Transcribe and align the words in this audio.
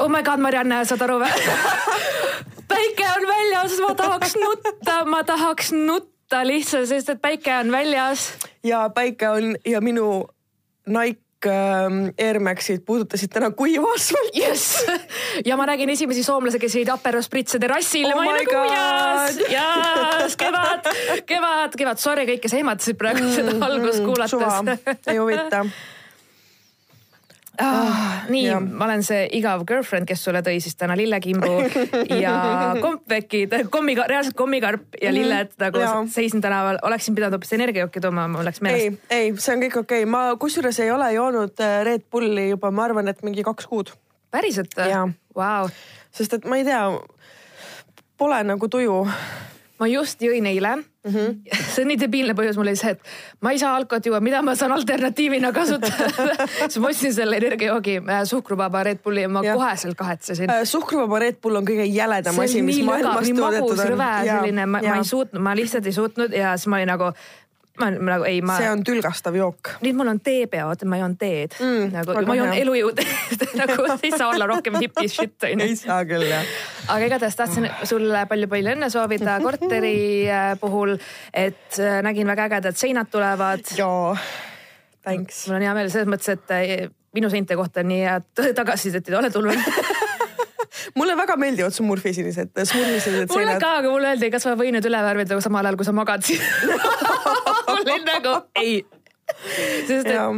oh 0.00 0.08
my 0.08 0.22
god, 0.24 0.40
Marianne, 0.40 0.82
saad 0.88 1.02
aru 1.04 1.20
või? 1.22 1.30
päike 2.70 3.08
on 3.16 3.26
väljas, 3.28 3.78
ma 3.84 3.94
tahaks 3.98 4.36
nutta, 4.40 5.00
ma 5.08 5.22
tahaks 5.26 5.72
nutta 5.76 6.44
lihtsalt, 6.46 6.88
sest 6.90 7.14
et 7.14 7.22
päike 7.22 7.54
on 7.60 7.72
väljas. 7.72 8.30
ja 8.64 8.86
päike 8.94 9.28
on 9.28 9.56
ja 9.66 9.80
minu 9.84 10.28
Nike 10.88 11.50
ähm, 11.50 12.00
Air 12.18 12.40
Maxid 12.40 12.84
puudutasid 12.86 13.32
täna 13.34 13.50
kuiva 13.50 13.92
asfalti. 13.94 14.40
jess, 14.40 14.86
ja 15.44 15.56
ma 15.60 15.68
nägin 15.68 15.92
esimesi 15.92 16.24
soomlasi, 16.24 16.62
kes 16.62 16.80
jõid 16.80 16.92
Aperol 16.94 17.24
spritse 17.26 17.60
terrassil 17.60 18.08
Oh 18.08 18.16
ma 18.16 18.30
olin 18.32 18.48
nagu 18.48 18.74
jaas 18.74 19.40
jaas, 19.52 20.36
kevad, 20.40 20.92
kevad, 21.30 21.76
kevad, 21.76 22.02
sorry 22.02 22.28
kõik, 22.32 22.44
kes 22.46 22.58
ehmatasid 22.62 23.00
praegu 23.00 23.28
seda 23.34 23.56
algust 23.68 24.00
suva 24.00 24.52
kuulates. 24.60 25.00
ei 25.06 25.20
huvita. 25.20 25.64
Ah, 27.60 28.24
nii 28.32 28.44
jah., 28.46 28.60
ma 28.62 28.86
olen 28.86 29.02
see 29.04 29.26
igav 29.36 29.64
girlfriend, 29.68 30.06
kes 30.08 30.22
sulle 30.24 30.40
tõi 30.46 30.56
siis 30.64 30.76
täna 30.80 30.96
lillekimbu 30.96 31.50
ja 32.24 32.34
kompvekid, 32.80 33.54
kommiga, 33.70 34.06
reaalselt 34.08 34.36
kommikarp 34.38 34.96
ja 35.02 35.12
lilled 35.12 35.52
nagu 35.60 35.78
Mhm. 35.80 35.84
Jaa. 35.86 36.04
seisin 36.14 36.40
tänaval, 36.40 36.78
oleksin 36.82 37.14
pidanud 37.14 37.36
hoopis 37.36 37.52
energiajooki 37.52 38.00
tooma, 38.00 38.28
mul 38.28 38.44
läks 38.48 38.60
meelest. 38.64 39.02
ei, 39.10 39.18
ei, 39.26 39.32
see 39.36 39.54
on 39.56 39.62
kõik 39.66 39.78
okei 39.82 40.02
okay., 40.04 40.10
ma 40.10 40.22
kusjuures 40.40 40.80
ei 40.80 40.90
ole 40.90 41.12
joonud 41.12 41.60
äh, 41.60 41.80
Red 41.84 42.08
Bulli 42.10 42.48
juba, 42.50 42.70
ma 42.70 42.84
arvan, 42.88 43.08
et 43.08 43.22
mingi 43.26 43.42
kaks 43.46 43.66
kuud, 43.70 43.92
päriselt? 44.30 44.74
Vau, 45.36 45.68
sest 46.12 46.32
et 46.38 46.44
ma 46.48 46.56
ei 46.58 46.64
tea, 46.66 46.82
pole 48.18 48.40
nagu 48.44 48.68
tuju. 48.68 48.96
Ma 49.80 49.88
just 49.88 50.20
jõin 50.22 50.46
eile 50.50 50.76
mm. 50.76 51.12
-hmm. 51.14 51.60
see 51.72 51.84
on 51.84 51.88
nii 51.90 51.98
debiilne 52.00 52.34
põhjus 52.36 52.58
mul 52.60 52.68
oli 52.68 52.78
see, 52.78 52.92
et 52.96 53.44
ma 53.44 53.52
ei 53.54 53.60
saa 53.62 53.72
alkoholi 53.78 54.10
juua, 54.12 54.20
mida 54.24 54.42
ma 54.44 54.54
saan 54.58 54.72
alternatiivina 54.76 55.52
kasutada 55.56 56.08
siis 56.68 56.78
ma 56.82 56.92
ostsin 56.92 57.14
selle 57.16 57.40
energiajoogi 57.40 57.96
äh, 58.02 58.22
suhkruvaba 58.28 58.82
Red 58.90 59.02
Bulli 59.04 59.24
ja 59.24 59.28
ma 59.32 59.44
Jah. 59.44 59.56
koheselt 59.56 59.96
kahetsesin. 59.96 60.50
Äh, 60.50 60.64
suhkruvaba 60.64 61.18
Red 61.24 61.40
Bull 61.42 61.60
on 61.60 61.68
kõige 61.68 61.88
jäledam 61.88 62.38
asi, 62.44 62.62
mis 62.62 62.82
maailmas 62.84 63.32
toodetud 63.36 63.78
on. 63.78 63.86
rõve 63.94 64.10
selline, 64.28 64.66
ma, 64.66 64.82
ma 64.84 64.96
ei 65.00 65.08
suutnud, 65.08 65.42
ma 65.42 65.56
lihtsalt 65.56 65.86
ei 65.88 65.96
suutnud 65.96 66.36
ja 66.36 66.56
siis 66.56 66.70
ma 66.70 66.80
olin 66.80 66.92
nagu, 66.94 67.12
ma 67.80 67.90
nagu 68.14 68.26
ei, 68.28 68.40
ma. 68.44 68.56
see 68.60 68.70
on 68.70 68.84
tülgastav 68.86 69.36
jook. 69.38 69.74
nüüd 69.84 69.96
mul 69.98 70.12
on 70.12 70.20
teepeod, 70.24 70.84
ma 70.90 71.00
joon 71.00 71.16
teed 71.20 71.56
mm, 71.58 71.90
nagu 71.94 72.16
ma 72.28 72.36
joon 72.38 72.54
elujõud 72.56 73.02
nagu 73.60 73.88
ei 73.96 74.12
saa 74.14 74.28
olla 74.28 74.48
rohkem 74.50 74.78
hipi 74.82 75.08
shit 75.10 75.36
onju 75.50 75.66
ei. 75.66 75.78
saa 75.78 76.02
küll 76.08 76.26
jah. 76.28 76.54
aga 76.88 77.10
igatahes 77.10 77.38
tahtsin 77.38 77.68
sulle 77.88 78.24
palju-palju 78.30 78.74
õnne 78.76 78.90
soovida 78.92 79.38
korteri 79.46 79.96
äh, 80.28 80.52
puhul, 80.60 80.96
et 81.32 81.80
äh, 81.80 82.00
nägin 82.06 82.28
väga 82.30 82.48
ägedad 82.50 82.78
seinad 82.78 83.10
tulevad. 83.12 83.64
jaa, 83.78 84.14
thanks. 85.04 85.46
mul 85.48 85.60
on 85.60 85.68
hea 85.68 85.76
meel 85.76 85.92
selles 85.92 86.10
mõttes, 86.10 86.36
et 86.36 86.56
äh, 86.56 86.88
minu 87.16 87.30
seinte 87.32 87.56
kohta 87.58 87.84
nii 87.86 88.04
head 88.06 88.54
tagasisidet 88.54 89.08
ei 89.10 89.18
ole 89.18 89.32
tulnud. 89.34 90.09
Mulle 90.98 91.16
väga 91.18 91.36
meeldivad 91.40 91.74
su 91.74 91.86
murfisinised, 91.86 92.52
smurfisinised 92.54 93.32
mulle 93.32 93.46
seinad. 93.46 93.60
ka, 93.62 93.74
aga 93.82 93.92
mulle 93.92 94.14
öeldi, 94.14 94.30
kas 94.32 94.46
ma 94.48 94.56
võin 94.60 94.78
need 94.78 94.88
üle 94.90 95.02
värvida 95.06 95.40
samal 95.44 95.66
ajal, 95.66 95.80
kui 95.80 95.88
sa 95.88 95.96
magad 95.96 96.26
siin. 96.26 96.42
mul 97.70 97.82
oli 97.82 98.00
nagu 98.06 98.36
ei. 98.60 98.80
sest 99.86 100.06
et 100.10 100.14
äh, 100.16 100.30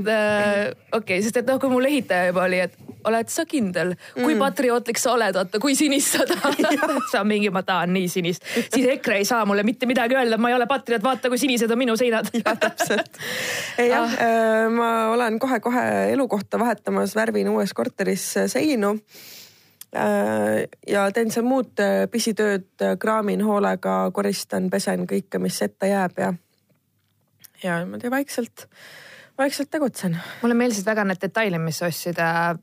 okei 0.93 0.97
okay,, 0.99 1.23
sest 1.25 1.41
et 1.41 1.49
noh, 1.49 1.61
kui 1.61 1.73
mul 1.73 1.89
ehitaja 1.89 2.33
juba 2.33 2.47
oli, 2.49 2.61
et 2.67 2.77
oled 3.09 3.31
sa 3.33 3.45
kindel, 3.49 3.95
kui 4.15 4.35
mm. 4.35 4.41
patriootlik 4.43 5.01
sa 5.01 5.15
oled, 5.17 5.35
vaata 5.37 5.61
kui 5.63 5.75
sinist 5.79 6.17
sa 6.17 6.27
tahad. 6.29 6.63
sa 7.13 7.25
mingi, 7.27 7.51
ma 7.55 7.65
tahan 7.67 7.93
nii 7.95 8.09
sinist, 8.11 8.47
siis 8.73 8.87
EKRE 8.97 9.21
ei 9.23 9.29
saa 9.29 9.45
mulle 9.49 9.65
mitte 9.67 9.89
midagi 9.91 10.17
öelda, 10.19 10.39
ma 10.41 10.53
ei 10.53 10.57
ole 10.59 10.69
patrioot, 10.71 11.05
vaata 11.05 11.33
kui 11.33 11.41
sinised 11.41 11.71
on 11.71 11.81
minu 11.81 11.97
seinad. 11.99 12.31
täpselt. 12.33 13.21
jah 13.79 14.07
ah., 14.07 14.67
ma 14.73 14.91
olen 15.13 15.39
kohe-kohe 15.43 15.87
elukohta 16.13 16.61
vahetamas, 16.63 17.17
värvin 17.19 17.51
uues 17.53 17.75
korteris 17.77 18.27
seinu. 18.53 18.97
Ja 19.93 21.05
teen 21.13 21.31
seal 21.31 21.45
muud 21.45 21.81
äh, 21.83 22.07
pisitööd, 22.11 22.71
kraamin 23.01 23.43
hoolega, 23.45 23.97
koristan, 24.15 24.71
pesen 24.73 25.07
kõike, 25.09 25.41
mis 25.43 25.61
ette 25.63 25.91
jääb 25.91 26.21
ja, 26.23 26.33
ja 27.63 27.79
niimoodi 27.83 28.11
vaikselt, 28.11 28.67
vaikselt 29.39 29.71
tegutsen. 29.71 30.17
mulle 30.43 30.57
meeldisid 30.57 30.89
väga 30.89 31.05
need 31.05 31.21
detailid, 31.21 31.61
mis 31.61 31.83
ostsid 31.85 32.21
äh, 32.25 32.55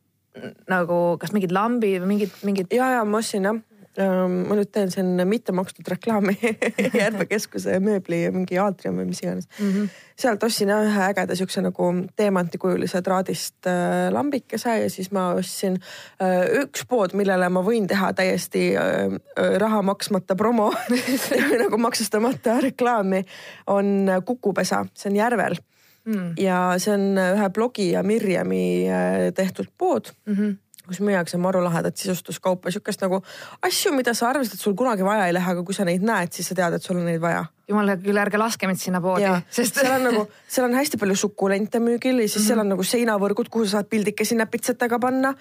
nagu 0.70 1.00
kas 1.22 1.34
mingid 1.36 1.54
lambid 1.54 2.02
või 2.02 2.16
mingid, 2.16 2.34
mingid 2.48 2.74
ja, 2.74 2.96
ja 2.98 3.06
ma 3.06 3.22
ostsin 3.22 3.46
jah. 3.46 3.62
Ma 3.98 4.56
nüüd 4.56 4.70
teen 4.72 4.92
siin 4.94 5.18
mitte 5.28 5.54
makstud 5.56 5.88
reklaami 5.90 6.36
Järve 7.02 7.26
keskuse 7.30 7.80
mööbli 7.84 8.22
mingi 8.34 8.60
aatrium 8.62 9.00
või 9.02 9.10
mis 9.10 9.22
iganes 9.24 9.48
mm. 9.58 9.72
-hmm. 9.72 9.88
sealt 10.20 10.44
ostsin 10.46 10.70
jah 10.70 10.86
ühe 10.86 11.08
ägeda 11.10 11.36
siukse 11.36 11.64
nagu 11.66 11.90
teemantikujulise 12.20 13.02
traadist 13.06 13.68
äh, 13.68 14.12
lambikese 14.14 14.78
ja 14.84 14.90
siis 14.94 15.12
ma 15.16 15.30
ostsin 15.40 15.80
äh, 16.22 16.62
üks 16.62 16.86
pood, 16.90 17.16
millele 17.18 17.50
ma 17.50 17.64
võin 17.66 17.88
teha 17.90 18.14
täiesti 18.14 18.70
äh, 18.78 19.18
raha 19.58 19.82
maksmata 19.82 20.36
promo 20.36 20.70
nagu 21.64 21.78
maksustamata 21.78 22.60
reklaami, 22.70 23.26
on 23.68 24.08
kukupesa, 24.26 24.86
see 24.94 25.10
on 25.12 25.20
Järvel 25.20 25.60
mm.. 26.06 26.32
ja 26.38 26.62
see 26.78 26.94
on 26.94 27.20
ühe 27.20 27.50
blogi 27.50 27.92
ja 27.92 28.04
Mirjami 28.04 28.88
tehtud 29.36 29.74
pood 29.78 30.14
mm. 30.26 30.36
-hmm 30.36 30.58
kus 30.90 31.02
müüakse 31.06 31.38
maru 31.42 31.62
lahedat 31.64 31.98
sisustuskaupa, 32.02 32.74
sihukest 32.74 33.06
nagu 33.06 33.22
asju, 33.66 33.94
mida 33.96 34.16
sa 34.18 34.32
arvasid, 34.34 34.58
et 34.58 34.66
sul 34.66 34.76
kunagi 34.78 35.06
vaja 35.06 35.30
ei 35.30 35.38
lähe, 35.38 35.56
aga 35.56 35.64
kui 35.66 35.78
sa 35.78 35.88
neid 35.88 36.06
näed, 36.06 36.34
siis 36.36 36.50
sa 36.52 36.58
tead, 36.58 36.78
et 36.80 36.86
sul 36.86 37.00
on 37.00 37.08
neid 37.08 37.22
vaja. 37.24 37.46
Jumala 37.70 37.96
küll, 38.02 38.18
ärge 38.18 38.40
laske 38.42 38.68
mind 38.70 38.82
sinna 38.82 39.02
poodi 39.04 39.30
sest 39.54 39.80
seal 39.80 39.92
on 39.96 40.06
nagu, 40.10 40.26
seal 40.50 40.68
on 40.68 40.78
hästi 40.78 41.00
palju 41.02 41.16
sukulente 41.20 41.82
müügil 41.84 42.22
ja 42.22 42.28
siis 42.28 42.36
mm 42.36 42.42
-hmm. 42.42 42.48
seal 42.48 42.60
on 42.64 42.70
nagu 42.74 42.84
seinavõrgud, 42.84 43.50
kuhu 43.50 43.66
sa 43.66 43.78
saad 43.80 43.90
pildikesi 43.90 44.36
näpitsetega 44.36 45.00
panna 45.00 45.34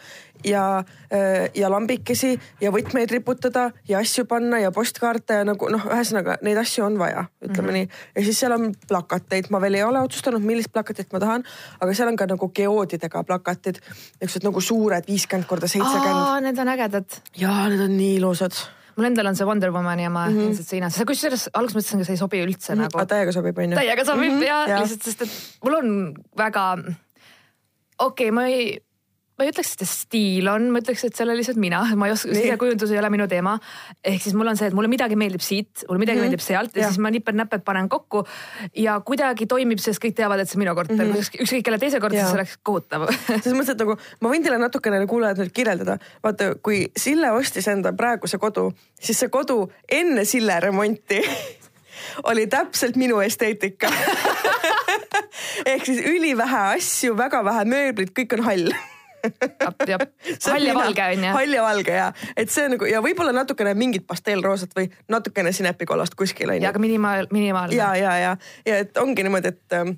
ja, 0.45 0.85
ja 1.55 1.71
lambikesi 1.71 2.39
ja 2.61 2.71
võtmeid 2.75 3.11
riputada 3.11 3.71
ja 3.89 3.99
asju 3.99 4.25
panna 4.25 4.59
ja 4.59 4.73
postkaarte 4.73 5.41
ja 5.41 5.45
nagu 5.45 5.69
noh, 5.73 5.85
ühesõnaga 5.91 6.39
neid 6.43 6.61
asju 6.61 6.85
on 6.85 6.99
vaja, 6.99 7.25
ütleme 7.43 7.63
mm 7.63 7.69
-hmm. 7.69 7.73
nii. 7.73 7.89
ja 8.17 8.25
siis 8.25 8.41
seal 8.41 8.53
on 8.53 8.73
plakateid, 8.89 9.51
ma 9.51 9.61
veel 9.61 9.75
ei 9.75 9.83
ole 9.83 10.01
otsustanud, 10.01 10.43
millist 10.43 10.73
plakatit 10.73 11.13
ma 11.13 11.21
tahan, 11.21 11.45
aga 11.81 11.95
seal 11.95 12.09
on 12.09 12.17
ka 12.17 12.27
nagu 12.27 12.49
geoodidega 12.49 13.25
plakatid, 13.25 13.81
niisugused 14.21 14.45
nagu 14.45 14.61
suured 14.61 15.05
viiskümmend 15.09 15.47
korda 15.47 15.69
seitsekümmend. 15.69 16.43
need 16.43 16.59
on 16.59 16.69
ägedad. 16.69 17.23
jaa, 17.37 17.69
need 17.69 17.81
on 17.81 17.97
nii 17.97 18.17
ilusad. 18.17 18.78
Mul 18.99 19.09
endal 19.09 19.31
on 19.31 19.39
see 19.39 19.47
Wonder 19.47 19.71
Womani 19.75 20.09
oma 20.09 20.27
mm 20.27 20.35
-hmm. 20.35 20.49
ilmselt 20.49 20.73
seinas, 20.75 20.99
kusjuures 21.07 21.49
alguses 21.55 21.79
mõtlesin, 21.79 22.03
et 22.03 22.11
see 22.11 22.17
ei 22.17 22.23
sobi 22.23 22.43
üldse 22.43 22.73
mm 22.73 22.79
-hmm. 22.79 22.83
nagu 22.89 22.99
aga 22.99 23.11
täiega 23.15 23.35
sobib, 23.37 23.59
onju. 23.65 23.79
täiega 23.79 24.05
sobib 24.05 24.33
mm 24.33 24.41
-hmm. 24.41 24.49
ja. 24.51 24.59
Jah. 24.69 24.83
lihtsalt, 24.83 25.03
sest 25.03 25.23
et 25.23 25.65
mul 25.65 25.79
on 25.79 26.15
väga, 26.37 26.67
okei 26.79 26.95
okay,, 28.09 28.31
ma 28.31 28.47
ei, 28.51 28.79
ma 29.39 29.47
ei 29.47 29.53
ütleks, 29.53 29.71
et 29.77 29.85
see 29.85 29.91
stiil 29.93 30.49
on, 30.51 30.65
ma 30.75 30.81
ütleks, 30.83 31.05
et 31.07 31.15
see 31.15 31.23
olen 31.23 31.39
lihtsalt 31.39 31.61
mina, 31.63 31.81
ma 31.99 32.09
ei 32.09 32.15
oska, 32.15 32.33
sisekujundus 32.35 32.91
ei 32.91 32.99
ole 32.99 33.11
minu 33.15 33.29
teema. 33.31 33.55
ehk 34.03 34.25
siis 34.25 34.35
mul 34.35 34.51
on 34.51 34.59
see, 34.59 34.67
et 34.71 34.75
mulle 34.75 34.91
midagi 34.91 35.19
meeldib 35.21 35.45
siit, 35.45 35.85
mulle 35.89 36.03
midagi 36.03 36.19
mm 36.19 36.25
-hmm. 36.25 36.35
meeldib 36.35 36.45
sealt 36.45 36.75
ja 36.75 36.83
Jah. 36.83 36.91
siis 36.91 36.99
ma 36.99 37.13
niped-näped 37.15 37.63
panen 37.65 37.89
kokku 37.89 38.25
ja 38.75 38.99
kuidagi 39.01 39.47
toimib, 39.47 39.79
sest 39.79 40.03
kõik 40.03 40.17
teavad, 40.19 40.41
et 40.41 40.51
see 40.51 40.59
on 40.59 40.65
minu 40.65 40.75
korter 40.75 40.97
mm, 40.97 41.13
-hmm. 41.13 41.43
ükskõik 41.45 41.63
kelle 41.65 41.79
teise 41.79 42.01
korter, 42.01 42.21
siis 42.25 42.35
oleks 42.35 42.59
kohutav 42.63 43.07
selles 43.43 43.55
mõttes, 43.55 43.77
et 43.77 43.79
nagu 43.79 43.97
ma 44.21 44.35
võin 44.35 44.43
teile 44.43 44.59
natukene 44.59 45.07
kuulajad 45.07 45.39
nüüd 45.39 45.55
kirjeldada, 45.55 45.99
vaata, 46.23 46.55
kui 46.63 46.91
Sille 46.97 47.31
ostis 47.31 47.69
enda 47.69 47.93
praeguse 47.93 48.39
kodu, 48.39 48.73
siis 49.01 49.19
see 49.19 49.29
kodu 49.29 49.71
enne 49.89 50.25
Sille 50.25 50.61
remonti 50.61 51.23
oli 52.31 52.47
täpselt 52.47 52.97
minu 52.97 53.21
esteetika. 53.21 53.91
ehk 55.73 55.87
siis 55.87 56.05
ülivähe 56.07 56.61
asju, 56.77 57.17
väga 57.19 57.45
vähe 57.45 57.65
mööblit, 57.65 58.15
kõik 58.17 58.39
on 58.39 58.47
hall. 58.47 58.73
jah, 59.89 60.05
hall 60.47 60.67
ja 60.69 60.75
valge 60.75 61.07
on 61.13 61.25
ju. 61.29 61.37
hall 61.37 61.57
ja 61.59 61.63
valge 61.67 61.95
ja, 61.97 62.09
et 62.37 62.53
see 62.53 62.67
nagu 62.73 62.89
ja 62.89 63.03
võib-olla 63.05 63.35
natukene 63.37 63.75
mingit 63.79 64.07
pastellroosat 64.09 64.77
või 64.79 64.89
natukene 65.09 65.53
sinepikollast 65.57 66.19
kuskil 66.19 66.53
on 66.53 66.61
ja 66.61 66.69
ju 66.69 66.73
aga 66.73 66.83
minimaal, 66.83 67.31
minimaalne. 67.35 67.77
ja, 67.77 67.95
ja, 67.97 68.19
ja, 68.19 68.37
ja 68.67 68.83
et 68.85 69.01
ongi 69.01 69.27
niimoodi, 69.27 69.55
et 69.55 69.79
ähm, 69.79 69.97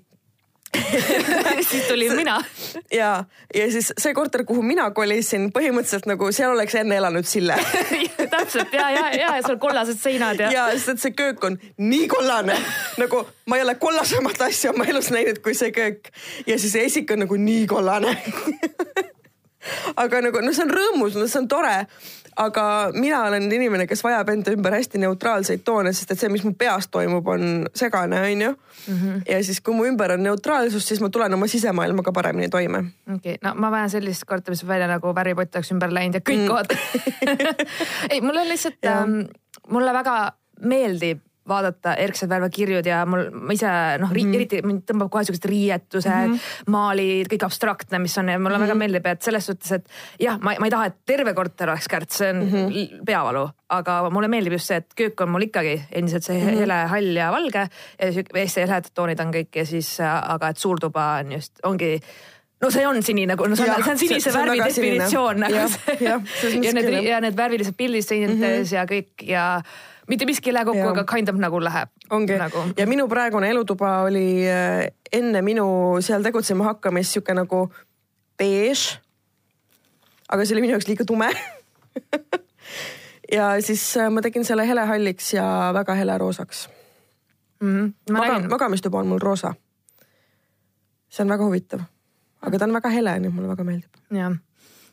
siis 1.70 1.84
tulin 1.88 2.16
mina. 2.16 2.44
ja, 2.92 3.24
ja 3.54 3.72
siis 3.72 3.92
see 3.98 4.14
korter, 4.14 4.44
kuhu 4.44 4.62
mina 4.62 4.90
kolisin, 4.90 5.48
põhimõtteliselt 5.52 6.06
nagu 6.06 6.30
seal 6.32 6.54
oleks 6.54 6.74
enne 6.78 6.96
elanud 6.96 7.26
Sille. 7.26 7.56
täpselt 8.30 8.72
ja, 8.72 8.90
ja, 8.90 9.06
ja, 9.10 9.36
ja 9.36 9.42
sul 9.46 9.58
kollased 9.58 9.98
seinad 9.98 10.38
ja, 10.38 10.52
ja.. 10.52 10.68
ja 10.68 10.78
sest 10.78 10.94
et 10.94 11.02
see 11.02 11.14
köök 11.18 11.44
on 11.44 11.58
nii 11.82 12.06
kollane, 12.10 12.54
nagu 13.00 13.24
ma 13.50 13.58
ei 13.58 13.66
ole 13.66 13.74
kollasemat 13.82 14.46
asja 14.46 14.70
oma 14.70 14.86
elus 14.86 15.10
näinud 15.10 15.42
kui 15.42 15.56
see 15.58 15.74
köök 15.74 16.12
ja 16.46 16.58
siis 16.58 16.76
see 16.76 16.86
esik 16.86 17.10
on 17.10 17.24
nagu 17.26 17.40
nii 17.40 17.66
kollane. 17.70 18.14
aga 19.96 20.24
nagu 20.24 20.42
noh, 20.44 20.56
see 20.56 20.66
on 20.66 20.74
rõõmus, 20.74 21.18
no 21.18 21.28
see 21.28 21.42
on 21.42 21.48
tore 21.50 21.76
aga 22.40 22.90
mina 22.94 23.24
olen 23.26 23.52
inimene, 23.52 23.86
kes 23.86 24.02
vajab 24.04 24.30
enda 24.32 24.52
ümber 24.54 24.74
hästi 24.76 25.00
neutraalseid 25.02 25.64
toone, 25.66 25.92
sest 25.96 26.14
et 26.14 26.20
see, 26.20 26.30
mis 26.32 26.44
mu 26.46 26.52
peas 26.58 26.88
toimub, 26.92 27.26
on 27.28 27.66
segane, 27.76 28.20
onju. 28.30 28.52
Mhm. 28.88 29.22
ja 29.28 29.40
siis, 29.44 29.60
kui 29.60 29.74
mu 29.76 29.84
ümber 29.84 30.14
on 30.14 30.22
neutraalsus, 30.24 30.86
siis 30.88 31.02
ma 31.04 31.10
tulen 31.12 31.34
oma 31.36 31.46
sisemaailmaga 31.50 32.12
paremini 32.16 32.48
toime 32.48 32.78
okei 33.14 33.34
okay., 33.34 33.40
no 33.44 33.52
ma 33.60 33.68
vajan 33.70 33.90
sellist 33.92 34.24
korterit, 34.24 34.56
mis 34.56 34.66
välja 34.66 34.88
nagu 34.88 35.12
värvipott 35.14 35.58
oleks 35.58 35.72
ümber 35.74 35.92
läinud 35.92 36.16
ja 36.16 36.22
kõik 36.24 36.40
mm. 36.40 36.48
kohad 36.48 36.72
ei, 38.12 38.22
mul 38.24 38.40
on 38.40 38.48
lihtsalt 38.48 38.88
ähm,, 38.88 39.18
mulle 39.68 39.92
väga 39.92 40.14
meeldib 40.64 41.20
vaadata 41.48 41.94
erksed 41.98 42.28
värvekirjud 42.28 42.86
ja 42.86 43.00
mul, 43.08 43.28
ma 43.32 43.54
ise 43.56 43.70
noh 44.00 44.10
mm 44.10 44.16
-hmm., 44.16 44.34
eriti 44.36 44.60
mind 44.64 44.82
tõmbab 44.88 45.10
kohe 45.12 45.24
siuksed 45.24 45.48
riietused 45.48 46.10
mm, 46.10 46.34
-hmm. 46.34 46.70
maalid, 46.74 47.30
kõik 47.32 47.46
abstraktne, 47.46 47.98
mis 47.98 48.18
on 48.18 48.28
ja 48.28 48.38
mulle 48.38 48.58
mm 48.58 48.62
-hmm. 48.62 48.66
väga 48.66 48.74
meeldib, 48.74 49.06
et 49.06 49.22
selles 49.22 49.46
suhtes, 49.46 49.72
et 49.72 49.88
jah, 50.20 50.38
ma, 50.40 50.54
ma 50.58 50.66
ei 50.66 50.70
taha, 50.70 50.86
et 50.86 50.96
terve 51.06 51.34
korter 51.34 51.70
oleks 51.70 51.88
kärts, 51.88 52.16
see 52.16 52.30
on 52.30 52.42
mm 52.44 52.50
-hmm. 52.50 53.04
peavalu, 53.06 53.48
aga 53.68 54.10
mulle 54.10 54.28
meeldib 54.28 54.52
just 54.52 54.66
see, 54.66 54.76
et 54.76 54.94
köök 54.96 55.20
on 55.20 55.30
mul 55.30 55.48
ikkagi 55.48 55.82
endiselt 55.92 56.24
see 56.24 56.40
mm 56.40 56.48
-hmm. 56.48 56.60
hele 56.60 56.74
hall 56.74 57.16
ja 57.16 57.30
valge 57.32 57.68
ja 57.98 58.12
hästi 58.12 58.60
heledad 58.60 58.90
toonid 58.94 59.20
on 59.20 59.32
kõik 59.34 59.56
ja 59.56 59.66
siis, 59.66 60.00
aga 60.00 60.48
et 60.48 60.56
suurtuba 60.56 61.16
on 61.20 61.32
just, 61.32 61.52
ongi 61.62 62.00
no 62.60 62.70
see 62.70 62.86
on 62.86 63.02
sinine, 63.02 63.32
nagu 63.32 63.46
no 63.48 63.56
see 63.56 63.68
on, 63.70 63.82
see 63.84 63.94
on 63.94 64.00
sinise 64.00 64.30
see, 64.30 64.36
värvi 64.36 64.64
definitsioon 64.64 65.40
nagu 65.44 65.62
see 65.74 65.96
ja, 66.04 66.18
ja 66.66 66.74
need 66.76 66.90
ja 67.06 67.20
need 67.24 67.36
värvilised 67.36 67.76
pildid 67.76 68.06
seinites 68.06 68.36
mm 68.36 68.64
-hmm. 68.64 68.74
ja 68.74 68.84
kõik 68.90 69.26
ja 69.26 69.44
mitte 70.10 70.26
miski 70.26 70.50
ei 70.50 70.54
lähe 70.54 70.66
kokku, 70.66 70.88
aga 70.90 71.04
kind 71.04 71.28
of 71.28 71.38
nagu 71.40 71.60
läheb. 71.62 71.88
ongi 72.10 72.38
nagu. 72.38 72.64
ja 72.76 72.86
minu 72.86 73.06
praegune 73.08 73.50
elutuba 73.50 74.00
oli 74.08 74.42
äh, 74.48 74.90
enne 75.12 75.42
minu 75.42 75.66
seal 76.00 76.22
tegutsema 76.26 76.64
hakkamist 76.72 77.14
sihuke 77.14 77.34
nagu 77.34 77.68
beež. 78.38 78.98
aga 80.28 80.44
see 80.44 80.54
oli 80.56 80.66
minu 80.66 80.74
jaoks 80.74 80.88
liiga 80.90 81.06
tume 81.06 81.30
ja 83.36 83.54
siis 83.62 83.84
äh, 83.96 84.10
ma 84.10 84.22
tegin 84.22 84.44
selle 84.44 84.66
helehalliks 84.68 85.34
ja 85.34 85.46
väga 85.74 85.94
heleroosaks 85.94 86.68
mm. 87.60 87.86
-hmm. 87.86 88.12
Maga, 88.12 88.40
magamistuba 88.48 88.98
on 88.98 89.06
mul 89.06 89.22
roosa. 89.22 89.54
see 91.08 91.24
on 91.24 91.28
väga 91.28 91.44
huvitav, 91.44 91.80
aga 92.42 92.58
ta 92.58 92.64
on 92.64 92.72
väga 92.72 92.88
hele, 92.88 93.18
nii 93.18 93.28
et 93.28 93.34
mulle 93.34 93.48
väga 93.48 93.64
meeldib. 93.64 94.02
jah, 94.10 94.36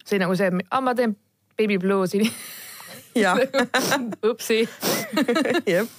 see 0.05 0.19
nagu 0.19 0.35
see, 0.35 0.51
ma 0.81 0.95
teen 0.95 1.17
baby 1.57 1.77
blue 1.77 2.07
siin 2.07 2.31
jah 3.21 3.37
upsi 4.29 4.69
jep 5.75 5.95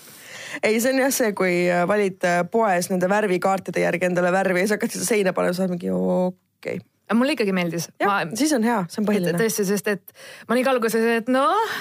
ei, 0.62 0.78
see 0.80 0.92
on 0.92 1.02
jah 1.02 1.12
see, 1.14 1.32
kui 1.36 1.54
äh, 1.70 1.84
valid 1.88 2.24
äh, 2.26 2.40
poes 2.50 2.90
nende 2.92 3.10
värvikaartide 3.10 3.84
järgi 3.84 4.08
endale 4.08 4.32
värvi 4.34 4.62
ja 4.62 4.68
siis 4.68 4.76
hakkad 4.76 4.94
seda 4.94 5.08
seina 5.08 5.34
panema, 5.36 5.56
sa 5.56 5.64
oled 5.64 5.76
mingi 5.76 5.92
okei 5.92 6.80
okay. 6.80 6.80
aga 7.08 7.18
mulle 7.18 7.36
ikkagi 7.36 7.54
meeldis. 7.56 7.90
jah, 8.00 8.24
siis 8.38 8.54
on 8.56 8.66
hea, 8.66 8.80
see 8.88 9.02
on 9.02 9.08
põhiline. 9.10 9.36
tõesti, 9.38 9.68
sest 9.68 9.92
et 9.94 10.18
ma 10.48 10.56
olin 10.56 10.66
ka 10.66 10.74
alguses, 10.74 11.06
et 11.20 11.30
noh, 11.32 11.78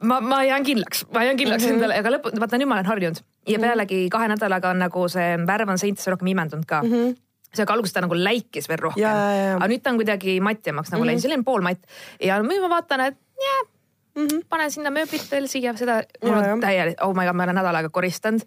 ma, 0.00 0.20
ma 0.24 0.42
jään 0.48 0.66
kindlaks, 0.66 1.06
ma 1.14 1.24
jään 1.28 1.40
kindlaks 1.40 1.64
mm 1.64 1.70
-hmm. 1.70 1.80
endale, 1.80 2.02
aga 2.02 2.16
lõpu, 2.16 2.34
vaata 2.40 2.60
nüüd 2.60 2.72
ma 2.72 2.80
olen 2.80 2.92
harjunud 2.92 3.22
ja 3.22 3.56
-hmm. 3.56 3.64
pealegi 3.68 4.02
kahe 4.12 4.28
nädalaga 4.34 4.74
on 4.74 4.84
nagu 4.86 5.08
see 5.08 5.30
värv 5.46 5.74
on 5.74 5.78
seintes 5.78 6.06
rohkem 6.06 6.34
imendunud 6.34 6.66
ka 6.66 6.82
mm. 6.82 6.92
-hmm 6.92 7.16
see 7.48 7.64
aga 7.64 7.72
alguses 7.72 7.94
ta 7.96 8.00
nagu 8.04 8.12
läikis 8.12 8.66
veel 8.68 8.78
rohkem, 8.78 9.08
aga 9.56 9.68
nüüd 9.72 9.80
ta 9.80 9.90
on 9.90 9.96
kuidagi 9.96 10.34
matjamaks 10.40 10.90
nagu 10.90 11.00
mm 11.00 11.04
-hmm. 11.04 11.08
läinud, 11.08 11.22
selline 11.22 11.44
poolmatt 11.44 11.80
ja 12.20 12.36
nüüd 12.42 12.60
ma 12.60 12.68
vaatan, 12.68 13.00
et 13.00 13.16
jah 13.40 13.77
mm. 14.18 14.26
-hmm. 14.26 14.44
panen 14.48 14.70
sinna 14.70 14.90
mööblit 14.90 15.30
veel 15.30 15.48
siia, 15.48 15.74
seda, 15.76 16.00
mul 16.24 16.36
ja, 16.36 16.52
on 16.52 16.62
täielik, 16.62 17.00
oh 17.04 17.14
my 17.16 17.26
god, 17.26 17.38
ma 17.38 17.46
olen 17.46 17.60
nädal 17.60 17.80
aega 17.80 17.90
koristanud 17.94 18.44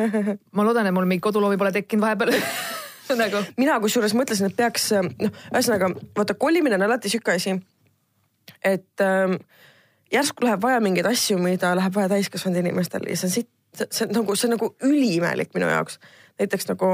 ma 0.56 0.66
loodan, 0.66 0.88
et 0.88 0.94
mul 0.96 1.08
mingeid 1.08 1.26
koduloomi 1.28 1.58
pole 1.60 1.72
tekkinud 1.72 2.04
vahepeal 2.06 2.34
nagu. 3.22 3.44
mina 3.56 3.78
kusjuures 3.80 4.14
mõtlesin, 4.14 4.50
et 4.50 4.56
peaks, 4.56 4.90
noh, 4.96 5.32
ühesõnaga 5.52 5.92
vaata, 6.16 6.34
kolimine 6.34 6.78
on 6.78 6.86
alati 6.88 7.12
sihuke 7.12 7.34
asi, 7.36 7.56
et 8.64 9.04
ähm, 9.04 9.38
järsku 10.12 10.46
läheb 10.46 10.62
vaja 10.62 10.80
mingeid 10.80 11.08
asju, 11.10 11.38
mida 11.42 11.74
läheb 11.76 11.94
vaja 11.94 12.14
täiskasvanud 12.16 12.62
inimestel 12.64 13.08
ja 13.08 13.16
see 13.16 13.30
on 13.30 13.36
siit, 13.36 13.50
see 13.86 14.06
on 14.06 14.14
nagu, 14.20 14.36
see 14.36 14.48
on 14.50 14.56
nagu 14.56 14.74
üliimelik 14.86 15.54
minu 15.54 15.70
jaoks. 15.70 15.98
näiteks 16.40 16.70
nagu 16.72 16.92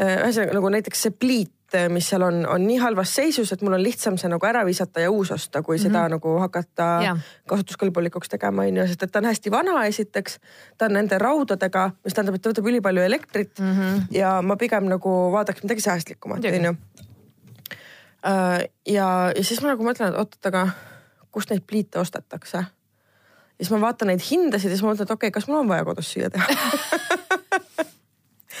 äh, 0.00 0.16
ühesõnaga 0.24 0.58
nagu 0.58 0.72
näiteks 0.78 1.06
see 1.06 1.14
pliit 1.14 1.52
mis 1.88 2.08
seal 2.08 2.22
on, 2.22 2.42
on 2.50 2.66
nii 2.66 2.78
halvas 2.82 3.14
seisus, 3.16 3.52
et 3.52 3.62
mul 3.64 3.76
on 3.76 3.82
lihtsam 3.82 4.18
see 4.20 4.30
nagu 4.32 4.46
ära 4.46 4.64
visata 4.66 5.04
ja 5.04 5.10
uus 5.10 5.30
osta, 5.34 5.62
kui 5.62 5.76
mm 5.76 5.80
-hmm. 5.80 5.86
seda 5.86 6.08
nagu 6.08 6.38
hakata 6.38 6.86
yeah. 7.02 7.18
kasutuskõlbulikuks 7.50 8.30
tegema, 8.30 8.62
on 8.62 8.76
ju, 8.76 8.86
sest 8.86 9.02
et 9.02 9.12
ta 9.12 9.18
on 9.18 9.30
hästi 9.30 9.50
vana, 9.50 9.84
esiteks. 9.86 10.38
ta 10.78 10.86
on 10.86 10.92
nende 10.98 11.18
raudadega, 11.18 11.90
mis 12.04 12.14
tähendab, 12.14 12.34
et 12.34 12.42
ta 12.42 12.50
võtab 12.50 12.68
ülipalju 12.68 13.02
elektrit 13.02 13.58
mm 13.58 13.72
-hmm. 13.72 14.02
ja 14.10 14.42
ma 14.42 14.56
pigem 14.56 14.84
nagu 14.84 15.32
vaataks 15.32 15.62
midagi 15.62 15.80
säästlikumat, 15.80 16.44
on 16.44 16.64
ju. 16.64 16.74
Äh, 18.26 18.68
ja, 18.86 19.32
ja 19.36 19.44
siis 19.44 19.62
ma 19.62 19.68
nagu 19.68 19.84
mõtlen, 19.84 20.08
et 20.08 20.18
oot-oot, 20.18 20.46
aga 20.46 20.68
kust 21.30 21.50
neid 21.50 21.62
pliite 21.66 21.98
ostetakse? 21.98 22.64
ja 23.58 23.64
siis 23.64 23.70
ma 23.70 23.80
vaatan 23.80 24.08
neid 24.08 24.22
hindasid 24.30 24.70
ja 24.70 24.76
siis 24.76 24.82
ma 24.82 24.92
mõtlen, 24.92 25.06
et 25.06 25.10
okei 25.10 25.28
okay,, 25.28 25.30
kas 25.30 25.48
mul 25.48 25.60
on 25.60 25.68
vaja 25.68 25.84
kodus 25.84 26.12
süüa 26.12 26.30
teha 26.30 26.46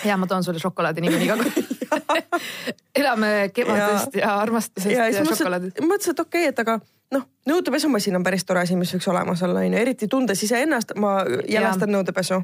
ja 0.08 0.16
ma 0.16 0.26
toon 0.26 0.44
sulle 0.44 0.62
šokolaadi 0.62 1.00
niikuinii 1.00 1.28
ka 1.28 1.36
elame 3.00 3.30
kevadest 3.54 4.18
ja, 4.18 4.26
ja 4.26 4.34
armastusest 4.42 4.92
ja, 4.92 5.08
ja 5.12 5.24
šokolaadist. 5.24 5.80
mõtlesin, 5.84 6.16
et 6.16 6.22
okei 6.24 6.44
okay,, 6.48 6.52
et 6.52 6.62
aga 6.64 6.78
noh, 7.14 7.24
nõudepesumasin 7.48 8.16
on 8.18 8.24
päris 8.26 8.44
tore 8.46 8.64
asi, 8.64 8.76
mis 8.78 8.92
võiks 8.94 9.08
olemas 9.10 9.42
olla, 9.46 9.62
onju, 9.64 9.78
eriti 9.80 10.08
tundes 10.10 10.42
iseennast, 10.46 10.94
ma 11.00 11.16
jälastan 11.50 11.92
ja. 11.92 11.98
nõudepesu. 11.98 12.40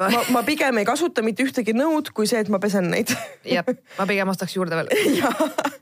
ma, 0.00 0.24
ma 0.36 0.44
pigem 0.46 0.82
ei 0.82 0.88
kasuta 0.88 1.24
mitte 1.26 1.46
ühtegi 1.46 1.74
nõud, 1.76 2.12
kui 2.14 2.30
see, 2.30 2.42
et 2.42 2.52
ma 2.52 2.62
pesen 2.62 2.90
neid. 2.92 3.12
jah, 3.48 3.66
ma 3.98 4.08
pigem 4.10 4.32
ostaks 4.32 4.56
juurde 4.56 4.80
veel 4.80 4.90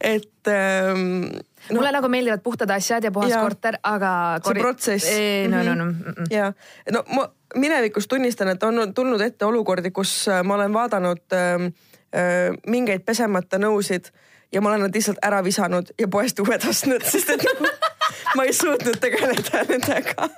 et 0.00 0.48
ähm, 0.48 1.30
no.. 1.70 1.78
mulle 1.78 1.92
nagu 1.94 2.08
meeldivad 2.12 2.42
puhtad 2.44 2.70
asjad 2.70 3.04
ja 3.04 3.12
puhas 3.12 3.32
ja. 3.32 3.40
korter, 3.40 3.78
aga. 3.82 4.12
see 4.44 4.60
protsess. 4.60 5.08
no, 5.48 5.62
no, 5.62 5.74
no 5.74 5.84
mm. 5.84 6.12
-mm. 6.12 6.28
ja, 6.30 6.52
no 6.92 7.04
ma 7.16 7.28
minevikus 7.54 8.08
tunnistan, 8.08 8.48
et 8.48 8.62
on 8.62 8.94
tulnud 8.94 9.20
ette 9.20 9.46
olukordi, 9.46 9.90
kus 9.90 10.28
äh, 10.28 10.42
ma 10.44 10.54
olen 10.54 10.72
vaadanud 10.72 11.22
äh, 11.32 11.70
mingeid 12.70 13.02
pesemata 13.06 13.58
nõusid 13.58 14.10
ja 14.52 14.60
ma 14.60 14.70
olen 14.70 14.86
nad 14.86 14.94
lihtsalt 14.94 15.18
ära 15.22 15.40
visanud 15.44 15.90
ja 15.98 16.08
poest 16.08 16.38
uued 16.40 16.68
ostnud, 16.68 17.02
sest 17.02 17.34
et 17.34 17.42
ma 18.36 18.46
ei 18.46 18.52
suutnud 18.54 19.00
tegeleda 19.02 19.64
nendega 19.68 20.28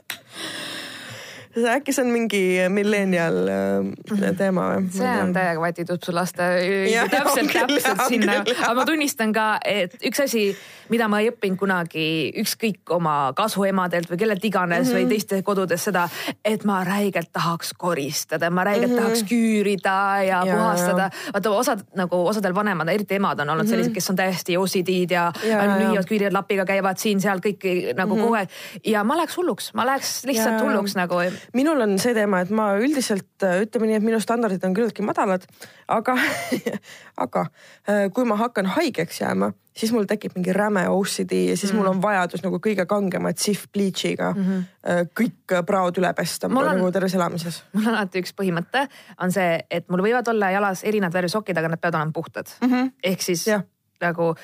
äkki 1.64 1.92
see 1.94 2.04
on 2.04 2.10
mingi 2.12 2.42
millennial 2.72 3.36
äh, 3.48 4.32
teema 4.36 4.68
või? 4.74 4.88
see 4.92 5.12
on 5.22 5.32
täiega 5.36 5.62
vatitub 5.62 6.02
su 6.04 6.14
laste 6.14 6.48
täpselt, 7.14 7.52
täpselt 7.52 8.02
sinna, 8.08 8.40
aga 8.44 8.74
ma 8.76 8.84
tunnistan 8.88 9.32
ka, 9.36 9.46
et 9.64 9.96
üks 10.06 10.20
asi, 10.24 10.46
mida 10.92 11.08
ma 11.08 11.22
ei 11.22 11.30
õppinud 11.32 11.58
kunagi 11.60 12.06
ükskõik 12.42 12.92
oma 12.96 13.32
kasuemadelt 13.36 14.10
või 14.10 14.20
kellelt 14.20 14.44
iganes 14.44 14.84
mm 14.84 14.90
-hmm. 14.90 14.96
või 14.96 15.04
mhm. 15.06 15.14
teiste 15.14 15.42
kodudes 15.46 15.86
seda, 15.88 16.06
et 16.44 16.64
ma 16.68 16.82
räigelt 16.84 17.32
tahaks 17.32 17.72
koristada, 17.78 18.50
ma 18.50 18.64
räigelt 18.64 18.92
mm 18.92 18.98
-hmm. 18.98 19.02
tahaks 19.02 19.24
küürida 19.30 19.96
ja, 20.26 20.42
ja 20.44 20.54
puhastada. 20.54 21.10
vaata 21.32 21.50
osad 21.50 21.86
nagu 21.94 22.26
osadel 22.26 22.54
vanemad, 22.54 22.88
eriti 22.88 23.14
emad 23.14 23.40
on 23.40 23.50
olnud 23.50 23.64
-hmm. 23.64 23.70
sellised, 23.70 23.92
kes 23.92 24.10
on 24.10 24.16
täiesti 24.16 24.56
OCD-d 24.56 25.10
ja, 25.10 25.32
ja 25.44 25.64
lüüavad 25.78 26.06
küürid 26.06 26.32
lapiga, 26.32 26.64
käivad 26.64 26.98
siin-seal 26.98 27.40
kõik 27.40 27.64
nagu 27.96 28.14
mm 28.14 28.20
-hmm. 28.20 28.24
kogu 28.24 28.34
aeg 28.34 28.48
ja 28.84 29.04
ma 29.04 29.16
läheks 29.16 29.36
hulluks, 29.36 29.74
ma 29.74 29.86
läheks 29.86 30.24
lihtsalt 30.24 30.60
ja, 30.60 30.64
hulluks 30.64 30.96
nagu 30.96 31.20
minul 31.54 31.80
on 31.80 31.98
see 32.02 32.14
teema, 32.16 32.40
et 32.42 32.50
ma 32.54 32.72
üldiselt 32.80 33.44
äh, 33.46 33.60
ütleme 33.66 33.90
nii, 33.90 34.00
et 34.00 34.06
minu 34.06 34.20
standardid 34.22 34.64
on 34.66 34.74
küllaltki 34.76 35.04
madalad, 35.06 35.46
aga 35.92 36.16
aga 37.26 37.46
äh, 37.88 38.08
kui 38.14 38.26
ma 38.28 38.38
hakkan 38.40 38.70
haigeks 38.76 39.20
jääma, 39.20 39.52
siis 39.76 39.92
mul 39.92 40.08
tekib 40.08 40.34
mingi 40.38 40.54
räme 40.56 40.86
OCD 40.88 41.36
ja 41.50 41.56
siis 41.56 41.72
mm. 41.72 41.78
mul 41.78 41.92
on 41.92 42.02
vajadus 42.02 42.42
nagu 42.46 42.60
kõige 42.62 42.88
kangemat 42.88 43.38
Cif 43.42 43.66
bleach'iga 43.72 44.32
mm 44.32 44.44
-hmm. 44.44 45.12
kõik 45.20 45.56
praod 45.66 45.98
üle 46.00 46.12
pesta 46.16 46.48
on... 46.48 46.58
nagu 46.64 46.90
terves 46.92 47.14
elamises. 47.14 47.62
mul 47.74 47.86
on 47.86 47.94
alati 47.94 48.24
üks 48.24 48.34
põhimõte, 48.36 48.88
on 49.20 49.32
see, 49.32 49.60
et 49.70 49.88
mul 49.88 50.02
võivad 50.02 50.28
olla 50.32 50.50
jalas 50.50 50.84
erinevad 50.84 51.14
värvi 51.14 51.28
sokid, 51.28 51.58
aga 51.58 51.68
nad 51.68 51.80
peavad 51.80 52.00
olema 52.00 52.12
puhtad 52.12 52.46
mm. 52.60 52.72
-hmm. 52.72 52.92
ehk 53.02 53.22
siis 53.22 53.46
ja 53.46 53.62
nagu 54.00 54.34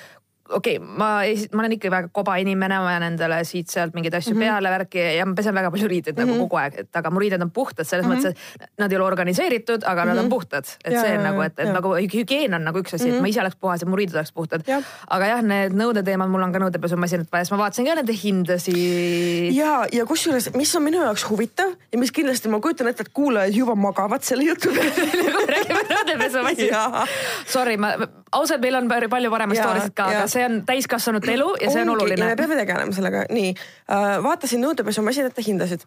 okei 0.48 0.76
okay,, 0.76 0.88
ma, 0.98 1.10
ma 1.52 1.62
olen 1.62 1.76
ikka 1.76 1.90
väga 1.92 2.08
koba 2.12 2.36
inimene, 2.42 2.78
ma 2.82 2.92
jään 2.94 3.06
endale 3.06 3.38
siit-sealt 3.46 3.94
mingeid 3.94 4.14
asju 4.18 4.34
mm 4.34 4.40
-hmm. 4.40 4.44
peale 4.44 4.70
värki 4.70 5.04
ja 5.16 5.26
ma 5.26 5.34
pesen 5.34 5.54
väga 5.54 5.70
palju 5.70 5.88
riideid 5.88 6.16
mm 6.16 6.22
-hmm. 6.22 6.26
nagu 6.26 6.38
mhm. 6.38 6.48
kogu 6.48 6.56
aeg, 6.56 6.78
et 6.78 6.96
aga 6.96 7.10
mu 7.10 7.20
riided 7.20 7.42
on 7.42 7.50
puhtad 7.50 7.84
selles 7.84 8.06
mm 8.06 8.12
-hmm. 8.12 8.26
mõttes, 8.26 8.60
et 8.60 8.70
nad 8.78 8.92
ei 8.92 8.96
ole 8.98 9.06
organiseeritud, 9.06 9.82
aga 9.84 10.04
mm 10.04 10.10
-hmm. 10.10 10.14
nad 10.14 10.18
on 10.18 10.24
mhm. 10.24 10.30
puhtad. 10.34 10.64
et 10.84 10.92
ja, 10.92 11.00
see 11.00 11.18
on 11.18 11.24
nagu, 11.24 11.40
et, 11.40 11.58
et 11.58 11.66
ja. 11.66 11.72
nagu 11.72 11.94
hügieen 11.94 12.54
on 12.54 12.64
nagu 12.64 12.78
üks 12.78 12.94
asi 12.94 13.04
mm, 13.04 13.10
-hmm. 13.10 13.14
et 13.14 13.20
ma 13.20 13.28
ise 13.28 13.40
oleks 13.40 13.56
puhas 13.56 13.80
ja 13.80 13.86
mu 13.86 13.96
riided 13.96 14.14
oleks 14.14 14.32
puhtad. 14.32 14.62
aga 15.10 15.26
jah, 15.26 15.42
need 15.42 15.72
nõudeteemad, 15.72 16.28
mul 16.28 16.42
on 16.42 16.52
ka 16.52 16.58
nõudepesumasinat 16.58 17.28
vaja, 17.32 17.44
siis 17.44 17.52
ma 17.52 17.58
vaatasin 17.58 17.86
ka 17.86 17.94
nende 17.94 18.14
hindasid. 18.24 19.52
ja, 19.52 19.86
ja 19.92 20.06
kusjuures, 20.06 20.54
mis 20.54 20.76
on 20.76 20.82
minu 20.82 21.02
jaoks 21.02 21.30
huvitav 21.30 21.70
ja 21.92 21.98
mis 21.98 22.12
kindlasti 22.12 22.48
ma 22.48 22.60
kujutan 22.60 22.88
ette, 22.88 23.02
et 23.02 23.12
kuulajad 23.12 23.54
juba 23.54 23.74
magavad 23.74 24.22
selle 24.22 24.44
jutu 24.44 24.68
peale 24.74 25.46
räägime 25.54 25.82
nõudepesumasinast. 25.90 27.10
Sorry, 27.46 27.76
ma 27.76 27.94
ausalt, 28.32 28.60
meil 28.62 28.76
on 28.78 28.88
palju 28.88 29.30
paremaid 29.32 29.60
story 29.60 29.84
sid 29.84 29.94
ka, 29.96 30.08
aga 30.12 30.28
see 30.32 30.44
on 30.48 30.60
täiskasvanute 30.68 31.32
elu 31.34 31.50
ja 31.60 31.70
see 31.70 31.84
on 31.84 31.94
oluline. 31.94 32.32
me 32.32 32.36
peame 32.38 32.58
tegelema 32.60 32.96
sellega, 32.96 33.26
nii 33.30 33.52
äh,. 33.52 34.18
vaatasin 34.24 34.62
nõudepesumasinate 34.64 35.44
hindasid 35.46 35.86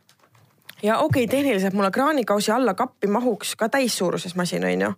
ja 0.83 0.99
okei 0.99 1.25
okay,, 1.25 1.31
tehniliselt 1.37 1.77
mulle 1.77 1.91
kraanikausi 1.91 2.53
alla 2.55 2.73
kappi 2.73 3.11
mahuks 3.11 3.55
ka 3.59 3.69
täissuuruses 3.77 4.35
masin, 4.35 4.65
onju 4.71 4.93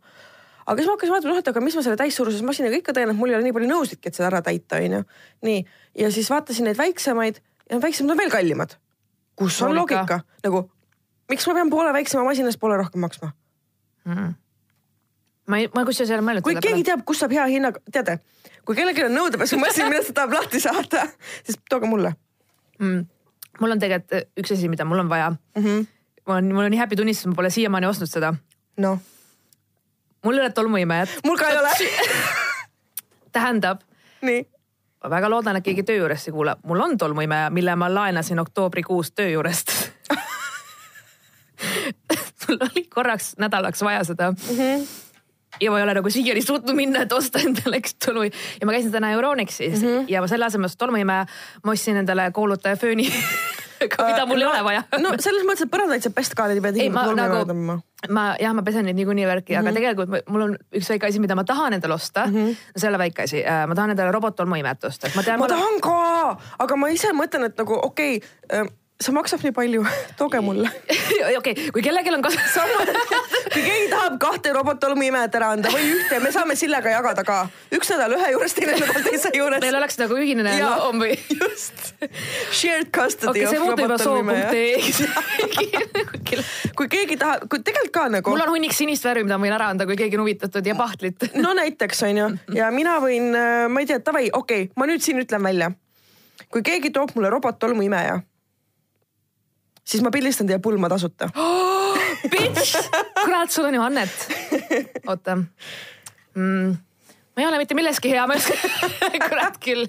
aga 0.68 0.82
siis 0.82 0.88
ma 0.90 0.96
hakkasin 0.96 1.14
vaatama, 1.16 1.34
noh, 1.34 1.42
et 1.44 1.52
aga 1.54 1.64
mis 1.64 1.76
ma 1.78 1.84
selle 1.86 2.00
täissuuruses 2.00 2.44
masinaga 2.44 2.80
ikka 2.82 2.96
teen, 2.96 3.12
et 3.12 3.18
mul 3.18 3.32
ei 3.32 3.38
ole 3.38 3.48
nii 3.48 3.56
palju 3.56 3.70
nõusidki, 3.72 4.12
et 4.12 4.18
seda 4.18 4.28
ära 4.32 4.42
täita, 4.44 4.82
onju. 4.84 5.04
nii, 5.48 5.62
ja 6.04 6.10
siis 6.12 6.30
vaatasin 6.34 6.68
neid 6.68 6.80
väiksemaid 6.80 7.40
ja 7.72 7.80
väiksemad 7.84 8.16
on 8.16 8.20
veel 8.20 8.34
kallimad. 8.34 8.76
kus 9.36 9.62
on 9.62 9.76
loogika, 9.76 10.02
loogika?, 10.02 10.20
nagu 10.44 10.66
miks 11.32 11.48
ma 11.48 11.56
pean 11.60 11.70
poole 11.70 11.94
väiksema 11.94 12.26
masina 12.28 12.52
eest 12.52 12.60
poole 12.60 12.78
rohkem 12.80 13.04
maksma 13.04 13.32
mm? 14.06 14.36
ma 15.48 15.60
ei, 15.62 15.70
ma 15.76 15.84
kusjuures 15.88 16.12
ei 16.12 16.18
ole 16.18 16.26
mõelnud. 16.26 16.46
kui 16.46 16.56
keegi 16.56 16.70
peale. 16.72 16.88
teab, 16.92 17.06
kust 17.08 17.24
saab 17.24 17.36
hea 17.36 17.46
hinnaga, 17.52 17.84
teate, 17.92 18.20
kui 18.68 18.76
kellelgi 18.76 19.06
on 19.08 19.16
nõudepesumasin, 19.16 19.88
mida 19.92 20.04
ta 20.10 20.22
tahab 20.22 20.40
lahti 20.40 20.60
saada, 20.64 21.08
siis 21.48 21.60
tooge 21.70 21.90
mulle 21.90 22.14
mm.. 22.80 23.06
mul 23.62 23.78
on 23.78 23.84
tegelikult 23.84 24.42
üks 24.44 24.58
asi, 24.58 24.72
mida 24.72 24.86
mul 24.86 25.06
on 25.06 25.14
vaja 25.14 25.32
mm. 25.32 25.64
-hmm 25.64 25.86
mul 26.28 26.36
on, 26.36 26.54
mul 26.54 26.64
on 26.66 26.72
nii 26.72 26.80
happy 26.80 26.96
tunnistus, 26.96 27.28
ma 27.32 27.36
pole 27.36 27.50
siiamaani 27.50 27.88
ostnud 27.88 28.12
seda. 28.12 28.34
noh, 28.84 29.00
mul 30.26 30.38
ei 30.38 30.46
ole 30.46 30.52
tolmuimejat. 30.52 31.10
mul 31.26 31.38
ka 31.40 31.50
ei 31.50 31.58
ole 31.58 31.72
tähendab, 33.36 33.82
nii 34.22 34.44
ma 35.04 35.10
väga 35.10 35.30
loodan, 35.30 35.60
et 35.60 35.64
keegi 35.66 35.84
töö 35.88 36.02
juurest 36.02 36.28
ei 36.28 36.36
kuula. 36.36 36.58
mul 36.64 36.80
on 36.84 36.98
tolmuimeja, 36.98 37.50
mille 37.50 37.76
ma 37.76 37.94
laenasin 37.94 38.40
oktoobrikuus 38.40 39.12
töö 39.12 39.30
juurest 39.30 39.74
mul 42.48 42.58
oli 42.70 42.88
korraks 42.94 43.36
nädalaks 43.38 43.82
vaja 43.82 44.04
seda 44.04 44.32
mm. 44.32 44.38
-hmm 44.58 45.07
ja 45.62 45.72
ma 45.72 45.80
ei 45.80 45.88
ole 45.88 45.98
nagu 45.98 46.10
siiani 46.14 46.42
suutnud 46.46 46.76
minna, 46.78 47.06
et 47.06 47.14
osta 47.14 47.42
endale 47.44 47.82
üks 47.82 47.98
tolmu 48.04 48.28
ja 48.28 48.68
ma 48.70 48.76
käisin 48.76 48.92
täna 48.92 49.12
Euronixis 49.16 49.82
mm 49.82 49.88
-hmm. 49.88 50.10
ja 50.12 50.22
ma 50.22 50.28
selle 50.28 50.46
asemel 50.46 50.70
tolmuimeja, 50.78 51.26
ma 51.64 51.72
ostsin 51.72 51.98
endale 51.98 52.32
koolutaja 52.32 52.76
fööni 52.76 53.10
mida 53.86 54.26
mul 54.26 54.38
uh, 54.38 54.42
ei 54.42 54.48
ole 54.48 54.64
vaja. 54.64 54.84
no 55.02 55.14
selles 55.20 55.46
mõttes, 55.46 55.68
et 55.68 55.72
põrandaid 55.72 56.06
saab 56.06 56.16
pesta 56.18 56.38
ka, 56.38 56.48
ei 56.58 56.64
pea 56.64 56.74
tingimata 56.74 57.12
tolmuimeja 57.12 57.18
nagu, 57.20 57.44
tõmbama. 57.52 57.78
ma 58.10 58.24
jah, 58.42 58.56
ma 58.58 58.64
pesen 58.66 58.88
neid 58.88 58.98
niikuinii 58.98 59.28
värki 59.28 59.54
mm, 59.54 59.56
-hmm. 59.56 59.60
aga 59.60 59.70
mhm. 59.70 59.78
tegelikult 59.78 60.34
mul 60.34 60.42
on 60.48 60.58
üks 60.80 60.90
väike 60.90 61.08
asi, 61.12 61.20
mida 61.20 61.36
ma 61.36 61.44
tahan 61.44 61.78
endale 61.78 61.94
osta 61.94 62.26
mm. 62.26 62.34
-hmm. 62.34 62.58
no 62.76 62.90
ole 62.90 62.98
väike 62.98 63.24
asi, 63.24 63.44
ma 63.68 63.76
tahan 63.76 63.96
endale 63.96 64.12
robottolmuimet 64.12 64.84
osta. 64.84 65.12
ma, 65.16 65.24
tean, 65.24 65.40
ma 65.40 65.48
tahan 65.48 65.80
ka, 65.82 66.38
aga 66.60 66.76
ma 66.76 66.90
ise 66.90 67.14
mõtlen, 67.14 67.50
et 67.52 67.58
nagu 67.58 67.80
okei 67.84 68.18
okay, 68.18 68.68
see 68.98 69.14
maksab 69.14 69.44
nii 69.46 69.54
palju, 69.54 69.84
tooge 70.20 70.40
mulle. 70.42 70.70
okei 70.90 71.36
okay,, 71.38 71.54
kui 71.74 71.84
kellelgi 71.86 72.14
on 72.14 72.24
kasu 72.26 72.38
kui 73.54 73.62
keegi 73.62 73.90
tahab 73.92 74.18
kahte 74.22 74.54
robottolmuimejat 74.56 75.36
ära 75.38 75.52
anda 75.56 75.72
või 75.74 75.92
ühte, 75.94 76.20
me 76.24 76.32
saame 76.34 76.56
Sillega 76.58 76.92
jagada 76.96 77.24
ka. 77.28 77.38
üks 77.78 77.92
nädal 77.94 78.16
ühe 78.18 78.32
juures, 78.34 78.56
teine 78.58 78.78
nädal 78.80 79.06
teise 79.06 79.32
juures. 79.36 79.62
Teil 79.62 79.78
oleks 79.78 80.00
nagu 80.02 80.18
ühine 80.18 80.46
loom 80.58 81.04
või? 81.04 81.18
just. 81.30 81.92
Shared 82.52 82.90
custody 82.96 83.46
okay, 83.46 83.60
of 83.60 83.68
robottolmuimeja. 83.74 84.50
kui 86.78 86.90
keegi 86.92 87.20
tahab, 87.22 87.46
kui 87.52 87.62
tegelikult 87.62 87.94
ka 87.94 88.08
nagu. 88.18 88.34
mul 88.34 88.46
on 88.48 88.54
hunnik 88.56 88.74
sinist 88.76 89.06
värvi, 89.06 89.28
mida 89.28 89.38
ma 89.38 89.46
võin 89.48 89.58
ära 89.60 89.70
anda, 89.74 89.86
kui 89.90 89.98
keegi 90.00 90.18
on 90.18 90.26
huvitatud 90.26 90.66
ja 90.66 90.78
pahtlit. 90.78 91.30
no 91.38 91.54
näiteks 91.58 92.02
on 92.10 92.22
ju 92.24 92.30
ja 92.58 92.72
mina 92.74 92.98
võin, 93.04 93.30
äh, 93.38 93.68
ma 93.70 93.84
ei 93.84 93.90
tea, 93.90 94.02
davai, 94.02 94.32
okei 94.32 94.68
okay,, 94.68 94.74
ma 94.80 94.90
nüüd 94.90 95.06
siin 95.06 95.22
ütlen 95.22 95.46
välja. 95.46 95.70
kui 96.50 96.66
keegi 96.66 96.90
toob 96.96 97.14
mulle 97.16 97.30
robottolmuimeja 97.34 98.18
siis 99.88 100.04
ma 100.04 100.12
pildistan 100.14 100.50
teie 100.50 100.60
pulma 100.64 100.90
tasuta 100.92 101.32
oh,. 101.36 101.76
Bitch, 102.32 102.74
kurat, 103.22 103.52
sul 103.54 103.68
on 103.70 103.76
ju 103.78 103.82
annet. 103.84 104.28
oota 105.08 105.38
mm 105.38 106.76
ma 107.38 107.44
ei 107.44 107.48
ole 107.48 107.60
mitte 107.62 107.76
milleski 107.78 108.10
hea, 108.10 108.24
ma 108.26 108.34
ei 108.34 108.42
oska, 108.42 109.10
kurat 109.28 109.60
küll. 109.62 109.86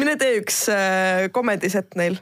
mine 0.00 0.16
tee 0.18 0.40
üks 0.40 0.64
äh, 0.74 1.28
komediset 1.30 1.94
neil. 2.00 2.18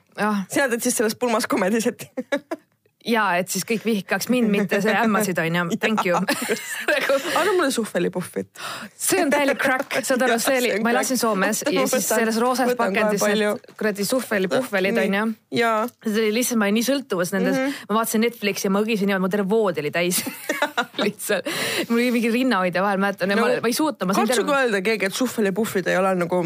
sina 0.53 0.69
teed 0.69 0.85
siis 0.85 0.99
selles 1.01 1.17
pulmas 1.17 1.49
komedisetti 1.49 2.11
ja 3.07 3.25
et 3.39 3.51
siis 3.53 3.63
kõik 3.67 3.85
vihkaks 3.87 4.29
mind, 4.33 4.51
mitte 4.51 4.81
see 4.83 4.95
ämmasid 4.99 5.39
onju, 5.39 5.65
thank 5.83 6.05
you 6.07 6.19
nagu... 6.19 7.19
anna 7.39 7.55
mulle 7.55 7.71
suhvelipuhvit. 7.75 8.63
see 8.99 9.23
on 9.23 9.31
täielik 9.31 9.61
crack, 9.63 9.99
saad 10.09 10.25
aru, 10.27 10.39
see 10.43 10.59
oli, 10.63 10.73
ma 10.83 10.93
elasin 10.95 11.21
Soomes 11.21 11.63
ja 11.63 11.87
siis 11.91 12.09
selles 12.11 12.41
roosas 12.43 12.75
pakendis 12.79 13.23
need 13.23 13.71
kuradi 13.79 14.07
suhvelipuhvelid 14.09 14.99
onju. 15.05 15.27
see 15.55 16.15
oli 16.15 16.33
lihtsalt, 16.41 16.63
ma 16.63 16.69
olin 16.69 16.79
nii 16.81 16.89
sõltuvus 16.91 17.35
nendes 17.37 17.55
mm, 17.55 17.67
-hmm. 17.67 17.91
ma 17.91 18.01
vaatasin 18.01 18.27
Netflixi 18.27 18.67
ja 18.67 18.75
ma 18.75 18.83
õgisin 18.83 19.11
niimoodi, 19.11 19.27
mu 19.27 19.33
terve 19.37 19.49
voodi 19.51 19.85
oli 19.85 19.95
täis 19.95 20.25
lihtsalt. 21.05 21.47
mul 21.89 22.01
oli 22.01 22.11
mingi 22.19 22.33
rinnahoidja 22.35 22.83
vahel, 22.83 23.03
mäletan 23.03 23.31
no,, 23.31 23.39
ma, 23.45 23.53
ma 23.63 23.71
ei 23.71 23.79
suutnud. 23.79 24.15
katsuge 24.19 24.59
öelda 24.59 24.83
keegi, 24.83 25.07
et 25.07 25.15
suhvelipuhvid 25.15 25.87
ei 25.87 26.01
ole 26.01 26.17
nagu 26.19 26.43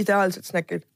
ideaalsed 0.00 0.48
snäkid 0.48 0.88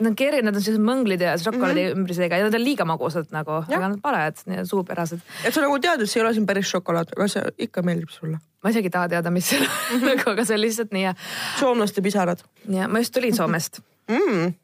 Nad 0.00 0.08
on 0.08 0.16
keerid, 0.16 0.44
nad 0.46 0.56
on 0.56 0.62
sellised 0.64 0.84
mõnglid 0.84 1.20
ja 1.20 1.34
šokolaadi 1.36 1.82
mm 1.82 1.88
-hmm. 1.88 1.98
ümbrisega 2.00 2.38
ja 2.40 2.46
nad 2.46 2.54
on 2.56 2.62
liiga 2.64 2.84
magusad 2.88 3.26
nagu, 3.34 3.58
aga 3.60 3.88
nad 3.88 4.00
parajad, 4.00 4.38
suupärased. 4.64 5.20
et 5.44 5.54
sa 5.54 5.60
nagu 5.60 5.78
tead, 5.78 6.00
et 6.00 6.10
see 6.10 6.20
ei 6.20 6.26
ole 6.26 6.32
siin 6.34 6.46
päris 6.46 6.70
šokolaad, 6.72 7.12
aga 7.16 7.28
see 7.28 7.42
ikka 7.68 7.82
meeldib 7.82 8.08
sulle? 8.08 8.38
ma 8.62 8.70
isegi 8.70 8.86
ei 8.86 8.94
taha 8.96 9.08
teada, 9.08 9.30
mis 9.30 9.48
see 9.48 9.60
on 9.60 10.00
nagu, 10.10 10.30
aga 10.30 10.44
see 10.44 10.54
on 10.56 10.60
lihtsalt 10.60 10.92
nii 10.96 11.04
hea. 11.04 11.14
soomlaste 11.60 12.02
pisarad. 12.02 12.40
ja 12.68 12.88
ma 12.88 12.98
just 12.98 13.14
tulin 13.14 13.36
Soomest 13.36 13.80
mm.. 14.08 14.54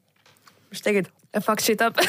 mis 0.71 0.83
tegid? 0.83 1.13
Fuck 1.41 1.61
shit 1.61 1.81
up 1.85 2.01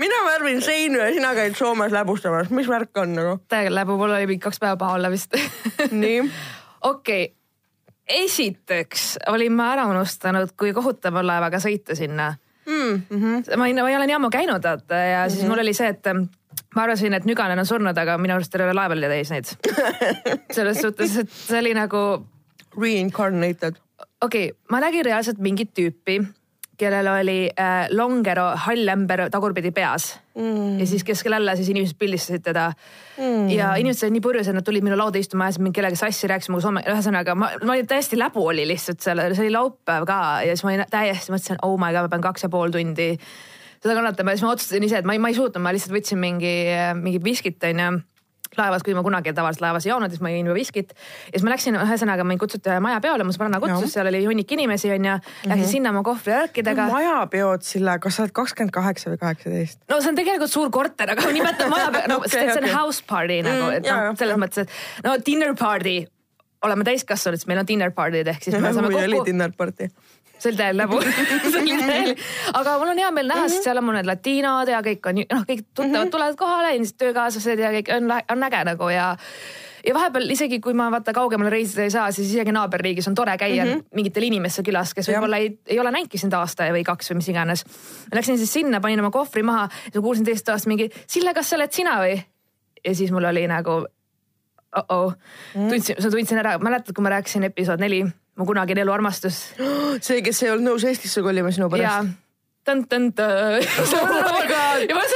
mina 0.00 0.24
värvin 0.24 0.62
seinu 0.62 0.98
ja 0.98 1.12
sina 1.12 1.34
käid 1.34 1.54
Soomes 1.56 1.92
läbustamas, 1.92 2.50
mis 2.50 2.68
värk 2.68 2.96
on 2.96 3.14
nagu? 3.14 3.38
täiega 3.48 3.74
läbu, 3.74 3.96
mul 4.00 4.10
oli 4.10 4.26
mingi 4.26 4.42
kaks 4.44 4.60
päeva 4.60 4.76
paha 4.76 4.98
olla 4.98 5.10
vist 5.10 5.36
nii. 5.90 6.20
okei 6.92 7.24
okay 7.24 7.43
esiteks 8.08 9.18
olin 9.32 9.52
ma 9.52 9.72
ära 9.72 9.86
unustanud, 9.90 10.52
kui 10.58 10.72
kohutav 10.76 11.20
on 11.20 11.26
laevaga 11.26 11.60
sõita 11.62 11.96
sinna 11.96 12.34
mm. 12.66 13.02
-hmm. 13.10 13.56
ma 13.56 13.66
ei, 13.66 13.74
ma 13.74 13.90
ei 13.90 13.96
ole 13.96 14.06
nii 14.06 14.18
ammu 14.18 14.30
käinud 14.30 14.62
vaata 14.64 14.94
ja 14.94 15.18
mm 15.18 15.26
-hmm. 15.26 15.30
siis 15.30 15.42
mhm. 15.42 15.50
mul 15.50 15.58
oli 15.58 15.74
see, 15.74 15.88
et 15.88 16.06
ma 16.74 16.82
arvasin, 16.82 17.14
et 17.14 17.24
Nüganen 17.24 17.58
on 17.58 17.66
surnud, 17.66 17.98
aga 17.98 18.18
minu 18.18 18.34
arust 18.34 18.52
terve 18.52 18.74
laev 18.74 18.92
oli 18.92 19.10
täis 19.10 19.30
neid. 19.30 19.50
selles 20.56 20.80
suhtes, 20.82 21.16
et 21.16 21.30
see 21.30 21.58
oli 21.58 21.74
nagu. 21.74 22.26
Reincarnated. 22.80 23.76
okei 24.20 24.48
okay,, 24.50 24.58
ma 24.70 24.80
nägin 24.80 25.04
reaalselt 25.04 25.38
mingit 25.38 25.70
tüüpi 25.78 26.16
kellel 26.84 27.08
oli 27.10 27.38
äh, 27.50 27.88
longero 27.96 28.50
hall 28.66 28.92
ämber 28.94 29.26
tagurpidi 29.32 29.72
peas. 29.74 30.14
Mm. 30.34 30.80
ja 30.80 30.86
siis 30.90 31.04
keskel 31.06 31.36
alla 31.36 31.52
siis 31.54 31.68
inimesed 31.70 31.94
pildistasid 31.98 32.42
teda. 32.42 32.70
Mm.. 33.18 33.48
ja 33.54 33.74
inimesed 33.78 34.08
olid 34.08 34.16
nii 34.16 34.22
purjus, 34.24 34.48
et 34.50 34.56
nad 34.56 34.66
tulid 34.66 34.82
minu 34.82 34.98
lauda 34.98 35.20
istuma, 35.20 35.46
ajasid 35.46 35.62
mind 35.62 35.76
kellegagi 35.76 36.00
sassi, 36.00 36.30
rääkisid 36.30 36.50
minuga 36.50 36.64
soome, 36.66 36.82
ühesõnaga 36.90 37.36
ma, 37.38 37.52
ma 37.62 37.76
olin 37.76 37.86
täiesti 37.90 38.18
läbu 38.18 38.42
oli 38.50 38.64
lihtsalt 38.66 39.04
seal, 39.04 39.22
see 39.30 39.46
oli 39.46 39.54
laupäev 39.54 40.08
ka 40.10 40.20
ja 40.42 40.56
siis 40.56 40.64
ma 40.66 40.72
olin 40.72 40.90
täiesti 40.90 41.34
mõtlesin, 41.34 41.60
oh 41.62 41.76
my 41.78 41.92
god, 41.94 42.08
ma 42.08 42.14
pean 42.16 42.26
kaks 42.26 42.48
ja 42.48 42.50
pool 42.50 42.74
tundi 42.74 43.12
seda 43.84 43.94
kannatama. 43.94 44.34
Ja 44.34 44.40
siis 44.40 44.48
ma 44.48 44.56
otsustasin 44.56 44.88
ise, 44.88 45.04
et 45.04 45.06
ma 45.06 45.14
ei, 45.14 45.22
ma 45.22 45.30
ei 45.30 45.38
suutnud, 45.38 45.62
ma 45.62 45.74
lihtsalt 45.76 45.94
võtsin 45.94 46.18
mingi, 46.18 46.56
mingit 46.98 47.24
viskit 47.26 47.70
onju 47.70 47.92
laevas, 48.60 48.84
kui 48.86 48.94
ma 48.96 49.02
kunagi 49.06 49.34
tavaliselt 49.36 49.64
laevas 49.64 49.86
ei 49.86 49.92
joonud, 49.92 50.12
siis 50.12 50.22
ma 50.24 50.32
jõin 50.32 50.48
juba 50.50 50.56
viskit. 50.58 50.94
ja 50.94 51.34
siis 51.34 51.44
ma 51.46 51.52
läksin, 51.54 51.78
ühesõnaga 51.80 52.26
mind 52.28 52.42
kutsuti 52.42 52.78
maja 52.84 53.00
peole, 53.04 53.26
mu 53.26 53.34
sõbranna 53.34 53.60
kutsus, 53.62 53.92
seal 53.94 54.10
oli 54.10 54.24
hunnik 54.26 54.52
inimesi 54.56 54.92
onju. 54.94 55.18
Läksin 55.18 55.50
mm 55.50 55.60
-hmm. 55.62 55.70
sinna 55.70 55.90
oma 55.94 56.02
kohvrivärkidega 56.06 56.86
no,. 56.86 56.92
majapeod, 56.92 57.62
Sille, 57.62 57.98
kas 57.98 58.16
sa 58.16 58.24
oled 58.24 58.32
kakskümmend 58.32 58.72
kaheksa 58.74 59.10
või 59.10 59.20
kaheksateist? 59.20 59.80
no 59.90 60.00
see 60.00 60.08
on 60.12 60.16
tegelikult 60.16 60.50
suur 60.50 60.70
korter, 60.70 61.10
aga 61.10 61.30
nimetan 61.32 61.70
majapeo 61.70 62.08
no, 62.08 62.16
okay, 62.24 62.30
see 62.30 62.50
on 62.50 62.64
okay. 62.64 62.74
house 62.74 63.04
party 63.06 63.42
nagu 63.42 63.64
mm,, 63.64 63.76
et 63.78 63.88
noh, 63.88 64.16
selles 64.18 64.40
mõttes, 64.40 64.66
et 64.66 65.04
no 65.06 65.16
dinner 65.26 65.54
party 65.58 66.04
oleme 66.64 66.84
täiskasvanud, 66.84 67.40
siis 67.40 67.48
meil 67.50 67.60
on 67.62 67.68
dinner 67.68 67.92
party'd 67.94 68.28
ehk 68.32 68.42
siis 68.42 68.56
me 68.60 68.72
saame 68.76 68.90
kokku. 68.92 69.04
oli 69.04 69.24
dinner 69.26 69.52
party 69.56 69.90
oli 70.46 70.56
täielik 70.60 70.80
läbu 70.82 71.00
oli 71.60 71.76
täielik, 71.80 72.24
aga 72.52 72.78
mul 72.78 72.94
on 72.94 73.02
hea 73.02 73.10
meel 73.10 73.28
näha 73.28 73.40
mm, 73.40 73.46
-hmm. 73.46 73.56
sest 73.56 73.68
seal 73.68 73.82
on 73.82 73.84
mul 73.84 73.98
need 73.98 74.08
latiinod 74.10 74.72
ja 74.72 74.80
kõik 74.86 75.10
on 75.10 75.20
noh, 75.22 75.44
kõik 75.50 75.66
tuttavad 75.66 75.90
mm 75.90 76.00
-hmm. 76.00 76.10
tulevad 76.16 76.40
kohale, 76.40 76.72
endised 76.74 76.98
töökaaslased 76.98 77.58
ja 77.58 77.70
kõik 77.78 77.92
on, 77.96 78.10
on 78.30 78.48
äge 78.50 78.64
nagu 78.64 78.88
ja 78.88 79.16
ja 79.86 79.94
vahepeal 79.94 80.30
isegi 80.30 80.60
kui 80.60 80.74
ma 80.74 80.90
vaata 80.90 81.12
kaugemale 81.12 81.50
reisida 81.50 81.82
ei 81.82 81.90
saa, 81.90 82.10
siis 82.12 82.30
isegi 82.32 82.52
naaberriigis 82.52 83.08
on 83.08 83.14
tore 83.14 83.36
käia 83.38 83.64
mm 83.64 83.70
-hmm. 83.70 83.84
mingitel 83.94 84.22
inimestel 84.22 84.64
külas, 84.64 84.94
kes 84.94 85.08
võib-olla 85.08 85.36
ei, 85.36 85.58
ei 85.66 85.80
ole 85.80 85.90
näinudki 85.90 86.18
sind 86.18 86.32
aasta 86.32 86.70
või 86.72 86.84
kaks 86.84 87.10
või 87.10 87.20
mis 87.20 87.28
iganes. 87.28 87.64
Läksin 88.14 88.38
siis 88.38 88.52
sinna, 88.52 88.80
panin 88.80 89.00
oma 89.00 89.10
kohvri 89.10 89.42
maha 89.42 89.68
ja 89.94 90.00
kuulsin 90.00 90.24
teisest 90.24 90.46
toast 90.46 90.66
mingi, 90.66 90.90
Sille, 91.06 91.34
kas 91.34 91.50
sa 91.50 91.56
oled 91.56 91.72
sina 91.72 91.98
või? 92.00 92.22
ja 92.84 92.94
siis 92.94 93.12
mul 93.12 93.24
oli 93.24 93.46
nagu 93.46 93.86
oh-oh 94.76 95.14
mm., 95.54 95.68
tundsin, 95.68 95.96
tundsin 96.10 96.38
ära, 96.38 96.58
mäletad, 96.58 96.94
kui 96.94 97.02
ma 97.02 97.08
rääkisin 97.08 97.44
episood 97.44 97.80
neli 97.80 98.04
mu 98.38 98.46
kunagine 98.48 98.80
eluarmastus. 98.84 99.36
see, 100.00 100.22
kes 100.24 100.42
ei 100.42 100.50
olnud 100.54 100.72
nõus 100.72 100.84
Eestisse 100.88 101.22
kolima 101.22 101.52
sinu 101.54 101.68
pärast. 101.72 102.14
tõ-tõ-tõ. 102.64 103.28
ja 104.88 104.94
ma 104.96 105.04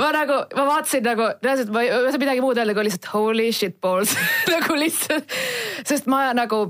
ma 0.00 0.10
nagu, 0.14 0.38
ma 0.56 0.64
vaatasin 0.68 1.04
nagu 1.06 1.28
reaalselt, 1.42 1.72
ma 1.74 1.84
ei 1.84 2.10
saa 2.10 2.20
midagi 2.20 2.42
muud 2.44 2.58
öelda 2.58 2.74
kui 2.76 2.86
lihtsalt 2.88 3.10
holy 3.12 3.50
shit 3.54 3.76
balls 3.84 4.14
nagu 4.54 4.78
lihtsalt, 4.78 5.36
sest 5.86 6.08
ma 6.10 6.26
nagu 6.36 6.66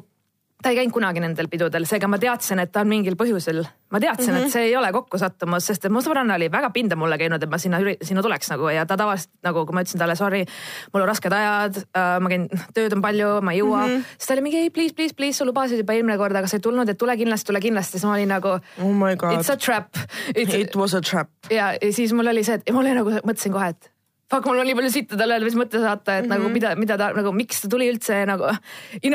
ta 0.64 0.72
ei 0.72 0.78
käinud 0.78 0.94
kunagi 0.96 1.20
nendel 1.20 1.48
pidudel, 1.52 1.84
seega 1.88 2.08
ma 2.08 2.18
teadsin, 2.20 2.62
et 2.62 2.72
ta 2.72 2.82
on 2.84 2.88
mingil 2.88 3.18
põhjusel. 3.20 3.60
ma 3.94 4.00
teadsin 4.00 4.32
mm, 4.32 4.38
-hmm. 4.38 4.46
et 4.46 4.52
see 4.52 4.62
ei 4.70 4.76
ole 4.76 4.90
kokkusattumus, 4.92 5.66
sest 5.68 5.84
et 5.84 5.92
mu 5.92 6.00
sõbranna 6.02 6.34
oli 6.34 6.48
väga 6.50 6.70
pinda 6.74 6.96
mulle 6.96 7.18
käinud, 7.20 7.42
et 7.42 7.50
ma 7.50 7.58
sinna, 7.58 7.78
sinna 8.02 8.22
tuleks 8.22 8.50
nagu 8.50 8.68
ja 8.72 8.86
ta 8.86 8.96
tavaliselt 8.96 9.30
nagu, 9.46 9.66
kui 9.66 9.76
ma 9.76 9.84
ütlesin 9.84 10.00
talle 10.00 10.16
sorry, 10.16 10.44
mul 10.92 11.04
on 11.04 11.08
rasked 11.08 11.32
ajad 11.32 11.78
äh,, 11.84 12.16
ma 12.20 12.32
käin, 12.32 12.48
tööd 12.74 12.96
on 12.96 13.04
palju, 13.04 13.30
ma 13.44 13.52
ei 13.52 13.60
jõua 13.60 13.84
mm. 13.84 13.92
-hmm. 13.92 14.16
siis 14.16 14.26
ta 14.26 14.34
oli 14.34 14.46
mingi 14.48 14.58
ei 14.64 14.70
please, 14.70 14.94
please, 14.94 15.14
please, 15.14 15.38
sa 15.38 15.44
lubasid 15.44 15.84
juba 15.84 15.94
eelmine 15.94 16.18
kord, 16.18 16.36
aga 16.36 16.50
sa 16.50 16.56
ei 16.56 16.64
tulnud, 16.64 16.88
et 16.88 16.98
tule 16.98 17.16
kindlasti, 17.16 17.46
tule 17.52 17.60
kindlasti. 17.60 17.98
siis 17.98 18.08
ma 18.08 18.16
olin 18.16 18.28
nagu 18.28 18.56
oh 18.56 18.92
my 18.92 19.16
god. 19.16 19.38
it's 19.38 19.52
a 19.52 19.56
trap. 19.56 19.94
It 20.34 20.76
was 20.76 20.94
a 20.94 21.00
trap. 21.00 21.28
ja, 21.50 21.74
ja 21.82 21.92
siis 21.92 22.12
mul 22.12 22.26
oli 22.26 22.44
see, 22.44 22.54
et 22.54 22.72
mul 22.72 22.86
oli 22.86 22.94
nagu 22.94 23.10
mõtlesin 23.20 23.52
kohe, 23.52 23.68
et 23.76 23.93
fuck, 24.30 24.46
mul 24.48 24.60
on 24.62 24.68
nii 24.68 24.76
palju 24.78 24.92
sitta 24.92 25.18
talle 25.20 25.36
öelda, 25.36 25.48
mis 25.48 25.58
mõtte 25.58 25.80
saata, 25.82 26.18
et 26.18 26.24
mm 26.24 26.30
-hmm. 26.30 26.34
nagu 26.34 26.44
mhm. 26.44 26.52
mida, 26.52 26.74
mida 26.80 26.98
ta 27.00 27.10
nagu, 27.16 27.32
miks 27.32 27.60
ta 27.62 27.68
tuli 27.68 27.90
üldse 27.92 28.24
nagu. 28.26 28.44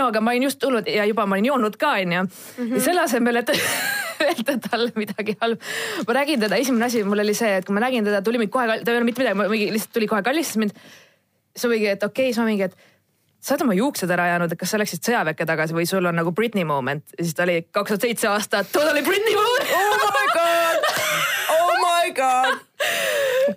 aga 0.08 0.22
ma 0.22 0.32
olin 0.32 0.44
just 0.44 0.60
tulnud 0.60 0.88
ja 0.88 1.06
juba 1.06 1.26
ma 1.26 1.36
olin 1.36 1.46
joonud 1.46 1.78
ka 1.78 1.92
onju 1.92 2.24
mm. 2.24 2.30
-hmm. 2.58 2.74
ja 2.76 2.82
selle 2.82 3.02
asemel, 3.02 3.36
et 3.36 3.50
öelda 4.26 4.58
talle 4.70 4.92
midagi 4.96 5.38
halba. 5.42 5.62
ma 6.08 6.14
nägin 6.14 6.40
teda, 6.40 6.56
esimene 6.56 6.86
asi 6.86 7.04
mul 7.04 7.20
oli 7.20 7.34
see, 7.34 7.58
et 7.58 7.66
kui 7.66 7.74
ma 7.74 7.80
nägin 7.80 8.06
teda, 8.06 8.22
tuli 8.22 8.38
mind 8.38 8.52
kohe, 8.52 8.68
ta 8.68 8.74
ei 8.74 8.96
öelnud 8.96 9.10
mitte 9.10 9.24
midagi, 9.24 9.50
mingi 9.50 9.72
lihtsalt 9.74 9.94
tuli 9.94 10.08
kohe 10.08 10.22
kallistas 10.22 10.58
mind. 10.58 10.72
siis 11.56 11.66
ma 11.66 11.70
mingi, 11.76 11.88
et 11.88 12.04
okei 12.04 12.24
okay,, 12.24 12.34
siis 12.34 12.42
ma 12.42 12.46
mingi, 12.46 12.64
et 12.64 12.76
sa 13.40 13.56
oled 13.56 13.66
oma 13.68 13.76
juuksed 13.78 14.12
ära 14.12 14.28
jäänud, 14.34 14.52
et 14.52 14.60
kas 14.60 14.74
sa 14.74 14.80
läksid 14.82 15.04
sõjaväkke 15.06 15.48
tagasi 15.48 15.76
või 15.76 15.88
sul 15.90 16.06
on 16.06 16.18
nagu 16.20 16.32
Britney 16.36 16.68
moment 16.68 17.06
ja 17.18 17.24
siis 17.24 17.36
ta 17.36 17.48
oli 17.48 17.62
kaks 17.72 17.96
tuhat 17.96 18.08
seitse 18.08 18.32
aastat, 18.32 18.72
totally 18.72 19.04
Britney 19.06 19.36
moment 19.36 19.76
oh 19.76 20.10
my 20.16 20.26
god, 20.36 20.90
oh 21.56 21.72
my 21.86 22.18
god. 22.20 22.69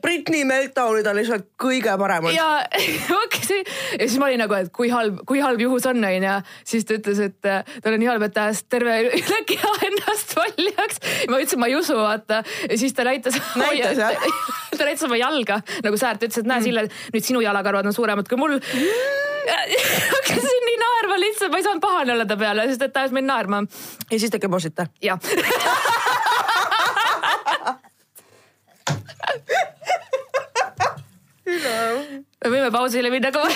Britney 0.03 0.43
meltdown'id 0.49 1.07
on 1.07 1.19
lihtsalt 1.19 1.47
kõige 1.61 1.93
paremad. 1.99 2.35
ja 2.35 2.49
okei 3.23 3.45
see 3.47 3.63
ja 3.63 4.07
siis 4.07 4.19
ma 4.21 4.29
olin 4.29 4.43
nagu, 4.43 4.57
et 4.59 4.73
kui 4.75 4.91
halb, 4.93 5.21
kui 5.29 5.43
halb 5.45 5.63
juhus 5.63 5.87
on, 5.91 6.03
onju. 6.05 6.35
siis 6.69 6.87
ta 6.89 6.97
ütles, 6.99 7.21
et 7.23 7.49
äh, 7.49 7.63
tal 7.85 7.97
on 7.97 8.03
nii 8.03 8.11
halb, 8.11 8.27
et 8.27 8.35
ta 8.35 8.49
ajas 8.49 8.65
terve 8.73 8.99
üle 9.21 9.41
keha 9.49 9.73
ennast 9.89 10.35
valjaks. 10.39 11.03
ma 11.31 11.41
ütlesin, 11.41 11.63
ma 11.63 11.71
ei 11.71 11.79
usu, 11.79 11.97
vaata. 11.99 12.43
ja 12.69 12.79
siis 12.79 12.97
ta 12.97 13.07
näitas. 13.09 13.39
Näitas, 13.59 13.99
jah? 13.99 14.29
ta 14.79 14.85
näitas 14.85 15.07
oma 15.09 15.21
jalga 15.21 15.61
nagu 15.85 16.01
Säärt 16.01 16.25
ütles, 16.27 16.43
et 16.43 16.49
näe 16.49 16.65
Sille, 16.65 16.87
nüüd 17.15 17.27
sinu 17.27 17.43
jalakarvad 17.45 17.87
on 17.87 17.97
suuremad 17.97 18.29
kui 18.31 18.41
mul. 18.41 18.59
hakkasin 19.43 20.67
nii 20.69 20.79
naerma 20.83 21.19
lihtsalt, 21.23 21.53
ma 21.53 21.59
ei 21.61 21.67
saanud 21.67 21.83
pahane 21.83 22.15
olla 22.15 22.27
ta 22.27 22.39
peale, 22.39 22.67
sest 22.71 22.87
et 22.87 22.95
ta 22.95 23.05
ajas 23.05 23.15
mind 23.15 23.31
naerma. 23.31 23.65
ja 24.11 24.19
siis 24.19 24.31
te 24.31 24.43
kemosite. 24.43 24.91
jah. 25.03 25.19
Me 31.63 32.51
võime 32.51 32.71
pausile 32.75 33.11
minna 33.13 33.31
ka. 33.35 33.43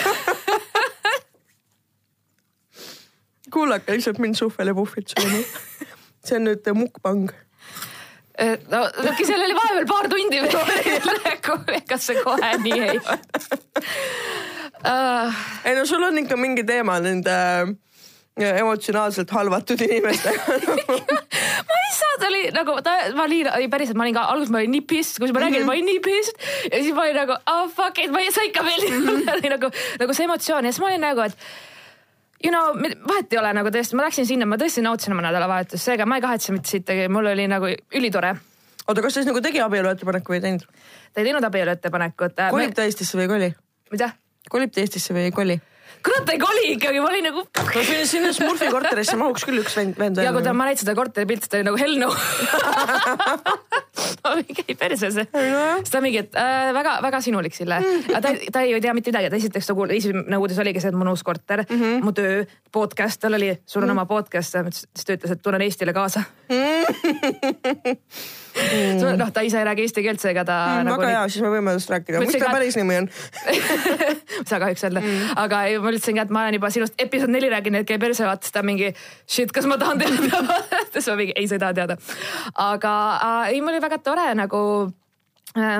kuulake 3.56 3.94
lihtsalt 3.94 4.18
mind 4.22 4.36
suhvel 4.38 4.72
ja 4.72 4.74
puhvit 4.76 5.14
sööma. 5.14 5.42
see 6.26 6.36
on 6.38 6.48
nüüd 6.50 6.70
mukbang. 6.76 7.30
no 8.70 8.82
okei, 8.84 9.24
seal 9.24 9.42
oli 9.46 9.56
vahepeal 9.56 9.88
paar 9.90 10.10
tundi 10.12 10.42
veel. 10.44 11.82
kas 11.88 12.10
see 12.10 12.22
kohe 12.22 12.52
nii 12.64 12.80
ei 12.90 12.98
ole 12.98 13.18
ei 15.64 15.74
no 15.78 15.86
sul 15.88 16.02
on 16.04 16.18
ikka 16.20 16.36
mingi 16.36 16.64
teema 16.68 16.98
nende 17.00 17.32
äh, 17.32 17.74
emotsionaalselt 18.36 19.30
halvatud 19.32 19.80
inimestega. 19.80 20.56
ma 21.68 21.76
lihtsalt 21.82 22.24
oli 22.28 22.42
nagu, 22.52 22.74
ta, 22.84 22.96
ma 23.16 23.24
olin, 23.24 23.48
päriselt, 23.72 23.96
ma 23.96 24.04
olin 24.04 24.16
ka, 24.16 24.26
alguses 24.32 24.52
ma 24.52 24.60
olin 24.60 24.74
nii 24.76 24.82
pissed, 24.88 25.20
kui 25.22 25.32
ma 25.32 25.40
räägin 25.40 25.62
mm, 25.62 25.62
-hmm. 25.62 25.70
ma 25.70 25.72
olin 25.72 25.88
nii 25.88 26.00
pissed 26.04 26.36
ja 26.72 26.82
siis 26.82 26.94
ma 26.94 27.06
olin 27.06 27.16
nagu 27.16 27.32
oh 27.32 27.70
fuck 27.72 27.98
it, 27.98 28.10
ma 28.12 28.20
ei 28.20 28.32
saa 28.32 28.44
ikka 28.44 28.64
veel 28.64 28.84
oli 29.36 29.52
nagu, 29.54 29.70
nagu 30.00 30.14
see 30.14 30.28
emotsioon 30.28 30.68
ja 30.68 30.72
siis 30.72 30.80
ma 30.84 30.90
olin 30.90 31.00
nagu, 31.00 31.20
et 31.20 31.38
you 32.44 32.52
know, 32.52 32.76
vahet 33.08 33.32
ei 33.32 33.38
ole 33.40 33.52
nagu 33.56 33.72
tõesti, 33.72 33.96
ma 33.96 34.04
läksin 34.04 34.28
sinna, 34.28 34.48
ma 34.48 34.58
tõesti 34.60 34.84
nautisin 34.84 35.16
oma 35.16 35.24
nädalavahetust, 35.28 35.84
seega 35.84 36.06
ma 36.06 36.18
ei 36.20 36.26
kahetse 36.26 36.52
mitte 36.52 36.70
sittagi, 36.70 37.08
mul 37.08 37.30
oli 37.32 37.48
nagu 37.48 37.70
ülitore. 37.72 38.34
oota, 38.86 39.02
kas 39.02 39.14
ta 39.14 39.22
siis 39.22 39.30
nagu 39.30 39.40
tegi 39.40 39.64
abielu 39.64 39.88
ettepaneku 39.94 40.34
või 40.34 40.42
ei 40.42 40.44
teinud? 40.44 40.66
ta 41.12 41.22
ei 41.22 41.30
teinud 41.30 41.48
abielu 41.48 41.72
ettepanekut. 41.72 42.36
kolib 42.50 42.76
ta 42.76 42.84
Eestisse 42.84 43.16
või 43.16 43.24
ei 43.28 43.32
koli? 43.32 43.50
mida? 43.96 44.10
kolib 44.50 44.76
ta 44.76 44.84
Eestisse 44.84 45.16
või 45.16 45.30
ei 45.30 45.32
koli? 45.32 45.60
Ei 46.36 46.40
koli 46.40 46.64
ikkagi, 46.74 47.00
ma 47.00 47.08
olin 47.10 47.24
nagu. 47.30 47.40
no 47.46 47.82
sinna, 47.82 48.06
sinna 48.08 48.32
Smurfi 48.36 48.68
korterisse 48.72 49.16
mahuks 49.20 49.42
küll 49.48 49.58
üks 49.62 49.74
vend, 49.78 49.94
vend 49.98 50.16
ja 50.20 50.32
kui 50.34 50.42
ta, 50.44 50.50
ma 50.56 50.64
näitasin 50.68 50.86
seda 50.86 50.94
korteri 50.98 51.26
pilti, 51.30 51.46
ta 51.50 51.54
oli 51.58 51.66
nagu 51.68 51.78
hell 51.80 51.96
no. 52.02 52.08
ma 54.24 54.28
mingi 54.40 54.62
ei 54.66 54.76
perse 54.78 55.06
see. 55.14 55.26
siis 55.32 55.90
ta 55.92 55.98
mingi, 56.04 56.18
et 56.26 56.32
äh, 56.40 56.70
väga-väga 56.76 57.18
sinulik 57.24 57.54
Sille. 57.56 57.76
aga 58.10 58.20
ta, 58.24 58.28
ta 58.52 58.58
ei 58.66 58.70
tea 58.84 58.94
mitte 58.96 59.08
midagi, 59.12 59.28
ta 59.32 59.36
esiteks 59.40 59.66
nagu 59.72 59.80
esimene 59.98 60.36
uudis 60.42 60.58
oligi 60.62 60.78
see, 60.82 60.90
et 60.92 60.98
mul 60.98 61.08
on 61.08 61.14
uus 61.14 61.24
korter 61.26 61.58
mm, 61.64 61.76
-hmm. 61.76 61.94
mu 62.04 62.10
töö, 62.16 62.34
podcast, 62.72 63.16
tal 63.22 63.34
oli, 63.38 63.50
sul 63.64 63.82
on 63.82 63.88
mm 63.88 63.92
-hmm. 63.92 64.02
oma 64.02 64.06
podcast, 64.06 64.50
siis 64.76 65.04
ta 65.04 65.10
ütles, 65.16 65.32
et 65.32 65.42
tulen 65.42 65.62
Eestile 65.62 65.92
kaasa 65.96 66.20
mm.. 68.56 69.16
noh, 69.20 69.30
ta 69.34 69.44
ise 69.46 69.60
ei 69.60 69.68
räägi 69.68 69.86
eesti 69.86 70.04
keelt, 70.06 70.22
seega 70.22 70.44
ta 70.48 70.58
mm,. 70.64 70.88
nagu 70.88 71.02
väga 71.02 71.12
hea, 71.14 71.22
siis 71.32 71.44
me 71.44 71.52
võime 71.52 71.74
sellest 71.74 71.94
rääkida. 71.94 72.22
mis 72.24 72.36
ta 72.36 72.42
ka- 72.44 72.52
päris 72.56 72.78
nimi 72.80 72.98
on? 73.02 73.08
ei 73.52 73.60
saa 74.48 74.60
kahjuks 74.62 74.86
öelda 74.88 75.02
mm., 75.04 75.32
aga 75.44 75.62
ei, 75.70 75.78
ma 75.82 75.94
ütlesin 75.94 76.20
ka, 76.20 76.26
et 76.26 76.34
ma 76.34 76.44
olen 76.46 76.58
juba 76.58 76.72
sinust 76.74 77.00
episood 77.06 77.32
neli 77.32 77.50
rääkinud, 77.52 77.84
et 77.84 77.90
käi 77.90 78.00
perse, 78.02 78.26
vaata 78.28 78.52
ta 78.52 78.64
mingi 78.66 78.92
shit, 79.24 79.52
kas 79.54 79.68
ma 79.70 79.78
tahan 79.80 80.00
teada. 80.02 80.60
siis 80.92 81.10
ma 81.12 81.18
mingi 81.20 81.36
ei, 81.36 81.48
sa 81.48 81.58
ei 81.58 81.64
taha 81.64 81.76
teada. 81.80 81.98
aga 82.68 82.94
äh, 83.16 83.54
ei, 83.54 83.60
mul 83.60 83.76
oli 83.76 83.84
väga 83.84 84.00
tore 84.04 84.28
nagu 84.38 84.62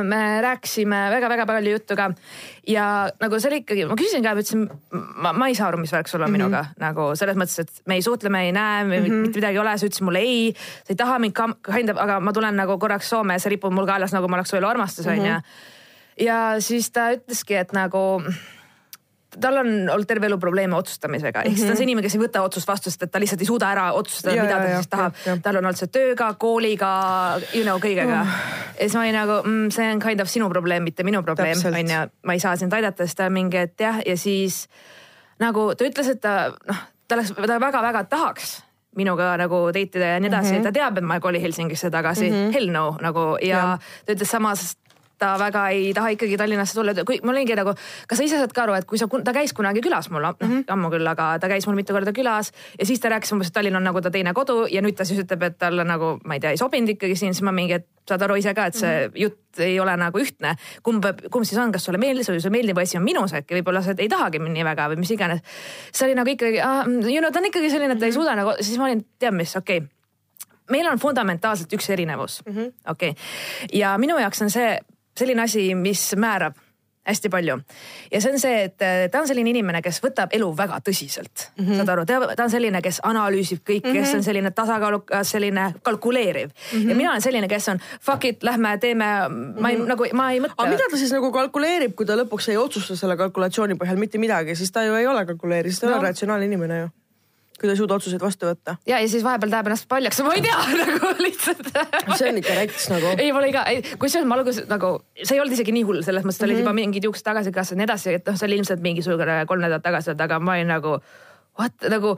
me 0.02 0.20
rääkisime 0.42 1.00
väga-väga 1.12 1.46
palju 1.46 1.74
juttu 1.76 1.96
ka 1.96 2.10
ja 2.66 2.86
nagu 3.20 3.40
see 3.40 3.50
oli 3.50 3.60
ikkagi, 3.62 3.84
ma 3.88 3.96
küsisin 3.98 4.24
ka, 4.24 4.34
ma 4.34 4.42
ütlesin, 4.42 4.64
ma, 4.92 5.32
ma 5.36 5.48
ei 5.50 5.56
saa 5.58 5.68
aru, 5.70 5.80
mis 5.82 5.92
värk 5.92 6.08
sul 6.08 6.22
on 6.22 6.30
mm 6.30 6.34
-hmm. 6.34 6.38
minuga 6.38 6.64
nagu 6.80 7.10
selles 7.16 7.36
mõttes, 7.36 7.60
et 7.60 7.86
me 7.86 7.94
ei 7.94 8.02
suhtle, 8.02 8.32
me 8.32 8.46
ei 8.46 8.52
näe, 8.52 8.84
me 8.84 9.00
mm 9.00 9.06
-hmm. 9.06 9.22
mitte 9.26 9.38
midagi 9.38 9.58
ei 9.58 9.62
ole, 9.64 9.78
sa 9.78 9.86
ütlesid 9.86 10.04
mulle 10.04 10.18
ei, 10.18 10.52
sa 10.84 10.92
ei 10.92 10.96
taha 10.96 11.18
mind 11.18 11.32
ka, 11.32 11.48
kind 11.72 11.88
of, 11.88 11.96
aga 11.96 12.20
ma 12.20 12.32
tulen 12.32 12.56
nagu 12.56 12.78
korraks 12.78 13.08
Soome 13.08 13.34
ja 13.34 13.38
see 13.38 13.50
ripub 13.50 13.72
mul 13.72 13.86
kaelas, 13.86 14.12
nagu 14.12 14.28
ma 14.28 14.36
oleks 14.36 14.50
su 14.50 14.56
elu 14.56 14.66
armastus 14.66 15.06
onju 15.06 15.22
mm 15.22 15.36
-hmm. 15.36 16.24
ja 16.24 16.60
siis 16.60 16.90
ta 16.90 17.12
ütleski, 17.12 17.54
et 17.54 17.72
nagu 17.72 18.22
tal 19.40 19.60
on 19.60 19.68
olnud 19.92 20.08
terve 20.08 20.26
elu 20.30 20.38
probleeme 20.40 20.76
otsustamisega, 20.78 21.42
ehk 21.46 21.56
siis 21.56 21.66
ta 21.66 21.74
on 21.74 21.78
see 21.80 21.86
inimene, 21.88 22.06
kes 22.06 22.16
ei 22.16 22.22
võta 22.22 22.42
otsust 22.46 22.68
vastu, 22.68 22.90
sest 22.90 23.06
et 23.06 23.12
ta 23.12 23.20
lihtsalt 23.22 23.42
ei 23.44 23.48
suuda 23.48 23.70
ära 23.74 23.86
otsustada, 23.98 24.36
mida 24.42 24.58
ta 24.58 24.70
ja, 24.70 24.80
siis 24.80 24.90
tahab 24.92 25.42
tal 25.44 25.60
on 25.60 25.68
olnud 25.68 25.80
see 25.80 25.92
tööga, 25.92 26.32
kooliga, 26.40 26.90
you 27.52 27.64
know 27.66 27.80
kõigega 27.82 28.20
Oh. 28.26 28.34
ja 28.76 28.86
siis 28.86 28.94
ma 28.94 29.02
olin 29.04 29.16
nagu 29.18 29.38
mm,, 29.42 29.70
see 29.74 29.88
on 29.92 30.00
kind 30.00 30.20
of 30.20 30.30
sinu 30.32 30.48
probleem, 30.52 30.84
mitte 30.86 31.04
minu 31.04 31.22
probleem, 31.26 31.58
onju. 31.58 32.02
ma 32.26 32.36
ei 32.36 32.40
saa 32.40 32.56
sind 32.56 32.72
aidata, 32.72 33.06
siis 33.06 33.18
ta 33.18 33.30
mingi, 33.30 33.56
et 33.66 33.80
jah, 33.80 34.00
ja 34.06 34.16
siis 34.16 34.66
nagu 35.42 35.72
ta 35.76 35.84
ütles, 35.88 36.08
et 36.14 36.20
ta 36.22 36.36
noh, 36.68 36.84
ta 37.08 37.18
oleks, 37.18 37.34
ta 37.36 37.58
väga-väga 37.60 38.04
tahaks 38.10 38.62
minuga 38.96 39.34
nagu 39.36 39.66
date 39.74 40.00
ida 40.00 40.14
ja 40.14 40.20
nii 40.20 40.30
edasi 40.30 40.52
mm, 40.52 40.58
-hmm. 40.58 40.64
ta 40.64 40.72
teab, 40.72 40.98
et 40.98 41.04
ma 41.04 41.18
ei 41.18 41.20
koli 41.20 41.42
Helsingisse 41.42 41.90
tagasi 41.90 42.30
mm, 42.30 42.36
-hmm. 42.36 42.52
hell 42.54 42.70
no 42.72 42.96
nagu 43.00 43.36
ja, 43.42 43.48
Ja. 43.48 43.56
ja 43.56 43.78
ta 44.06 44.12
ütles 44.12 44.30
samas 44.30 44.76
ta 45.18 45.32
väga 45.40 45.68
ei 45.72 45.92
taha 45.96 46.12
ikkagi 46.14 46.36
Tallinnasse 46.36 46.76
tulla, 46.76 46.94
kui 47.06 47.18
mul 47.24 47.34
olingi 47.34 47.56
nagu, 47.56 47.72
kas 48.08 48.20
sa 48.20 48.26
ise 48.26 48.40
saad 48.40 48.52
ka 48.56 48.66
aru, 48.66 48.76
et 48.76 48.86
kui 48.88 49.00
sa, 49.00 49.08
ta 49.08 49.34
käis 49.36 49.54
kunagi 49.56 49.82
külas 49.84 50.10
mul, 50.12 50.22
noh 50.22 50.36
mm 50.36 50.50
-hmm. 50.50 50.64
ammu 50.74 50.90
küll, 50.92 51.08
aga 51.08 51.38
ta 51.40 51.48
käis 51.48 51.66
mul 51.66 51.76
mitu 51.76 51.96
korda 51.96 52.12
külas 52.12 52.52
ja 52.78 52.86
siis 52.86 53.00
ta 53.00 53.08
rääkis 53.08 53.32
umbes, 53.32 53.48
et 53.48 53.54
Tallinn 53.54 53.76
on 53.76 53.84
nagu 53.84 54.00
ta 54.00 54.10
teine 54.10 54.34
kodu 54.34 54.66
ja 54.70 54.82
nüüd 54.82 54.96
ta 54.96 55.04
siis 55.04 55.20
ütleb, 55.24 55.42
et 55.42 55.58
talle 55.58 55.84
nagu 55.84 56.18
ma 56.24 56.34
ei 56.34 56.40
tea, 56.40 56.50
ei 56.50 56.56
sobinud 56.56 56.88
ikkagi 56.88 57.16
siin, 57.16 57.34
siis 57.34 57.42
ma 57.42 57.52
mingi, 57.52 57.72
et 57.72 57.86
saad 58.08 58.22
aru 58.22 58.36
ise 58.36 58.54
ka, 58.54 58.66
et 58.66 58.74
see 58.74 59.06
mm 59.06 59.12
-hmm. 59.12 59.20
jutt 59.22 59.58
ei 59.58 59.80
ole 59.80 59.96
nagu 59.96 60.18
ühtne. 60.18 60.54
kumb, 60.82 61.04
kumb 61.30 61.44
siis 61.44 61.58
on, 61.58 61.72
kas 61.72 61.84
sulle 61.84 61.98
meeldis 61.98 62.28
või 62.28 62.40
see 62.40 62.50
meeldiv 62.50 62.78
asi 62.78 62.96
on 62.96 63.04
minus 63.04 63.32
äkki, 63.32 63.54
võib-olla 63.54 63.82
sa 63.82 63.94
ei 63.98 64.08
tahagi 64.08 64.38
mind 64.38 64.52
nii 64.52 64.64
väga 64.64 64.88
või 64.88 64.96
mis 64.96 65.10
iganes. 65.10 65.40
see 65.92 66.06
oli 66.06 66.14
nagu 66.14 66.30
ikkagi, 66.30 66.58
you 67.12 67.20
know 67.20 67.32
ta 67.32 67.38
on 67.38 67.44
ikkagi 67.44 67.70
selline, 67.70 67.92
et 67.92 67.98
ta 67.98 68.06
ei 68.06 68.12
suuda 68.12 68.34
nagu, 68.36 68.52
siis 68.60 68.78
ma 68.78 68.84
olin, 68.84 69.06
tead 69.18 69.34
mis, 69.34 69.56
okei 69.56 69.78
okay 69.78 69.96
meil 70.70 70.86
on 70.90 70.98
fundamentaalselt 70.98 71.72
üks 71.72 71.90
erinevus 71.90 72.42
mm 72.46 72.52
-hmm., 72.52 72.72
okei 72.90 73.10
okay.. 73.10 73.22
ja 73.72 73.98
minu 73.98 74.18
jaoks 74.18 74.42
on 74.42 74.50
see 74.50 74.78
selline 75.18 75.42
asi, 75.42 75.74
mis 75.74 76.12
määrab 76.16 76.56
hästi 77.06 77.30
palju 77.30 77.56
ja 78.10 78.20
see 78.20 78.32
on 78.32 78.40
see, 78.42 78.56
et 78.66 78.82
äh, 78.82 79.06
ta 79.12 79.22
on 79.22 79.28
selline 79.30 79.50
inimene, 79.52 79.80
kes 79.84 80.00
võtab 80.04 80.34
elu 80.36 80.48
väga 80.58 80.80
tõsiselt 80.84 81.46
mm, 81.54 81.64
-hmm. 81.64 81.80
saad 81.80 81.92
aru, 81.94 82.06
ta, 82.08 82.44
on 82.44 82.52
selline, 82.52 82.82
kes 82.84 83.00
analüüsib 83.06 83.62
kõike 83.62 83.86
mm, 83.86 83.94
-hmm. 83.94 84.06
kes 84.06 84.18
on 84.18 84.26
selline 84.26 84.50
tasakaalukas, 84.50 85.30
selline 85.36 85.68
kalkuleeriv 85.86 86.50
mm. 86.50 86.78
-hmm. 86.78 86.90
ja 86.90 86.96
mina 86.96 87.10
olen 87.14 87.22
selline, 87.28 87.48
kes 87.48 87.68
on 87.68 87.80
fuck 88.00 88.24
it, 88.24 88.42
lähme 88.42 88.76
teeme, 88.78 89.04
ma 89.28 89.70
ei 89.70 89.76
mm 89.76 89.82
-hmm. 89.82 89.88
nagu, 89.88 90.06
ma 90.12 90.30
ei 90.32 90.40
mõtle. 90.40 90.58
aga 90.58 90.70
mida 90.70 90.90
ta 90.90 90.96
siis 90.96 91.12
nagu 91.12 91.32
kalkuleerib, 91.32 91.94
kui 91.94 92.06
ta 92.06 92.18
lõpuks 92.18 92.50
ei 92.50 92.56
otsusta 92.56 92.96
selle 92.96 93.16
kalkulatsiooni 93.16 93.74
põhjal 93.74 93.96
mitte 93.96 94.18
midagi, 94.18 94.56
siis 94.56 94.72
ta 94.72 94.82
ju 94.82 94.94
ei 94.94 95.06
ole 95.06 95.26
kalkuleeriv, 95.26 95.70
siis 95.70 95.80
ta 95.80 95.86
no. 95.86 95.92
No. 95.92 95.98
on 95.98 96.08
ratsionaalne 96.08 96.46
inimene 96.46 96.80
ju. 96.80 96.88
Kui 97.60 97.68
ta 97.68 97.74
ei 97.74 97.80
suuda 97.80 97.96
otsuseid 97.98 98.22
vastu 98.22 98.48
võtta. 98.48 98.76
ja, 98.86 99.00
ja 99.02 99.08
siis 99.08 99.24
vahepeal 99.26 99.52
tahab 99.52 99.70
ennast 99.70 99.88
paljaks, 99.90 100.22
ma 100.26 100.34
ei 100.36 100.44
tea 100.44 100.64
nagu 100.82 101.12
lihtsalt. 101.20 101.70
see 102.16 102.30
on 102.30 102.40
ikka 102.42 102.56
rets 102.60 102.88
nagu. 102.92 103.12
ei, 103.16 103.30
oli 103.32 103.52
ka, 103.54 103.64
kusjuures 104.02 104.28
ma 104.28 104.38
alguses 104.38 104.66
nagu, 104.70 104.96
see 105.22 105.36
ei 105.36 105.44
olnud 105.44 105.56
isegi 105.56 105.74
nii 105.76 105.86
hull, 105.88 106.02
selles 106.06 106.26
mõttes 106.26 106.42
olid 106.42 106.58
mm 106.58 106.62
-hmm. 106.62 106.66
juba 106.66 106.80
mingid 106.80 107.08
juuksed 107.08 107.26
tagasi 107.26 107.54
kasvanud 107.54 107.80
ja 107.80 107.84
nii 107.84 107.90
edasi, 107.90 108.18
et 108.20 108.26
noh, 108.28 108.36
see 108.36 108.48
oli 108.48 108.60
ilmselt 108.60 108.82
mingisugune 108.84 109.38
kolm 109.46 109.64
nädalat 109.64 109.84
tagasi, 109.84 110.16
aga 110.16 110.40
ma 110.40 110.58
olin 110.58 110.70
nagu 110.74 110.98
what 111.58 111.88
nagu. 111.90 112.16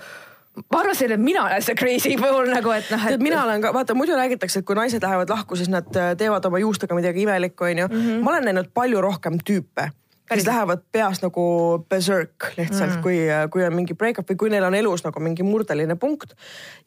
ma 0.72 0.80
arvasin, 0.80 1.12
et 1.14 1.20
mina 1.22 1.44
olen 1.44 1.62
see 1.62 1.74
crazy 1.78 2.16
pool 2.18 2.48
nagu, 2.50 2.70
et 2.74 2.88
noh, 2.90 3.02
tead, 3.04 3.14
et 3.14 3.22
mina 3.22 3.44
olen 3.44 3.62
ka, 3.62 3.70
vaata 3.74 3.94
muidu 3.94 4.16
räägitakse, 4.18 4.58
et 4.58 4.66
kui 4.66 4.74
naised 4.74 5.04
lähevad 5.04 5.30
lahku, 5.30 5.56
siis 5.56 5.70
nad 5.70 5.86
äh, 5.94 6.16
teevad 6.18 6.44
oma 6.50 6.58
juustega 6.58 6.96
midagi 6.98 7.22
imelikku, 7.22 7.68
onju. 7.68 7.86
ma 8.24 8.32
olen 8.32 8.48
näinud 8.50 8.72
palju 8.74 9.00
rohkem 9.04 9.38
tüüpe, 9.38 9.92
kes 10.28 10.46
lähevad 10.46 10.82
peas 10.92 11.22
nagu 11.24 11.44
berserk 11.88 12.50
lihtsalt 12.56 12.98
mm., 12.98 13.02
kui, 13.04 13.22
kui 13.52 13.64
on 13.66 13.76
mingi 13.76 13.96
break-up 13.98 14.28
või 14.30 14.40
kui 14.42 14.52
neil 14.52 14.66
on 14.68 14.76
elus 14.78 15.04
nagu 15.06 15.22
mingi 15.24 15.46
murdeline 15.46 15.96
punkt 16.00 16.34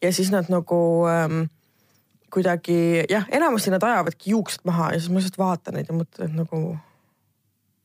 ja 0.02 0.12
siis 0.14 0.30
nad 0.34 0.50
nagu 0.52 0.78
ähm, 1.10 1.44
kuidagi 2.32 3.04
jah, 3.10 3.26
enamasti 3.30 3.74
nad 3.74 3.82
ajavadki 3.82 4.32
juuksed 4.32 4.64
maha 4.68 4.92
ja 4.94 5.00
siis 5.00 5.12
ma 5.12 5.20
lihtsalt 5.20 5.40
vaatan 5.42 5.78
neid 5.78 5.90
ja 5.90 5.96
mõtlen, 5.96 6.30
et 6.30 6.38
nagu 6.38 6.62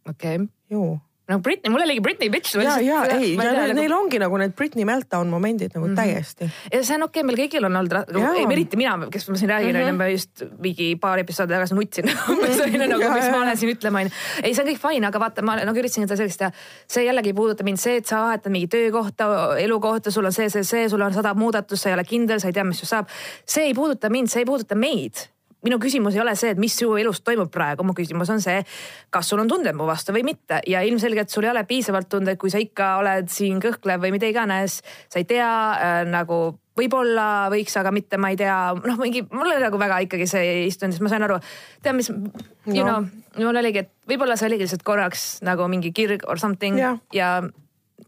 okei 0.08 0.39
okay.. 0.39 0.48
ju 0.72 0.86
no 1.28 1.40
Britney, 1.44 1.72
mul 1.72 1.84
oligi 1.84 2.02
Britney 2.02 2.30
bitch. 2.32 2.56
ja, 2.56 2.78
ja 2.84 3.02
ei, 3.18 3.34
neil, 3.38 3.74
Nagu... 3.76 3.98
ongi 3.98 4.20
nagu 4.22 4.38
need 4.40 4.54
Britney 4.58 4.86
meltdown 4.88 5.30
momendid 5.32 5.74
nagu 5.76 5.88
mm 5.88 5.94
-hmm. 5.94 6.00
täiesti. 6.00 6.50
ja 6.74 6.84
see 6.84 6.96
on 6.96 7.04
okei 7.04 7.22
okay,, 7.22 7.28
meil 7.28 7.40
kõigil 7.42 7.66
on 7.68 7.76
olnud 7.76 7.92
raske, 7.98 8.54
eriti 8.54 8.78
mina, 8.80 8.96
kes 9.12 9.30
ma 9.30 9.38
siin 9.38 9.50
räägin, 9.52 9.76
Mhm. 9.76 9.84
onju, 9.84 9.98
ma 9.98 10.08
just 10.08 10.44
mingi 10.60 10.96
paar 10.96 11.20
episoodi 11.20 11.54
tagasi 11.54 11.76
nutsin 11.76 12.10
umbes 12.32 12.60
onju 12.66 12.80
nagu, 12.88 13.02
Jaa, 13.02 13.13
mis 13.13 13.30
ma 13.32 13.42
olen 13.42 13.58
siin 13.58 13.76
ütlema 13.76 14.00
onju. 14.04 14.12
ei, 14.44 14.54
see 14.54 14.63
on 14.63 14.70
kõik 14.72 14.82
fine, 14.90 15.08
aga 15.08 15.20
vaata, 15.20 15.42
ma 15.42 15.56
nagu 15.56 15.78
üritasin 15.80 16.08
seda 16.08 16.16
sellist 16.16 16.40
teha. 16.40 16.52
see 16.88 17.06
jällegi 17.06 17.30
ei 17.30 17.34
puuduta 17.34 17.63
mind, 17.63 17.78
see, 17.78 17.98
et 17.98 18.06
sa 18.06 18.24
vahetad 18.24 18.52
mingi 18.52 18.68
töökohta, 18.68 19.58
elukohta, 19.60 20.12
sul 20.12 20.26
on 20.26 20.34
see, 20.34 20.50
see, 20.50 20.63
see, 20.63 20.90
sul 20.90 21.02
on 21.02 21.13
sada 21.13 21.34
muudatust, 21.34 21.84
sa 21.84 21.90
ei 21.90 21.94
ole 21.94 22.04
kindel, 22.04 22.40
sa 22.40 22.48
ei 22.48 22.54
tea, 22.54 22.63
mis 22.63 22.78
sinust 22.78 22.90
saab. 22.96 23.08
see 23.46 23.63
ei 23.63 23.74
puuduta 23.74 24.10
mind, 24.10 24.28
see 24.28 24.42
ei 24.42 24.46
puuduta 24.46 24.76
meid 24.76 25.28
minu 25.65 25.80
küsimus 25.82 26.15
ei 26.15 26.22
ole 26.22 26.36
see, 26.38 26.52
et 26.54 26.60
mis 26.62 26.76
su 26.78 26.91
elus 27.00 27.22
toimub 27.26 27.50
praegu, 27.52 27.84
mu 27.84 27.96
küsimus 27.98 28.30
on 28.30 28.41
see, 28.43 28.62
kas 29.10 29.28
sul 29.32 29.41
on 29.41 29.50
tunded 29.50 29.76
mu 29.76 29.88
vastu 29.89 30.13
või 30.15 30.24
mitte 30.28 30.62
ja 30.70 30.84
ilmselgelt 30.86 31.34
sul 31.34 31.48
ei 31.48 31.52
ole 31.52 31.63
piisavalt 31.67 32.10
tundeid, 32.10 32.38
kui 32.38 32.52
sa 32.54 32.62
ikka 32.62 32.93
oled 33.02 33.28
siin 33.34 33.60
kõhklev 33.63 34.04
või 34.06 34.13
mida 34.15 34.30
iganes, 34.30 34.82
sa 35.10 35.20
ei 35.20 35.26
tea 35.28 35.50
äh, 35.74 36.00
nagu 36.08 36.58
võib-olla 36.78 37.48
võiks, 37.50 37.74
aga 37.82 37.89
mitte, 37.91 38.20
ma 38.22 38.30
ei 38.30 38.38
tea, 38.38 38.56
noh, 38.78 39.00
mingi 39.02 39.24
mulle 39.34 39.56
nagu 39.63 39.80
väga 39.82 39.98
ikkagi 40.06 40.28
see 40.30 40.43
ei 40.46 40.65
istunud, 40.70 40.93
siis 40.93 41.02
ma 41.02 41.10
sain 41.10 41.26
aru, 41.26 41.39
tead 41.82 41.98
mis, 41.98 42.12
you 42.13 42.84
No. 42.86 43.00
know, 43.02 43.08
mul 43.41 43.58
oligi, 43.63 43.82
et 43.82 43.89
võib-olla 44.12 44.38
see 44.38 44.46
oligi 44.52 44.67
lihtsalt 44.67 44.86
korraks 44.86 45.24
nagu 45.48 45.65
mingi 45.72 45.89
kirg 45.96 46.28
or 46.30 46.38
something 46.38 46.78
Jah. 46.78 47.00
ja 47.17 47.32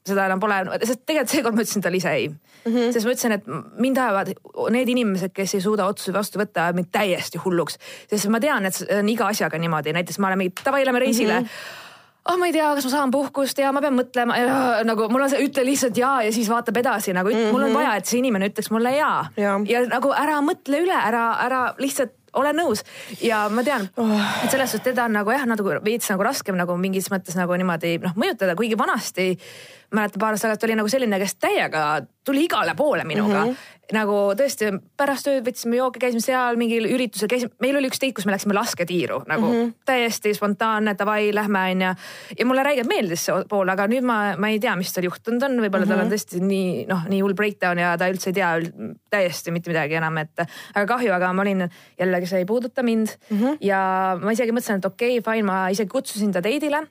seda 0.07 0.25
enam 0.29 0.39
pole, 0.39 0.61
sest 0.83 1.03
tegelikult 1.05 1.33
seekord 1.33 1.57
ma 1.57 1.65
ütlesin 1.65 1.83
talle 1.85 1.99
ise 1.99 2.13
ei 2.13 2.29
mm. 2.29 2.39
Mhm. 2.65 2.77
-hmm. 2.77 2.93
sest 2.93 3.05
ma 3.05 3.11
ütlesin, 3.15 3.35
et 3.37 3.51
mind 3.79 3.97
ajavad 3.97 4.33
need 4.75 4.93
inimesed, 4.95 5.33
kes 5.35 5.55
ei 5.55 5.61
suuda 5.61 5.89
otsuseid 5.89 6.15
vastu 6.15 6.39
võtta, 6.39 6.65
ajavad 6.65 6.81
mind 6.81 6.91
täiesti 6.91 7.41
hulluks. 7.43 7.77
sest 8.09 8.29
ma 8.29 8.39
tean, 8.39 8.65
et 8.65 8.75
see 8.75 8.99
on 8.99 9.09
iga 9.09 9.27
asjaga 9.27 9.57
niimoodi, 9.57 9.93
näiteks 9.93 10.19
ma 10.19 10.27
olen 10.27 10.43
mingi, 10.43 10.65
davai, 10.65 10.85
lähme 10.85 10.99
reisile 10.99 11.39
mm. 11.39 11.45
-hmm 11.45 11.87
oh, 12.29 12.37
ma 12.37 12.45
ei 12.49 12.53
tea, 12.53 12.67
kas 12.75 12.85
ma 12.85 12.91
saan 12.91 13.11
puhkust 13.13 13.57
ja 13.61 13.71
ma 13.73 13.81
pean 13.81 13.95
mõtlema 13.97 14.37
ja 14.37 14.59
nagu 14.87 15.07
mul 15.09 15.25
on 15.25 15.31
see, 15.31 15.41
ütle 15.47 15.63
lihtsalt 15.65 15.97
ja 15.97 16.11
ja 16.25 16.33
siis 16.35 16.49
vaatab 16.51 16.77
edasi 16.81 17.13
nagu 17.15 17.31
mm 17.31 17.35
-hmm. 17.35 17.51
mul 17.55 17.67
on 17.69 17.73
vaja, 17.73 17.95
et 17.95 18.05
see 18.05 18.19
inimene 18.19 18.49
ütleks 18.51 18.71
mulle 18.71 18.95
ja, 18.95 19.25
Ja. 19.37 19.59
ja 19.65 19.85
nagu 19.87 20.13
ära 20.13 20.41
mõtle 20.41 20.83
üle, 20.83 20.95
ära, 20.95 21.25
ära 21.45 21.61
lihtsalt 21.77 22.13
ole 22.33 22.53
nõus 22.53 22.83
ja 23.21 23.47
ma 23.49 23.63
tean 23.63 23.89
oh., 23.97 24.21
et 24.43 24.51
selles 24.51 24.71
suhtes 24.71 24.91
teda 24.91 25.05
on 25.05 25.17
nagu 25.17 25.31
jah, 25.31 25.45
natuke 25.49 25.79
veits 25.85 26.09
nagu 26.09 26.23
raskem 26.23 26.57
nagu 26.59 26.77
mingis 26.77 27.09
mõttes 27.11 27.37
nagu 27.39 27.57
niimoodi 27.57 27.97
noh 28.03 28.13
mõjutada, 28.15 28.55
kuigi 28.55 28.77
vanasti 28.77 29.31
mäletan 29.95 30.21
paar 30.21 30.35
aastat 30.35 30.51
tagasi 30.53 30.69
oli 30.69 30.79
nagu 30.79 30.91
selline, 30.91 31.19
kes 31.21 31.35
täiega 31.41 31.83
tuli 32.25 32.45
igale 32.45 32.75
poole 32.75 33.03
minuga 33.03 33.45
mm. 33.45 33.51
-hmm. 33.51 33.93
nagu 33.95 34.17
tõesti 34.37 34.69
pärast 34.97 35.27
ööd 35.31 35.47
võtsime 35.47 35.79
jooke, 35.79 35.99
käisime 36.01 36.21
seal 36.21 36.59
mingil 36.61 36.85
üritusel, 36.85 37.29
käisime, 37.31 37.51
meil 37.63 37.79
oli 37.79 37.89
üks 37.89 38.01
date, 38.01 38.13
kus 38.13 38.27
me 38.27 38.35
läksime 38.35 38.53
lasketiiru 38.53 39.21
nagu 39.27 39.47
mm 39.47 39.55
-hmm. 39.55 39.71
täiesti 39.85 40.33
spontaanne, 40.37 40.93
davai, 40.99 41.31
lähme 41.33 41.63
onju. 41.71 41.93
ja 42.39 42.45
mulle 42.45 42.63
räigelt 42.63 42.87
meeldis 42.87 43.25
see 43.25 43.45
pool, 43.49 43.69
aga 43.69 43.87
nüüd 43.87 44.05
ma, 44.05 44.19
ma 44.37 44.49
ei 44.49 44.59
tea, 44.59 44.75
mis 44.75 44.93
tal 44.93 45.09
juhtunud 45.09 45.43
on, 45.43 45.57
võib-olla 45.63 45.85
mm 45.85 45.91
-hmm. 45.91 45.97
tal 45.97 46.05
on 46.05 46.11
tõesti 46.13 46.43
nii 46.43 46.85
noh, 46.89 47.07
nii 47.09 47.21
hull 47.21 47.33
breakdown 47.33 47.79
ja 47.79 47.97
ta 47.97 48.11
üldse 48.13 48.29
ei 48.29 48.37
tea 48.37 48.53
üld- 48.59 48.95
täiesti 49.09 49.51
mitte 49.51 49.69
midagi 49.69 49.95
enam, 49.95 50.17
et 50.17 50.45
aga 50.75 50.85
kahju, 50.85 51.13
aga 51.13 51.33
ma 51.33 51.41
olin 51.41 51.69
jällegi, 51.99 52.27
see 52.27 52.39
ei 52.39 52.45
puuduta 52.45 52.83
mind 52.83 53.07
mm 53.29 53.37
-hmm. 53.37 53.57
ja 53.61 53.81
ma 54.21 54.31
isegi 54.31 54.51
mõtlesin, 54.51 54.77
et 54.77 54.85
okei 54.85 55.19
okay,, 55.19 55.33
fine, 55.33 55.43
ma 55.43 55.67
isegi 55.69 55.89
kutsusin 55.89 56.31
ta 56.31 56.43
date'ile 56.43 56.85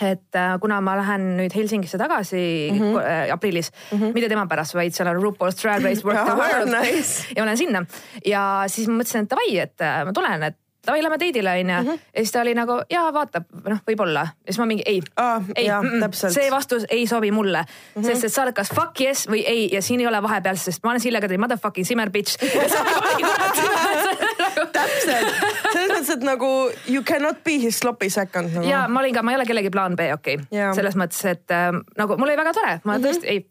et 0.00 0.34
äh, 0.38 0.58
kuna 0.60 0.80
ma 0.80 0.94
lähen 0.96 1.36
nüüd 1.36 1.54
Helsingisse 1.54 1.98
tagasi 1.98 2.70
mm 2.72 2.78
-hmm. 2.78 3.32
aprillis 3.32 3.72
mm, 3.72 3.98
-hmm. 3.98 4.12
mitte 4.14 4.28
tema 4.28 4.46
pärast, 4.46 4.74
vaid 4.74 4.92
seal 4.94 5.08
on 5.08 5.22
RuPaul's 5.22 5.62
Drag 5.62 5.84
Race 5.84 6.04
World 6.04 6.24
the 6.24 6.32
Ah, 6.32 6.36
World 6.36 6.68
nice. 6.80 7.24
ja 7.36 7.42
ma 7.42 7.46
lähen 7.46 7.58
sinna 7.58 7.84
ja 8.26 8.64
siis 8.66 8.88
ma 8.88 8.94
mõtlesin, 9.02 9.22
et 9.22 9.30
davai, 9.30 9.58
et 9.58 9.80
äh, 9.80 10.04
ma 10.04 10.12
tulen, 10.12 10.42
et 10.42 10.56
davai, 10.86 11.02
lähme 11.02 11.16
date'ile 11.18 11.50
onju. 11.50 11.90
-hmm. 11.90 11.98
ja 12.14 12.20
siis 12.22 12.32
ta 12.32 12.40
oli 12.40 12.54
nagu 12.54 12.72
ja 12.90 13.12
vaatab, 13.12 13.44
noh, 13.68 13.78
võib-olla 13.90 14.20
ja 14.20 14.52
siis 14.52 14.58
ma 14.58 14.66
mingi 14.66 14.82
ei 14.86 15.02
Aa, 15.16 15.42
ei 15.56 15.66
jaa, 15.66 15.82
see 16.12 16.50
vastus 16.50 16.84
ei 16.90 17.06
sobi 17.06 17.30
mulle 17.30 17.62
mm, 17.62 17.66
-hmm. 18.02 18.06
sest 18.06 18.24
et 18.24 18.32
sa 18.32 18.42
oled 18.42 18.54
kas 18.54 18.68
fuck 18.74 19.00
yes 19.00 19.28
või 19.28 19.44
ei 19.46 19.68
ja 19.72 19.82
siin 19.82 20.00
ei 20.00 20.06
ole 20.06 20.22
vahepeal, 20.22 20.56
sest 20.56 20.84
ma 20.84 20.90
olen 20.90 21.00
Siljaga 21.00 21.28
teil 21.28 21.40
motherfucking 21.40 21.86
simmer 21.86 22.10
bitch. 22.10 22.38
täpselt, 24.76 25.40
selles 25.72 25.92
mõttes, 25.92 26.12
et 26.16 26.26
nagu 26.26 26.50
you 26.88 27.02
cannot 27.06 27.42
be 27.44 27.58
his 27.62 27.78
sloppy 27.78 28.10
second 28.10 28.52
nagu.. 28.54 28.68
ja 28.68 28.86
ma 28.88 29.02
olin 29.02 29.14
ka, 29.14 29.22
ma 29.22 29.34
ei 29.34 29.40
ole 29.40 29.48
kellegi 29.48 29.72
plaan 29.74 29.96
B, 29.98 30.10
okei 30.14 30.40
okay. 30.42 30.74
Selles 30.76 30.96
mõttes, 30.98 31.22
et 31.28 31.54
äh, 31.54 31.70
nagu 31.98 32.18
mul 32.20 32.30
oli 32.30 32.38
väga 32.38 32.54
tore, 32.56 32.74
ma 32.84 32.96
mm 32.96 32.96
-hmm. 32.96 33.06
tõesti 33.06 33.32
ei 33.32 33.44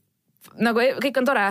nagu 0.59 0.79
ei- 0.79 0.93
kõik 1.01 1.19
on 1.21 1.25
tore 1.25 1.45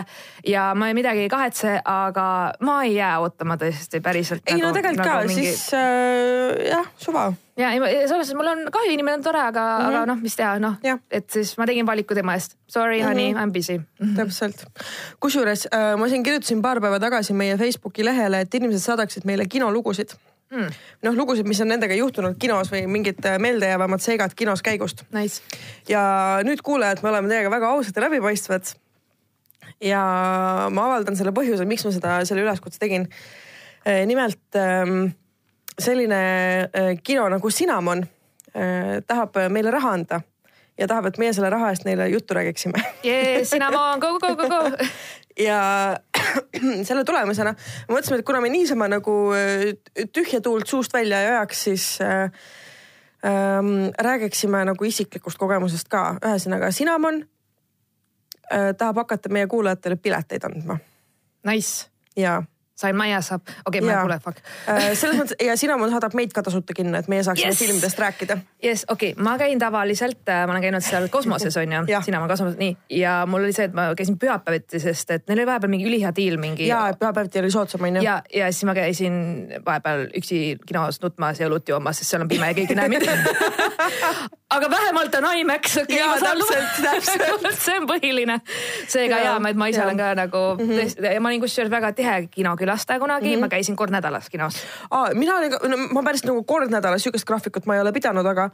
ja 0.47 0.71
ma 0.75 0.87
ei 0.89 0.95
midagi 0.97 1.25
ei 1.25 1.29
kahetse, 1.31 1.77
aga 1.85 2.25
ma 2.59 2.81
ei 2.83 2.95
jää 2.95 3.19
ootama 3.23 3.57
tõesti 3.61 4.01
päriselt. 4.03 4.43
ei 4.45 4.61
no 4.61 4.71
tegelikult 4.75 5.07
ka 5.07 5.21
mingi..., 5.27 5.45
siis 5.47 5.73
äh, 5.77 6.67
jah, 6.69 6.89
suva. 6.97 7.31
ja 7.57 7.71
ei, 7.71 7.79
selles 7.79 8.09
suhtes 8.09 8.33
mul 8.37 8.51
on 8.51 8.65
kahju, 8.73 8.91
inimene 8.93 9.19
on 9.19 9.23
tore, 9.23 9.41
aga 9.41 9.61
mm, 9.61 9.85
-hmm. 9.85 9.95
aga 9.95 10.05
noh, 10.11 10.21
mis 10.21 10.35
teha, 10.35 10.57
noh 10.59 10.75
et 11.11 11.29
siis 11.29 11.53
ma 11.57 11.65
tegin 11.65 11.85
valiku 11.85 12.15
tema 12.15 12.33
eest. 12.33 12.57
Sorry 12.67 12.99
mm, 12.99 13.03
-hmm. 13.03 13.07
honey, 13.07 13.29
I 13.31 13.45
m 13.45 13.51
busy. 13.51 13.79
täpselt. 14.17 14.65
kusjuures 15.19 15.67
äh, 15.73 15.95
ma 15.97 16.09
siin 16.09 16.23
kirjutasin 16.23 16.61
paar 16.61 16.81
päeva 16.81 16.99
tagasi 16.99 17.33
meie 17.33 17.57
Facebooki 17.57 18.05
lehele, 18.05 18.41
et 18.41 18.53
inimesed 18.53 18.83
saadaksid 18.85 19.25
meile 19.25 19.45
kinolugusid 19.45 20.15
mm.. 20.51 20.77
noh, 21.07 21.17
lugusid, 21.17 21.47
mis 21.47 21.61
on 21.63 21.71
nendega 21.73 21.95
juhtunud 21.97 22.37
kinos 22.41 22.71
või 22.73 22.83
mingid 22.91 23.23
äh, 23.27 23.39
meeldejäävamad 23.41 24.03
seigad 24.03 24.35
kinos 24.37 24.63
käigust. 24.65 25.05
Nice. 25.15 25.41
ja 25.89 26.03
nüüd 26.47 26.63
kuulajad, 26.65 27.03
me 27.03 27.11
oleme 27.13 27.31
teiega 27.31 27.53
väga 27.53 27.71
ausad 27.75 27.97
ja 27.97 28.05
läbipaistvad. 28.07 28.73
ja 29.81 30.01
ma 30.69 30.87
avaldan 30.89 31.17
selle 31.19 31.33
põhjuse, 31.35 31.65
miks 31.69 31.85
ma 31.87 31.95
seda, 31.95 32.19
selle 32.27 32.45
üleskutse 32.45 32.79
tegin. 32.81 33.09
nimelt 34.05 34.59
ähm, 34.59 35.13
selline 35.79 36.23
äh, 36.69 36.97
kino 37.03 37.29
nagu 37.29 37.49
Cinnamon 37.49 38.03
äh, 38.53 38.99
tahab 39.07 39.39
meile 39.49 39.71
raha 39.71 39.95
anda 39.97 40.21
ja 40.77 40.87
tahab, 40.87 41.09
et 41.09 41.17
meie 41.21 41.33
selle 41.33 41.49
raha 41.53 41.71
eest 41.73 41.85
neile 41.85 42.07
juttu 42.11 42.33
räägiksime 42.37 42.83
Yeah, 43.05 43.43
Cinnamon, 43.43 43.99
go, 43.99 44.19
go, 44.19 44.35
go, 44.35 44.47
go. 44.49 44.85
ja 45.47 45.97
selle 46.87 47.03
tulemusena 47.07 47.53
me 47.53 47.95
mõtlesime, 47.95 48.21
et 48.21 48.27
kuna 48.27 48.41
me 48.43 48.51
niisama 48.53 48.87
nagu 48.91 49.15
äh, 49.35 49.71
tühja 50.13 50.41
tuult 50.41 50.69
suust 50.69 50.93
välja 50.93 51.21
ei 51.21 51.31
ajaks, 51.33 51.63
siis 51.69 51.85
äh, 52.05 52.31
ähm, 53.25 53.91
räägiksime 53.97 54.63
nagu 54.65 54.87
isiklikust 54.87 55.39
kogemusest 55.41 55.89
ka. 55.91 56.15
ühesõnaga, 56.21 56.71
Cinnamon 56.75 57.21
äh, 58.51 58.71
tahab 58.77 59.03
hakata 59.03 59.33
meie 59.33 59.47
kuulajatele 59.47 59.99
pileteid 60.01 60.47
andma 60.49 60.79
Nice. 61.47 61.89
ja 62.15 62.41
sain 62.81 62.97
ma 62.97 63.07
jää 63.09 63.21
saab, 63.25 63.43
okei 63.45 63.79
okay,, 63.79 63.85
ma 63.85 63.91
Jaa. 63.91 64.01
kuule, 64.05 64.19
fuck. 64.23 64.41
äh, 64.69 64.91
selles 64.97 65.19
mõttes 65.19 65.37
ja 65.45 65.55
Cinnamon 65.59 65.91
saadab 65.93 66.15
meid 66.17 66.33
ka 66.35 66.43
tasuta 66.45 66.75
kinno, 66.77 66.97
et 66.99 67.09
meie 67.11 67.23
saaksime 67.27 67.51
Yes! 67.51 67.61
filmidest 67.61 67.99
rääkida. 68.01 68.37
jess, 68.63 68.85
okei 68.89 69.13
okay., 69.13 69.23
ma 69.23 69.37
käin 69.41 69.61
tavaliselt, 69.61 70.23
ma 70.25 70.55
olen 70.55 70.65
käinud 70.65 70.85
seal 70.85 71.07
kosmoses 71.13 71.57
onju 71.61 71.83
Jah., 71.91 72.05
sina 72.05 72.21
ma 72.23 72.29
kosmoses, 72.31 72.57
nii. 72.61 72.75
ja 73.01 73.21
mul 73.29 73.45
oli 73.45 73.55
see, 73.57 73.69
et 73.69 73.77
ma 73.77 73.89
käisin 73.97 74.17
pühapäeviti, 74.21 74.81
sest 74.83 75.15
et 75.17 75.27
neil 75.29 75.43
oli 75.43 75.49
vahepeal 75.51 75.73
mingi 75.75 75.89
ülihea 75.89 76.13
diil 76.15 76.37
mingi. 76.41 76.67
ja 76.67 76.83
pühapäeviti 76.99 77.41
oli 77.43 77.51
soodsam 77.53 77.87
onju. 77.89 78.03
ja, 78.05 78.21
ja 78.33 78.51
siis 78.51 78.65
ma 78.69 78.75
käisin 78.77 79.15
vahepeal 79.65 80.07
üksi 80.17 80.41
kinos 80.65 81.01
nutmas 81.01 81.39
ja 81.39 81.49
õlut 81.49 81.69
joomas, 81.69 82.01
sest 82.01 82.15
seal 82.15 82.25
on 82.25 82.31
pime 82.31 82.51
ja 82.51 82.57
keegi 82.57 82.75
ei 82.75 82.81
näe 82.81 82.91
mind. 82.91 83.07
aga 84.55 84.69
vähemalt 84.69 85.15
on 85.15 85.27
IMAX, 85.37 85.77
okei 85.77 86.03
okay,, 86.03 86.19
täpselt, 86.19 86.81
täpselt. 86.83 87.47
see 87.65 87.77
on 87.79 87.87
põhiline. 87.89 88.39
seega 88.87 89.17
Jaa, 89.17 89.25
jaa, 89.25 89.39
ma, 89.39 89.51
et 89.51 89.59
ma 89.59 89.67
ise 89.71 89.83
olen 89.83 89.99
ka 89.99 90.11
nagu 90.17 90.43
mm, 90.57 90.69
-hmm. 90.69 91.07
ja 91.13 91.21
ma 91.21 91.31
olin 91.31 91.41
kusjuures 91.41 91.71
väga 91.71 91.93
tihe 91.95 92.15
kinokülastaja 92.71 92.99
kunagi 92.99 93.27
mm, 93.27 93.35
-hmm. 93.35 93.39
ma 93.39 93.47
käisin 93.47 93.75
kord 93.75 93.91
nädalas 93.91 94.29
kinos. 94.29 94.55
Mina 95.13 95.35
olin 95.35 95.51
ka, 95.51 95.67
no 95.67 95.77
ma 95.77 96.03
päris 96.03 96.23
nagu 96.23 96.43
kord 96.43 96.71
nädalas 96.71 97.03
sihukest 97.03 97.25
graafikut 97.25 97.65
ma 97.65 97.75
ei 97.75 97.81
ole 97.81 97.91
pidanud, 97.91 98.25
aga, 98.25 98.49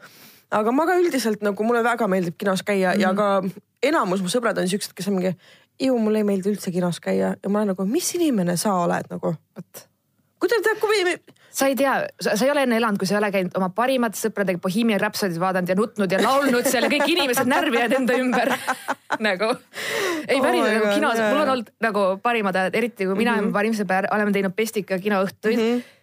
aga 0.51 0.71
ma 0.71 0.85
ka 0.85 0.95
üldiselt 0.95 1.41
nagu 1.41 1.63
mulle 1.63 1.83
väga 1.83 2.07
meeldib 2.07 2.35
kinos 2.37 2.63
käia 2.63 2.91
mm 2.91 2.95
-hmm. 2.95 3.01
ja 3.01 3.13
ka 3.13 3.43
enamus 3.83 4.21
mu 4.21 4.27
sõbrad 4.27 4.59
on 4.59 4.67
siuksed, 4.67 4.93
kes 4.93 5.07
on 5.07 5.13
mingi, 5.13 5.37
ju 5.79 5.97
mulle 5.97 6.17
ei 6.17 6.23
meeldi 6.23 6.49
üldse 6.49 6.71
kinos 6.71 6.99
käia 6.99 7.35
ja 7.43 7.49
ma 7.49 7.59
olen 7.59 7.67
nagu, 7.67 7.85
mis 7.85 8.15
inimene 8.15 8.57
sa 8.57 8.73
oled 8.73 9.05
nagu. 9.09 9.35
vot 9.55 9.87
kuidas 10.39 10.61
tead, 10.61 10.79
kui 10.79 11.17
sa 11.57 11.67
ei 11.67 11.75
tea, 11.75 11.95
sa 12.21 12.35
ei 12.37 12.51
ole 12.53 12.63
enne 12.67 12.77
elanud, 12.77 12.99
kui 13.01 13.09
sa 13.09 13.15
ei 13.15 13.21
ole 13.21 13.31
käinud 13.33 13.55
oma 13.57 13.71
parimate 13.73 14.19
sõpradega 14.19 14.61
Bohemian 14.61 15.01
Rhapsody't 15.01 15.41
vaadanud 15.41 15.71
ja 15.71 15.77
nutnud 15.79 16.13
ja 16.13 16.21
laulnud 16.21 16.69
seal 16.69 16.85
ja 16.85 16.91
kõik 16.93 17.09
inimesed 17.15 17.49
närvi 17.49 17.81
jäänud 17.81 17.97
enda 18.01 18.17
ümber 18.21 18.53
nagu. 19.27 19.51
ei 20.27 20.37
Oh 20.37 20.45
päriselt 20.45 20.69
my 20.69 20.77
nagu 20.77 20.93
kinos, 20.93 21.21
mul 21.25 21.41
on 21.41 21.53
olnud 21.55 21.75
nagu 21.87 22.07
parimad 22.21 22.61
ajad, 22.61 22.77
eriti 22.77 23.09
kui 23.09 23.17
mina 23.17 23.39
ja 23.39 23.45
mu 23.45 23.53
parim 23.55 23.73
sõber 23.77 24.09
oleme 24.13 24.35
teinud 24.35 24.55
Pestika 24.57 25.01
kinoõhtuid 25.01 25.57
mm. 25.57 25.69
-hmm 25.69 25.96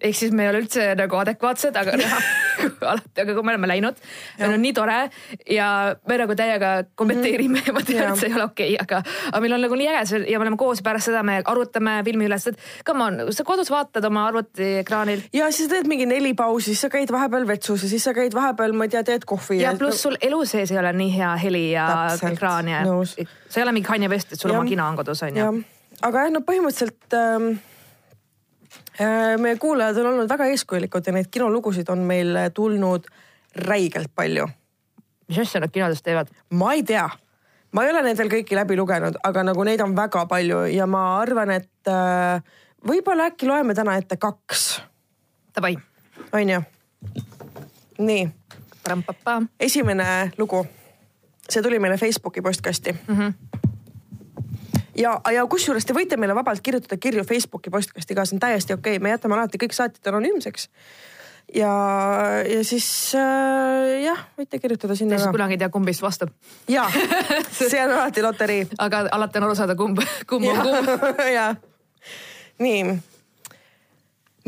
ehk 0.00 0.16
siis 0.16 0.32
me 0.32 0.46
ei 0.46 0.52
ole 0.52 0.62
üldse 0.64 0.90
nagu 0.98 1.18
adekvaatsed, 1.20 1.76
aga 1.76 1.96
alati, 2.92 3.22
aga 3.22 3.34
kui 3.36 3.44
me 3.44 3.54
oleme 3.54 3.68
läinud, 3.70 4.00
meil 4.38 4.54
on 4.54 4.62
nii 4.64 4.74
tore. 4.76 4.98
Ja 5.50 5.68
me 6.08 6.18
nagu 6.20 6.36
täiega 6.38 6.72
kommenteerime 6.98 7.62
ja 7.66 7.74
ma 7.76 7.82
tean, 7.86 8.12
et 8.12 8.20
see 8.20 8.30
ei 8.30 8.36
ole 8.36 8.46
okei 8.48 8.74
okay,, 8.74 8.84
aga, 8.84 9.02
aga 9.30 9.42
meil 9.44 9.56
on 9.56 9.64
nagu 9.66 9.78
nii 9.78 9.88
äge 9.92 10.22
ja 10.30 10.40
me 10.40 10.46
oleme 10.46 10.60
koos, 10.60 10.82
pärast 10.84 11.10
seda 11.10 11.22
me 11.26 11.40
arutame 11.44 11.98
filmi 12.06 12.28
üles, 12.28 12.48
et 12.50 12.60
come 12.86 13.06
on, 13.06 13.20
sa 13.36 13.46
kodus 13.48 13.72
vaatad 13.72 14.04
oma 14.08 14.26
arvutiekraanil 14.30 15.26
ja 15.36 15.50
siis 15.54 15.68
sa 15.68 15.76
teed 15.76 15.90
mingi 15.90 16.08
neli 16.10 16.32
pausi, 16.38 16.72
siis 16.72 16.86
sa 16.86 16.92
käid 16.92 17.12
vahepeal 17.12 17.46
vetsus 17.48 17.84
ja 17.86 17.92
siis 17.92 18.06
sa 18.08 18.14
käid 18.16 18.36
vahepeal, 18.36 18.74
ma 18.76 18.88
ei 18.88 18.94
tea, 18.94 19.04
teed 19.06 19.26
kohvi. 19.28 19.60
ja 19.64 19.74
pluss 19.78 20.04
sul 20.06 20.16
elu 20.20 20.42
sees 20.48 20.72
ei 20.74 20.80
ole 20.80 20.92
nii 20.96 21.10
hea 21.16 21.32
heli 21.44 21.64
ja 21.72 21.88
Täpselt, 22.12 22.36
ekraan 22.36 22.70
ja 22.70 22.84
sa 22.86 23.60
ei 23.60 23.66
ole 23.66 23.76
mingi 23.76 23.88
Kanye 23.88 24.10
West, 24.12 24.32
et 24.32 24.40
sul 24.40 24.52
Jah. 24.52 24.60
oma 24.60 24.68
kino 24.68 24.86
on 24.86 25.00
kodus 25.00 25.24
on 25.26 25.42
ju., 25.42 25.50
aga 26.06 26.26
jah, 26.26 26.32
no 26.32 26.44
põhimõtteliselt 26.46 27.16
ähm, 27.16 27.52
äh, 27.54 27.66
meie 29.38 29.56
kuulajad 29.56 29.98
on 30.02 30.06
olnud 30.12 30.28
väga 30.28 30.46
eeskujulikud 30.52 31.06
ja 31.06 31.12
neid 31.12 31.30
kinolugusid 31.30 31.88
on 31.88 32.04
meil 32.06 32.36
tulnud 32.54 33.06
räigelt 33.56 34.12
palju 34.14 34.48
mis 35.30 35.38
asja 35.38 35.60
nad 35.60 35.70
kinodes 35.70 36.02
teevad? 36.02 36.28
ma 36.50 36.72
ei 36.72 36.82
tea, 36.82 37.08
ma 37.72 37.84
ei 37.84 37.92
ole 37.92 38.02
neid 38.02 38.18
veel 38.18 38.32
kõiki 38.32 38.58
läbi 38.58 38.76
lugenud, 38.78 39.18
aga 39.26 39.44
nagu 39.46 39.64
neid 39.66 39.82
on 39.84 39.94
väga 39.96 40.24
palju 40.30 40.64
ja 40.74 40.88
ma 40.90 41.04
arvan, 41.20 41.54
et 41.54 41.90
äh, 41.90 42.42
võib-olla 42.86 43.30
äkki 43.30 43.48
loeme 43.48 43.76
täna 43.78 43.96
ette 44.00 44.18
kaks, 44.20 44.66
Davai, 45.54 45.76
onju. 46.34 46.60
nii, 47.98 48.26
esimene 49.60 50.08
lugu, 50.38 50.64
see 51.48 51.62
tuli 51.62 51.78
meile 51.82 51.98
Facebooki 51.98 52.42
postkasti 52.42 52.92
mm. 52.92 53.16
-hmm. 53.16 53.49
ja, 55.00 55.20
ja 55.34 55.44
kusjuures 55.50 55.86
te 55.86 55.96
võite 55.96 56.18
meile 56.20 56.34
vabalt 56.36 56.62
kirjutada 56.64 56.98
kirju 57.00 57.24
Facebooki 57.28 57.72
postkasti 57.72 58.16
ka, 58.16 58.26
see 58.26 58.36
on 58.36 58.42
täiesti 58.42 58.76
okei 58.76 58.98
okay., 58.98 59.02
me 59.02 59.14
jätame 59.14 59.36
alati 59.38 59.60
kõik 59.60 59.76
saatjad 59.76 60.12
anonüümseks. 60.12 60.68
ja, 61.54 61.72
ja 62.46 62.60
siis 62.66 62.86
äh, 63.18 64.02
jah, 64.04 64.24
võite 64.38 64.60
kirjutada 64.62 64.96
sinna 64.98 65.18
siis 65.18 65.32
kunagi 65.32 65.56
ei 65.56 65.62
tea, 65.62 65.70
kumb 65.72 65.88
vist 65.88 66.04
vastab. 66.04 66.32
ja, 66.68 66.86
see 67.56 67.80
on 67.84 67.96
alati 67.96 68.24
loterii. 68.26 68.68
aga 68.78 69.06
alati 69.18 69.40
on 69.40 69.48
aru 69.48 69.58
saada, 69.58 69.78
kumb, 69.78 70.02
kumb 70.30 70.50
on 70.52 70.62
kumb. 70.68 71.24
ja, 71.36 71.50
nii. 72.62 72.96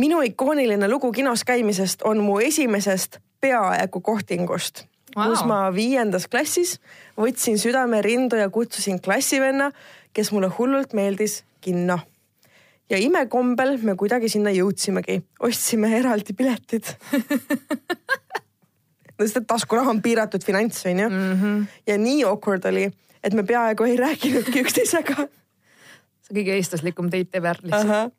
minu 0.03 0.23
ikooniline 0.29 0.89
lugu 0.89 1.13
kinos 1.13 1.45
käimisest 1.49 2.07
on 2.09 2.23
mu 2.25 2.41
esimesest 2.41 3.21
peaaegu 3.43 4.01
kohtingust 4.01 4.87
wow. 5.17 5.31
kus 5.31 5.45
ma 5.49 5.65
viiendas 5.75 6.29
klassis 6.31 6.77
võtsin 7.19 7.59
südame 7.61 8.01
rindu 8.05 8.39
ja 8.41 8.49
kutsusin 8.53 9.01
klassivenna, 9.03 9.71
kes 10.13 10.33
mulle 10.33 10.51
hullult 10.59 10.93
meeldis 10.93 11.45
kinno. 11.61 11.99
ja 12.91 12.99
imekombel 12.99 13.79
me 13.83 13.95
kuidagi 13.97 14.29
sinna 14.29 14.51
jõudsimegi, 14.53 15.23
ostsime 15.41 15.97
eraldi 15.97 16.35
piletid. 16.37 16.85
no 19.17 19.25
sest, 19.25 19.37
et 19.37 19.47
taskuraha 19.47 19.91
on 19.91 20.03
piiratud 20.03 20.45
finants, 20.45 20.85
onju. 20.87 21.09
ja 21.87 21.99
nii 21.99 22.25
awkward 22.29 22.69
oli, 22.69 22.91
et 23.25 23.35
me 23.35 23.47
peaaegu 23.49 23.89
ei 23.89 23.97
rääkinudki 23.97 24.67
üksteisega 24.67 25.27
see 26.33 26.41
kõige 26.41 26.59
eestlaslikum 26.59 27.11
date 27.13 27.39
ever 27.39 27.61
lihtsalt. 27.63 28.15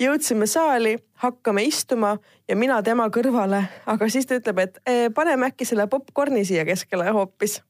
jõudsime 0.00 0.46
saali, 0.48 0.96
hakkame 1.22 1.64
istuma 1.68 2.16
ja 2.48 2.56
mina 2.56 2.80
tema 2.82 3.08
kõrvale, 3.12 3.64
aga 3.86 4.08
siis 4.08 4.26
ta 4.26 4.38
ütleb, 4.38 4.58
et 4.58 4.78
"Eh, 4.86 5.08
paneme 5.14 5.50
äkki 5.50 5.64
selle 5.64 5.86
popkorni 5.86 6.44
siia 6.44 6.64
keskele 6.64 7.10
hoopis. 7.10 7.62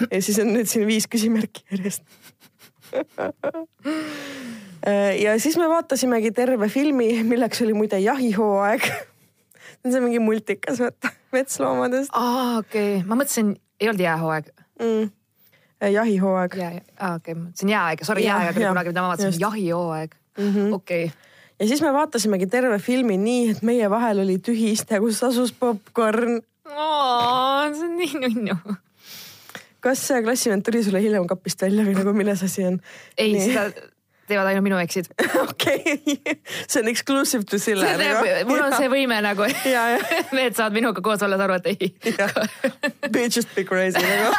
ja 0.14 0.22
siis 0.22 0.38
on 0.42 0.52
nüüd 0.54 0.68
siin 0.70 0.86
viis 0.88 1.06
küsimärki 1.10 1.64
järjest. 1.70 2.02
ja 5.24 5.36
siis 5.38 5.56
me 5.60 5.68
vaatasimegi 5.70 6.32
terve 6.34 6.68
filmi, 6.68 7.22
milleks 7.26 7.62
oli 7.62 7.74
muide 7.76 8.00
jahihooaeg. 8.02 8.88
see 9.84 9.96
on 9.96 10.04
mingi 10.04 10.18
multikas, 10.20 10.82
metsloomadest 11.32 12.12
aa, 12.12 12.58
okei 12.58 12.98
okay., 12.98 13.06
ma 13.08 13.16
mõtlesin, 13.16 13.54
ei 13.80 13.88
olnud 13.88 14.02
jäähooaeg. 14.04 14.50
mm.. 14.82 15.06
jahihooaeg. 15.94 16.56
jää, 16.60 16.82
aa 16.98 17.14
okei 17.16 17.32
okay., 17.32 17.38
ma 17.38 17.46
mõtlesin 17.46 17.72
jääaeg, 17.72 18.04
sorry, 18.04 18.26
Jaa, 18.26 18.42
jääaeg 18.42 18.58
oli 18.58 18.66
jaa, 18.66 18.74
kunagi, 18.74 18.92
mida 18.92 19.06
ma 19.06 19.14
vaatasin 19.14 19.30
just., 19.30 19.40
Mhm. 19.40 19.46
jahihooaeg. 19.48 20.14
okei, 20.76 21.12
ja 21.60 21.70
siis 21.70 21.82
me 21.82 21.92
vaatasimegi 21.96 22.46
terve 22.46 22.78
filmi 22.78 23.16
nii, 23.16 23.50
et 23.54 23.62
meie 23.62 23.90
vahel 23.90 24.20
oli 24.26 24.36
tühi 24.38 24.74
iste, 24.76 25.00
kus 25.00 25.22
asus 25.24 25.52
popkorn 25.52 26.42
see 27.74 27.88
on 27.88 27.96
nii 27.98 28.12
nunnu. 28.20 28.56
Kas 29.84 30.02
see 30.10 30.20
klassivend 30.24 30.66
tuli 30.66 30.82
sulle 30.84 31.00
hiljem 31.02 31.26
kapist 31.30 31.62
välja 31.62 31.86
või 31.86 31.96
nagu 31.96 32.12
milles 32.16 32.44
asi 32.46 32.66
on? 32.68 32.80
ei, 33.18 33.34
seda 33.40 33.70
teevad 34.30 34.50
ainult 34.50 34.64
minu 34.64 34.78
eksid. 34.80 35.08
okei, 35.44 35.96
see 36.68 36.82
on 36.82 36.88
exclusive 36.90 37.44
to 37.50 37.58
Sille. 37.58 37.86
mul 38.48 38.62
on 38.62 38.76
see 38.76 38.90
võime 38.92 39.20
nagu, 39.24 39.46
ja, 39.66 39.86
ja, 39.96 39.98
mehed 40.36 40.56
saavad 40.58 40.76
minuga 40.76 41.02
koos 41.04 41.22
olles 41.26 41.42
aru, 41.42 41.58
et 41.60 41.66
ei. 41.72 41.90
ja. 42.14 42.28
Bitch 43.10 43.40
just 43.40 43.54
be 43.56 43.64
crazy 43.66 44.02
nagu. 44.04 44.34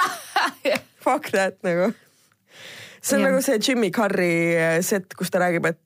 Fuck 1.06 1.32
that 1.36 1.60
nagu. 1.66 1.92
see 3.02 3.18
on 3.18 3.24
Jah. 3.24 3.30
nagu 3.30 3.44
see 3.46 3.60
Jimmy 3.60 3.92
Carri 3.94 4.56
eh, 4.56 4.80
set, 4.86 5.16
kus 5.18 5.34
ta 5.34 5.42
räägib, 5.44 5.66
et, 5.70 5.86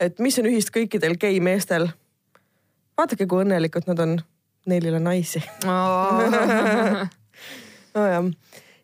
et 0.00 0.24
mis 0.24 0.38
on 0.40 0.46
ühist 0.50 0.70
kõikidel 0.74 1.18
gei 1.20 1.40
meestel. 1.44 1.90
vaadake, 2.98 3.26
kui 3.26 3.44
õnnelikud 3.44 3.90
nad 3.90 3.98
on. 4.06 4.18
Neil 4.68 4.84
ei 4.84 4.90
ole 4.92 4.98
naisi 5.00 5.40
nojah, 7.94 8.26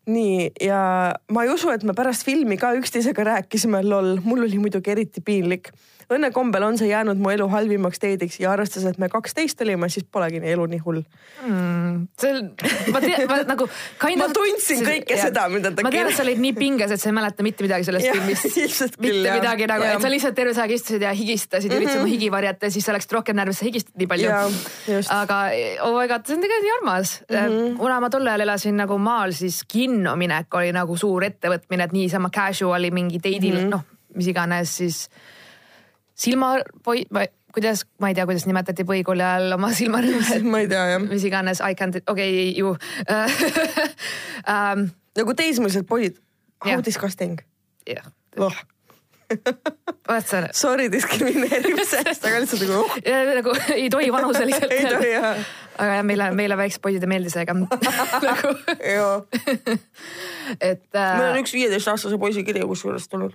nii 0.05 0.51
ja 0.61 0.79
ma 1.31 1.43
ei 1.45 1.51
usu, 1.53 1.71
et 1.73 1.83
me 1.83 1.95
pärast 1.97 2.25
filmi 2.27 2.57
ka 2.61 2.73
üksteisega 2.77 3.25
rääkisime, 3.25 3.81
loll, 3.85 4.19
mul 4.23 4.45
oli 4.45 4.59
muidugi 4.61 4.93
eriti 4.93 5.23
piinlik. 5.25 5.71
Õnnekombel 6.13 6.65
on 6.67 6.77
see 6.77 6.89
jäänud 6.89 7.19
mu 7.21 7.31
elu 7.33 7.47
halvimaks 7.51 8.01
date'iks 8.01 8.39
ja 8.41 8.51
arvestades, 8.53 8.87
et 8.93 9.01
me 9.01 9.09
kaksteist 9.09 9.61
olime, 9.65 9.89
siis 9.89 10.05
polegi 10.11 10.41
nii 10.43 10.53
elu 10.55 10.67
nii 10.75 10.81
hull. 10.85 11.01
mm,. 11.45 12.07
see 12.21 12.33
on, 12.33 12.51
ma 12.93 13.01
tean, 13.03 13.25
ma 13.31 13.39
nagu. 13.47 13.69
Ma 14.19 14.29
tundsin 14.35 14.83
kõike 14.85 15.17
seda, 15.19 15.47
mida 15.51 15.71
ta 15.75 15.85
ma 15.85 15.93
tean, 15.93 16.11
et 16.11 16.17
sa 16.17 16.25
olid 16.25 16.41
nii 16.41 16.53
pinges, 16.57 16.93
et 16.95 17.01
sa 17.01 17.09
ei 17.09 17.17
mäleta 17.17 17.45
mitte 17.45 17.65
midagi 17.65 17.87
sellest 17.89 18.11
filmist. 18.11 18.49
ilmselt 18.65 18.97
küll, 18.99 19.21
mitte 19.21 19.31
jah. 19.31 19.39
midagi 19.41 19.69
nagu, 19.71 19.87
et 19.89 20.05
sa 20.05 20.11
lihtsalt 20.11 20.37
terve 20.37 20.55
see 20.55 20.65
aeg 20.65 20.75
istusid 20.77 21.05
ja 21.05 21.13
higistasid 21.15 21.73
ja 21.73 21.79
üritasid 21.79 22.03
oma 22.03 22.11
higi 22.11 22.31
varjata 22.33 22.69
ja 22.69 22.75
siis 22.75 22.87
sa 22.87 22.95
läksid 22.95 23.15
rohkem 23.17 23.37
närvi, 23.37 23.55
sa 23.57 23.67
higistad 23.67 23.97
nii 23.99 24.09
palju 24.09 24.31
aga 25.15 25.39
oh 25.85 25.95
my 25.97 26.07
god, 26.11 26.25
see 26.27 26.37
on 26.37 26.43
tegelikult 26.43 26.65
nii 26.65 26.75
armas 26.79 27.13
mm. 27.21 27.35
-hmm. 27.37 27.77
kuna 27.79 27.99
ma 28.03 28.09
tol 28.13 28.27
ajal 28.27 28.45
elasin 28.45 28.77
nagu 28.77 28.97
maal, 29.01 29.35
siis 29.37 29.61
kinno 29.67 30.15
minek 30.19 30.53
oli 30.53 30.73
nagu 30.75 30.97
suur 30.97 31.25
ettevõtmine, 31.27 31.89
et 31.89 31.95
niisama 31.95 32.29
casual'i 32.33 32.91
mingi 32.91 33.19
date'il 33.19 33.55
mm 33.55 33.63
-hmm. 33.65 33.73
noh, 33.75 33.85
mis 34.15 34.27
iganes 34.27 34.77
siis 34.77 35.09
silmapoi-, 36.15 37.07
kuidas, 37.55 37.85
ma 37.99 38.07
ei 38.11 38.15
tea, 38.15 38.25
kuidas 38.27 38.45
nimetati 38.49 38.83
põhikooli 38.87 39.23
ajal 39.23 39.53
oma 39.57 39.69
silmarõõme, 39.75 40.37
ma 40.53 40.57
ei 40.63 40.67
tea 40.71 40.83
jah, 40.93 41.01
mis 41.07 41.23
iganes, 41.27 41.59
I 41.63 41.73
can't, 41.79 41.95
okei 42.03 42.11
okay,, 42.11 42.29
ju 42.59 42.67
um. 44.51 44.79
nagu 45.19 45.31
teismelised 45.39 45.85
poisid, 45.87 46.15
how 46.63 46.71
Jah. 46.75 46.81
disgusting 46.85 47.35
jah, 47.87 48.07
oh. 48.37 48.55
vaat 50.09 50.33
on 50.37 50.45
Sorry 50.53 50.85
diskrimineerimise 50.93 51.97
eest, 52.05 52.23
aga 52.27 52.35
lihtsalt 52.43 52.61
nagu 52.67 52.79
oh, 52.83 52.89
nagu 53.39 53.49
ei 53.73 53.87
tohi 53.89 54.09
vanuseliselt 54.13 54.71
ei 54.75 54.85
tohi 54.85 55.11
jah. 55.15 55.25
aga 55.79 55.91
jah, 55.97 56.05
meile, 56.05 56.25
meile 56.37 56.55
väiksed 56.59 56.81
poisid 56.83 57.03
ei 57.07 57.09
meeldi 57.09 57.29
seega 57.33 57.53
nagu, 57.57 57.67
et 60.59 60.85
meil 60.93 61.23
on 61.23 61.31
äh, 61.31 61.39
üks 61.41 61.51
viieteistaastase 61.55 62.17
poisi 62.21 62.41
kiri 62.45 62.61
kusjuures 62.69 63.05
tulnud 63.09 63.33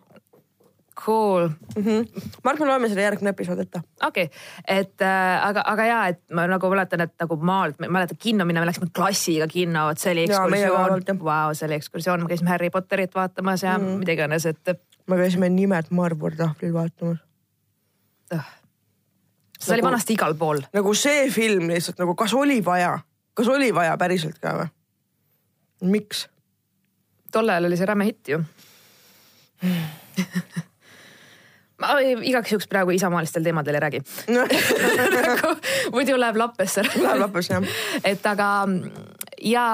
cool, 1.04 1.48
mm. 1.48 1.82
-hmm. 1.84 2.22
ma 2.44 2.50
arvan, 2.50 2.66
me 2.66 2.70
loeme 2.72 2.88
selle 2.88 3.02
järgmine 3.02 3.30
episood 3.30 3.58
ette. 3.58 3.82
okei 4.06 4.24
okay., 4.24 4.38
et 4.68 5.02
äh, 5.02 5.46
aga, 5.46 5.62
aga 5.66 5.84
ja, 5.84 6.00
et 6.12 6.20
ma 6.34 6.46
nagu 6.50 6.70
mäletan, 6.70 7.00
et 7.00 7.14
nagu 7.20 7.36
maal, 7.36 7.74
ma 7.80 7.88
mäletan 7.98 8.18
kinno 8.20 8.44
minna, 8.44 8.60
me 8.60 8.68
läksime 8.70 8.90
klassiga 8.96 9.48
kinno, 9.48 9.86
vot 9.88 9.98
see 9.98 10.12
oli 10.12 10.26
ekskursioon 10.28 11.24
vau, 11.24 11.54
see 11.54 11.66
oli 11.68 11.78
ekskursioon, 11.80 12.24
me 12.24 12.32
käisime 12.32 12.50
Harry 12.52 12.70
Potterit 12.70 13.14
vaatamas 13.14 13.62
ja 13.62 13.78
mm. 13.78 14.00
mida 14.02 14.16
iganes, 14.16 14.46
et 14.46 14.74
me 15.06 15.20
käisime 15.20 15.48
nimed 15.48 15.90
Marburg 15.90 16.36
tahvlil 16.36 16.72
vaatamas. 16.74 17.18
äh, 18.34 18.50
see 19.58 19.74
oli 19.74 19.82
Nagu- 19.82 19.90
vanasti 19.90 20.18
igal 20.18 20.34
pool. 20.34 20.60
nagu 20.72 20.94
see 20.94 21.30
film 21.30 21.68
lihtsalt 21.68 21.98
nagu, 21.98 22.14
kas 22.14 22.34
oli 22.34 22.64
vaja, 22.64 22.98
kas 23.34 23.48
oli 23.48 23.74
vaja 23.74 23.96
päriselt 23.96 24.38
ka 24.38 24.56
või? 24.62 24.70
miks? 25.96 26.28
tol 27.32 27.48
ajal 27.48 27.70
oli 27.70 27.76
see 27.76 27.86
räme 27.86 28.04
hitt 28.04 28.28
ju. 28.28 28.42
ma 31.81 31.99
igaks 32.01 32.53
juhuks 32.55 32.69
praegu 32.71 32.95
isamaalistel 32.97 33.45
teemadel 33.47 33.79
ei 33.79 33.85
räägi 33.87 34.03
nagu, 35.31 35.55
muidu 35.95 36.19
läheb 36.21 36.37
lappesse. 36.40 36.85
Läheb 36.97 37.23
lappesse, 37.25 37.55
jah. 37.55 37.79
et 38.05 38.27
aga 38.27 38.51
ja 39.40 39.66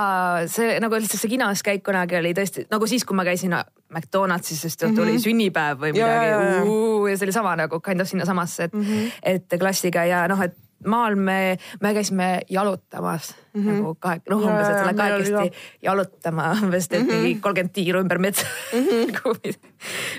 see 0.51 0.77
nagu 0.83 1.01
lihtsalt 1.01 1.23
see 1.23 1.33
kinos 1.35 1.62
käik 1.66 1.85
kunagi 1.87 2.19
oli 2.21 2.35
tõesti 2.37 2.66
nagu 2.71 2.87
siis, 2.90 3.05
kui 3.05 3.19
ma 3.19 3.27
käisin 3.27 3.57
McDonaldsis, 3.92 4.61
sest 4.62 4.83
mm 4.83 4.97
-hmm. 4.97 5.19
sünnipäev 5.23 5.81
või 5.81 5.92
midagi 5.95 6.29
ja, 6.31 6.31
ja. 6.31 6.40
ja, 6.42 7.11
ja 7.11 7.16
see 7.16 7.27
oli 7.27 7.33
sama 7.33 7.57
nagu 7.57 7.81
kind 7.81 8.01
of 8.01 8.09
sinnasamasse, 8.09 8.64
et 8.64 8.73
mm, 8.73 8.83
-hmm. 8.83 9.11
et 9.23 9.59
klassiga 9.59 10.05
ja 10.05 10.27
noh, 10.29 10.42
et 10.42 10.57
maal 10.84 11.16
me, 11.16 11.56
me 11.80 11.92
käisime 11.96 12.40
jalutamas 12.50 13.34
mm 13.54 13.62
-hmm. 13.62 13.72
nagu 13.72 13.94
kahe, 14.00 14.20
noh 14.30 14.44
umbes, 14.44 14.68
et 14.68 14.86
oli 14.86 14.94
kahekesti 14.94 15.52
jalutama 15.82 16.52
umbes 16.62 16.88
teed 16.88 17.02
mm 17.02 17.08
-hmm. 17.08 17.22
mingi 17.22 17.40
kolmkümmend 17.40 17.72
tiiru 17.72 18.00
ümber 18.00 18.18
metsa 18.18 18.46
mm. 18.72 18.84
-hmm. 18.84 19.54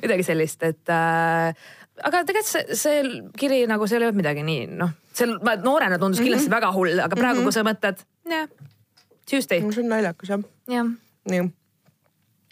midagi 0.01 0.23
sellist, 0.23 0.63
et 0.63 0.89
äh, 0.89 1.53
aga 2.03 2.23
tegelikult 2.25 2.51
see, 2.51 2.75
see 2.75 3.21
kiri 3.37 3.65
nagu 3.67 3.87
seal 3.87 4.01
ei 4.01 4.09
olnud 4.09 4.21
midagi 4.21 4.43
nii 4.43 4.67
noh, 4.67 4.89
seal 5.13 5.37
ma 5.43 5.55
noorena 5.55 5.99
tundus 5.99 6.21
kindlasti 6.21 6.47
mm 6.47 6.53
-hmm. 6.53 6.55
väga 6.55 6.71
hull, 6.71 6.99
aga 6.99 7.15
praegu 7.15 7.39
mm, 7.39 7.39
-hmm. 7.39 7.43
kui 7.43 7.51
sa 7.51 7.63
mõtled, 7.63 7.97
jah, 8.29 8.47
Tuesday, 9.29 9.59
see 9.71 9.83
on 9.83 9.89
naljakas 9.89 10.29
jah. 10.29 10.43
jah, 10.67 10.87
nii. 11.29 11.49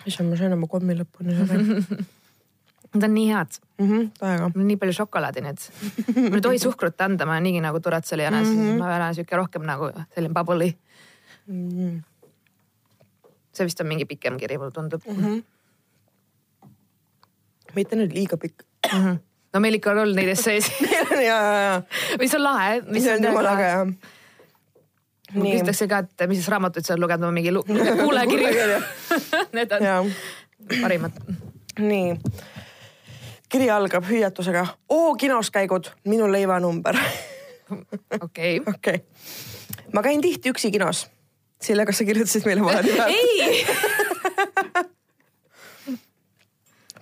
issand, 0.06 0.30
ma 0.30 0.38
sain 0.38 0.54
oma 0.54 0.68
kommi 0.68 0.94
lõpuni 0.94 1.36
need 2.96 3.04
on 3.10 3.14
nii 3.14 3.28
head, 3.30 3.60
mm. 3.78 3.88
-hmm, 3.88 4.10
täiega. 4.20 4.50
mul 4.50 4.64
on 4.64 4.68
nii 4.72 4.78
palju 4.82 4.94
šokolaadi 5.00 5.44
nüüd. 5.46 5.68
mul 6.16 6.40
ei 6.40 6.42
tohi 6.42 6.60
suhkrut 6.60 7.02
anda, 7.02 7.26
ma 7.26 7.36
olen 7.36 7.44
niigi 7.50 7.62
nagu 7.62 7.80
turatseliane 7.80 8.42
mm, 8.42 8.56
-hmm. 8.56 8.80
ma 8.80 8.96
olen 8.96 9.16
siuke 9.16 9.36
rohkem 9.36 9.66
nagu 9.68 9.92
selline 10.16 10.34
bubbly 10.34 10.74
mm. 11.48 11.70
-hmm. 11.70 12.02
see 13.54 13.66
vist 13.66 13.82
on 13.82 13.88
mingi 13.88 14.06
pikem 14.06 14.38
kiri, 14.38 14.58
mulle 14.58 14.72
tundub 14.72 15.02
mm. 15.08 15.24
-hmm. 15.24 15.44
mitte 17.76 17.96
nüüd 17.96 18.14
liiga 18.14 18.38
pikk. 18.38 18.64
no 19.54 19.60
meil 19.60 19.74
ikka 19.74 19.92
on 19.92 19.98
olnud 19.98 20.16
neid 20.16 20.30
essees, 20.30 20.72
ja, 20.96 21.22
ja, 21.22 21.40
ja. 21.62 21.82
mis 22.20 22.36
on 22.36 22.44
lahe. 22.44 22.82
see 23.00 23.18
on 23.18 23.24
jumala 23.24 23.54
äge 23.54 23.68
jah. 23.68 23.88
mul 25.34 25.52
küsitakse 25.52 25.88
ka, 25.88 25.98
et 26.00 26.30
mis 26.30 26.48
raamatuid 26.48 26.86
sa 26.86 26.94
oled 26.94 27.02
lugenud, 27.02 27.28
ma 27.28 27.32
mingi 27.32 27.52
lu- 27.52 27.66
kuulajakiri. 28.04 28.46
Need 29.56 29.72
on 29.72 30.12
parimad. 30.82 31.12
nii. 31.80 32.20
Kiri 33.56 33.70
algab 33.72 34.04
hüüatusega 34.10 34.66
oo 34.92 35.16
kinoskäigud, 35.16 35.88
minu 36.12 36.28
leivanumber. 36.32 36.98
okei. 38.22 38.60
okei 38.76 38.96
okay.. 38.96 39.00
ma 39.94 40.04
käin 40.04 40.22
tihti 40.22 40.52
üksi 40.52 40.72
kinos. 40.72 41.08
Sille, 41.62 41.86
kas 41.88 41.98
sa 42.02 42.08
kirjutasid 42.08 42.46
meile 42.46 42.66
vale 42.66 42.84
nime? 42.84 43.06
ei, 43.08 43.66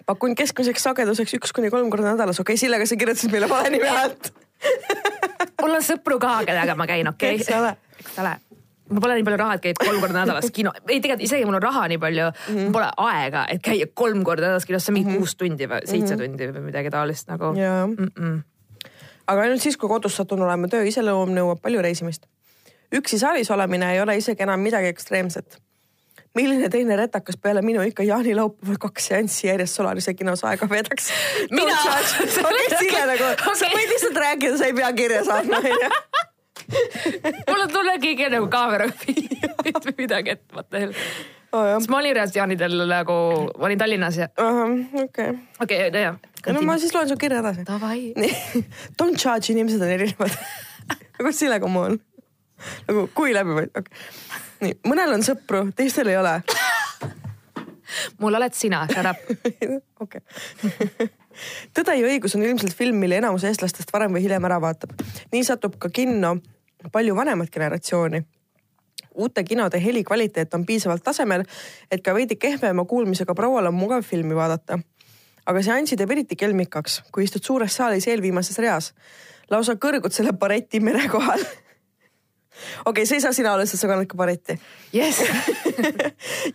pakun 0.05 0.35
keskmiseks 0.35 0.83
sageduseks 0.85 1.39
üks 1.39 1.55
kuni 1.55 1.73
kolm 1.73 1.89
korda 1.89 2.13
nädalas. 2.13 2.39
okei 2.39 2.53
okay,, 2.53 2.61
Sille, 2.61 2.79
kas 2.79 2.93
sa 2.93 2.99
kirjutasid 3.01 3.33
meile 3.33 3.49
vale 3.49 3.73
nime 3.73 3.89
alt? 3.89 4.33
mul 5.61 5.73
on 5.73 5.83
sõpru 5.83 6.19
ka, 6.21 6.43
kellega 6.45 6.77
ma 6.77 6.85
käin, 6.87 7.09
okei 7.09 7.39
Eks 7.39 7.49
ole. 7.57 7.73
eks 7.97 8.19
ole. 8.21 8.37
Mul 8.93 9.03
pole 9.03 9.17
nii 9.17 9.25
palju 9.27 9.39
raha, 9.41 9.57
et 9.57 9.63
käid 9.63 9.81
kolm 9.81 9.99
korda 10.03 10.21
nädalas 10.21 10.51
kino, 10.53 10.73
ei 10.87 10.99
tegelikult 11.01 11.25
isegi 11.27 11.47
mul 11.47 11.57
on 11.57 11.65
raha 11.65 11.87
nii 11.91 11.99
palju 12.01 12.29
mm. 12.29 12.55
-hmm. 12.55 12.71
pole 12.75 12.89
aega, 13.07 13.45
et 13.49 13.61
käia 13.65 13.89
kolm 13.93 14.23
korda 14.23 14.47
nädalas 14.47 14.65
kinos, 14.69 14.85
see 14.85 14.93
on 14.93 14.99
mingi 14.99 15.17
kuus 15.17 15.35
tundi 15.39 15.67
või 15.69 15.85
seitse 15.89 16.17
tundi 16.19 16.49
või 16.53 16.65
midagi 16.69 16.93
taolist 16.93 17.29
nagu. 17.31 17.53
jaa 17.57 17.85
Mm 17.87 18.07
-mm. 18.07 18.39
aga 19.27 19.41
ainult 19.41 19.61
siis, 19.61 19.77
kui 19.77 19.89
kodus 19.89 20.15
satun 20.15 20.41
olema, 20.41 20.67
töö 20.67 20.85
iseloom 20.85 21.35
nõuab 21.35 21.61
palju 21.61 21.81
reisimist. 21.81 22.25
üksi 22.95 23.19
saalis 23.19 23.51
olemine 23.51 23.93
ei 23.93 24.01
ole 24.01 24.17
isegi 24.17 24.43
enam 24.43 24.59
midagi 24.59 24.87
ekstreemset. 24.87 25.57
milline 26.35 26.69
teine 26.69 26.95
retakas 26.95 27.37
peale 27.37 27.61
minu 27.61 27.81
ikka 27.81 28.03
jaanilaupäeval 28.03 28.77
kaks 28.79 29.07
seanssi 29.07 29.47
järjest 29.47 29.75
Solarise 29.75 30.13
kinos 30.13 30.43
aega 30.43 30.69
veedaks? 30.69 31.09
Mina! 31.51 31.77
okei, 32.19 32.77
Sille 32.79 33.05
nagu, 33.05 33.23
sa 33.55 33.65
võid 33.65 33.89
lihtsalt 33.89 34.15
rääkida, 34.15 34.57
sa 34.57 34.65
ei 34.65 34.73
pea 34.73 34.93
kirja 34.93 35.23
saatma, 35.23 35.57
onju. 35.57 35.89
mul 37.49 37.61
on 37.61 37.71
tunne, 37.71 37.95
et 37.95 38.03
keegi 38.03 38.27
on 38.27 38.35
nagu 38.37 38.49
kaameraga 38.51 38.95
filminud 39.03 39.87
või 39.87 39.95
midagi, 40.03 40.37
et 40.37 40.59
the 40.69 40.83
hell. 40.85 40.99
Oh, 41.53 41.67
siis 41.77 41.89
ma 41.93 41.99
olin 41.99 42.15
reaalselt 42.17 42.39
jaanidel 42.39 42.79
nagu, 42.89 43.15
ma 43.61 43.67
olin 43.67 43.77
Tallinnas 43.77 44.15
ja 44.17 44.29
okei, 45.03 45.27
okei 45.61 45.89
jah. 46.01 46.17
no 46.49 46.63
ma 46.65 46.79
siis 46.81 46.95
loen 46.95 47.11
su 47.11 47.17
kirja 47.21 47.43
edasi. 47.43 47.65
Davai. 47.67 48.13
don't 48.99 49.19
judge, 49.19 49.53
inimesed 49.53 49.81
on 49.81 49.93
erinevad. 49.93 50.33
nagu 51.19 51.33
Sille, 51.33 51.59
come 51.61 51.85
on. 51.87 51.99
nagu 52.89 53.05
kui 53.13 53.35
läbipõld, 53.37 53.69
okei 53.69 53.85
okay.. 53.85 54.41
nii, 54.65 54.79
mõnel 54.89 55.13
on 55.19 55.25
sõpru, 55.25 55.67
teistel 55.77 56.09
ei 56.09 56.17
ole. 56.21 56.39
Mul 58.19 58.39
oled 58.39 58.53
sina, 58.57 58.85
shut 58.91 59.09
up. 59.09 59.17
okei. 60.05 60.21
tõde 61.73 61.97
ja 61.97 62.07
õigus 62.11 62.37
on 62.37 62.45
ilmselt 62.45 62.75
film, 62.77 63.01
mille 63.01 63.21
enamus 63.21 63.45
eestlastest 63.49 63.93
varem 63.93 64.13
või 64.13 64.25
hiljem 64.25 64.45
ära 64.49 64.61
vaatab. 64.61 64.95
nii 65.31 65.43
satub 65.43 65.79
ka 65.79 65.89
kinno 65.93 66.37
palju 66.91 67.15
vanemat 67.15 67.51
generatsiooni 67.51 68.23
uute 69.15 69.43
kinode 69.43 69.83
heli 69.83 70.03
kvaliteet 70.03 70.53
on 70.53 70.65
piisavalt 70.65 71.03
tasemel, 71.03 71.43
et 71.91 72.01
ka 72.03 72.13
veidi 72.13 72.35
kehvema 72.35 72.85
kuulmisega 72.85 73.35
proual 73.35 73.69
on 73.69 73.73
mugav 73.73 74.01
filmi 74.01 74.35
vaadata. 74.35 74.79
aga 75.45 75.61
seansi 75.61 75.97
teeb 75.99 76.11
eriti 76.11 76.35
kelmikaks, 76.35 77.01
kui 77.11 77.23
istud 77.23 77.43
suures 77.43 77.75
saalis 77.75 78.07
eelviimases 78.07 78.57
reas. 78.57 78.93
lausa 79.49 79.73
kõrgud 79.75 80.11
selle 80.11 80.33
bareti 80.33 80.79
mere 80.79 81.07
kohal. 81.09 81.39
okei 82.85 82.91
okay,, 82.91 83.05
see 83.05 83.17
ei 83.19 83.23
saa 83.23 83.33
sina 83.35 83.53
olla, 83.53 83.65
sest 83.65 83.83
sa 83.83 83.89
kannad 83.91 84.07
ka 84.09 84.17
baretti. 84.17 84.57
jess. 84.93 85.21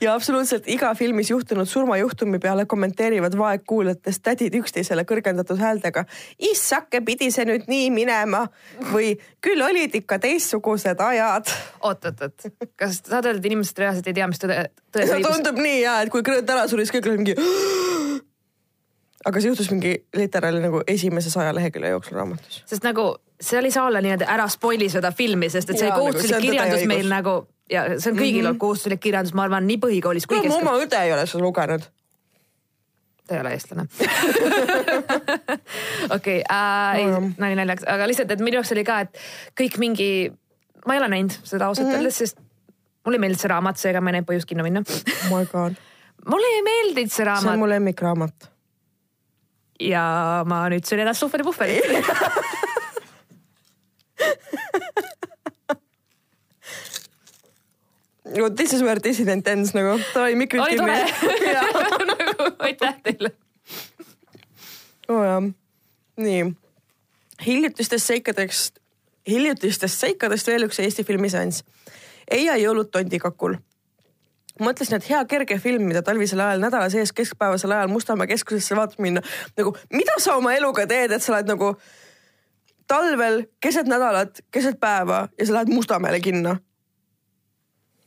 ja 0.05 0.15
absoluutselt 0.15 0.69
iga 0.71 0.93
filmis 0.99 1.31
juhtunud 1.31 1.69
surmajuhtumi 1.69 2.39
peale 2.43 2.67
kommenteerivad 2.67 3.37
vaegkuulajatest 3.39 4.23
tädid 4.23 4.59
üksteisele 4.61 5.05
kõrgendatud 5.09 5.61
häältega. 5.61 6.05
issake, 6.51 7.01
pidi 7.05 7.31
see 7.35 7.47
nüüd 7.49 7.69
nii 7.71 7.91
minema 7.95 8.47
või 8.93 9.15
küll 9.45 9.63
olid 9.65 9.95
ikka 10.01 10.21
teistsugused 10.23 11.01
ajad. 11.01 11.55
oot, 11.81 12.05
oot, 12.11 12.23
oot, 12.29 12.53
kas 12.77 13.03
sa 13.03 13.11
tahad 13.11 13.33
öelda, 13.33 13.43
et 13.43 13.51
inimesed 13.53 13.83
reaalselt 13.85 14.11
ei 14.11 14.21
tea, 14.21 14.31
mis 14.31 14.43
tõde, 14.43 14.61
tõde 14.93 15.09
see 15.11 15.25
tundub 15.25 15.61
nii 15.63 15.83
ja, 15.83 16.01
et 16.05 16.13
kui 16.15 16.25
Grete 16.27 16.55
ära 16.55 16.69
suri, 16.71 16.87
siis 16.87 16.99
kõik 16.99 17.11
olid 17.11 17.25
mingi. 17.25 18.08
Aga 19.27 19.41
see 19.41 19.51
juhtus 19.51 19.71
mingi 19.71 19.95
literaali 20.15 20.61
nagu 20.63 20.83
esimese 20.87 21.31
saja 21.31 21.55
lehekülje 21.55 21.91
jooksul 21.91 22.17
raamatus. 22.17 22.63
sest 22.67 22.85
nagu 22.85 23.17
seal 23.41 23.65
ei 23.65 23.71
saa 23.71 23.87
olla 23.87 24.01
nii-öelda 24.01 24.27
ära 24.27 24.49
spoil'i 24.49 24.89
seda 24.91 25.13
filmi, 25.13 25.51
sest 25.51 25.71
et 25.71 25.79
see 25.79 25.87
Jaa, 25.87 25.97
nagu 25.97 26.07
kohustuslik 26.07 26.35
ja 26.35 26.41
kirjandus 26.41 26.85
meil 26.87 27.01
õigus. 27.05 27.15
nagu 27.15 27.37
ja 27.71 27.85
see 27.99 28.13
on 28.13 28.19
kõigil 28.19 28.43
mm 28.43 28.51
-hmm. 28.53 28.59
kohustuslik 28.59 29.01
kirjandus, 29.01 29.35
ma 29.35 29.43
arvan, 29.43 29.67
nii 29.67 29.79
põhikoolis 29.79 30.27
kui 30.27 30.37
no 30.37 30.43
mu 30.43 30.49
keskkoolis. 30.49 30.69
oma 30.69 30.85
õde 30.85 31.03
ei 31.05 31.13
ole 31.13 31.27
seda 31.27 31.45
lugenud. 31.45 31.83
ta 33.27 33.35
ei 33.35 33.41
ole 33.41 33.53
eestlane. 33.53 33.89
okei, 36.17 36.43
ei 36.95 37.05
Nojah. 37.07 37.31
nali 37.39 37.55
naljaks, 37.55 37.85
aga 37.87 38.07
lihtsalt, 38.09 38.31
et 38.31 38.41
minu 38.41 38.61
jaoks 38.61 38.73
oli 38.73 38.85
ka, 38.85 39.01
et 39.01 39.19
kõik 39.61 39.79
mingi, 39.79 40.33
ma 40.87 40.95
ei 40.95 41.01
ole 41.01 41.09
näinud 41.09 41.39
seda 41.45 41.67
ausalt 41.67 41.89
Mhm. 41.89 41.97
öeldes 41.97 42.21
mm 42.21 42.25
-hmm., 42.25 42.29
sest 42.29 42.39
mulle 43.05 43.17
ei 43.17 43.21
meeldinud 43.21 43.41
see 43.41 43.49
raamat, 43.49 43.77
seega 43.77 44.01
ma 44.01 44.11
ei 44.11 44.19
näinud 44.19 44.29
põhjust 44.31 44.49
kinno 44.49 44.63
minna. 44.65 44.83
oh 45.31 45.39
my 45.39 45.47
god, 45.53 45.75
mulle 46.33 46.47
ei 46.57 46.63
meeldinud 46.63 47.11
see 47.11 47.17
see 47.17 47.27
on 47.27 47.33
raamat 47.33 47.59
mu 47.59 47.69
lemmikraamat. 47.69 48.51
Ja 49.81 50.45
ma 50.47 50.69
nüüd 50.73 50.85
söön 50.87 51.01
ennast 51.05 51.21
suhveripuhverit. 51.21 51.85
no 58.37 58.49
this 58.51 58.73
is 58.73 58.83
where 58.83 59.01
dissident 59.01 59.47
ends 59.49 59.75
nagu, 59.75 59.99
davai 60.15 60.35
mikrid 60.35 60.63
oli 60.63 60.77
kinni. 60.77 60.93
nagu 62.23 62.51
aitäh 62.59 62.95
teile. 63.03 63.31
oo 65.09 65.23
jah, 65.25 65.43
nii. 66.17 66.45
hiljutistest 67.47 68.07
seikadest, 68.07 68.79
hiljutistest 69.29 69.99
seikadest 69.99 70.47
veel 70.51 70.69
üks 70.69 70.83
Eesti 70.83 71.05
filmiseanss. 71.07 71.65
Eia 72.29 72.59
jõulud 72.61 72.91
tondikakul. 72.93 73.57
mõtlesin, 74.61 74.99
et 74.99 75.09
hea 75.11 75.25
kerge 75.31 75.59
film, 75.63 75.89
mida 75.91 76.03
talvisel 76.03 76.41
ajal 76.41 76.63
nädala 76.63 76.91
sees 76.93 77.13
keskpäevasel 77.13 77.73
ajal 77.77 77.89
Mustamäe 77.93 78.27
keskusesse 78.27 78.77
vaatama 78.77 79.03
minna. 79.03 79.25
nagu 79.57 79.77
mida 79.93 80.19
sa 80.19 80.37
oma 80.37 80.55
eluga 80.55 80.87
teed, 80.87 81.13
et 81.13 81.23
sa 81.23 81.35
oled 81.35 81.51
nagu 81.51 81.75
talvel 82.89 83.45
keset 83.61 83.87
nädalat, 83.87 84.41
keset 84.51 84.81
päeva 84.81 85.29
ja 85.39 85.47
sa 85.47 85.59
lähed 85.59 85.75
Mustamäele 85.75 86.21
kinno. 86.21 86.57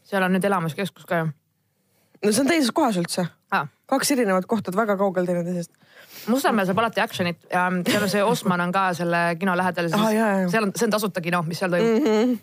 seal 0.03 0.23
on 0.23 0.33
nüüd 0.35 0.45
elamiskeskus 0.45 1.05
ka 1.05 1.23
ju 1.23 1.31
no 2.25 2.31
see 2.31 2.43
on 2.43 2.49
teises 2.49 2.71
kohas 2.75 2.97
üldse. 3.01 3.25
ah.. 3.51 3.67
kaks 3.89 4.13
erinevat 4.15 4.45
kohta, 4.49 4.73
väga 4.75 4.95
kaugel 4.99 5.27
teineteisest. 5.27 5.73
Mustamäel 6.31 6.69
saab 6.69 6.79
alati 6.83 7.01
action'it 7.03 7.47
ja 7.49 7.65
seal 7.87 8.05
on 8.05 8.13
see 8.13 8.23
Osman 8.23 8.61
on 8.67 8.73
ka 8.75 8.91
selle 8.97 9.21
kino 9.39 9.55
lähedal, 9.57 9.89
siis 9.89 9.99
Ah, 9.99 10.13
jaa, 10.15 10.29
jaa. 10.41 10.49
seal 10.53 10.67
on, 10.67 10.73
see 10.77 10.87
on 10.87 10.95
tasuta 10.95 11.23
kino, 11.23 11.41
mis 11.47 11.59
seal 11.59 11.73
toimub 11.73 12.05
mm. 12.05 12.07
-hmm. 12.07 12.37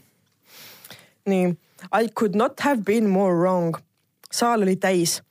nii, 1.32 1.52
I 1.92 2.08
could 2.08 2.34
not 2.36 2.60
have 2.60 2.82
been 2.84 3.08
more 3.08 3.34
wrong. 3.34 3.76
Saal 4.32 4.62
oli 4.62 4.76
täis, 4.76 5.22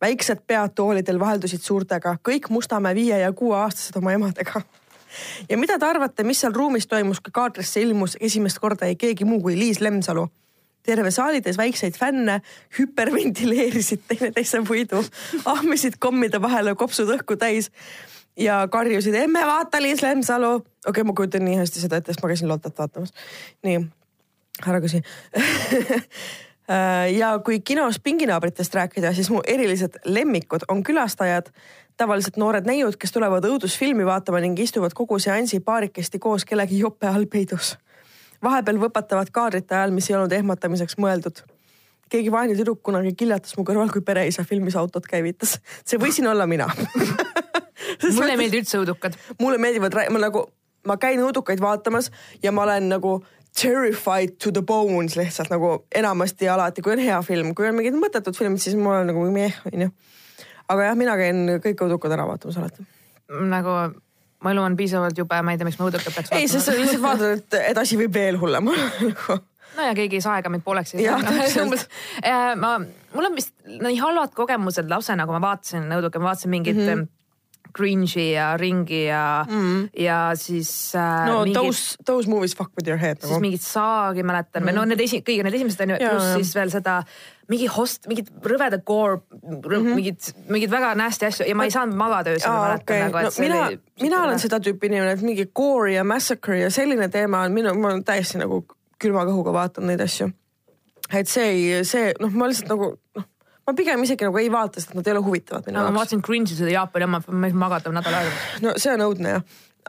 väiksed 0.00 0.44
pead 0.46 0.74
toolidel 0.74 1.20
vaheldusid 1.20 1.62
suurtega, 1.62 2.16
kõik 2.28 2.50
Mustamäe 2.50 2.94
viie 2.94 3.18
ja 3.18 3.32
kuueaastased 3.32 3.96
oma 3.96 4.12
emadega. 4.12 4.62
ja 5.48 5.58
mida 5.58 5.78
te 5.78 5.86
arvate, 5.86 6.24
mis 6.24 6.40
seal 6.40 6.54
ruumis 6.54 6.86
toimus, 6.86 7.20
kui 7.20 7.32
kaadrisse 7.32 7.80
ilmus 7.80 8.16
esimest 8.20 8.58
korda 8.58 8.86
ei 8.86 8.96
keegi 8.96 9.24
muu 9.24 9.40
kui 9.40 9.58
Liis 9.58 9.80
Lemsalu? 9.80 10.28
terve 10.82 11.10
saalitäis 11.10 11.56
väikseid 11.56 11.94
fänne 11.94 12.40
hüperventileerisid 12.78 14.00
teineteise 14.08 14.62
puidu, 14.66 15.04
ahmisid 15.44 15.94
kommide 15.98 16.42
vahele 16.42 16.74
kopsud 16.74 17.12
õhku 17.14 17.36
täis 17.38 17.70
ja 18.36 18.68
karjusid, 18.70 19.14
emme 19.14 19.46
vaata 19.46 19.82
Liis 19.82 20.02
Lemsalu. 20.02 20.54
okei 20.54 20.90
okay,, 20.90 21.04
ma 21.04 21.12
kujutan 21.12 21.44
nii 21.44 21.60
hästi 21.60 21.84
seda 21.84 22.00
ette, 22.00 22.12
sest 22.12 22.22
ma 22.24 22.32
käisin 22.32 22.50
Lottat 22.50 22.78
vaatamas. 22.78 23.14
nii, 23.62 23.84
ära 24.66 24.80
küsi. 24.82 25.02
ja 27.16 27.32
kui 27.44 27.60
kinos 27.60 27.98
pinginaabritest 28.00 28.74
rääkida, 28.74 29.12
siis 29.12 29.30
mu 29.30 29.40
erilised 29.46 29.98
lemmikud 30.04 30.66
on 30.70 30.82
külastajad, 30.86 31.50
tavaliselt 31.96 32.36
noored 32.40 32.66
neiud, 32.66 32.96
kes 32.96 33.12
tulevad 33.12 33.44
õudusfilmi 33.44 34.06
vaatama 34.06 34.40
ning 34.40 34.58
istuvad 34.58 34.94
kogu 34.94 35.18
seansi 35.18 35.60
paarikesti 35.60 36.18
koos 36.22 36.44
kellegi 36.44 36.78
jope 36.78 37.08
all 37.10 37.26
peidus. 37.26 37.76
vahepeal 38.42 38.78
võpatavad 38.78 39.30
kaadrite 39.30 39.74
ajal, 39.74 39.90
mis 39.90 40.10
ei 40.10 40.16
olnud 40.16 40.32
ehmatamiseks 40.32 40.98
mõeldud 40.98 41.42
keegi 42.12 42.32
vaene 42.32 42.56
tüdruk 42.58 42.82
kunagi 42.84 43.14
kiljatas 43.16 43.56
mu 43.56 43.64
kõrval, 43.64 43.90
kui 43.92 44.04
pereisa 44.04 44.44
filmis 44.44 44.76
autot 44.76 45.06
käivitas. 45.08 45.58
see 45.84 46.00
võisin 46.00 46.28
olla 46.28 46.46
mina. 46.46 46.68
mulle 48.16 48.34
ei 48.34 48.40
meeldi 48.40 48.60
üldse 48.62 48.80
õudukad. 48.80 49.16
mulle 49.40 49.60
meeldivad, 49.62 49.96
ma 50.12 50.20
nagu, 50.26 50.44
ma 50.86 50.98
käin 51.00 51.22
õudukaid 51.24 51.62
vaatamas 51.62 52.10
ja 52.42 52.52
ma 52.52 52.66
olen 52.66 52.90
nagu 52.92 53.20
terrified 53.60 54.38
to 54.38 54.52
the 54.52 54.62
bones 54.62 55.16
lihtsalt 55.16 55.50
nagu 55.52 55.74
enamasti 55.94 56.48
alati, 56.48 56.82
kui 56.82 56.94
on 56.94 57.02
hea 57.02 57.18
film, 57.26 57.52
kui 57.56 57.68
on 57.68 57.76
mingid 57.76 57.96
mõttetud 57.98 58.36
filmid, 58.36 58.62
siis 58.62 58.76
ma 58.78 58.96
olen 58.96 59.12
nagu 59.12 59.26
meh, 59.34 59.58
onju. 59.68 59.90
aga 60.72 60.88
jah, 60.88 60.96
mina 60.98 61.16
käin 61.20 61.44
kõik 61.64 61.84
õudukad 61.86 62.16
ära 62.16 62.26
vaatamas 62.28 62.58
alati. 62.62 62.86
nagu 63.52 63.76
mu 64.42 64.50
elu 64.50 64.64
on 64.64 64.76
piisavalt 64.76 65.18
jube, 65.18 65.38
ma 65.44 65.54
ei 65.54 65.60
tea, 65.60 65.68
miks 65.68 65.78
ma 65.80 65.88
õudukat 65.88 66.16
peaks 66.16 66.34
ei, 66.36 66.48
sest 66.50 66.68
sa 66.68 66.76
lihtsalt 66.76 67.04
vaatad, 67.04 67.38
et, 67.38 67.58
et 67.70 67.80
asi 67.84 67.98
võib 68.00 68.14
veel 68.16 68.40
hullem 68.40 68.72
olla 68.72 68.88
nagu. 69.10 69.38
no 69.76 69.88
ja 69.88 69.96
keegi 69.98 70.18
ei 70.18 70.24
saa 70.24 70.38
aega 70.40 70.52
mind 70.52 70.64
pooleks. 70.66 70.96
Ma, 72.60 72.76
mul 73.14 73.28
on 73.28 73.36
vist 73.36 73.54
nii 73.68 73.98
halvad 74.00 74.34
kogemused 74.36 74.88
lapsena, 74.90 75.28
kui 75.28 75.36
ma 75.36 75.44
vaatasin 75.50 75.92
õudukat, 75.98 76.24
ma 76.24 76.32
vaatasin 76.32 76.52
mingit 76.56 76.80
mm. 76.80 76.88
-hmm. 76.88 77.10
Cringe'i 77.76 78.32
ja 78.32 78.52
Ringi 78.60 79.04
ja 79.06 79.44
mm, 79.48 79.90
ja 79.98 80.18
siis 80.38 80.70
äh, 80.98 81.26
no 81.28 81.42
mingit, 81.44 81.58
those, 81.58 81.96
those 82.08 82.30
movies 82.30 82.56
fuck 82.56 82.72
with 82.78 82.88
your 82.88 83.00
head 83.00 83.20
siis 83.20 83.32
nagu. 83.32 83.44
mingit 83.44 83.64
saagi 83.64 84.24
mäletan 84.26 84.62
mm. 84.62 84.70
või 84.70 84.76
no 84.76 84.84
need 84.90 85.04
esi-, 85.04 85.22
kõige 85.26 85.46
need 85.46 85.56
esimesed 85.60 85.84
on 85.86 85.94
ju, 85.94 86.02
pluss 86.02 86.34
siis 86.36 86.52
veel 86.58 86.74
seda 86.74 86.98
mingi 87.52 87.68
host, 87.70 88.06
mingit 88.10 88.28
rõveda 88.46 88.78
gore 88.86 89.20
mm, 89.20 89.62
-hmm. 89.64 89.94
mingit, 89.98 90.30
mingit 90.48 90.70
väga 90.70 90.92
nasty 90.98 91.26
asju 91.26 91.48
ja 91.48 91.56
ma 91.58 91.66
ei 91.68 91.74
saanud 91.74 91.98
magada 91.98 92.34
öösel, 92.34 92.50
ma 92.50 92.68
mäletan 92.68 92.84
okei. 92.84 93.00
nagu, 93.02 93.18
no, 93.18 93.26
et 93.26 93.34
see 93.34 93.48
mina 93.48 93.64
oli, 93.66 93.80
mina 94.02 94.22
olen 94.26 94.38
seda 94.42 94.60
tüüpi 94.62 94.88
inimene, 94.92 95.16
et 95.16 95.26
mingi 95.26 95.48
gore 95.54 95.92
ja 95.92 96.04
massacre 96.04 96.60
ja 96.60 96.70
selline 96.70 97.08
teema 97.08 97.42
on 97.46 97.52
minu, 97.52 97.74
ma 97.74 97.92
olen 97.92 98.04
täiesti 98.04 98.40
nagu 98.40 98.62
külma 99.02 99.26
kõhuga 99.28 99.52
vaatan 99.52 99.90
neid 99.90 100.00
asju. 100.00 100.30
et 101.12 101.28
see 101.28 101.48
ei, 101.50 101.84
see 101.84 102.14
noh, 102.20 102.30
ma 102.30 102.48
lihtsalt 102.48 102.72
nagu 102.72 102.94
noh, 103.18 103.28
ma 103.66 103.74
pigem 103.78 104.02
isegi 104.02 104.26
nagu 104.26 104.40
ei 104.40 104.48
vaata, 104.52 104.80
sest 104.80 104.94
nad 104.96 105.06
ei 105.06 105.14
ole 105.14 105.24
huvitavad 105.24 105.66
minu 105.66 105.78
no, 105.78 105.82
ma 105.82 105.90
jaoks. 105.90 105.98
vaatasin 105.98 106.22
Cringe'i 106.26 106.58
seda 106.58 106.72
Jaapani 106.74 107.06
oma, 107.06 107.20
ma 107.30 107.50
ei 107.50 107.58
magada 107.58 107.92
nädal 107.94 108.16
aega. 108.18 108.32
no 108.64 108.72
see 108.82 108.94
on 108.94 109.04
õudne 109.06 109.36
jah. 109.36 109.44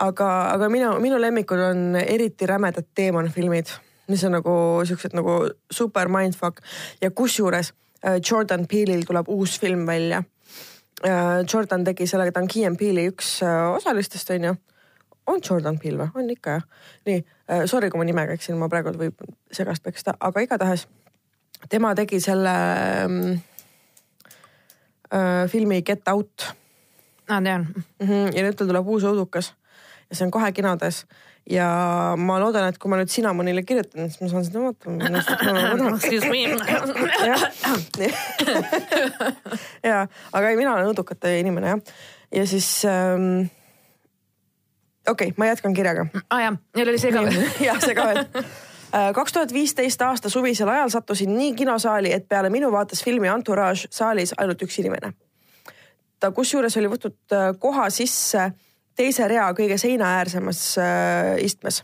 aga, 0.07 0.28
aga 0.53 0.69
minu, 0.74 0.91
minu 1.03 1.21
lemmikud 1.21 1.63
on 1.69 1.97
eriti 2.01 2.49
rämedad 2.49 2.91
teemonfilmid, 2.95 3.71
mis 4.13 4.26
on 4.28 4.38
nagu 4.38 4.55
siuksed 4.88 5.15
nagu 5.17 5.39
super 5.71 6.11
mindfuck 6.11 6.61
ja 7.01 7.09
kusjuures 7.11 7.74
äh, 8.05 8.19
Jordan 8.19 8.67
Peele'il 8.69 9.07
tuleb 9.07 9.30
uus 9.34 9.57
film 9.61 9.88
välja. 9.89 10.24
Äh, 11.03 11.41
Jordan 11.53 11.86
tegi 11.88 12.07
sellega, 12.09 12.36
ta 12.36 12.43
on 12.43 12.51
Key 12.51 12.67
and 12.69 12.78
Peele'i 12.82 13.09
üks 13.11 13.39
äh, 13.45 13.69
osalistest 13.74 14.30
on 14.36 14.49
ju. 14.51 14.55
on 15.28 15.39
Jordan 15.49 15.80
Peele 15.80 16.03
või? 16.03 16.21
on 16.21 16.30
ikka 16.30 16.59
jah. 16.59 16.67
nii, 17.07 17.24
sorry, 17.65 17.89
kui 17.89 18.01
ma 18.01 18.05
nimega 18.05 18.36
eksin, 18.36 18.57
ma 18.59 18.67
praegu 18.69 18.91
võib 18.99 19.24
segast 19.51 19.84
peksta, 19.84 20.13
aga 20.19 20.43
igatahes 20.43 20.84
tema 21.71 21.93
tegi 21.95 22.19
selle 22.19 22.53
ähm, 23.05 23.39
äh, 25.14 25.49
filmi 25.51 25.82
Get 25.82 26.07
Out. 26.11 26.53
aa, 27.30 27.41
tean 27.41 27.68
mm. 27.68 27.84
-hmm. 28.07 28.34
ja 28.36 28.43
nüüd 28.43 28.57
tal 28.57 28.68
tuleb 28.68 28.88
uus 28.88 29.03
õudukas 29.03 29.53
ja 30.09 30.16
see 30.16 30.26
on 30.26 30.32
kohe 30.32 30.51
kinodes 30.51 31.05
ja 31.49 31.68
ma 32.18 32.38
loodan, 32.39 32.70
et 32.72 32.78
kui 32.80 32.91
ma 32.91 32.99
nüüd 32.99 33.11
Cinamonile 33.11 33.64
kirjutan, 33.68 34.07
siis 34.09 34.22
ma 34.22 34.30
saan 34.32 34.45
seda 34.47 34.61
vaatama. 34.64 35.89
Excuse 35.95 36.30
me. 36.32 36.43
ja, 39.89 40.05
aga 40.32 40.49
ei, 40.49 40.59
mina 40.59 40.76
olen 40.76 40.91
õudukate 40.93 41.36
inimene 41.41 41.74
jah. 41.74 41.80
ja 42.34 42.45
siis 42.47 42.70
ähm, 42.89 43.49
okei 45.07 45.34
okay,, 45.34 45.38
ma 45.38 45.51
jätkan 45.51 45.76
kirjaga. 45.76 46.07
aa 46.14 46.38
ah, 46.38 46.45
jah, 46.47 46.59
neil 46.78 46.93
oli 46.93 47.01
see 47.01 47.11
ka 47.16 47.26
veel. 47.26 47.49
jah, 47.68 47.82
see 47.84 47.97
ka 47.97 48.07
veel 48.11 48.24
kaks 49.13 49.33
tuhat 49.33 49.53
viisteist 49.53 50.01
aasta 50.01 50.29
suvisel 50.29 50.69
ajal 50.69 50.89
sattusin 50.89 51.37
nii 51.37 51.53
kinosaali, 51.57 52.11
et 52.13 52.27
peale 52.29 52.49
minu 52.53 52.71
vaatas 52.71 53.03
filmi 53.03 53.27
Entourage 53.27 53.89
saalis 53.89 54.33
ainult 54.37 54.61
üks 54.61 54.79
inimene. 54.79 55.13
ta 56.19 56.31
kusjuures 56.31 56.77
oli 56.77 56.91
võtnud 56.91 57.33
äh, 57.35 57.49
koha 57.59 57.89
sisse 57.89 58.51
teise 58.95 59.27
rea 59.27 59.49
kõige 59.57 59.77
seinaäärsemas 59.77 60.77
äh, 60.77 61.33
istmes. 61.43 61.83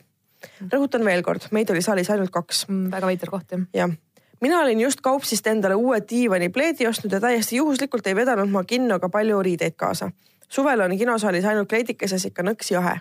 rõhutan 0.73 1.05
veel 1.05 1.23
kord, 1.23 1.49
meid 1.51 1.69
oli 1.69 1.81
saalis 1.81 2.09
ainult 2.09 2.31
kaks 2.31 2.67
mm,. 2.67 2.91
väga 2.91 3.07
veider 3.07 3.29
koht 3.29 3.51
jah. 3.51 3.65
jah, 3.73 3.97
mina 4.41 4.61
olin 4.61 4.79
just 4.79 5.01
kaupsist 5.01 5.47
endale 5.47 5.75
uue 5.75 6.01
diivanipleedi 6.09 6.87
ostnud 6.87 7.13
ja 7.13 7.19
täiesti 7.19 7.55
juhuslikult 7.55 8.07
ei 8.07 8.15
vedanud 8.15 8.49
ma 8.49 8.63
kinno 8.63 8.99
ka 8.99 9.09
palju 9.09 9.41
riideid 9.43 9.75
kaasa. 9.75 10.11
suvel 10.49 10.81
on 10.81 10.97
kinosaalis 10.97 11.45
ainult 11.45 11.69
kleidikeses 11.69 12.25
ikka 12.25 12.43
nõks 12.43 12.71
jahe. 12.71 12.99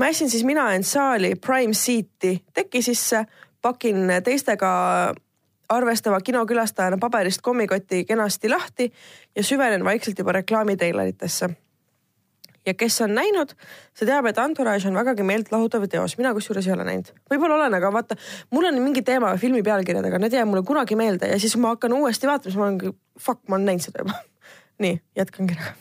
Mässin 0.00 0.30
siis 0.30 0.44
mina 0.44 0.72
end 0.74 0.84
saali 0.84 1.34
Prime 1.34 1.74
Seat'i 1.74 2.44
teki 2.54 2.82
sisse, 2.82 3.24
pakin 3.62 4.08
teistega 4.24 4.70
arvestava 5.68 6.20
kinokülastajana 6.20 6.98
paberist 7.00 7.40
kommikoti 7.42 8.04
kenasti 8.04 8.48
lahti 8.48 8.92
ja 9.36 9.44
süvenen 9.44 9.84
vaikselt 9.84 10.18
juba 10.18 10.32
reklaamitreileritesse 10.32 11.50
ja 12.66 12.74
kes 12.74 13.00
on 13.04 13.14
näinud, 13.14 13.52
see 13.96 14.08
teab, 14.08 14.26
et 14.28 14.38
Entourage 14.40 14.88
on 14.88 14.96
vägagi 14.96 15.24
meeltlahutav 15.26 15.86
teos, 15.90 16.16
mina 16.18 16.32
kusjuures 16.36 16.66
ei 16.66 16.72
ole 16.72 16.86
näinud. 16.88 17.10
võib-olla 17.30 17.58
olen, 17.60 17.76
aga 17.76 17.92
vaata, 17.92 18.16
mul 18.50 18.68
on 18.70 18.80
mingi 18.82 19.02
teema 19.04 19.34
filmi 19.40 19.62
pealkirjadega, 19.62 20.18
need 20.18 20.32
ei 20.32 20.40
jää 20.40 20.48
mulle 20.48 20.64
kunagi 20.66 20.96
meelde 20.96 21.28
ja 21.28 21.38
siis 21.40 21.56
ma 21.60 21.74
hakkan 21.74 21.92
uuesti 21.92 22.30
vaatama, 22.30 22.50
siis 22.50 22.60
ma 22.60 22.68
olen, 22.70 22.96
fuck, 23.20 23.42
ma 23.48 23.58
olen 23.58 23.68
näinud 23.70 23.84
seda 23.84 24.04
juba. 24.04 24.20
nii, 24.84 25.00
jätkan 25.16 25.50
kirjaga. 25.52 25.74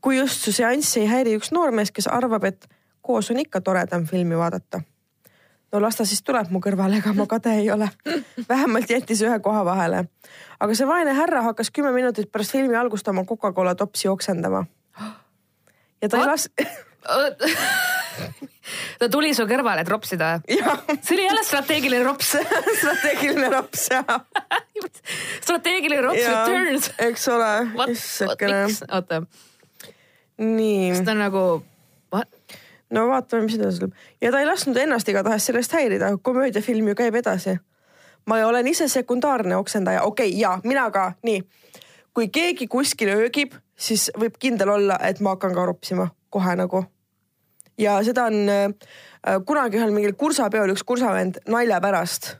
kui 0.00 0.18
just 0.18 0.46
su 0.46 0.54
seanssi 0.54 1.02
ei 1.02 1.10
häiri 1.10 1.38
üks 1.38 1.50
noormees, 1.52 1.90
kes 1.90 2.06
arvab, 2.06 2.46
et 2.46 2.68
koos 3.08 3.30
on 3.32 3.40
ikka 3.40 3.60
toredam 3.64 4.06
filmi 4.06 4.36
vaadata. 4.36 4.80
no 5.72 5.80
las 5.84 5.96
ta 5.96 6.04
siis 6.08 6.22
tuleb 6.24 6.50
mu 6.52 6.60
kõrvale, 6.64 7.00
ega 7.00 7.12
ma 7.16 7.26
kade 7.28 7.54
ei 7.60 7.70
ole. 7.72 7.88
vähemalt 8.48 8.90
jättis 8.90 9.22
ühe 9.24 9.38
koha 9.44 9.64
vahele. 9.64 10.04
aga 10.60 10.74
see 10.74 10.86
vaene 10.88 11.14
härra 11.16 11.42
hakkas 11.50 11.70
kümme 11.70 11.92
minutit 11.96 12.32
pärast 12.32 12.52
filmi 12.56 12.76
algust 12.76 13.08
oma 13.08 13.24
Coca-Cola 13.24 13.74
topsi 13.74 14.08
oksendama 14.08 14.66
ja 16.02 16.08
ta 16.08 16.20
ei 16.20 16.26
las- 16.26 16.50
ta 18.98 19.08
tuli 19.08 19.32
su 19.34 19.46
kõrvale, 19.48 19.82
et 19.82 19.88
ropsida? 19.88 20.30
see 20.46 21.14
oli 21.16 21.24
jälle 21.24 21.44
strateegiline 21.44 22.04
rops 22.04 22.34
strateegiline 22.80 23.50
rops, 23.54 23.88
jah 23.92 24.04
strateegiline 25.46 26.02
rops 26.04 26.26
returns. 26.26 26.90
eks 26.98 27.28
ole. 27.32 27.52
oota. 28.92 29.22
nii. 30.38 30.90
kas 30.92 31.04
ta 31.04 31.14
on 31.16 31.22
nagu, 31.24 31.44
no 32.90 33.08
vaatame, 33.08 33.46
mis 33.46 33.56
edasi 33.58 33.82
tuleb. 33.82 33.96
ja 34.20 34.32
ta 34.32 34.40
ei 34.40 34.46
lasknud 34.46 34.76
ennast 34.76 35.08
igatahes 35.08 35.46
sellest 35.46 35.72
häirida, 35.72 36.12
komöödiafilm 36.22 36.88
ju 36.88 36.94
käib 36.94 37.14
edasi. 37.14 37.58
ma 38.26 38.42
olen 38.46 38.66
ise 38.66 38.88
sekundaarne 38.88 39.56
oksendaja, 39.56 40.02
okei 40.02 40.28
okay,, 40.28 40.40
ja 40.40 40.60
mina 40.64 40.90
ka, 40.90 41.12
nii. 41.22 41.42
kui 42.14 42.28
keegi 42.28 42.66
kuskil 42.66 43.14
öögib 43.14 43.54
siis 43.76 44.10
võib 44.18 44.38
kindel 44.38 44.68
olla, 44.68 44.98
et 45.02 45.20
ma 45.20 45.36
hakkan 45.36 45.54
ka 45.54 45.66
ropsima 45.66 46.10
kohe 46.30 46.56
nagu. 46.56 46.84
ja 47.78 48.00
seda 48.04 48.24
on 48.24 48.48
äh, 48.48 48.68
kunagi 49.46 49.78
ühel 49.78 49.94
mingil 49.94 50.14
kursapeol 50.18 50.74
üks 50.74 50.84
kursavend 50.84 51.42
nalja 51.46 51.80
pärast 51.80 52.36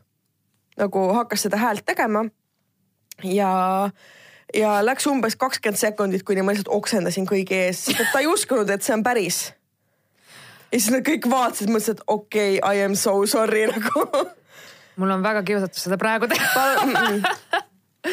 nagu 0.79 1.09
hakkas 1.15 1.47
seda 1.47 1.59
häält 1.61 1.85
tegema. 1.87 2.25
ja, 3.25 3.91
ja 4.55 4.79
läks 4.85 5.07
umbes 5.11 5.37
kakskümmend 5.37 5.81
sekundit, 5.81 6.25
kuni 6.27 6.43
ma 6.43 6.55
lihtsalt 6.55 6.75
oksendasin 6.75 7.27
kõigi 7.29 7.63
ees, 7.67 7.87
ta 8.13 8.23
ei 8.23 8.31
uskunud, 8.31 8.71
et 8.71 8.87
see 8.87 8.95
on 8.95 9.03
päris. 9.07 9.49
Ja 10.73 10.81
siis 10.81 10.91
nad 10.93 11.05
kõik 11.07 11.29
vaatasid, 11.31 11.71
mõtlesid, 11.73 11.99
et 11.99 12.05
okei 12.07 12.59
okay,, 12.59 12.77
I 12.77 12.85
am 12.85 12.97
so 12.99 13.15
sorry 13.31 13.65
nagu 13.71 14.05
mul 14.99 15.15
on 15.15 15.25
väga 15.25 15.43
kiusatus 15.47 15.87
seda 15.87 15.99
praegu 16.01 16.29
teha 16.31 16.67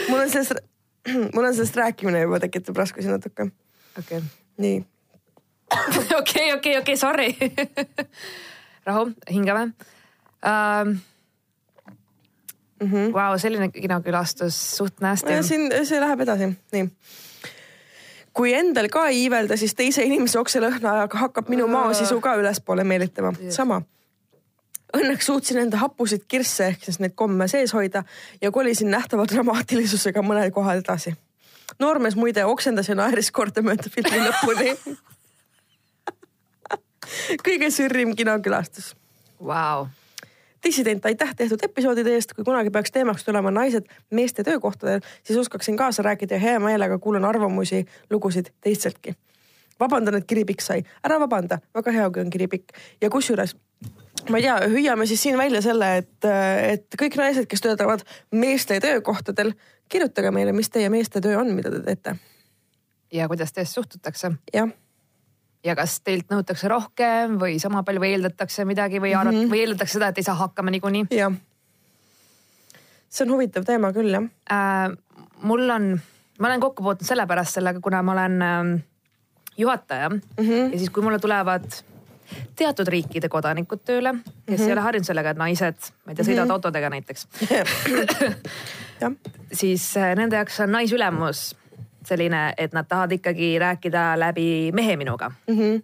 mul 0.10 0.20
on 0.22 0.30
sellest 0.32 0.60
mul 1.34 1.43
on 1.43 1.53
sellest 1.53 1.80
rääkimine 1.80 2.24
juba 2.26 2.39
tekitab 2.43 2.78
raskusi 2.78 3.12
natuke. 3.12 3.49
okei 3.99 4.18
okay.. 4.18 4.22
nii. 4.58 4.86
okei, 6.20 6.53
okei, 6.53 6.78
okei, 6.78 6.97
sorry 6.97 7.36
rahu, 8.88 9.12
hingame 9.32 9.72
um,. 10.45 10.97
Mm 12.84 12.91
-hmm. 12.91 13.14
Vau, 13.14 13.38
selline 13.39 13.70
kinokülastus 13.72 14.78
suht 14.78 14.99
nästi. 14.99 15.43
siin, 15.43 15.72
see 15.88 15.99
läheb 15.99 16.20
edasi, 16.20 16.49
nii 16.72 16.89
kui 18.36 18.53
endal 18.53 18.88
ka 18.91 19.07
ei 19.07 19.25
iivelda, 19.25 19.57
siis 19.57 19.75
teise 19.75 20.03
inimese 20.03 20.39
okselõhna 20.39 21.07
hakkab 21.13 21.49
minu 21.51 21.67
maasisu 21.71 22.19
ka 22.23 22.36
ülespoole 22.39 22.83
meelitama, 22.83 23.33
sama. 23.53 23.81
Õnneks 24.95 25.27
suutsin 25.27 25.57
enda 25.59 25.77
hapusid 25.81 26.23
kirsse 26.27 26.67
ehk 26.71 26.86
siis 26.86 26.99
neid 27.03 27.15
komme 27.19 27.47
sees 27.51 27.73
hoida 27.75 28.03
ja 28.41 28.51
kolisin 28.51 28.89
nähtava 28.93 29.25
dramaatilisusega 29.27 30.21
mõnel 30.23 30.51
kohal 30.55 30.77
edasi. 30.83 31.15
noormees 31.79 32.15
muide 32.15 32.45
oksendas 32.45 32.89
ja 32.89 32.95
naeris 32.95 33.31
kordamööda 33.31 33.89
filmi 33.91 34.19
lõpuni. 34.27 34.75
Kõige 37.47 37.71
sürrim 37.71 38.15
kinokülastus. 38.15 38.95
Wow.. 39.41 39.88
Dissident, 40.66 41.05
aitäh 41.05 41.36
tehtud 41.38 41.61
episoodide 41.63 42.16
eest, 42.18 42.34
kui 42.34 42.45
kunagi 42.47 42.74
peaks 42.74 42.91
teemaks 42.91 43.24
tulema 43.26 43.51
naised 43.53 43.86
meeste 44.11 44.43
töökohtadel, 44.43 45.03
siis 45.24 45.39
oskaksin 45.39 45.78
kaasa 45.78 46.03
rääkida 46.03 46.36
ja 46.36 46.39
hea 46.39 46.59
meelega 46.59 46.97
kuulan 46.99 47.26
arvamusi, 47.26 47.86
lugusid 48.09 48.51
teisteltki. 48.61 49.16
vabandan, 49.80 50.16
et 50.16 50.26
kiri 50.28 50.45
pikk 50.45 50.61
sai, 50.63 50.84
ära 51.03 51.20
vabanda, 51.20 51.59
väga 51.76 51.91
hea, 51.91 52.09
kui 52.09 52.22
on 52.22 52.30
kiri 52.32 52.47
pikk 52.47 52.78
ja 53.01 53.09
kusjuures 53.09 53.55
ma 54.30 54.39
ei 54.39 54.45
tea, 54.45 54.55
hüüame 54.72 55.05
siis 55.05 55.22
siin 55.22 55.38
välja 55.38 55.61
selle, 55.61 55.89
et, 56.01 56.28
et 56.72 56.97
kõik 56.99 57.18
naised, 57.20 57.47
kes 57.51 57.61
töötavad 57.61 58.05
meeste 58.32 58.80
töökohtadel, 58.82 59.53
kirjutage 59.91 60.32
meile, 60.34 60.55
mis 60.55 60.72
teie 60.74 60.89
meeste 60.89 61.22
töö 61.22 61.38
on, 61.41 61.51
mida 61.57 61.72
te 61.74 61.84
teete. 61.86 62.16
ja 63.13 63.28
kuidas 63.28 63.53
teist 63.53 63.74
suhtutakse. 63.76 64.32
jah. 64.53 64.72
Ja 65.66 65.76
kas 65.78 65.99
teilt 66.05 66.30
nõutakse 66.32 66.70
rohkem 66.72 67.39
või 67.41 67.57
sama 67.61 67.84
palju 67.86 68.03
või 68.03 68.13
eeldatakse 68.16 68.66
midagi 68.70 69.01
või 69.01 69.16
arvat- 69.18 69.34
mm 69.34 69.43
-hmm. 69.43 69.53
või 69.53 69.63
eeldatakse 69.63 69.97
seda, 69.97 70.11
et 70.11 70.22
ei 70.22 70.28
saa 70.28 70.36
hakkama 70.39 70.72
niikuinii. 70.72 71.07
jah. 71.11 71.34
see 73.09 73.26
on 73.26 73.34
huvitav 73.34 73.66
teema 73.66 73.91
küll 73.93 74.13
jah 74.13 74.28
äh,. 74.51 74.91
mul 75.41 75.70
on, 75.70 75.99
ma 76.39 76.47
olen 76.47 76.59
kokku 76.59 76.84
puutunud 76.84 77.07
sellepärast 77.07 77.59
sellega, 77.59 77.80
kuna 77.80 78.03
ma 78.03 78.11
olen 78.11 78.41
äh, 78.41 78.84
juhataja 79.57 80.09
mm 80.09 80.20
-hmm. 80.38 80.72
ja 80.74 80.78
siis, 80.78 80.89
kui 80.89 81.03
mulle 81.03 81.20
tulevad 81.20 81.66
teatud 82.55 82.88
riikide 82.88 83.30
kodanikud 83.30 83.80
tööle, 83.86 84.13
kes 84.13 84.24
mm 84.47 84.55
-hmm. 84.55 84.68
ei 84.68 84.74
ole 84.74 84.82
harjunud 84.82 85.05
sellega, 85.05 85.30
et 85.30 85.38
naised, 85.38 85.91
ma 86.05 86.11
ei 86.11 86.16
tea, 86.16 86.26
sõidavad 86.26 86.45
mm 86.45 86.49
-hmm. 86.49 86.53
autodega 86.53 86.89
näiteks 86.89 87.28
siis 89.59 89.97
äh, 89.97 90.16
nende 90.16 90.36
jaoks 90.36 90.59
on 90.59 90.72
naisülemus 90.72 91.55
selline, 92.08 92.53
et 92.58 92.74
nad 92.74 92.88
tahavad 92.88 93.12
ikkagi 93.18 93.56
rääkida 93.60 94.14
läbi 94.20 94.72
mehe 94.74 94.97
minuga 94.97 95.32
mm. 95.47 95.56
-hmm 95.56 95.82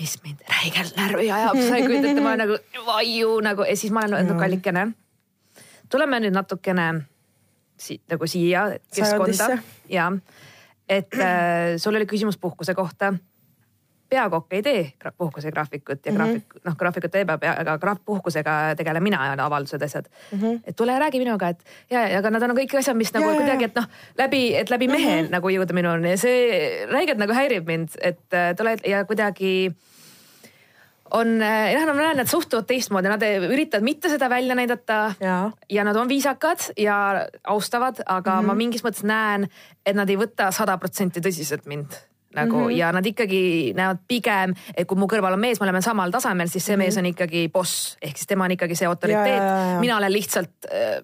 mis 0.00 0.18
mind 0.22 0.40
räigelt 0.48 0.96
närvi 0.96 1.30
ajab, 1.32 1.56
sa 1.56 1.76
ei 1.76 1.84
kujuta 1.88 2.10
ette, 2.10 2.20
ma 2.20 2.36
nagu 2.36 2.58
vaiu 2.86 3.40
nagu 3.40 3.64
ja 3.64 3.76
siis 3.76 3.92
ma 3.92 4.02
olen 4.04 4.18
öelnud 4.18 4.34
no. 4.34 4.40
kallikene. 4.40 4.88
tuleme 5.88 6.20
nüüd 6.20 6.34
natukene 6.36 6.86
si 7.80 8.00
nagu 8.10 8.26
siia 8.26 8.66
keskkonda 8.94 9.58
ja 9.88 10.10
et 10.88 11.14
äh, 11.14 11.76
sul 11.76 11.96
oli 11.96 12.06
küsimus 12.06 12.38
puhkuse 12.38 12.74
kohta 12.74 13.14
peakokk 14.08 14.52
ei 14.52 14.62
tee 14.62 14.82
puhkusegraafikut 15.18 16.06
ja 16.06 16.12
mm 16.12 16.18
-hmm. 16.18 16.22
graafik, 16.22 16.64
noh 16.64 16.76
graafikut 16.76 17.10
teeb, 17.10 17.30
aga 17.30 17.78
graaf, 17.78 17.98
puhkusega 18.04 18.74
tegelen 18.76 19.02
mina 19.02 19.26
ja 19.26 19.46
avaldused, 19.46 19.82
asjad 19.82 20.06
mm. 20.32 20.38
-hmm. 20.38 20.60
et 20.64 20.76
tule 20.76 20.98
räägi 20.98 21.18
minuga, 21.18 21.48
et 21.48 21.64
ja, 21.90 22.08
ja 22.08 22.18
aga 22.18 22.30
need 22.30 22.42
on 22.42 22.56
kõik 22.56 22.78
asjad, 22.78 22.96
mis 22.96 23.12
nagu 23.14 23.30
ja, 23.30 23.34
kuidagi, 23.34 23.64
et 23.64 23.74
noh, 23.74 23.88
läbi, 24.18 24.54
et 24.56 24.70
läbi 24.70 24.88
mehe 24.88 25.22
mm 25.22 25.26
-hmm. 25.26 25.30
nagu 25.30 25.48
jõuda 25.48 25.72
minuni 25.72 26.10
ja 26.10 26.16
see 26.16 26.86
räigelt 26.90 27.18
nagu 27.18 27.32
häirib 27.32 27.66
mind, 27.66 27.88
et 28.00 28.32
äh, 28.32 28.54
tule 28.56 28.76
ja 28.86 29.04
kuidagi 29.04 29.74
on 31.10 31.42
äh, 31.42 31.72
jah, 31.72 31.86
ma 31.86 31.94
näen, 31.94 32.16
nad 32.16 32.26
suhtuvad 32.30 32.66
teistmoodi, 32.66 33.08
nad 33.08 33.22
üritavad 33.22 33.84
mitte 33.84 34.08
seda 34.08 34.30
välja 34.30 34.54
näidata 34.54 35.14
Jaa. 35.20 35.52
ja 35.70 35.84
nad 35.84 35.96
on 35.96 36.08
viisakad 36.08 36.58
ja 36.76 37.26
austavad, 37.44 38.02
aga 38.06 38.30
mm 38.30 38.40
-hmm. 38.40 38.46
ma 38.46 38.54
mingis 38.54 38.84
mõttes 38.84 39.04
näen, 39.04 39.48
et 39.86 39.96
nad 39.96 40.10
ei 40.10 40.16
võta 40.16 40.50
sada 40.52 40.78
protsenti 40.78 41.20
tõsiselt 41.20 41.66
mind 41.66 41.92
nagu 42.36 42.56
mm 42.56 42.68
-hmm. 42.68 42.78
ja 42.78 42.92
nad 42.92 43.06
ikkagi 43.06 43.72
näevad 43.76 44.04
pigem, 44.08 44.54
et 44.76 44.86
kui 44.86 44.98
mu 44.98 45.08
kõrval 45.10 45.32
on 45.36 45.40
mees, 45.40 45.60
me 45.60 45.66
oleme 45.66 45.82
samal 45.82 46.10
tasemel, 46.10 46.48
siis 46.48 46.64
see 46.64 46.76
mm 46.76 46.80
-hmm. 46.80 46.84
mees 46.84 46.96
on 46.96 47.06
ikkagi 47.06 47.48
boss. 47.52 47.96
Ehk 48.02 48.16
siis 48.16 48.26
tema 48.26 48.44
on 48.44 48.50
ikkagi 48.50 48.76
see 48.76 48.88
autoriteet, 48.88 49.42
mina 49.80 49.96
olen 49.96 50.12
lihtsalt 50.12 50.70
äh, 50.72 51.02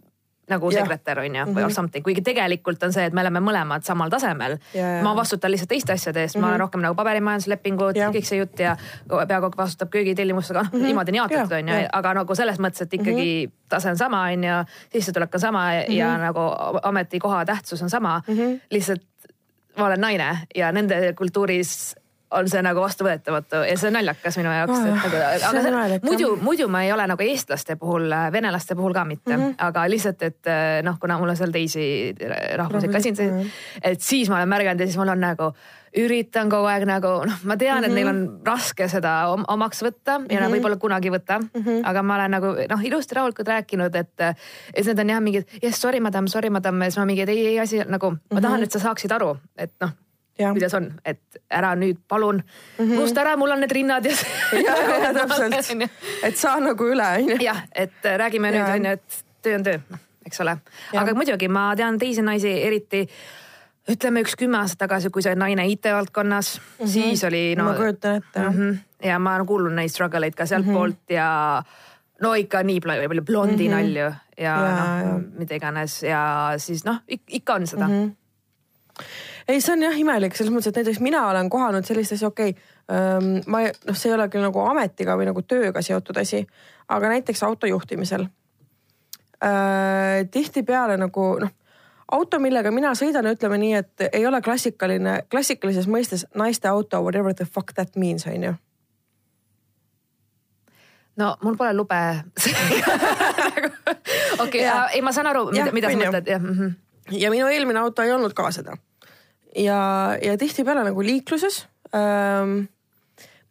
nagu 0.53 0.71
Jah. 0.71 0.83
sekretär 0.83 1.19
on 1.19 1.35
ju 1.35 1.45
Mhm. 1.45 1.55
või 1.57 1.65
or 1.65 1.71
something, 1.71 2.05
kuigi 2.05 2.23
tegelikult 2.23 2.83
on 2.83 2.93
see, 2.93 3.05
et 3.05 3.13
me 3.13 3.21
oleme 3.21 3.41
mõlemad 3.41 3.85
samal 3.87 4.11
tasemel. 4.11 4.59
Ja, 4.75 4.97
ja. 4.97 5.03
ma 5.03 5.15
vastutan 5.17 5.51
lihtsalt 5.51 5.69
teiste 5.69 5.93
asjade 5.93 6.23
eest. 6.23 6.35
Mm, 6.35 6.39
-hmm. 6.39 6.43
ma 6.43 6.49
olen 6.49 6.61
rohkem 6.61 6.81
nagu 6.81 6.95
paberimajanduslepingud 6.95 7.97
kõik 7.97 8.25
see 8.25 8.39
jutt 8.39 8.59
ja 8.59 8.77
peakook 9.29 9.57
vastutab 9.57 9.91
köögitellimustega, 9.91 10.63
noh 10.73 10.83
niimoodi 10.83 11.11
on 11.11 11.15
jaotatud 11.15 11.53
on 11.53 11.69
ju. 11.69 11.75
jah., 11.75 11.89
aga 11.93 12.15
nagu 12.15 12.35
selles 12.35 12.59
mõttes, 12.59 12.83
et 12.83 12.95
ikkagi 12.95 13.51
tase 13.69 13.91
on 13.91 13.97
sama 13.97 14.23
on 14.23 14.45
ju, 14.45 14.65
sissetulek 14.93 15.35
on 15.35 15.41
sama 15.41 15.73
ja 15.89 16.19
nagu 16.19 16.41
ametikoha 16.83 17.45
tähtsus 17.45 17.83
on 17.83 17.91
sama, 17.91 18.23
lihtsalt 18.71 19.03
ma 19.79 19.87
olen 19.87 20.01
naine 20.01 20.31
ja 20.55 20.73
nende 20.73 21.13
kultuuris 21.19 21.95
on 22.33 22.49
see 22.49 22.63
nagu 22.65 22.81
vastuvõetamatu 22.81 23.63
ja 23.69 23.75
see 23.79 23.91
on 23.91 23.97
naljakas 23.99 24.39
minu 24.41 24.53
jaoks 24.55 24.73
Oh, 24.73 24.87
nagu, 24.89 25.21
aga 25.37 25.63
see, 25.67 25.99
muidu 26.07 26.31
muidu 26.41 26.69
ma 26.73 26.83
ei 26.87 26.93
ole 26.95 27.07
nagu 27.11 27.27
eestlaste 27.27 27.77
puhul, 27.81 28.09
venelaste 28.33 28.77
puhul 28.79 28.95
ka 28.97 29.05
mitte 29.09 29.37
mm, 29.37 29.43
-hmm. 29.43 29.55
aga 29.67 29.85
lihtsalt, 29.91 30.23
et 30.23 30.51
eh, 30.51 30.81
noh, 30.87 30.99
kuna 31.01 31.19
mul 31.21 31.35
on 31.35 31.37
seal 31.37 31.53
teisi 31.53 31.85
rahvusi 32.57 32.89
ka 32.89 33.01
siin 33.01 33.53
et 33.83 34.01
siis 34.01 34.31
ma 34.31 34.41
olen 34.41 34.49
märganud 34.49 34.81
ja 34.81 34.87
siis 34.87 34.97
mul 35.01 35.13
on 35.13 35.21
nagu 35.21 35.53
üritan 35.99 36.49
kogu 36.53 36.69
aeg 36.71 36.87
nagu 36.89 37.11
noh, 37.29 37.41
ma 37.49 37.57
tean, 37.61 37.85
et 37.85 37.93
neil 37.93 38.09
on 38.09 38.21
raske 38.47 38.87
seda 38.89 39.13
om- 39.33 39.45
omaks 39.53 39.83
võtta 39.85 40.21
ja 40.31 40.41
nad 40.41 40.53
võib-olla 40.53 40.79
kunagi 40.81 41.11
ei 41.11 41.15
võta 41.17 41.39
mm, 41.41 41.51
-hmm. 41.59 41.83
aga 41.89 42.03
ma 42.03 42.17
olen 42.17 42.37
nagu 42.39 42.53
noh, 42.71 42.85
ilusti 42.89 43.19
rahulikult 43.19 43.49
rääkinud, 43.49 43.97
et, 44.01 44.21
et 44.75 44.87
need 44.87 45.03
on 45.05 45.13
jah 45.15 45.21
mingid 45.21 45.59
yes 45.63 45.81
sorry 45.81 46.01
madam, 46.01 46.29
sorry 46.29 46.51
madam 46.51 46.81
ja 46.81 46.91
siis 46.91 46.99
ma 46.99 47.09
mingi, 47.09 47.27
et 47.27 47.29
ei, 47.29 47.47
ei 47.47 47.59
asi 47.61 47.83
nagu 47.85 48.15
ma 48.33 48.41
tahan, 48.41 48.63
et 48.63 48.73
sa 48.73 48.81
saaksid 48.81 49.13
aru, 49.13 49.37
et 49.57 49.75
noh 49.81 49.93
Jah. 50.39 50.55
kuidas 50.57 50.73
on, 50.75 50.87
et 51.05 51.21
ära 51.51 51.75
nüüd 51.77 51.99
palun 52.09 52.41
mm 52.41 52.85
-hmm. 52.85 52.97
unusta 52.99 53.21
ära, 53.21 53.37
mul 53.37 53.51
on 53.51 53.61
need 53.61 53.73
rinnad 53.73 54.05
ja 54.05 54.17
ja, 54.53 54.77
ja 55.03 55.13
täpselt, 55.15 55.91
et 56.23 56.37
saa 56.37 56.61
nagu 56.61 56.85
üle 56.85 57.05
onju. 57.19 57.37
jah, 57.41 57.63
et 57.73 58.01
äh, 58.05 58.17
räägime 58.17 58.51
nüüd 58.51 58.65
Jaa. 58.65 58.75
on 58.75 58.85
ju, 58.85 58.91
et 58.91 59.25
töö 59.43 59.55
on 59.55 59.63
töö, 59.63 59.79
eks 60.27 60.41
ole. 60.41 60.57
Aga 60.97 61.15
muidugi 61.15 61.49
ma 61.49 61.77
tean 61.77 61.99
teisi 61.99 62.23
naisi, 62.23 62.63
eriti 62.63 63.09
ütleme 63.91 64.23
üks 64.23 64.37
kümme 64.39 64.61
aastat 64.61 64.85
tagasi, 64.85 65.11
kui 65.11 65.25
sa 65.25 65.33
oled 65.33 65.41
naine 65.43 65.67
IT-valdkonnas 65.73 66.55
mm, 66.59 66.85
-hmm. 66.85 66.91
siis 66.93 67.25
oli 67.25 67.43
no 67.59 67.65
ma 67.65 67.75
kujutan 67.75 68.21
ette 68.21 68.41
mm. 68.41 68.59
-hmm. 68.59 68.77
ja 69.09 69.19
ma 69.19 69.35
olen 69.35 69.47
kuulnud 69.47 69.75
neid 69.75 69.91
struggle 69.91 70.27
eid 70.27 70.35
ka 70.35 70.47
sealtpoolt 70.47 70.95
mm 70.95 71.07
-hmm. 71.09 71.15
ja 71.15 71.63
no 72.21 72.35
ikka 72.35 72.63
nii 72.63 72.81
palju, 72.81 73.23
blondi 73.23 73.69
mm 73.69 73.75
-hmm. 73.75 73.77
nalju 73.77 74.15
ja, 74.39 74.55
ja 74.67 75.03
noh, 75.05 75.21
mida 75.39 75.55
iganes 75.55 76.03
ja 76.03 76.53
siis 76.57 76.85
noh, 76.85 77.03
ikka 77.29 77.55
on 77.55 77.67
seda 77.67 77.89
mm. 77.89 77.93
-hmm. 77.93 79.05
ei, 79.49 79.61
see 79.61 79.73
on 79.73 79.83
jah 79.83 79.99
imelik 79.99 80.37
selles 80.37 80.55
mõttes, 80.55 80.69
et 80.69 80.77
näiteks 80.77 81.01
mina 81.01 81.29
olen 81.29 81.51
kohanud 81.51 81.85
sellist 81.85 82.13
asja, 82.13 82.29
okei 82.29 82.51
okay,, 82.51 83.43
ma 83.47 83.61
ei- 83.61 83.73
noh, 83.87 83.97
see 83.97 84.11
ei 84.11 84.15
ole 84.15 84.29
küll 84.29 84.43
nagu 84.43 84.61
ametiga 84.61 85.17
või 85.17 85.27
nagu 85.27 85.43
tööga 85.43 85.83
seotud 85.83 86.17
asi, 86.17 86.47
aga 86.89 87.09
näiteks 87.09 87.43
auto 87.43 87.67
juhtimisel 87.67 88.27
äh,. 89.43 90.29
tihtipeale 90.31 90.97
nagu 90.97 91.39
noh, 91.41 91.51
auto, 92.13 92.39
millega 92.43 92.71
mina 92.75 92.93
sõidan, 92.99 93.27
ütleme 93.33 93.59
nii, 93.63 93.73
et 93.81 94.05
ei 94.13 94.27
ole 94.29 94.43
klassikaline, 94.45 95.23
klassikalises 95.33 95.89
mõistes 95.91 96.27
naiste 96.39 96.69
auto, 96.71 97.01
whatever 97.05 97.35
the 97.35 97.47
fuck 97.49 97.75
that 97.79 97.97
means 97.97 98.27
on 98.27 98.49
ju. 98.49 98.53
no 101.17 101.35
mul 101.43 101.57
pole 101.57 101.75
lube. 101.77 102.01
okei 104.45 104.63
Jaa., 104.65 104.87
ei, 104.93 105.03
ma 105.05 105.13
saan 105.13 105.29
aru, 105.33 105.49
mida, 105.53 105.73
mida 105.73 105.91
sa 105.93 106.01
mõtled, 106.01 106.31
jah 106.31 106.41
mm. 106.41 106.59
-hmm. 106.59 107.19
ja 107.21 107.31
minu 107.31 107.49
eelmine 107.49 107.81
auto 107.81 108.03
ei 108.03 108.13
olnud 108.13 108.33
ka 108.33 108.51
seda. 108.51 108.77
ja, 109.57 109.81
ja 110.23 110.39
tihtipeale 110.39 110.85
nagu 110.85 111.03
liikluses 111.03 111.67
ähm, 111.95 112.65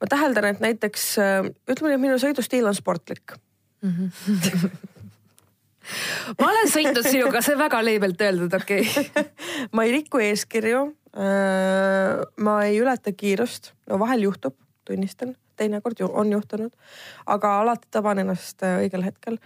ma 0.02 0.10
täheldan, 0.10 0.46
et 0.46 0.60
näiteks 0.60 1.18
äh, 1.20 1.46
ütleme 1.70 1.92
nii, 1.92 2.00
et 2.00 2.06
minu 2.08 2.18
sõidustiil 2.22 2.68
on 2.68 2.76
sportlik. 2.76 3.38
ma 6.40 6.48
olen 6.50 6.72
sõitnud 6.72 7.08
sinuga, 7.08 7.42
see 7.44 7.56
on 7.56 7.62
väga 7.62 7.82
leebelt 7.86 8.24
öeldud, 8.26 8.56
okei 8.58 8.88
okay. 8.88 9.28
ma 9.76 9.86
ei 9.88 9.96
riku 9.98 10.22
eeskirju 10.24 10.84
äh,. 11.16 12.24
ma 12.46 12.58
ei 12.68 12.80
ületa 12.82 13.14
kiirust, 13.18 13.74
no 13.90 14.00
vahel 14.02 14.28
juhtub, 14.28 14.56
tunnistan, 14.88 15.36
teinekord 15.60 16.00
ju 16.00 16.10
on 16.10 16.32
juhtunud, 16.34 16.74
aga 17.26 17.54
alati 17.62 17.92
taban 17.92 18.24
ennast 18.24 18.64
äh, 18.66 18.82
õigel 18.86 19.06
hetkel 19.06 19.40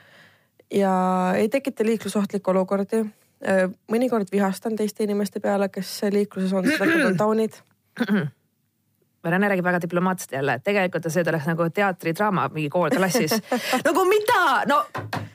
ja 0.73 0.95
ei 1.37 1.49
tekita 1.49 1.85
liiklusohtlikke 1.87 2.53
olukordi 2.53 3.03
äh,. 3.03 3.67
mõnikord 3.91 4.31
vihastan 4.31 4.77
teiste 4.79 5.05
inimeste 5.07 5.43
peale, 5.43 5.69
kes 5.69 5.99
liikluses 6.11 6.53
on 6.53 6.67
seda, 6.69 6.89
kui 6.89 7.03
nad 7.03 7.21
taunid. 7.21 7.61
Rene 9.32 9.49
räägib 9.49 9.65
väga 9.65 9.82
diplomaatselt 9.82 10.32
jälle, 10.38 10.57
et 10.59 10.63
tegelikult 10.63 11.07
see 11.09 11.23
oleks 11.28 11.47
nagu 11.49 11.69
teatridraama 11.69 12.49
mingi 12.53 12.69
koolklassis. 12.69 13.38
nagu 13.88 14.05
mida, 14.09 14.41
no 14.69 14.82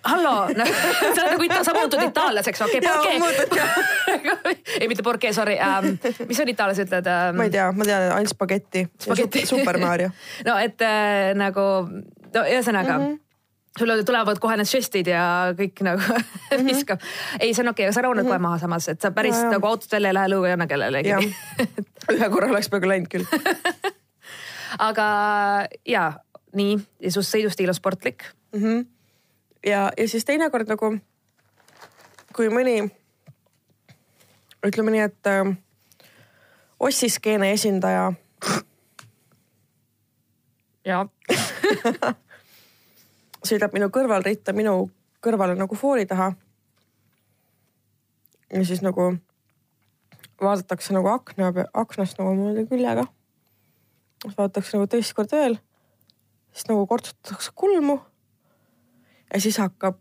hallo 0.02 0.34
no, 0.56 0.66
sa 1.14 1.22
oled 1.22 1.32
nagu 1.34 1.46
ita-, 1.46 1.62
sa 1.66 1.74
muutud 1.76 2.02
itaallaseks, 2.06 2.62
okei 2.66 2.80
okay,, 2.80 3.18
porke. 3.20 4.66
ei, 4.80 4.88
mitte 4.88 5.04
porke, 5.06 5.32
sorry 5.36 5.58
um,. 5.60 5.96
mis 6.28 6.40
on 6.40 6.52
itaallased 6.52 6.86
ütlevad 6.88 7.10
um,? 7.10 7.40
ma 7.40 7.48
ei 7.48 7.54
tea, 7.56 7.70
ma 7.72 7.88
tean 7.88 8.06
ainult 8.16 8.34
spagetti, 8.34 8.86
Spagetti. 9.00 9.46
Super 9.48 9.78
Mario. 9.82 10.12
no 10.48 10.56
et 10.60 10.80
äh, 10.86 11.32
nagu, 11.38 11.66
no 12.34 12.46
ühesõnaga 12.46 12.98
mm. 12.98 13.08
-hmm 13.08 13.26
sul 13.78 13.90
tulevad 14.06 14.38
kohe 14.42 14.56
need 14.56 14.68
žestid 14.68 15.06
ja 15.06 15.22
kõik 15.56 15.82
nagu 15.86 16.02
viskab. 16.68 17.00
ei, 17.40 17.54
see 17.54 17.62
on 17.62 17.70
okei 17.72 17.86
okay,, 17.86 17.94
sa 17.94 18.02
rahuned 18.02 18.22
mm 18.24 18.26
-hmm. 18.26 18.32
kohe 18.32 18.38
maha 18.38 18.58
samas, 18.58 18.88
et 18.88 19.00
sa 19.00 19.10
päris 19.10 19.34
Mhm. 19.34 19.42
Jaa. 19.44 19.52
nagu 19.52 19.66
autost 19.66 19.92
välja 19.92 20.08
ei 20.08 20.14
lähe 20.14 20.28
lõuga 20.28 20.46
ei 20.46 20.52
anna 20.52 20.66
kellelegi 20.66 21.08
jah, 21.08 21.22
ühe 22.14 22.30
korra 22.30 22.50
oleks 22.50 22.68
peaaegu 22.68 22.88
läinud 22.88 23.08
küll. 23.08 23.24
aga 24.88 25.06
ja 25.86 26.12
nii, 26.52 26.78
ja 27.00 27.12
su 27.12 27.22
sõidustiil 27.22 27.68
on 27.68 27.74
sportlik. 27.74 28.24
mm. 28.52 28.60
-hmm. 28.62 28.86
ja, 29.66 29.92
ja 29.96 30.08
siis 30.08 30.24
teinekord 30.24 30.68
nagu, 30.68 30.98
kui 32.36 32.48
mõni, 32.48 32.90
ütleme 34.66 34.90
nii, 34.90 35.00
et 35.00 35.26
äh, 35.26 35.56
ossiskeene 36.80 37.52
esindaja 37.52 38.12
ja 40.84 41.06
sõidab 43.46 43.74
minu 43.74 43.88
kõrval 43.92 44.24
ritta 44.24 44.52
minu 44.56 44.90
kõrvale 45.24 45.56
nagu 45.58 45.76
foori 45.76 46.06
taha. 46.06 46.32
ja 48.52 48.64
siis 48.66 48.82
nagu 48.82 49.14
vaadatakse 50.40 50.94
nagu 50.96 51.08
akna, 51.08 51.52
aknast 51.74 52.18
nagu 52.18 52.34
niimoodi 52.34 52.66
küljega. 52.68 53.06
siis 54.22 54.36
vaadatakse 54.36 54.76
nagu 54.76 54.86
teist 54.86 55.14
korda 55.14 55.36
veel. 55.36 55.58
siis 56.52 56.68
nagu 56.68 56.86
kortsutatakse 56.86 57.52
kulmu. 57.54 58.00
ja 59.34 59.40
siis 59.40 59.58
hakkab, 59.58 60.00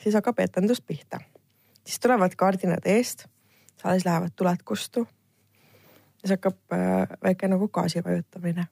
siis 0.00 0.14
hakkab 0.14 0.38
etendus 0.38 0.80
pihta. 0.80 1.20
siis 1.84 2.00
tulevad 2.00 2.34
kardinad 2.36 2.86
eest, 2.86 3.26
saalis 3.82 4.04
lähevad 4.04 4.32
tuled 4.36 4.62
kustu. 4.64 5.06
siis 6.18 6.30
hakkab 6.30 6.58
äh, 6.72 7.18
väike 7.22 7.48
nagu 7.48 7.68
gaasi 7.68 8.04
vajutamine 8.04 8.66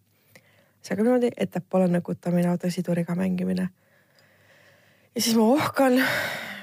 see 0.82 0.94
hakkab 0.94 1.06
niimoodi 1.06 1.30
ettepoole 1.36 1.86
nõkutamine, 1.90 2.50
autosiduriga 2.50 3.14
mängimine. 3.14 3.68
ja 5.14 5.22
siis 5.22 5.36
ma 5.38 5.46
ohkan, 5.54 6.00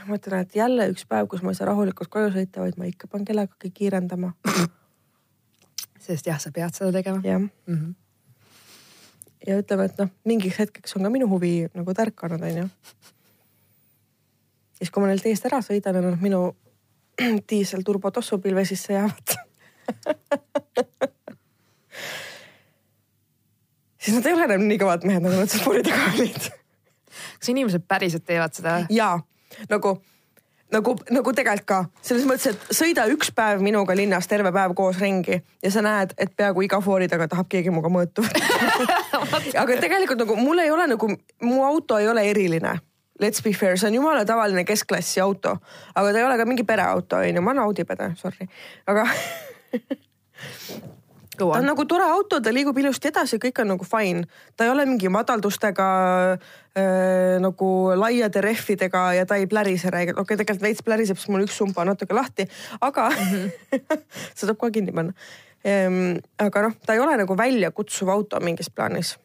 mõtlen, 0.10 0.44
et 0.44 0.56
jälle 0.56 0.90
üks 0.92 1.06
päev, 1.08 1.30
kus 1.32 1.44
ma 1.44 1.54
ei 1.54 1.60
saa 1.60 1.70
rahulikult 1.72 2.12
koju 2.12 2.34
sõita, 2.36 2.64
vaid 2.66 2.78
ma 2.78 2.90
ikka 2.90 3.08
pean 3.08 3.26
kellegagi 3.26 3.72
kiirendama. 3.72 4.34
sest 6.00 6.28
jah, 6.28 6.40
sa 6.40 6.52
pead 6.52 6.76
seda 6.76 6.92
tegema. 6.92 7.22
jah, 7.24 7.40
Mm 7.40 7.76
-hmm. 7.76 7.94
ja 9.48 9.60
ütleme, 9.60 9.86
et 9.86 9.98
noh, 9.98 10.10
mingiks 10.26 10.60
hetkeks 10.60 10.96
on 10.96 11.04
ka 11.04 11.10
minu 11.10 11.28
huvi 11.28 11.68
nagu 11.74 11.94
tärkanud, 11.94 12.42
onju. 12.42 12.70
siis, 14.74 14.92
kui 14.92 15.02
ma 15.02 15.08
neilt 15.08 15.26
eest 15.26 15.46
ära 15.46 15.62
sõidan 15.62 15.96
ja 15.96 16.02
nad 16.02 16.22
minu 16.22 16.56
diiselturbo 17.50 18.12
tossupilve 18.12 18.66
sisse 18.66 18.94
jäävad 18.94 19.36
siis 24.10 24.18
nad 24.18 24.30
ei 24.30 24.34
ole 24.38 24.48
enam 24.50 24.68
nii 24.70 24.80
kõvad 24.82 25.06
mehed, 25.08 25.24
nagu 25.26 25.38
nad 25.38 25.58
foori 25.64 25.84
taga 25.86 26.08
olid. 26.14 26.48
Kas 27.40 27.52
inimesed 27.52 27.86
päriselt 27.88 28.26
teevad 28.26 28.56
seda? 28.58 28.80
ja 28.90 29.12
nagu, 29.70 29.94
nagu, 30.74 30.96
nagu 31.14 31.34
tegelikult 31.36 31.70
ka. 31.70 31.80
Selles 32.06 32.26
mõttes, 32.30 32.54
et 32.54 32.76
sõida 32.76 33.06
üks 33.14 33.32
päev 33.36 33.64
minuga 33.66 33.96
linnas 33.98 34.28
terve 34.32 34.52
päev 34.56 34.76
koos 34.78 35.00
ringi 35.02 35.38
ja 35.38 35.72
sa 35.74 35.84
näed, 35.86 36.16
et 36.18 36.34
peaaegu 36.36 36.66
iga 36.66 36.82
foori 36.84 37.10
taga 37.12 37.30
tahab 37.32 37.50
keegi 37.52 37.74
minuga 37.74 37.92
mõõtu. 37.94 38.26
Aga 39.62 39.80
tegelikult 39.82 40.24
nagu 40.26 40.38
mul 40.40 40.66
ei 40.66 40.72
ole 40.74 40.90
nagu, 40.90 41.12
mu 41.46 41.64
auto 41.68 42.00
ei 42.02 42.10
ole 42.10 42.26
eriline. 42.30 42.80
Let's 43.20 43.44
be 43.44 43.52
fair, 43.52 43.76
see 43.78 43.90
on 43.90 43.98
jumala 44.00 44.24
tavaline 44.24 44.64
keskklassi 44.64 45.20
auto, 45.20 45.58
aga 45.92 46.14
ta 46.16 46.22
ei 46.22 46.24
ole 46.24 46.38
ka 46.40 46.46
mingi 46.48 46.64
pereauto 46.64 47.18
onju, 47.20 47.42
ma 47.44 47.52
olen 47.52 47.66
Audi 47.66 47.84
pede, 47.84 48.14
sorry, 48.16 48.48
aga 48.88 49.04
Go 51.40 51.52
ta 51.54 51.60
on. 51.60 51.68
nagu 51.70 51.86
tore 51.90 52.06
auto, 52.06 52.40
ta 52.44 52.54
liigub 52.54 52.78
ilusti 52.78 53.10
edasi, 53.12 53.40
kõik 53.42 53.62
on 53.64 53.72
nagu 53.74 53.88
fine. 53.88 54.26
ta 54.58 54.68
ei 54.68 54.74
ole 54.74 54.86
mingi 54.90 55.10
madaldustega 55.14 55.88
äh, 56.34 57.38
nagu 57.44 57.70
laiade 57.96 58.44
rehvidega 58.44 59.06
ja 59.20 59.26
ta 59.26 59.40
ei 59.40 59.48
plärise 59.48 59.92
räigelt, 59.94 60.18
okei 60.18 60.36
okay,, 60.36 60.44
tegelikult 60.44 60.68
veits 60.68 60.84
pläriseb, 60.86 61.22
sest 61.22 61.32
mul 61.34 61.48
üks 61.48 61.58
sumba 61.62 61.86
on 61.86 61.94
natuke 61.94 62.14
lahti, 62.14 62.48
aga 62.82 63.10
mm 63.10 63.32
-hmm. 63.32 63.82
seda 64.36 64.50
tuleb 64.50 64.62
kohe 64.62 64.72
kinni 64.72 64.92
panna 64.92 65.14
ehm,. 65.64 66.20
aga 66.38 66.68
noh, 66.68 66.78
ta 66.86 66.94
ei 66.94 67.00
ole 67.00 67.18
nagu 67.18 67.38
väljakutsuv 67.38 68.10
auto 68.10 68.40
mingis 68.40 68.70
plaanis 68.70 69.18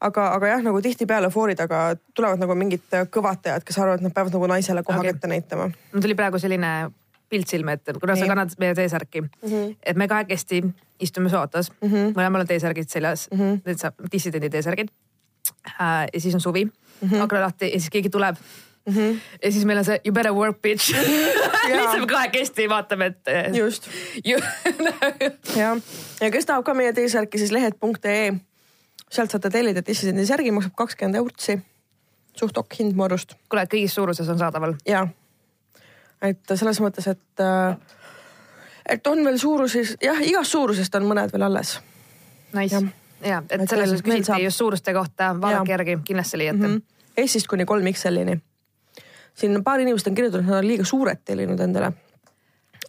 aga, 0.00 0.28
aga 0.36 0.46
jah, 0.46 0.62
nagu 0.62 0.80
tihtipeale 0.82 1.30
foori 1.32 1.56
taga 1.56 1.96
tulevad 2.14 2.40
nagu 2.42 2.54
mingid 2.54 2.84
kõvatajad, 3.10 3.64
kes 3.64 3.78
arvavad, 3.78 4.00
et 4.00 4.08
nad 4.08 4.14
peavad 4.14 4.34
nagu 4.36 4.46
naisele 4.46 4.82
koha 4.82 5.00
okay. 5.00 5.12
kätte 5.12 5.30
näitama. 5.30 5.70
mul 5.92 6.02
tuli 6.04 6.14
praegu 6.14 6.38
selline 6.38 6.90
pilt 7.28 7.50
silme 7.50 7.76
ette, 7.76 7.96
kuna 8.00 8.14
sa 8.14 8.24
Nii. 8.24 8.30
kannad 8.30 8.58
meie 8.58 8.74
T-särki 8.74 9.20
mm, 9.20 9.28
-hmm. 9.42 9.76
et 9.82 9.96
me 9.96 10.08
kahekesti 10.08 10.62
istume 11.00 11.30
sootas 11.30 11.70
mm, 11.70 11.88
-hmm. 11.88 12.12
mõlemal 12.16 12.44
on 12.44 12.46
T-särgid 12.46 12.88
seljas 12.88 13.28
mm, 13.30 13.38
-hmm. 13.38 13.60
need 13.66 13.78
saab 13.82 13.94
dissidendi 14.12 14.50
T-särgid 14.50 14.88
äh,. 15.80 16.06
ja 16.12 16.20
siis 16.20 16.34
on 16.34 16.40
suvi 16.40 16.64
mm, 16.64 17.08
-hmm. 17.08 17.22
akna 17.22 17.40
lahti 17.40 17.72
ja 17.72 17.80
siis 17.80 17.90
keegi 17.90 18.10
tuleb 18.10 18.36
mm. 18.86 18.94
-hmm. 18.94 19.20
ja 19.42 19.52
siis 19.52 19.64
meil 19.64 19.78
on 19.78 19.84
see 19.84 20.00
you 20.04 20.12
better 20.12 20.32
work 20.32 20.62
bitch. 20.62 20.94
lihtsalt 21.68 22.00
me 22.00 22.06
kahekesti 22.06 22.68
vaatame, 22.68 23.06
et 23.06 23.28
äh, 23.28 23.54
just 23.54 23.88
ju, 24.24 24.38
jah, 25.60 25.78
ja 26.20 26.30
kes 26.30 26.46
tahab 26.46 26.64
ka 26.64 26.74
meie 26.74 26.92
T-särki, 26.92 27.38
siis 27.38 27.52
lehed.ee, 27.52 28.32
sealt 29.10 29.30
saate 29.30 29.50
tellida 29.50 29.82
dissidendi 29.86 30.26
särgi, 30.26 30.50
maksab 30.50 30.74
kakskümmend 30.76 31.16
eurtsi. 31.16 31.58
suht 32.36 32.58
okk 32.58 32.74
hind 32.78 32.92
mu 32.96 33.04
arust 33.04 33.32
kuule, 33.48 33.64
kõigis 33.64 33.94
suuruses 33.94 34.28
on 34.28 34.38
saadaval. 34.38 34.74
ja 34.86 35.06
et 36.22 36.54
selles 36.54 36.80
mõttes, 36.80 37.06
et 37.10 37.40
äh, 37.40 37.76
et 38.88 39.06
on 39.06 39.24
veel 39.24 39.38
suuruses, 39.38 39.96
jah, 40.02 40.22
igast 40.22 40.50
suurusest 40.50 40.94
on 40.94 41.08
mõned 41.10 41.32
veel 41.32 41.42
alles 41.42 41.80
Nice 42.54 42.84
ja, 43.24 43.42
et 43.50 43.60
Et 43.60 43.70
selles 43.70 43.90
suhtes 43.90 44.04
küsiti 44.04 44.28
saab. 44.28 44.42
just 44.44 44.58
suuruste 44.58 44.92
kohta, 44.94 45.34
vaadake 45.40 45.72
järgi, 45.72 45.98
kindlasti 46.04 46.38
leiate 46.38 46.58
mm. 46.58 46.66
mm. 46.66 46.76
-hmm. 46.76 46.82
-hmm. 47.18 47.26
S-ist 47.26 47.46
kuni 47.46 47.64
kolm 47.64 47.84
XL-ini. 47.92 48.40
siin 49.34 49.64
paar 49.64 49.80
inimest 49.80 50.06
on 50.06 50.14
kirjutanud, 50.14 50.44
et 50.44 50.50
nad 50.50 50.58
on 50.58 50.68
liiga 50.68 50.84
suured 50.84 51.18
tellinud 51.24 51.60
endale. 51.60 51.92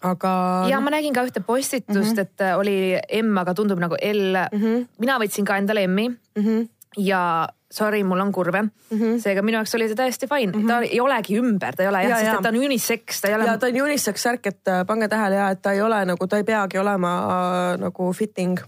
aga. 0.02 0.66
ja 0.70 0.80
ma 0.80 0.90
nägin 0.90 1.14
ka 1.14 1.24
ühte 1.24 1.40
postitust 1.40 1.96
mm, 1.96 2.02
-hmm. 2.02 2.20
et 2.20 2.58
oli 2.58 2.98
M, 3.24 3.38
aga 3.38 3.54
tundub 3.54 3.80
nagu 3.80 3.96
L 3.96 4.36
mm. 4.52 4.62
-hmm. 4.62 4.88
mina 5.00 5.20
võtsin 5.20 5.44
ka 5.44 5.58
endale 5.58 5.88
M-i 5.88 6.10
mm 6.10 6.18
Mhm. 6.38 6.70
Ja 6.98 7.48
sorry, 7.72 8.04
mul 8.04 8.20
on 8.20 8.32
kurve 8.32 8.62
mm. 8.62 8.70
-hmm. 8.92 9.20
seega 9.20 9.42
minu 9.42 9.58
jaoks 9.58 9.76
oli 9.76 9.88
see 9.88 9.96
täiesti 9.96 10.28
fine 10.28 10.52
mm, 10.52 10.64
-hmm. 10.64 10.68
ta 10.68 10.80
ei 10.80 11.00
olegi 11.02 11.38
ümber, 11.40 11.76
ta 11.76 11.84
ei 11.84 11.90
ole 11.90 12.04
jah 12.04 12.10
Ja, 12.10 12.16
sest 12.16 12.28
ja. 12.28 12.34
et 12.34 12.42
ta 12.42 12.50
on 12.50 12.56
unisex, 12.56 13.22
ta 13.22 13.28
ei 13.28 13.36
ole 13.36 13.46
ja 13.46 13.58
ta 13.58 13.68
on 13.68 13.82
unisex 13.82 14.24
särk, 14.24 14.48
et 14.48 14.68
äh, 14.68 14.86
pange 14.86 15.08
tähele 15.08 15.36
ja 15.36 15.50
et 15.50 15.62
ta 15.62 15.72
ei 15.72 15.82
ole 15.82 16.06
nagu, 16.06 16.28
ta 16.28 16.38
ei 16.38 16.44
peagi 16.44 16.78
olema 16.78 17.14
äh, 17.18 17.80
nagu 17.80 18.14
fitting. 18.14 18.60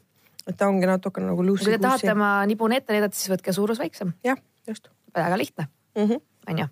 et 0.47 0.57
ta 0.57 0.67
ongi 0.67 0.85
natukene 0.85 1.27
nagu 1.27 1.37
kui 1.37 1.45
te 1.45 1.51
loosey-goosey 1.51 1.81
tahate. 1.81 2.11
oma 2.11 2.45
nibune 2.45 2.75
ette 2.75 2.93
näidata, 2.93 3.15
siis 3.15 3.29
võtke 3.29 3.53
suurus 3.53 3.79
väiksem, 3.79 4.13
jah, 4.23 4.37
just 4.67 4.89
väga 5.15 5.37
lihtne. 5.37 5.67
-hmm. 5.95 6.21
onju. 6.49 6.67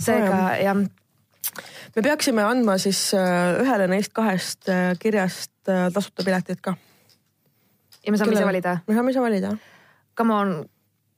seega 0.00 0.56
jah, 0.56 0.76
me 1.96 2.02
peaksime 2.02 2.42
andma 2.42 2.78
siis 2.78 3.14
äh, 3.14 3.62
ühele 3.62 3.86
neist 3.86 4.12
kahest 4.12 4.68
äh, 4.68 4.98
kirjast 4.98 5.52
tasuta 5.94 6.24
piletid 6.24 6.60
ka. 6.60 6.74
ja 8.06 8.12
me 8.12 8.18
saame 8.18 8.32
ise 8.32 8.46
valida. 8.46 8.78
me 8.88 8.94
saame 8.94 9.10
ise 9.10 9.20
valida. 9.20 9.56
Come 10.16 10.34
on, 10.34 10.54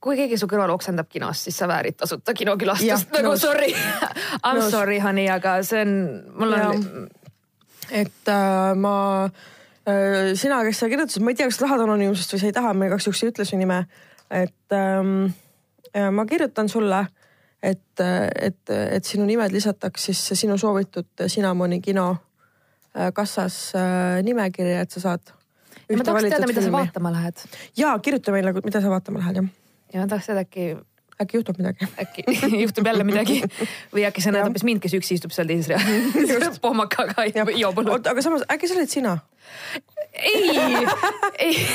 kui 0.03 0.19
keegi 0.19 0.39
su 0.41 0.49
kõrval 0.51 0.73
oksendab 0.75 1.09
kinos, 1.11 1.45
siis 1.47 1.57
sa 1.59 1.69
väärid 1.71 1.97
tasuta 2.01 2.35
kinokülastust 2.35 3.13
nagu 3.15 3.33
nõus. 3.33 3.43
sorry. 3.45 3.71
I 3.73 4.53
m 4.53 4.59
Nõus. 4.59 4.71
sorry, 4.75 4.99
honey, 5.03 5.29
aga 5.31 5.61
see 5.67 5.85
on, 5.85 5.93
mul 6.39 6.57
on, 6.59 7.09
et 7.91 8.33
äh, 8.33 8.73
ma 8.79 8.97
äh,, 9.87 10.33
sina, 10.39 10.63
kes 10.67 10.83
sa 10.83 10.91
kirjutasid, 10.91 11.23
ma 11.23 11.33
ei 11.33 11.39
tea, 11.39 11.49
kas 11.51 11.61
sa 11.61 11.67
tahad 11.67 11.85
anonüümsust 11.87 12.35
või 12.35 12.43
sa 12.43 12.51
ei 12.51 12.57
taha, 12.57 12.75
ma 12.75 12.89
igaks 12.89 13.07
juhuks 13.07 13.23
ei 13.23 13.33
ütle 13.33 13.47
su 13.47 13.61
nime. 13.61 13.85
et 14.33 14.75
ähm, 14.75 15.35
äh, 15.93 16.11
ma 16.11 16.25
kirjutan 16.27 16.69
sulle, 16.73 17.05
et, 17.63 18.01
et, 18.01 18.71
et 18.71 19.05
sinu 19.05 19.27
nimed 19.29 19.53
lisataks 19.53 20.09
siis 20.09 20.23
sinu 20.41 20.57
soovitud 20.59 21.27
Cinnamoni 21.29 21.81
kino 21.81 22.09
äh, 22.97 23.13
kassas 23.15 23.75
äh, 23.77 24.23
nimekirja, 24.25 24.81
et 24.83 24.91
sa 24.91 25.01
saad. 25.01 25.35
Ma 25.99 26.07
tahaks 26.07 26.29
teada, 26.29 26.49
mida 26.51 26.65
sa 26.65 26.73
vaatama 26.73 27.13
lähed. 27.15 27.45
ja 27.79 27.93
kirjuta 27.99 28.35
meile, 28.35 28.55
mida 28.59 28.81
sa 28.81 28.93
vaatama 28.93 29.23
lähed 29.23 29.43
jah, 29.43 29.51
ja 29.95 30.03
ma 30.03 30.09
tahaks 30.11 30.31
teada, 30.31 30.45
äkki, 30.47 30.67
äkki 31.23 31.39
juhtub 31.39 31.59
midagi. 31.61 31.89
äkki 32.05 32.25
juhtub 32.65 32.87
jälle 32.87 33.07
midagi 33.09 33.41
või 33.95 34.07
äkki 34.09 34.25
sa 34.25 34.35
näed 34.35 34.47
hoopis 34.49 34.67
mind, 34.69 34.83
kes 34.85 34.97
üksi 34.99 35.19
istub 35.19 35.35
seal 35.35 35.51
teises 35.51 35.71
reas 35.73 36.61
pohmakaga 36.65 37.27
ja 37.31 37.47
joobul. 37.57 37.91
oota, 37.97 38.15
aga 38.15 38.25
samas 38.25 38.47
äkki 38.53 38.71
sa 38.71 38.79
oled 38.79 38.93
sina? 38.93 39.19
ei, 40.13 40.57
ei. 41.39 41.67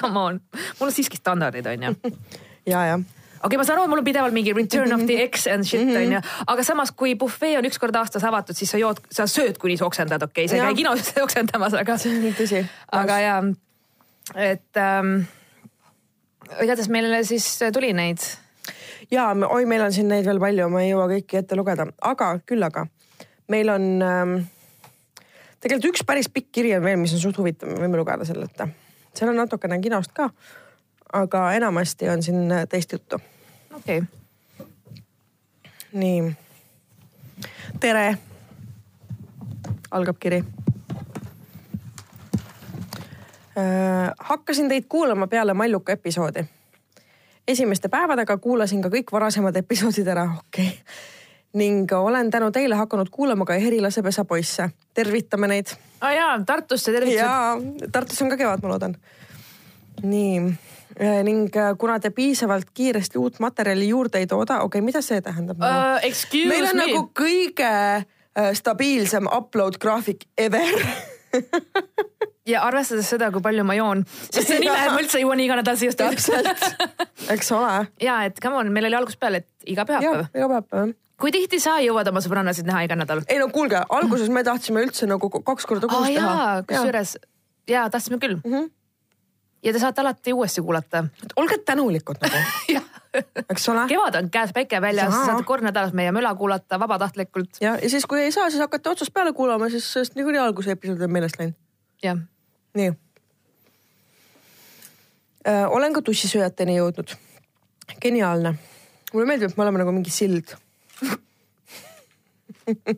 Come 0.00 0.18
on, 0.18 0.42
mul 0.80 0.90
on 0.90 0.94
siiski 0.94 1.20
standardid, 1.20 1.66
onju. 1.66 1.94
ja, 2.66 2.84
ja 2.92 2.98
okei 3.38 3.46
okay,, 3.46 3.58
ma 3.60 3.64
saan 3.64 3.78
aru, 3.78 3.88
mul 3.92 4.02
on 4.02 4.06
pidevalt 4.06 4.34
mingi 4.34 4.52
return 4.56 4.92
of 4.94 5.06
the 5.06 5.16
X 5.28 5.46
and 5.46 5.64
shit 5.68 5.86
Mhm. 5.86 5.96
onju, 6.02 6.20
aga 6.54 6.64
samas 6.66 6.90
kui 6.92 7.14
bufee 7.14 7.56
on 7.58 7.64
üks 7.68 7.78
kord 7.78 7.96
aastas 7.96 8.24
avatud, 8.24 8.56
siis 8.58 8.70
sa 8.70 8.78
jood, 8.80 9.00
sa 9.10 9.26
sööd, 9.30 9.58
kuni 9.58 9.76
sa 9.78 9.86
oksendad, 9.86 10.22
okei 10.22 10.44
okay?, 10.44 10.50
sa 10.50 10.58
ei 10.58 10.66
käi 10.68 10.82
kinos 10.82 11.12
oksendamas, 11.26 11.74
aga, 11.78 11.96
tõsi. 12.38 12.64
aga 12.92 13.18
ja, 13.22 13.38
et 14.34 14.82
ähm, 14.82 15.14
igatahes 16.62 16.88
meile 16.92 17.22
siis 17.24 17.46
tuli 17.72 17.92
neid. 17.92 18.18
ja 19.10 19.30
oi, 19.48 19.64
meil 19.66 19.82
on 19.86 19.92
siin 19.92 20.08
neid 20.08 20.26
veel 20.28 20.40
palju, 20.42 20.68
ma 20.72 20.82
ei 20.84 20.92
jõua 20.92 21.08
kõiki 21.14 21.42
ette 21.42 21.56
lugeda, 21.56 21.86
aga 22.02 22.38
küll 22.46 22.62
aga 22.64 22.86
meil 23.48 23.70
on 23.72 23.88
ähm, 24.04 24.38
tegelikult 25.62 25.94
üks 25.94 26.04
päris 26.06 26.28
pikk 26.32 26.50
kiri 26.52 26.74
on 26.76 26.84
veel, 26.84 26.98
mis 27.00 27.14
on 27.16 27.22
suht 27.22 27.38
huvitav, 27.40 27.70
me 27.72 27.80
võime 27.86 28.00
lugeda 28.00 28.26
selle 28.28 28.48
ette. 28.50 28.68
seal 29.16 29.32
on 29.32 29.40
natukene 29.40 29.80
kinost 29.82 30.12
ka, 30.16 30.28
aga 31.12 31.52
enamasti 31.52 32.08
on 32.08 32.22
siin 32.22 32.52
äh, 32.52 32.68
teist 32.68 32.92
juttu. 32.92 33.20
okei 33.74 33.98
okay., 33.98 34.18
nii. 35.92 36.32
tere. 37.80 38.18
algab 39.90 40.16
kiri. 40.20 40.44
hakkasin 44.18 44.68
teid 44.68 44.84
kuulama 44.88 45.26
peale 45.26 45.54
Malluka 45.54 45.92
episoodi. 45.92 46.44
esimeste 47.48 47.88
päevadega 47.88 48.38
kuulasin 48.38 48.82
ka 48.82 48.88
kõik 48.88 49.12
varasemad 49.12 49.56
episoodid 49.56 50.06
ära, 50.06 50.24
okei 50.38 50.66
okay.. 50.66 50.78
ning 51.52 51.92
olen 51.92 52.30
tänu 52.30 52.50
teile 52.50 52.74
hakanud 52.74 53.08
kuulama 53.10 53.44
ka 53.44 53.54
Erilase 53.54 54.02
poisse. 54.28 54.70
tervitame 54.94 55.48
neid 55.48 55.66
aa 56.00 56.12
jaa, 56.12 56.40
Tartusse 56.46 56.92
tervitused. 56.92 57.24
ja 57.24 57.56
Tartus 57.92 58.22
on 58.22 58.28
ka 58.28 58.36
kevad, 58.36 58.62
ma 58.62 58.68
loodan. 58.68 58.96
nii 60.02 60.54
ning 60.98 61.56
äh, 61.56 61.74
kuna 61.78 61.98
te 62.02 62.10
piisavalt 62.10 62.70
kiiresti 62.74 63.18
uut 63.18 63.38
materjali 63.40 63.88
juurde 63.88 64.18
ei 64.18 64.26
tooda, 64.26 64.60
okei 64.62 64.78
okay,, 64.78 64.84
mida 64.84 65.02
see 65.04 65.20
tähendab? 65.22 65.60
Uh, 65.62 66.48
meil 66.50 66.70
on 66.70 66.76
me 66.76 66.86
nagu 66.86 67.04
kõige 67.14 67.70
äh, 67.70 68.50
stabiilsem 68.54 69.30
upload 69.30 69.78
graafik 69.78 70.26
ever. 70.38 70.82
ja 72.52 72.62
arvestades 72.66 73.08
seda, 73.10 73.30
kui 73.32 73.42
palju 73.44 73.64
ma 73.66 73.76
joon, 73.78 74.04
sest 74.28 74.48
see 74.48 74.60
nime 74.62 74.76
ma 74.94 75.00
üldse 75.02 75.20
jõuan 75.22 75.42
iga 75.44 75.58
nädal 75.58 75.78
siia 75.80 75.94
täpselt, 75.96 76.64
eks 77.34 77.52
ole. 77.56 77.82
ja 78.02 78.22
et 78.28 78.40
come 78.42 78.60
on, 78.62 78.72
meil 78.74 78.88
oli 78.88 78.98
algusest 78.98 79.20
peale, 79.22 79.42
et 79.44 79.70
iga 79.74 79.84
ja 79.84 79.90
pühapäev. 79.90 80.30
iga 80.34 80.62
päev. 80.62 80.94
kui 81.20 81.34
tihti 81.34 81.60
sa 81.62 81.78
jõuad 81.84 82.08
oma 82.10 82.22
sõbrannasid 82.24 82.68
näha 82.68 82.86
iga 82.88 82.98
nädal? 82.98 83.22
ei 83.28 83.40
no 83.42 83.50
kuulge, 83.54 83.82
alguses 84.00 84.32
me 84.32 84.44
tahtsime 84.46 84.86
üldse 84.86 85.10
nagu 85.10 85.30
kaks 85.38 85.68
korda 85.68 85.90
kuus 85.90 86.08
jaa 86.14 86.24
teha,. 86.24 86.62
kusjuures 86.72 87.18
jaa, 87.68 87.88
tahtsime 87.92 88.20
küll 88.22 88.38
mm. 88.40 88.52
-hmm. 88.52 88.70
Ja 89.62 89.72
te 89.72 89.78
saate 89.78 90.00
alati 90.00 90.32
uuesti 90.32 90.62
kuulata. 90.62 91.04
olge 91.36 91.58
tänulikud 91.58 92.16
nagu, 92.22 92.36
eks 93.50 93.68
ole. 93.68 93.86
kevad 93.88 94.14
on 94.14 94.30
käes, 94.30 94.52
päike 94.54 94.80
väljas, 94.80 95.14
saate 95.26 95.42
kord 95.44 95.66
nädalas 95.66 95.92
meie 95.92 96.12
möla 96.12 96.34
kuulata 96.34 96.78
vabatahtlikult. 96.80 97.60
ja, 97.60 97.76
ja 97.82 97.90
siis, 97.90 98.06
kui 98.06 98.20
ei 98.22 98.32
saa, 98.32 98.50
siis 98.50 98.60
hakkate 98.60 98.90
otsast 98.90 99.12
peale 99.14 99.32
kuulama, 99.32 99.68
siis 99.68 99.92
sellest 99.92 100.14
niikuinii 100.14 100.40
alguse 100.40 100.70
episood 100.70 101.02
on 101.02 101.12
meelest 101.12 101.38
läinud. 101.38 101.58
jah, 102.02 102.18
nii. 102.78 102.92
olen 105.68 105.92
ka 105.92 106.02
tussisööjateni 106.02 106.78
jõudnud. 106.78 107.16
geniaalne. 108.02 108.54
mulle 109.12 109.26
meeldib, 109.26 109.50
et 109.50 109.56
me 109.56 109.66
oleme 109.66 109.84
nagu 109.84 109.92
mingi 109.92 110.10
sild. 110.14 110.54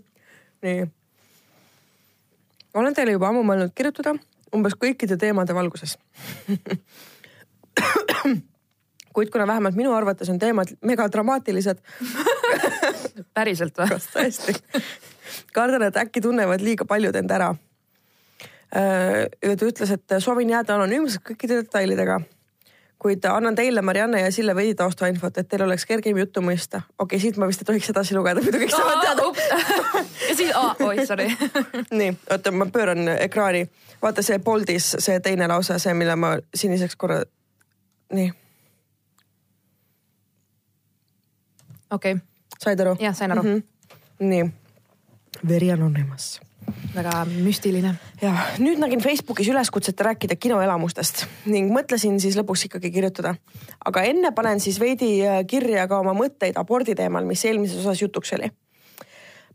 nii. 0.67 0.89
olen 2.75 2.95
teile 2.95 3.17
juba 3.17 3.33
ammu 3.33 3.47
mõelnud 3.47 3.73
kirjutada 3.75 4.19
umbes 4.57 4.75
kõikide 4.79 5.17
teemade 5.21 5.55
valguses. 5.55 5.99
kuid 9.15 9.31
kuna 9.31 9.47
vähemalt 9.47 9.79
minu 9.79 9.95
arvates 9.95 10.29
on 10.31 10.39
teemad 10.39 10.69
megadramaatilised, 10.87 11.79
päriselt 13.35 13.79
või? 13.79 13.89
kas 13.91 14.07
tõesti? 14.15 14.55
kardan, 15.53 15.83
et 15.89 15.97
äkki 15.97 16.23
tunnevad 16.25 16.63
liiga 16.65 16.85
paljud 16.89 17.17
end 17.17 17.31
ära. 17.35 17.55
ta 18.71 19.67
ütles, 19.67 19.91
et 19.91 20.19
soovin 20.23 20.51
jääda 20.51 20.77
anonüümseks 20.79 21.25
kõikide 21.33 21.63
detailidega. 21.63 22.21
Kuid 23.01 23.25
annan 23.25 23.55
teile, 23.55 23.83
Marianne 23.83 24.21
ja 24.21 24.33
Sille 24.33 24.55
veidi 24.55 24.75
taustainfot, 24.75 25.39
et 25.39 25.49
teil 25.49 25.63
oleks 25.65 25.87
kergem 25.89 26.19
juttu 26.21 26.43
mõista. 26.45 26.83
okei 26.99 27.17
okay,, 27.17 27.21
siit 27.23 27.39
ma 27.41 27.49
vist 27.49 27.63
ei 27.63 27.69
tohiks 27.71 27.89
edasi 27.93 28.17
lugeda, 28.17 28.43
muidu 28.45 28.61
kõik 28.61 28.75
saavad 28.75 29.01
teada. 29.05 29.23
ja 30.29 30.37
siis, 30.37 30.53
oi 30.85 31.07
sorry 31.07 31.29
nii, 32.01 32.13
oota, 32.31 32.53
ma 32.53 32.69
pööran 32.73 33.09
ekraani. 33.17 33.65
vaata 34.03 34.25
see 34.27 34.39
bold'is 34.39 34.93
see 34.99 35.21
teine 35.25 35.49
lause, 35.49 35.79
see, 35.79 35.95
mille 35.97 36.17
ma 36.17 36.35
siniseks 36.55 36.97
korra, 37.01 37.23
nii. 38.13 38.33
okei 41.91 42.15
okay.. 42.19 42.27
said 42.59 42.85
aru? 42.85 42.97
jah, 43.01 43.17
sain 43.17 43.33
aru 43.33 43.43
mm. 43.43 43.57
-hmm. 43.57 44.29
nii, 44.29 44.47
Very 45.49 45.71
Anonymous 45.71 46.41
väga 46.95 47.25
müstiline. 47.29 47.95
ja 48.23 48.33
nüüd 48.59 48.79
nägin 48.81 49.01
Facebookis 49.01 49.49
üleskutset 49.49 50.01
rääkida 50.01 50.37
kinoelamustest 50.37 51.25
ning 51.47 51.71
mõtlesin 51.73 52.21
siis 52.21 52.37
lõpuks 52.39 52.67
ikkagi 52.69 52.91
kirjutada. 52.91 53.35
aga 53.85 54.03
enne 54.03 54.33
panen 54.37 54.61
siis 54.61 54.81
veidi 54.81 55.21
äh, 55.27 55.45
kirja 55.47 55.87
ka 55.89 56.01
oma 56.01 56.15
mõtteid 56.17 56.59
abordi 56.61 56.95
teemal, 56.95 57.25
mis 57.25 57.45
eelmises 57.45 57.81
osas 57.81 58.03
jutuks 58.03 58.33
oli. 58.39 58.51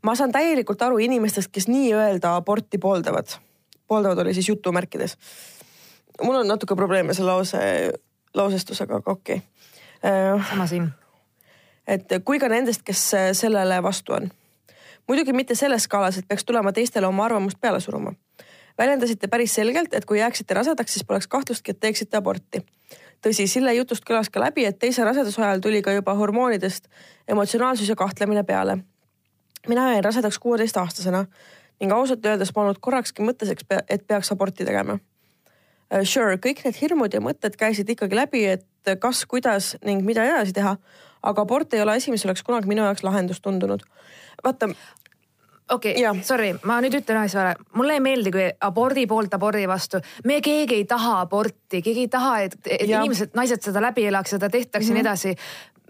ma 0.03 0.15
saan 0.15 0.31
täielikult 0.31 0.81
aru 0.81 0.97
inimestest, 0.97 1.51
kes 1.51 1.67
nii-öelda 1.67 2.35
aborti 2.35 2.77
pooldavad. 2.77 3.37
pooldavad 3.87 4.23
oli 4.25 4.33
siis 4.33 4.49
jutumärkides. 4.49 5.17
mul 6.23 6.35
on 6.35 6.47
natuke 6.47 6.75
probleeme 6.75 7.13
selle 7.13 7.31
lause, 7.31 7.91
lausestusega, 8.33 8.95
aga 8.95 9.11
okei 9.11 9.35
okay.. 9.35 9.49
Äh, 10.11 10.49
sama 10.49 10.67
siin. 10.67 10.89
et 11.87 12.09
kui 12.25 12.39
ka 12.39 12.49
nendest, 12.49 12.83
kes 12.83 13.11
sellele 13.33 13.83
vastu 13.83 14.13
on 14.13 14.31
muidugi 15.07 15.33
mitte 15.33 15.55
selles 15.55 15.83
skaalas, 15.83 16.17
et 16.17 16.27
peaks 16.27 16.45
tulema 16.45 16.73
teistele 16.73 17.07
oma 17.07 17.25
arvamust 17.25 17.61
peale 17.61 17.79
suruma. 17.79 18.13
väljendasite 18.77 19.27
päris 19.27 19.55
selgelt, 19.55 19.93
et 19.93 20.05
kui 20.05 20.19
jääksite 20.19 20.53
rasedaks, 20.53 20.93
siis 20.93 21.05
poleks 21.05 21.27
kahtlustki, 21.27 21.71
et 21.71 21.79
teeksite 21.79 22.17
aborti. 22.17 22.65
tõsi, 23.27 23.47
Sille 23.47 23.73
jutust 23.73 24.03
kõlas 24.09 24.29
ka 24.31 24.39
läbi, 24.39 24.65
et 24.65 24.79
teise 24.79 25.03
raseduse 25.03 25.41
ajal 25.41 25.59
tuli 25.59 25.81
ka 25.81 25.91
juba 25.91 26.13
hormoonidest 26.13 26.87
emotsionaalsus 27.27 27.89
ja 27.89 27.95
kahtlemine 27.95 28.43
peale. 28.43 28.77
mina 29.67 29.91
jäin 29.91 30.03
rasedaks 30.03 30.39
kuueteistaastasena 30.39 31.25
ning 31.79 31.91
ausalt 31.91 32.25
öeldes 32.25 32.51
polnud 32.53 32.77
korrakski 32.79 33.23
mõtteseks, 33.23 33.65
et 33.89 34.07
peaks 34.07 34.31
aborti 34.31 34.65
tegema. 34.65 34.93
Uh, 34.93 36.01
sure, 36.03 36.37
kõik 36.37 36.63
need 36.65 36.75
hirmud 36.81 37.13
ja 37.13 37.21
mõtted 37.21 37.55
käisid 37.55 37.89
ikkagi 37.89 38.15
läbi, 38.15 38.45
et 38.45 38.99
kas, 38.99 39.25
kuidas 39.25 39.75
ning 39.85 40.05
mida 40.05 40.23
edasi 40.23 40.53
teha, 40.53 40.77
aga 41.25 41.47
abort 41.47 41.73
ei 41.73 41.81
ole 41.81 41.97
asi, 41.97 42.13
mis 42.13 42.25
oleks 42.25 42.43
kunagi 42.45 42.71
minu 42.71 42.85
jaoks 42.85 43.03
lahendus 43.03 43.41
tundunud 43.41 43.83
vaata 44.43 44.69
okei 45.69 45.93
okay,, 45.97 46.23
sorry, 46.23 46.53
ma 46.63 46.79
nüüd 46.83 46.99
ütlen 46.99 47.19
ühe 47.19 47.29
asja, 47.29 47.53
mulle 47.77 47.97
ei 47.97 48.03
meeldi, 48.03 48.33
kui 48.33 48.47
abordi 48.67 49.05
poolt 49.09 49.33
abordi 49.37 49.65
vastu, 49.69 50.01
me 50.29 50.39
keegi 50.45 50.81
ei 50.81 50.89
taha 50.89 51.19
aborti, 51.23 51.81
keegi 51.81 52.05
ei 52.05 52.11
taha, 52.11 52.35
et, 52.47 52.59
et 52.65 52.85
ja. 52.89 53.01
inimesed, 53.01 53.33
naised 53.37 53.65
seda 53.65 53.81
läbi 53.83 54.05
elaks, 54.11 54.35
seda 54.35 54.49
tehtaks 54.49 54.85
ja 54.89 54.93
mm 54.93 55.01
-hmm. 55.01 55.01
nii 55.01 55.03
mhm. 55.03 55.07
edasi 55.07 55.35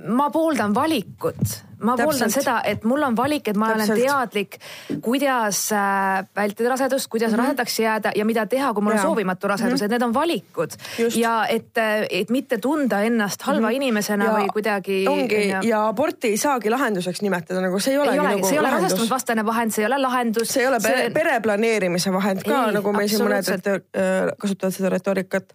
ma 0.03 0.29
pooldan 0.29 0.73
valikut, 0.75 1.35
ma 1.79 1.93
Täpselt. 1.95 2.09
pooldan 2.09 2.31
seda, 2.33 2.55
et 2.67 2.83
mul 2.83 3.03
on 3.07 3.15
valik, 3.15 3.47
et 3.47 3.57
ma 3.57 3.69
Täpselt. 3.71 3.93
olen 3.93 4.01
teadlik, 4.01 4.57
kuidas 5.01 5.61
äh, 5.71 6.25
vältida 6.35 6.69
rasedust, 6.69 7.07
kuidas 7.07 7.31
mm 7.31 7.37
-hmm. 7.37 7.43
rasedaks 7.43 7.79
jääda 7.79 8.11
ja 8.15 8.25
mida 8.25 8.45
teha, 8.45 8.73
kui 8.73 8.83
mul 8.83 8.91
ja. 8.91 9.01
on 9.01 9.07
soovimatu 9.07 9.47
rasedus 9.47 9.71
mm, 9.71 9.77
-hmm. 9.77 9.85
et 9.85 9.91
need 9.91 10.01
on 10.01 10.13
valikud. 10.13 10.71
ja 11.15 11.45
et, 11.47 11.77
äh, 11.77 12.05
et 12.09 12.29
mitte 12.29 12.57
tunda 12.57 13.01
ennast 13.01 13.41
halva 13.41 13.59
mm 13.59 13.71
-hmm. 13.71 13.75
inimesena 13.75 14.25
ja 14.25 14.31
või 14.31 14.47
kuidagi. 14.53 15.07
ongi 15.07 15.47
ja... 15.49 15.61
ja 15.63 15.87
aborti 15.87 16.27
ei 16.27 16.37
saagi 16.37 16.69
lahenduseks 16.69 17.21
nimetada, 17.21 17.61
nagu 17.61 17.79
see 17.79 17.93
ei 17.93 17.99
olegi 17.99 18.17
ei 18.17 18.23
nagu 18.23 18.47
see 18.47 18.53
ei 18.53 18.59
ole 18.59 18.69
rasestumisvastane 18.69 19.45
vahend, 19.45 19.71
see 19.71 19.81
ei 19.83 19.87
ole 19.87 19.97
lahendus. 20.01 20.47
see 20.47 20.63
ei 20.63 20.67
ole 20.67 20.79
pere, 20.83 20.97
see... 20.97 21.09
pere 21.09 21.39
planeerimise 21.39 22.13
vahend 22.13 22.43
ka, 22.43 22.71
nagu 22.71 22.93
meil 22.93 23.07
siin 23.07 23.23
mõned 23.23 23.67
äh, 23.67 24.35
kasutavad 24.37 24.73
seda 24.73 24.89
retoorikat 24.89 25.53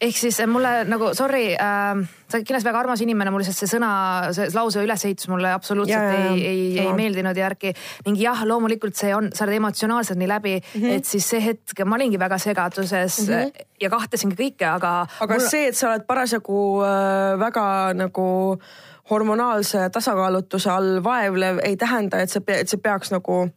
ehk 0.00 0.16
siis 0.16 0.38
mulle 0.46 0.84
nagu 0.88 1.10
sorry 1.16 1.52
äh,, 1.54 2.00
sa 2.28 2.38
oled 2.38 2.46
kindlasti 2.46 2.68
väga 2.68 2.82
armas 2.84 3.02
inimene, 3.02 3.32
mul 3.34 3.42
lihtsalt 3.42 3.58
see 3.58 3.70
sõna, 3.72 3.90
see 4.36 4.48
lause 4.54 4.82
ülesehitus 4.84 5.30
mulle 5.32 5.50
absoluutselt 5.54 5.96
ja, 5.96 6.12
ja, 6.14 6.32
ei, 6.34 6.44
ei, 6.46 6.66
ei 6.84 6.92
meeldinud 6.96 7.38
järgi. 7.38 7.72
ning 8.06 8.20
jah, 8.20 8.44
loomulikult 8.46 8.98
see 8.98 9.14
on, 9.16 9.30
sa 9.34 9.46
oled 9.46 9.58
emotsionaalselt 9.58 10.20
nii 10.20 10.30
läbi 10.30 10.54
mm, 10.58 10.80
-hmm. 10.80 10.98
et 10.98 11.08
siis 11.08 11.28
see 11.34 11.42
hetk 11.44 11.84
ma 11.84 11.98
olingi 11.98 12.18
väga 12.20 12.38
segaduses 12.38 13.18
mm 13.24 13.34
-hmm. 13.34 13.66
ja 13.80 13.90
kahtlesingi 13.90 14.38
kõike, 14.38 14.66
aga. 14.70 15.06
aga 15.20 15.34
mul... 15.34 15.48
see, 15.48 15.68
et 15.68 15.76
sa 15.76 15.90
oled 15.90 16.06
parasjagu 16.06 16.60
äh, 16.86 17.38
väga 17.40 17.94
nagu 17.94 18.28
hormonaalse 19.10 19.88
tasakaalutuse 19.90 20.70
all 20.70 21.04
vaevlev, 21.04 21.58
ei 21.64 21.76
tähenda, 21.76 22.20
et 22.20 22.30
see, 22.30 22.42
et 22.48 22.68
see 22.68 22.80
peaks 22.80 23.10
nagu 23.10 23.48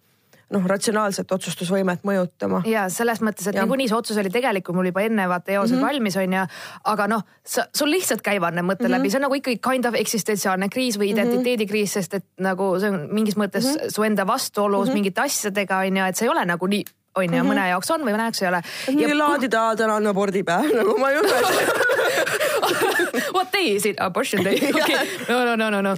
noh, 0.51 0.67
ratsionaalset 0.67 1.31
otsustusvõimet 1.31 2.05
mõjutama. 2.07 2.61
ja 2.67 2.87
selles 2.89 3.21
mõttes, 3.23 3.47
et 3.47 3.57
niikuinii 3.57 3.89
see 3.91 3.97
otsus 3.97 4.19
oli 4.21 4.31
tegelikult 4.33 4.77
mul 4.77 4.91
juba 4.91 5.05
enne 5.07 5.27
vaata 5.31 5.55
eosed 5.55 5.75
mm 5.75 5.81
-hmm. 5.81 5.87
valmis 5.87 6.17
on 6.17 6.37
ju, 6.37 6.45
aga 6.93 7.07
noh, 7.07 7.25
sa, 7.45 7.65
sul 7.75 7.91
lihtsalt 7.91 8.21
käivad 8.21 8.55
need 8.55 8.65
mõtted 8.65 8.87
mm 8.87 8.93
-hmm. 8.93 8.97
läbi, 8.97 9.11
see 9.11 9.19
on 9.19 9.27
nagu 9.27 9.39
ikkagi 9.39 9.59
kind 9.63 9.85
of 9.85 9.95
eksistentsiaalne 9.95 10.69
kriis 10.69 10.99
või 10.99 11.11
mhm. 11.11 11.19
identiteedikriis, 11.19 11.93
sest 11.93 12.13
et 12.13 12.25
nagu 12.39 12.79
see 12.79 12.89
on 12.89 13.07
mingis 13.11 13.37
mõttes 13.37 13.65
mm 13.65 13.75
-hmm. 13.75 13.93
su 13.95 14.03
enda 14.03 14.27
vastuolus 14.27 14.87
mm 14.87 14.91
-hmm. 14.91 14.93
mingite 14.93 15.21
asjadega 15.21 15.77
on 15.77 15.97
ju, 15.97 16.05
et 16.05 16.15
see 16.15 16.25
ei 16.25 16.31
ole 16.31 16.45
nagu 16.45 16.67
nii 16.67 16.83
on 17.15 17.23
ju 17.23 17.29
mm 17.29 17.35
-hmm., 17.35 17.53
mõne 17.53 17.69
jaoks 17.69 17.91
on 17.91 18.01
või 18.01 18.13
mõne 18.15 18.23
jaoks 18.29 18.41
ei 18.41 18.47
ole. 18.47 18.61
nii 18.87 19.15
laadida, 19.15 19.75
täna 19.75 19.95
on 19.95 20.07
abordipäev, 20.07 20.71
nagu 20.79 20.97
ma 20.97 21.09
ei 21.09 21.17
ütle 21.19 21.35
What 23.35 23.51
day 23.53 23.75
is 23.75 23.85
it? 23.85 23.95
Abortion 23.99 24.43
day, 24.43 24.55
okei 24.81 24.95
no, 25.29 25.45
no, 25.45 25.55
no, 25.55 25.69
no, 25.69 25.81
no 25.81 25.95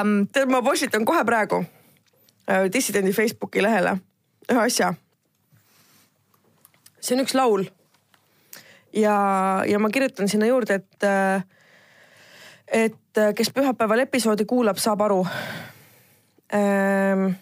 um,. 0.00 0.26
tead, 0.32 0.48
ma 0.48 0.62
postitan 0.62 1.04
kohe 1.04 1.24
praegu 1.24 1.64
dissidendi 2.72 3.12
Facebooki 3.12 3.62
lehele 3.62 3.96
ühe 4.50 4.64
asja. 4.64 4.92
see 7.00 7.16
on 7.16 7.24
üks 7.24 7.34
laul. 7.38 7.66
ja, 8.94 9.16
ja 9.68 9.78
ma 9.82 9.90
kirjutan 9.90 10.28
sinna 10.28 10.48
juurde, 10.50 10.80
et, 10.82 11.06
äh, 11.06 11.44
et 12.86 13.18
äh, 13.18 13.32
kes 13.34 13.52
pühapäeval 13.54 14.06
episoodi 14.06 14.46
kuulab, 14.48 14.80
saab 14.82 15.06
aru 15.08 15.22
ähm,. 16.54 17.32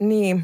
nii, 0.00 0.34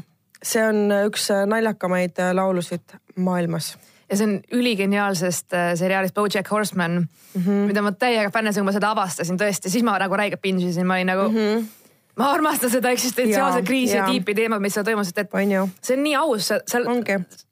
see 0.43 0.63
on 0.63 0.87
üks 1.07 1.29
naljakamaid 1.49 2.19
laulusid 2.37 2.97
maailmas 3.15 3.75
ja 4.07 4.15
see 4.15 4.27
on 4.29 4.35
üligeniaalsest 4.55 5.55
seriaalist 5.75 6.15
BoJack 6.15 6.51
Horseman 6.51 7.01
mm, 7.01 7.41
-hmm. 7.41 7.65
mida 7.71 7.81
ma 7.81 7.91
täiega 7.91 8.29
fännasin, 8.31 8.61
kui 8.61 8.69
ma 8.69 8.75
seda 8.77 8.93
avastasin 8.93 9.39
tõesti, 9.41 9.73
siis 9.73 9.83
ma 9.83 9.97
nagu 9.99 10.15
räigelt 10.15 10.41
binge 10.41 10.69
isin, 10.69 10.87
ma 10.87 10.95
olin 10.95 11.11
nagu 11.11 11.27
mm. 11.29 11.35
-hmm 11.35 11.86
ma 12.17 12.31
armastan 12.33 12.71
seda 12.73 12.91
eksistentsiaalse 12.95 13.61
kriisi 13.67 13.95
ja, 13.95 14.03
ja 14.03 14.09
tiipi 14.09 14.35
teemat, 14.37 14.61
mis 14.63 14.75
seal 14.77 14.85
toimus, 14.87 15.11
et, 15.13 15.23
et 15.23 15.85
see 15.85 15.97
on 15.97 16.03
nii 16.03 16.15
aus, 16.19 16.49
seal, 16.49 16.89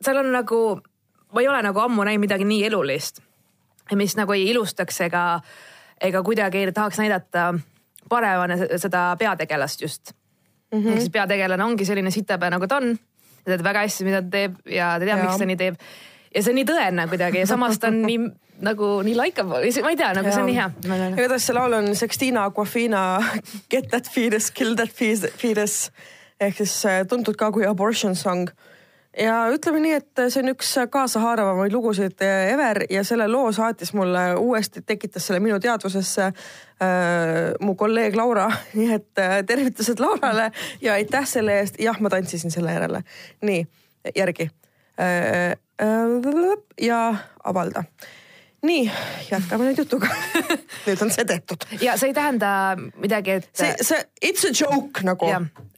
seal 0.03 0.21
on 0.21 0.31
nagu, 0.33 0.61
ma 1.33 1.43
ei 1.43 1.49
ole 1.51 1.61
nagu 1.65 1.83
ammu 1.85 2.07
näinud 2.07 2.25
midagi 2.25 2.47
nii 2.49 2.65
elulist, 2.69 3.21
mis 3.93 4.17
nagu 4.17 4.33
ei 4.33 4.47
ilustaks 4.53 5.01
ega, 5.05 5.25
ega 6.01 6.23
kuidagi 6.25 6.63
ei 6.63 6.73
tahaks 6.73 7.01
näidata 7.01 7.51
paremana 8.09 8.57
seda 8.81 9.07
peategelast 9.19 9.81
just. 9.81 10.13
Mm. 10.73 10.81
-hmm. 10.81 10.91
ehk 10.91 10.99
siis 10.99 11.13
peategelane 11.13 11.63
ongi 11.63 11.85
selline 11.85 12.11
sitepea 12.11 12.49
nagu 12.49 12.67
ta 12.67 12.77
on, 12.81 12.97
ta 13.43 13.51
teab 13.51 13.63
väga 13.63 13.85
hästi, 13.85 14.03
mida 14.03 14.21
ta 14.21 14.29
teeb 14.29 14.55
ja 14.65 14.95
ta 14.99 15.05
teab, 15.05 15.21
miks 15.21 15.37
ta 15.37 15.45
nii 15.45 15.57
teeb 15.57 15.77
ja 16.35 16.43
see 16.43 16.51
on 16.51 16.59
nii 16.59 16.67
tõene 16.67 17.07
kuidagi 17.11 17.43
ja 17.43 17.47
samas 17.49 17.79
ta 17.79 17.91
on 17.93 18.01
nii 18.05 18.19
nagu 18.65 18.89
nii 19.03 19.15
likeable, 19.19 19.63
ma 19.83 19.91
ei 19.91 19.99
tea, 19.99 20.11
nagu 20.15 20.31
see 20.31 20.43
on 20.43 20.49
nii 20.49 20.59
hea. 20.59 20.69
igatahes 21.15 21.47
see 21.47 21.55
laul 21.55 21.79
on 21.79 21.89
Sextina 21.95 22.45
Aquafina 22.49 23.01
Get 23.71 23.89
that 23.91 24.07
fetus, 24.11 24.51
kill 24.51 24.77
that 24.79 24.93
fetus 24.95 25.89
ehk 26.39 26.57
siis 26.59 26.77
äh, 26.85 27.03
tuntud 27.07 27.37
ka 27.39 27.51
kui 27.55 27.65
abortion 27.67 28.15
song. 28.15 28.49
Ja 29.15 29.45
ütleme 29.47 29.79
nii, 29.79 29.93
et 30.01 30.21
see 30.27 30.41
on 30.41 30.51
üks 30.51 30.73
kaasahaaravamaid 30.91 31.71
lugusid 31.71 32.19
äh, 32.25 32.49
ever 32.51 32.81
ja 32.91 33.03
selle 33.07 33.29
loo 33.31 33.47
saatis 33.55 33.93
mulle 33.95 34.25
uuesti, 34.35 34.83
tekitas 34.83 35.29
selle 35.29 35.39
minu 35.39 35.59
teadvusesse 35.63 36.25
äh, 36.27 37.53
mu 37.63 37.77
kolleeg 37.79 38.19
Laura, 38.19 38.49
nii 38.77 38.91
et 38.97 39.23
äh, 39.23 39.37
tervitused 39.47 40.03
Laurale 40.03 40.49
ja 40.83 40.99
aitäh 40.99 41.27
selle 41.31 41.61
eest. 41.61 41.79
jah, 41.79 41.99
ma 42.03 42.11
tantsisin 42.11 42.51
selle 42.51 42.75
järele. 42.75 43.03
nii, 43.47 43.63
järgi. 44.15 44.49
Äh, 44.99 45.07
äh, 45.07 45.55
ja 46.81 46.99
avalda 47.43 47.83
nii, 48.65 48.91
jätkame 49.31 49.69
nüüd 49.69 49.79
jutuga 49.83 50.09
nüüd 50.87 51.01
on 51.03 51.11
see 51.13 51.25
tehtud. 51.27 51.65
ja 51.81 51.97
see 51.99 52.11
ei 52.11 52.17
tähenda 52.17 52.49
midagi, 53.01 53.39
et. 53.39 53.49
see, 53.53 53.73
see, 53.81 54.01
it's 54.21 54.45
a 54.47 54.53
joke 54.53 55.05
nagu. 55.05 55.29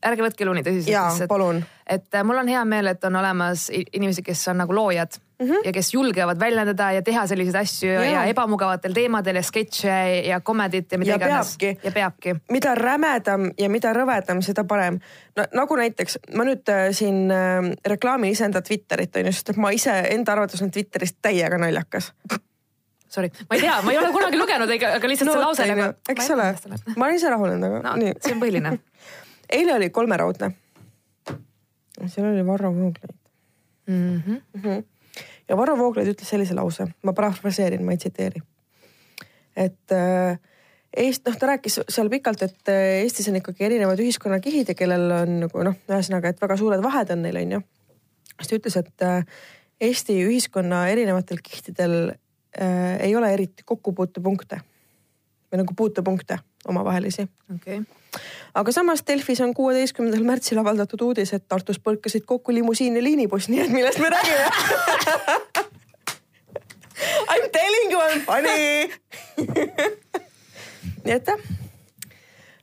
ärge 0.06 0.26
võtke 0.26 0.48
Luni 0.48 0.64
tõsiselt. 0.66 0.94
jaa, 0.94 1.28
palun. 1.30 1.64
et 1.86 2.08
äh, 2.14 2.26
mul 2.28 2.42
on 2.44 2.52
hea 2.52 2.64
meel, 2.70 2.94
et 2.94 3.04
on 3.08 3.20
olemas 3.20 3.68
inimesi, 3.74 4.24
kes 4.26 4.48
on 4.54 4.62
nagu 4.64 4.76
loojad 4.76 5.20
mm 5.40 5.48
-hmm. 5.48 5.66
ja 5.66 5.72
kes 5.72 5.94
julgevad 5.94 6.40
väljendada 6.40 6.92
ja 6.92 7.02
teha 7.02 7.28
selliseid 7.28 7.56
asju 7.56 7.90
ja, 7.90 8.04
ja 8.04 8.24
ebamugavatel 8.26 8.94
teemadel 8.94 9.36
ja 9.36 9.44
sketše 9.44 9.98
ja 10.28 10.40
komedit 10.40 10.92
ja 10.92 10.98
mida 10.98 11.16
iganes. 11.16 11.58
ja 11.84 11.92
peabki. 11.92 12.36
mida 12.52 12.76
rämedam 12.76 13.52
ja 13.58 13.70
mida 13.70 13.94
rõvedam, 13.94 14.42
seda 14.42 14.64
parem. 14.64 15.00
no 15.36 15.46
nagu 15.54 15.76
näiteks 15.76 16.20
ma 16.36 16.44
nüüd 16.44 16.70
äh, 16.70 16.92
siin 16.92 17.32
äh, 17.32 17.72
reklaamin 17.86 18.32
iseenda 18.32 18.62
Twitterit 18.62 19.16
on 19.16 19.26
ju, 19.26 19.32
sest 19.32 19.50
et 19.50 19.58
ma 19.58 19.72
ise 19.72 19.94
enda 20.10 20.32
arvates 20.32 20.62
olen 20.62 20.72
Twitterist 20.72 21.18
täiega 21.22 21.58
naljakas 21.58 22.14
Sorry, 23.08 23.30
ma 23.50 23.56
ei 23.56 23.62
tea, 23.62 23.82
ma 23.82 23.92
ei 23.92 23.98
ole 23.98 24.12
kunagi 24.12 24.38
lugenud, 24.38 24.70
aga 24.70 25.08
lihtsalt 25.08 25.30
no, 25.30 25.34
see 25.34 25.42
lause 25.42 25.66
nagu. 25.70 25.94
eks 26.10 26.30
ole, 26.32 26.48
ma 26.98 27.06
olen 27.06 27.16
ise 27.16 27.30
rahunenud, 27.30 27.64
aga 27.70 27.80
no, 27.86 27.96
nii. 27.96 28.14
see 28.20 28.34
on 28.36 28.42
põhiline 28.42 28.74
eile 29.60 29.74
oli 29.78 29.90
kolmeraudne. 29.96 30.52
seal 32.06 32.28
oli 32.34 32.46
Varro 32.48 32.74
Vooglaid 32.76 33.16
mm. 33.88 34.22
-hmm. 34.28 34.42
Mm 34.54 34.62
-hmm. 34.62 34.84
Ja 35.50 35.58
Varro 35.58 35.78
Vooglaid 35.78 36.12
ütles 36.12 36.30
sellise 36.30 36.56
lause, 36.58 36.88
ma 37.04 37.14
parafraseerin, 37.18 37.84
ma 37.86 37.96
ei 37.96 38.02
tsiteeri. 38.02 38.42
et 39.56 39.96
äh, 39.96 40.40
Eest-, 40.98 41.28
noh, 41.28 41.36
ta 41.38 41.50
rääkis 41.52 41.82
seal 41.92 42.10
pikalt, 42.10 42.42
et 42.48 42.72
äh, 42.72 43.02
Eestis 43.04 43.28
on 43.30 43.38
ikkagi 43.40 43.66
erinevad 43.68 44.00
ühiskonnakihid 44.02 44.72
ja 44.72 44.78
kellel 44.78 45.12
on 45.12 45.36
nagu 45.44 45.66
noh, 45.68 45.76
ühesõnaga, 45.90 46.32
et 46.32 46.42
väga 46.42 46.58
suured 46.58 46.84
vahed 46.84 47.12
on 47.14 47.26
neil, 47.26 47.42
on 47.44 47.58
ju. 47.58 47.62
siis 48.40 48.50
ta 48.50 48.60
ütles, 48.62 48.80
et 48.82 49.06
äh, 49.06 49.44
Eesti 49.88 50.16
ühiskonna 50.26 50.88
erinevatel 50.90 51.44
kihtidel 51.44 51.98
äh, 52.10 52.96
ei 53.06 53.16
ole 53.16 53.30
eriti 53.34 53.66
kokkupuutepunkte 53.66 54.62
või 55.52 55.62
nagu 55.62 55.74
puutepunkte 55.78 56.40
omavahelisi. 56.68 57.28
okei 57.56 57.80
okay. 57.80 58.22
aga 58.56 58.72
samas 58.72 59.04
Delfis 59.08 59.42
on 59.42 59.54
kuueteistkümnendal 59.54 60.26
märtsil 60.28 60.58
avaldatud 60.62 61.02
uudis, 61.10 61.34
et 61.34 61.48
Tartus 61.48 61.80
põrkasid 61.80 62.26
kokku 62.26 62.54
limusiin 62.54 62.96
ja 62.96 63.04
liinibuss, 63.04 63.50
nii 63.50 63.66
et 63.66 63.72
millest 63.74 64.00
me 64.04 64.10
räägime 64.10 64.46
I 67.34 67.40
m 67.44 67.50
telling 67.54 67.92
you 67.92 68.02
I 68.02 68.16
m 68.16 68.22
funny 68.26 68.92
nii 71.06 71.16
et 71.20 71.28
jah 71.28 71.40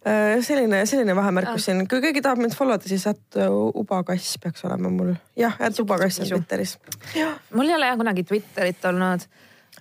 Äh, 0.04 0.42
selline, 0.44 0.82
selline 0.86 1.14
vahemärkus 1.16 1.64
siin, 1.64 1.78
kui 1.88 2.02
keegi 2.04 2.20
tahab 2.20 2.42
mind 2.42 2.52
follow 2.52 2.76
da, 2.76 2.88
siis 2.90 3.06
ätt 3.08 3.38
ubakass 3.80 4.34
peaks 4.42 4.66
olema 4.68 4.90
mul. 4.92 5.14
jah, 5.40 5.54
ätt 5.64 5.80
ubakass 5.80 6.20
on 6.20 6.28
Twitteris. 6.28 6.74
mul 7.56 7.70
ei 7.70 7.76
ole 7.78 7.88
jah 7.88 7.96
kunagi 7.96 8.24
Twitterit 8.28 8.84
olnud. 8.84 9.24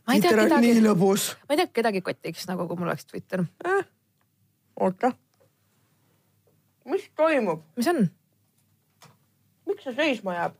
Ma 0.08 0.14
ei 0.14 0.22
tea 0.22 0.32
Twitter 0.32 0.44
on 0.44 0.50
kedagi, 0.50 0.74
nii 0.74 0.86
lõbus. 0.86 1.28
ma 1.48 1.56
ei 1.56 1.62
tea 1.62 1.72
kedagi 1.80 2.02
kotiks 2.06 2.48
nagu, 2.50 2.68
kui 2.68 2.80
mul 2.80 2.92
oleks 2.92 3.06
Twitter. 3.06 3.46
äh. 3.68 3.86
oota. 4.80 5.12
mis 6.86 7.08
toimub, 7.16 7.64
mis 7.78 7.88
on? 7.92 8.04
miks 9.70 9.88
see 9.88 9.96
seisma 10.00 10.36
jääb? 10.38 10.60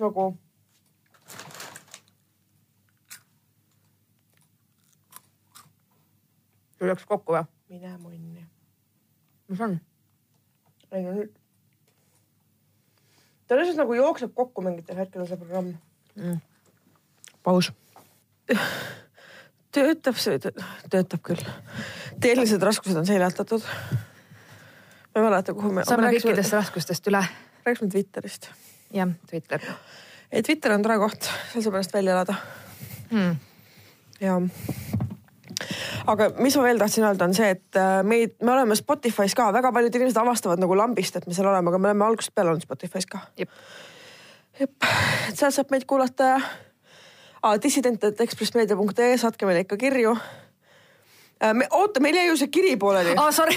nagu. 0.00 0.26
sul 6.78 6.92
läks 6.92 7.08
kokku 7.08 7.36
või? 7.36 7.46
mine 7.72 7.96
munni. 7.98 8.46
mis 9.48 9.64
on? 9.68 9.80
ei 10.92 11.02
no 11.04 11.16
nüüd. 11.18 11.34
ta 13.46 13.60
lihtsalt 13.60 13.82
nagu 13.84 14.00
jookseb 14.00 14.32
kokku 14.34 14.64
mingitel 14.64 15.02
hetkedel 15.02 15.28
see 15.28 15.40
programm 15.40 15.74
Mm. 16.14 16.38
Paus. 17.44 17.72
töötab 19.74 20.18
see, 20.20 20.40
töötab 20.90 21.22
küll. 21.24 21.44
tehnilised 22.20 22.62
raskused 22.62 22.98
on 22.98 23.06
seljatatud. 23.06 23.64
ma 25.14 25.20
ei 25.20 25.28
mäleta, 25.28 25.54
kuhu 25.54 25.72
me. 25.72 25.84
saame 25.88 26.12
kõikidest 26.16 26.56
raskustest 26.56 27.12
üle. 27.12 27.22
rääkisime 27.66 27.90
Twitterist. 27.94 28.50
jah, 28.92 29.14
Twitter 29.30 29.62
ei, 30.34 30.42
Twitter 30.42 30.72
on 30.74 30.82
tore 30.82 30.98
koht, 30.98 31.28
seal 31.52 31.64
saab 31.64 31.78
ennast 31.78 31.94
välja 31.94 32.14
elada 32.16 32.34
hmm.. 33.10 33.36
ja. 34.20 34.36
aga 36.10 36.30
mis 36.42 36.56
ma 36.58 36.66
veel 36.66 36.82
tahtsin 36.82 37.06
öelda, 37.06 37.28
on 37.28 37.36
see, 37.36 37.50
et 37.54 37.80
äh, 37.80 38.00
meid, 38.06 38.36
me 38.42 38.54
oleme 38.56 38.76
Spotify's 38.78 39.36
ka, 39.38 39.50
väga 39.54 39.72
paljud 39.74 39.94
inimesed 40.00 40.20
avastavad 40.20 40.62
nagu 40.62 40.78
lambist, 40.78 41.18
et 41.18 41.28
me 41.30 41.36
seal 41.36 41.50
oleme, 41.50 41.70
aga 41.70 41.80
me 41.80 41.92
oleme 41.92 42.08
algusest 42.08 42.34
peale 42.34 42.54
olnud 42.54 42.66
Spotify's 42.66 43.06
ka. 43.10 43.22
Jep. 43.38 43.52
jep, 44.60 44.88
et 45.28 45.38
seal 45.38 45.54
saab 45.54 45.74
meid 45.74 45.86
kuulata 45.90 46.34
ja 46.34 46.40
dissident.ekspressmeedia.ee, 47.62 49.16
saatke 49.20 49.46
meile 49.46 49.64
ikka 49.64 49.76
kirju. 49.76 50.16
me, 51.52 51.66
oota, 51.70 52.00
meil 52.00 52.16
jäi 52.16 52.26
ju 52.28 52.36
see 52.40 52.52
kiri 52.52 52.76
pooleli. 52.80 53.16
aa, 53.16 53.32
sorry. 53.32 53.56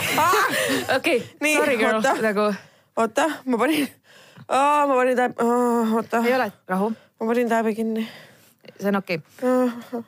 okei, 0.98 1.22
sorry 1.56 1.78
girl, 1.78 2.02
nagu 2.22 2.50
oota, 2.98 3.30
ma 3.46 3.58
panin, 3.58 3.88
ma 4.48 4.96
panin 4.96 5.18
täp-, 5.18 5.44
oota, 5.94 6.24
ei 6.26 6.36
ole, 6.36 6.52
rahu, 6.68 6.92
ma 7.20 7.30
panin 7.32 7.50
täbi 7.50 7.76
kinni. 7.76 8.08
see 8.80 8.90
on 8.90 8.96
okei 8.96 9.22
okay. 9.44 10.02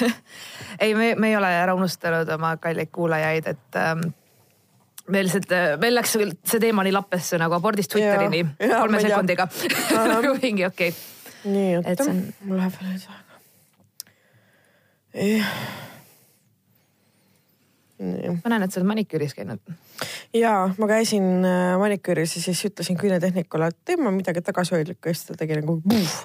ei, 0.80 0.94
me, 0.94 1.14
me 1.14 1.28
ei 1.28 1.36
ole 1.36 1.50
ära 1.62 1.74
unustanud 1.74 2.28
oma 2.34 2.56
kalleid 2.56 2.88
kuulajaid, 2.92 3.46
et 3.46 3.76
ähm, 3.76 4.06
meil 5.10 5.28
lihtsalt, 5.28 5.52
meil 5.80 5.94
läks 5.94 6.16
see 6.16 6.60
teema 6.62 6.84
nii 6.86 6.94
lappesse 6.94 7.38
nagu 7.40 7.58
abordist 7.58 7.92
Twitterini 7.92 8.44
kolme 8.60 9.00
sekundiga 9.02 9.48
mingi 10.42 10.66
okei 10.70 10.88
okay.. 10.88 10.92
nii, 11.44 11.76
oota. 11.80 12.04
on-, 12.04 12.24
mul 12.44 12.60
läheb 12.60 12.74
veel 12.78 12.90
veits 12.92 13.06
aega. 13.10 13.38
ma 18.00 18.52
näen, 18.52 18.64
et 18.64 18.72
sa 18.72 18.80
oled 18.80 18.90
maniküüris 18.90 19.34
käinud. 19.36 19.62
ja 20.36 20.54
ma 20.78 20.90
käisin 20.90 21.44
äh, 21.44 21.76
maniküüris 21.80 22.36
ja 22.36 22.42
siis 22.48 22.64
ütlesin 22.70 22.98
küünetehnikule, 23.00 23.70
et 23.70 23.78
teeme 23.84 24.12
midagi 24.14 24.42
tagasihoidlikku 24.46 25.10
ja 25.10 25.16
siis 25.16 25.30
ta 25.30 25.38
tegi 25.40 25.60
nagu 25.60 25.80
puh, 25.84 26.18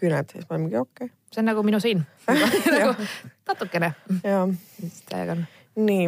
küüned. 0.00 0.34
Ja 0.34 0.40
siis 0.40 0.48
ma 0.48 0.56
olin 0.56 0.66
mingi 0.66 0.80
okei. 0.80 1.06
Okay. 1.06 1.16
see 1.32 1.42
on 1.42 1.50
nagu 1.52 1.64
minu 1.66 1.80
siin 1.80 2.04
nagu 2.76 2.92
natukene, 3.48 3.94
ja 4.24 4.44
mis 4.48 5.02
täiega. 5.08 5.38
On. 5.38 5.48
nii 5.86 6.06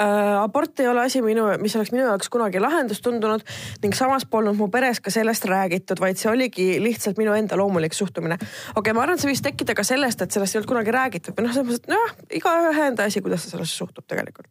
äh, 0.00 0.42
abort 0.42 0.80
ei 0.80 0.88
ole 0.88 1.04
asi 1.04 1.22
minu, 1.22 1.46
mis 1.62 1.76
oleks 1.76 1.92
minu 1.94 2.04
jaoks 2.06 2.30
kunagi 2.32 2.60
lahendus 2.62 3.00
tundunud 3.04 3.44
ning 3.82 3.94
samas 3.96 4.26
polnud 4.30 4.56
mu 4.58 4.68
peres 4.72 5.00
ka 5.00 5.12
sellest 5.14 5.46
räägitud, 5.50 6.00
vaid 6.02 6.18
see 6.20 6.30
oligi 6.32 6.66
lihtsalt 6.82 7.20
minu 7.20 7.34
enda 7.36 7.58
loomulik 7.58 7.94
suhtumine. 7.94 8.38
okei 8.40 8.80
okay,, 8.80 8.96
ma 8.96 9.04
arvan, 9.04 9.18
et 9.18 9.24
see 9.24 9.30
võis 9.30 9.44
tekkida 9.44 9.76
ka 9.78 9.86
sellest, 9.86 10.24
et 10.24 10.34
sellest 10.34 10.54
ei 10.56 10.60
olnud 10.60 10.72
kunagi 10.72 10.94
räägitud 10.94 11.38
või 11.38 11.46
noh, 11.46 11.54
selles 11.54 11.70
mõttes, 11.70 11.84
et 11.84 11.94
noh, 11.94 12.26
igaühe 12.40 12.88
enda 12.90 13.08
asi, 13.10 13.22
kuidas 13.24 13.46
ta 13.46 13.54
sellesse 13.54 13.82
suhtub 13.82 14.06
tegelikult. 14.10 14.50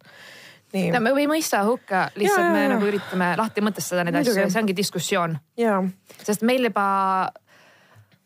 nii 0.74 0.92
no, 0.96 1.04
me 1.04 1.16
ei 1.20 1.30
mõista 1.30 1.64
hukka, 1.68 2.08
lihtsalt 2.16 2.48
Jaa, 2.48 2.54
me 2.56 2.66
jaa. 2.66 2.74
nagu 2.76 2.92
üritame 2.92 3.34
lahti 3.40 3.66
mõtestada 3.66 4.08
neid 4.08 4.22
asju, 4.22 4.38
see 4.48 4.64
ongi 4.64 4.78
diskussioon, 4.78 5.38
ja 5.60 5.82
sest 6.24 6.48
meil 6.48 6.72
juba 6.72 6.86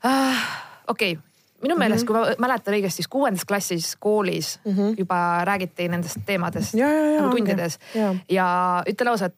ah,, 0.03 0.43
okei 0.88 1.18
okay. 1.18 1.26
Minu 1.62 1.76
Mhm. 1.76 1.80
meelest, 1.80 2.05
kui 2.08 2.14
ma 2.16 2.26
mäletan 2.47 2.74
õigesti, 2.74 3.01
siis 3.01 3.08
kuuendas 3.08 3.45
klassis 3.45 3.95
koolis 3.99 4.60
mm 4.66 4.72
-hmm. 4.74 4.95
juba 4.97 5.41
räägiti 5.45 5.88
nendest 5.89 6.18
teemadest 6.26 6.74
Ja, 6.74 6.88
ja, 6.93 7.03
ja, 7.12 7.22
nagu 7.22 7.36
tundides 7.36 7.80
Ja. 7.95 8.16
ja 8.30 8.84
ütlen 8.89 9.08
ausalt, 9.10 9.34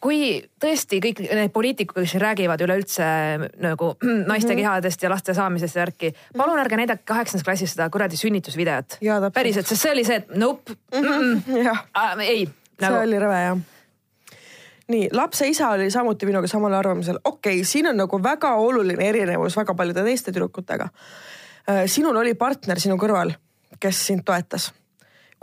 kui 0.00 0.44
tõesti 0.60 0.98
kõik 1.00 1.20
need 1.34 1.52
poliitikud, 1.52 2.02
kes 2.02 2.14
räägivad 2.20 2.60
üleüldse 2.60 3.04
nagu 3.60 3.96
naiste 4.32 4.52
Mhm. 4.52 4.58
kehadest 4.60 5.02
ja 5.02 5.10
laste 5.10 5.34
saamisest 5.34 5.74
ja 5.76 5.80
värki, 5.86 6.14
palun 6.36 6.58
ärge 6.58 6.76
näidake 6.76 7.02
kaheksandas 7.04 7.44
klassis 7.44 7.70
seda 7.72 7.88
kuradi 7.90 8.16
sünnitusvideot 8.16 8.98
päriselt, 9.32 9.66
sest 9.66 9.82
see 9.82 9.92
oli 9.92 10.04
see, 10.04 10.16
et 10.16 10.36
nope 10.36 10.72
mm, 10.94 11.42
-mm. 11.48 11.78
Ah, 11.94 12.18
ei 12.20 12.44
see 12.46 12.88
nagu, 12.88 12.96
oli 13.02 13.18
rõve 13.18 13.40
jah. 13.46 13.58
nii, 14.88 15.08
lapse 15.12 15.46
isa 15.48 15.68
oli 15.70 15.90
samuti 15.90 16.26
minuga 16.26 16.46
samal 16.46 16.72
arvamusel, 16.72 17.18
okei 17.24 17.54
okay,, 17.54 17.64
siin 17.64 17.86
on 17.86 17.96
nagu 17.96 18.22
väga 18.22 18.54
oluline 18.54 19.08
erinevus 19.08 19.56
väga 19.56 19.74
paljude 19.74 20.02
teiste 20.04 20.32
tüdrukutega. 20.32 20.88
Sinul 21.86 22.16
oli 22.20 22.34
partner 22.36 22.80
sinu 22.80 22.96
kõrval, 23.00 23.32
kes 23.80 24.06
sind 24.06 24.24
toetas. 24.24 24.72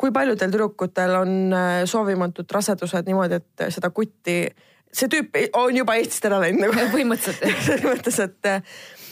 kui 0.02 0.10
paljudel 0.12 0.50
tüdrukutel 0.50 1.12
on 1.14 1.54
äh, 1.54 1.84
soovimatud 1.86 2.50
rasedused 2.50 3.06
niimoodi, 3.06 3.38
et 3.38 3.64
seda 3.70 3.92
kutti, 3.94 4.48
see 4.90 5.10
tüüp 5.12 5.38
on 5.60 5.78
juba 5.78 5.94
Eestist 6.00 6.26
ära 6.26 6.40
läinud 6.42 6.64
nagu 6.66 6.74
põhimõtteliselt 6.96 7.62
selles 7.68 7.86
mõttes, 7.86 8.18
et 8.26 8.50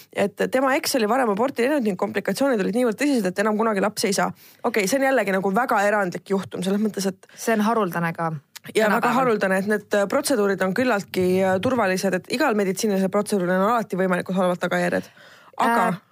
et 0.09 0.41
tema 0.49 0.73
eks 0.73 0.95
oli 0.97 1.05
varem 1.09 1.29
aborti 1.29 1.61
teinud 1.61 1.85
ning 1.85 1.99
komplikatsioonid 1.99 2.61
olid 2.63 2.77
niivõrd 2.79 2.97
tõsised, 2.97 3.29
et 3.29 3.41
enam 3.43 3.57
kunagi 3.59 3.83
lapsi 3.85 4.09
ei 4.09 4.17
saa. 4.17 4.31
okei 4.31 4.69
okay,, 4.69 4.89
see 4.89 4.97
on 4.97 5.05
jällegi 5.05 5.35
nagu 5.35 5.53
väga 5.53 5.81
erandlik 5.85 6.33
juhtum 6.33 6.65
selles 6.65 6.81
mõttes, 6.81 7.05
et 7.05 7.29
see 7.35 7.53
on 7.53 7.65
haruldane 7.67 8.13
ka. 8.17 8.31
ja 8.73 8.89
väga. 8.89 9.13
haruldane, 9.19 9.61
et 9.61 9.69
need 9.69 9.97
äh, 10.01 10.09
protseduurid 10.09 10.65
on 10.65 10.73
küllaltki 10.73 11.27
äh, 11.43 11.57
turvalised, 11.61 12.17
et 12.17 12.33
igal 12.33 12.57
meditsiinilisel 12.57 13.13
protseduuril 13.13 13.59
on 13.59 13.69
alati 13.69 13.99
võimalikud 13.99 14.41
halvad 14.41 14.65
tagajärjed. 14.65 15.13
aga 15.69 15.87
äh, 15.91 16.05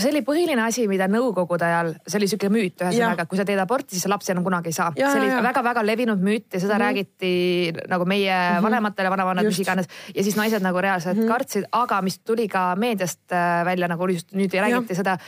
see 0.00 0.10
oli 0.12 0.22
põhiline 0.26 0.62
asi, 0.64 0.86
mida 0.90 1.08
nõukogude 1.10 1.66
ajal, 1.66 1.92
see 2.06 2.18
oli 2.20 2.28
siuke 2.30 2.50
müüt 2.52 2.84
ühesõnaga 2.84 3.26
kui 3.30 3.38
sa 3.38 3.46
teed 3.48 3.60
aborti, 3.62 3.96
siis 3.96 4.08
lapsi 4.10 4.32
enam 4.34 4.46
kunagi 4.46 4.72
ei 4.72 4.76
saa. 4.76 4.90
Ja, 4.98 5.12
see 5.12 5.22
oli 5.22 5.30
ja, 5.30 5.38
ja. 5.38 5.44
väga-väga 5.44 5.84
levinud 5.86 6.22
müüt 6.24 6.48
ja 6.52 6.60
seda 6.60 6.74
mm 6.74 6.80
-hmm. 6.80 6.84
räägiti 6.86 7.88
nagu 7.88 8.04
meie 8.04 8.32
mm 8.32 8.56
-hmm. 8.56 8.62
vanematele, 8.62 9.10
vanavanemad, 9.10 9.50
mis 9.50 9.60
iganes. 9.60 9.86
ja 10.14 10.22
siis 10.22 10.36
naised 10.36 10.62
nagu 10.62 10.80
reaalselt 10.80 11.16
mm 11.16 11.22
-hmm. 11.22 11.32
kartsid, 11.32 11.64
aga 11.72 12.02
mis 12.02 12.18
tuli 12.18 12.48
ka 12.48 12.76
meediast 12.76 13.32
äh, 13.32 13.64
välja 13.64 13.88
nagu 13.88 14.08
just 14.08 14.32
nüüd 14.32 14.52
räägiti 14.52 14.94
seda, 14.94 15.18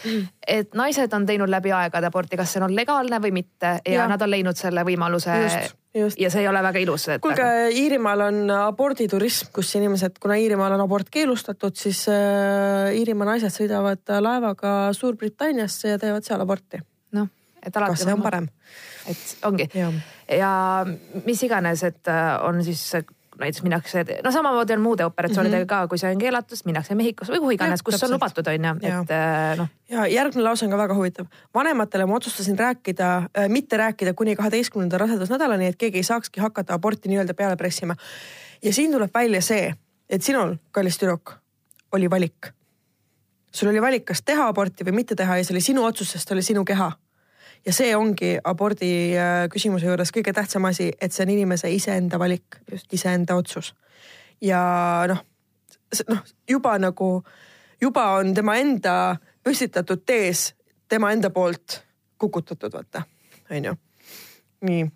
et 0.46 0.74
naised 0.74 1.12
on 1.14 1.26
teinud 1.26 1.50
läbi 1.50 1.70
aegade 1.72 2.06
aborti, 2.08 2.36
kas 2.36 2.52
see 2.52 2.62
on 2.64 2.74
legaalne 2.76 3.18
või 3.22 3.32
mitte 3.32 3.66
ja, 3.66 3.80
Ja. 3.86 3.92
ja. 4.02 4.08
nad 4.08 4.22
on 4.22 4.30
leidnud 4.30 4.56
selle 4.58 4.82
võimaluse 4.84 5.36
Just, 5.42 5.74
just. 5.94 6.18
ja 6.20 6.30
see 6.30 6.40
ei 6.42 6.48
ole 6.48 6.62
väga 6.62 6.78
ilus. 6.82 7.06
kuulge, 7.20 7.46
Iirimaal 7.78 8.20
on 8.20 8.50
aborditurism, 8.50 9.52
kus 9.54 9.74
inimesed, 9.78 10.18
kuna 10.20 10.34
Iirimaal 10.40 10.72
on 10.78 10.80
abort 10.86 11.10
keelustatud, 11.10 11.76
siis 11.76 12.04
äh, 12.08 12.90
Iirimaa 12.98 13.26
naised 13.34 13.52
sõidavad 13.54 14.02
laevaga 14.20 14.92
Suurbritanniasse 14.96 15.94
ja 15.94 15.98
teevad 15.98 16.24
seal 16.26 16.40
aborti. 16.40 16.80
noh, 17.12 17.28
et 17.62 17.76
alati. 17.76 17.92
kas 17.96 18.04
see 18.08 18.14
on 18.14 18.22
parem? 18.22 18.48
et 19.06 19.36
ongi 19.44 19.68
Jah. 19.74 19.92
ja 20.28 20.52
mis 21.26 21.42
iganes, 21.42 21.82
et 21.82 22.08
äh, 22.08 22.38
on 22.46 22.64
siis 22.64 22.82
näiteks 23.42 23.62
minnakse, 23.62 24.04
no 24.24 24.32
samamoodi 24.32 24.76
on 24.76 24.80
muude 24.80 25.04
operatsioonidega 25.04 25.64
mm 25.64 25.64
-hmm. 25.64 25.84
ka, 25.84 25.88
kui 25.88 25.98
see 25.98 26.10
on 26.12 26.18
keelatud, 26.18 26.56
siis 26.56 26.64
minnakse 26.64 26.94
Mehhikosse 26.94 27.32
või 27.32 27.42
kuhu 27.44 27.50
iganes 27.56 27.82
kus 27.82 28.02
on 28.02 28.14
lubatud, 28.14 28.46
on 28.46 28.64
ju, 28.64 28.74
et 28.88 29.10
äh, 29.10 29.56
noh, 29.58 29.68
ja 29.90 30.06
järgmine 30.06 30.44
lause 30.44 30.66
on 30.66 30.70
ka 30.70 30.78
väga 30.78 30.94
huvitav. 30.94 31.26
vanematele 31.54 32.06
ma 32.06 32.16
otsustasin 32.16 32.58
rääkida 32.58 33.16
äh,, 33.18 33.48
mitte 33.48 33.76
rääkida 33.76 34.14
kuni 34.14 34.36
kaheteistkümnenda 34.36 34.98
rasedusnädalani, 34.98 35.66
et 35.66 35.76
keegi 35.76 35.98
ei 35.98 36.02
saakski 36.02 36.40
hakata 36.40 36.74
aborti 36.74 37.08
nii-öelda 37.08 37.34
peale 37.34 37.56
pressima. 37.56 37.96
ja 38.62 38.72
siin 38.72 38.92
tuleb 38.92 39.10
välja 39.14 39.40
see, 39.40 39.74
et 40.10 40.22
sinul, 40.22 40.56
kallis 40.70 40.98
tüdruk, 40.98 41.32
oli 41.92 42.10
valik. 42.10 42.52
sul 43.52 43.68
oli 43.68 43.82
valik, 43.82 44.04
kas 44.04 44.22
teha 44.22 44.48
aborti 44.48 44.84
või 44.84 44.92
mitte 44.92 45.14
teha 45.14 45.36
ja 45.36 45.44
see 45.44 45.54
oli 45.54 45.60
sinu 45.60 45.84
otsus, 45.84 46.12
sest 46.12 46.30
oli 46.32 46.42
sinu 46.42 46.64
keha. 46.64 46.92
Ja 47.66 47.72
see 47.72 47.92
ongi 47.96 48.36
abordi 48.44 48.92
äh, 49.16 49.46
küsimuse 49.52 49.86
juures 49.86 50.12
kõige 50.14 50.34
tähtsam 50.34 50.66
asi, 50.68 50.90
et 51.00 51.12
see 51.12 51.26
on 51.26 51.34
inimese 51.34 51.70
iseenda 51.70 52.18
valik, 52.18 52.58
iseenda 52.92 53.36
otsus. 53.38 53.74
ja 54.40 54.62
noh, 55.08 55.22
noh 56.08 56.24
juba 56.48 56.78
nagu, 56.78 57.12
juba 57.80 58.08
on 58.18 58.34
tema 58.34 58.56
enda 58.60 58.96
püstitatud 59.44 60.02
tees 60.06 60.52
tema 60.88 61.12
enda 61.12 61.30
poolt 61.30 61.82
kukutatud, 62.18 62.72
vaata, 62.72 63.02
on 63.50 63.70
ju. 63.70 63.78
nii 64.68 64.90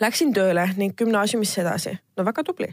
Läksin 0.00 0.34
tööle 0.36 0.66
ning 0.76 0.92
gümnaasiumisse 0.96 1.62
edasi. 1.62 1.94
no 2.16 2.24
väga 2.24 2.44
tubli. 2.44 2.68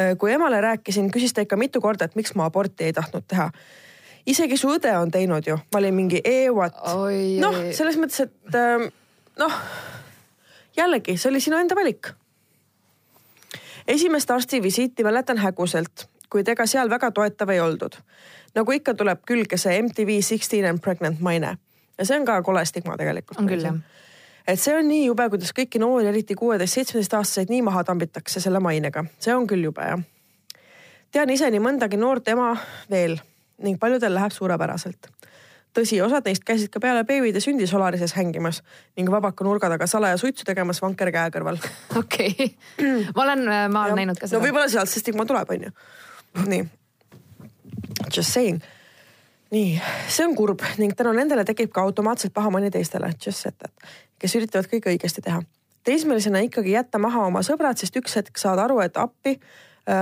Äh, 0.00 0.14
kui 0.18 0.32
emale 0.32 0.60
rääkisin, 0.60 1.10
küsis 1.10 1.34
ta 1.34 1.42
ikka 1.42 1.56
mitu 1.56 1.80
korda, 1.80 2.04
et 2.04 2.14
miks 2.14 2.34
ma 2.38 2.46
aborti 2.46 2.84
ei 2.84 2.92
tahtnud 2.92 3.26
teha. 3.28 3.50
Isegi 4.26 4.56
su 4.56 4.70
õde 4.72 4.92
on 4.98 5.10
teinud 5.12 5.46
ju, 5.46 5.56
ma 5.72 5.80
olin 5.80 5.94
mingi 5.94 6.20
eevat. 6.24 6.76
noh, 7.40 7.58
selles 7.76 7.98
mõttes, 8.00 8.26
et 8.28 8.58
ähm, 8.58 8.88
noh, 9.40 9.56
jällegi, 10.76 11.16
see 11.18 11.30
oli 11.32 11.42
sinu 11.44 11.58
enda 11.60 11.76
valik. 11.76 12.12
esimest 13.88 14.30
arstivisiiti 14.30 15.04
mäletan 15.04 15.38
häguselt, 15.38 16.08
kuid 16.32 16.48
ega 16.48 16.66
seal 16.66 16.90
väga 16.90 17.10
toetav 17.10 17.50
ei 17.50 17.60
oldud. 17.60 17.96
nagu 18.54 18.72
ikka, 18.72 18.94
tuleb 18.94 19.24
külge 19.26 19.56
see 19.56 19.82
MTV 19.82 20.20
Sixteen 20.22 20.64
and 20.64 20.80
Pregnant 20.80 21.20
maine 21.20 21.56
ja 21.98 22.04
see 22.04 22.18
on 22.18 22.24
ka 22.24 22.42
kole 22.42 22.64
stigma 22.64 22.96
tegelikult. 22.96 23.38
on 23.38 23.48
küll 23.48 23.64
jah 23.64 23.82
et 24.46 24.60
see 24.60 24.74
on 24.76 24.88
nii 24.88 25.06
jube, 25.06 25.24
kuidas 25.32 25.54
kõiki 25.56 25.80
noori, 25.80 26.08
eriti 26.10 26.34
kuueteist, 26.36 26.76
seitsmeteist 26.76 27.14
aastaseid 27.16 27.52
nii 27.52 27.62
maha 27.64 27.84
tambitakse 27.84 28.42
selle 28.44 28.60
mainega, 28.60 29.06
see 29.18 29.32
on 29.32 29.46
küll 29.48 29.64
jube 29.64 29.86
jah. 29.88 30.02
tean 31.12 31.30
ise 31.30 31.48
nii 31.50 31.62
mõndagi 31.64 31.96
noort 32.00 32.28
ema 32.28 32.50
veel 32.90 33.16
ning 33.62 33.78
paljudel 33.80 34.14
läheb 34.14 34.32
suurepäraselt. 34.32 35.10
tõsi, 35.74 35.98
osad 36.02 36.26
neist 36.26 36.44
käisid 36.46 36.70
ka 36.70 36.80
peale 36.80 37.04
beebide 37.04 37.40
sündi 37.40 37.66
Solarises 37.66 38.14
hängimas 38.14 38.62
ning 38.96 39.10
vabaka 39.10 39.44
nurga 39.44 39.68
taga 39.68 39.86
salaja 39.86 40.16
suitsu 40.16 40.44
tegemas 40.44 40.82
vanker 40.82 41.10
käe 41.12 41.30
kõrval. 41.34 41.58
okei 42.02 42.34
okay., 42.34 43.04
ma 43.14 43.22
olen, 43.22 43.48
äh, 43.48 43.68
ma 43.68 43.84
olen 43.84 44.02
näinud 44.02 44.18
ka 44.18 44.26
seda. 44.26 44.38
no 44.40 44.46
võib-olla 44.46 44.70
sealt 44.70 44.88
see 44.88 45.02
stigma 45.02 45.26
tuleb, 45.26 45.50
onju. 45.50 45.74
nii. 46.46 46.64
Just 48.14 48.32
saying 48.32 48.62
nii, 49.54 49.74
see 50.08 50.26
on 50.26 50.34
kurb 50.38 50.62
ning 50.80 50.94
tänu 50.96 51.12
nendele 51.16 51.44
tekib 51.46 51.72
ka 51.74 51.84
automaatselt 51.86 52.34
pahamani 52.34 52.70
teistele, 52.74 53.12
just 53.26 53.46
that, 53.46 53.90
kes 54.18 54.34
üritavad 54.38 54.70
kõike 54.70 54.92
õigesti 54.94 55.22
teha. 55.24 55.42
teismelisena 55.84 56.40
ikkagi 56.46 56.74
jätta 56.74 56.98
maha 56.98 57.26
oma 57.28 57.44
sõbrad, 57.46 57.78
sest 57.78 57.96
üks 58.00 58.16
hetk 58.18 58.40
saad 58.40 58.62
aru, 58.62 58.80
et 58.84 58.96
appi 58.96 59.36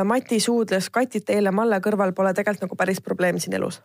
Mati 0.04 0.40
suudles 0.40 0.90
Katit 0.94 1.30
eile 1.34 1.50
Malle 1.50 1.80
kõrval 1.82 2.12
pole 2.14 2.30
tegelikult 2.34 2.68
nagu 2.68 2.76
päris 2.78 3.00
probleem 3.02 3.38
siin 3.42 3.56
elus. 3.58 3.80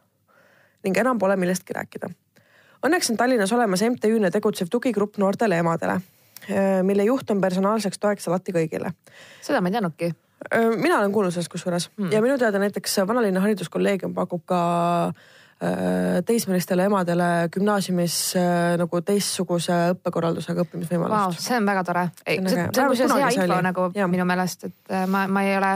ning 0.83 0.97
enam 0.97 1.17
pole 1.17 1.35
millestki 1.35 1.73
rääkida. 1.73 2.09
Õnneks 2.85 3.09
on 3.09 3.17
Tallinnas 3.17 3.51
olemas 3.51 3.81
MTÜ-na 3.81 4.29
tegutsev 4.31 4.69
tugigrupp 4.69 5.17
noortele 5.17 5.57
emadele, 5.57 5.95
äh, 6.51 6.83
mille 6.83 7.03
juht 7.03 7.31
on 7.31 7.41
personaalseks 7.41 7.99
toeks 7.99 8.27
alati 8.27 8.51
kõigile. 8.51 8.93
seda 9.41 9.61
ma 9.61 9.69
ei 9.69 9.73
teadnudki 9.73 10.13
äh, 10.53 10.69
mina 10.77 10.99
olen 10.99 11.11
kuulnud 11.11 11.33
sellest 11.33 11.49
kusjuures 11.49 11.89
hmm. 11.97 12.11
ja 12.11 12.21
minu 12.21 12.37
teada 12.37 12.59
näiteks 12.59 12.97
Vanalinna 13.07 13.39
Hariduskolleegium 13.39 14.13
pakub 14.13 14.45
ka 14.45 14.61
äh, 15.07 15.13
Äh, 15.13 15.36
teismelistele 16.25 16.85
emadele 16.85 17.27
gümnaasiumis 17.53 18.17
äh, 18.37 18.75
nagu 18.77 18.99
teistsuguse 19.01 19.77
õppekorraldusega 19.95 20.61
õppimisvõimalust 20.67 21.15
wow,. 21.15 21.39
see 21.41 21.57
on 21.57 21.65
väga 21.65 21.83
tore. 21.87 22.03
see 22.21 22.59
on 22.67 22.91
kusjuures 22.91 23.15
hea 23.17 23.31
info 23.33 23.45
oli. 23.47 23.65
nagu 23.65 23.87
ja. 23.97 24.05
minu 24.11 24.27
meelest, 24.29 24.67
et 24.69 24.93
äh, 24.93 25.07
ma, 25.09 25.23
ma 25.25 25.43
ei 25.47 25.55
ole 25.57 25.71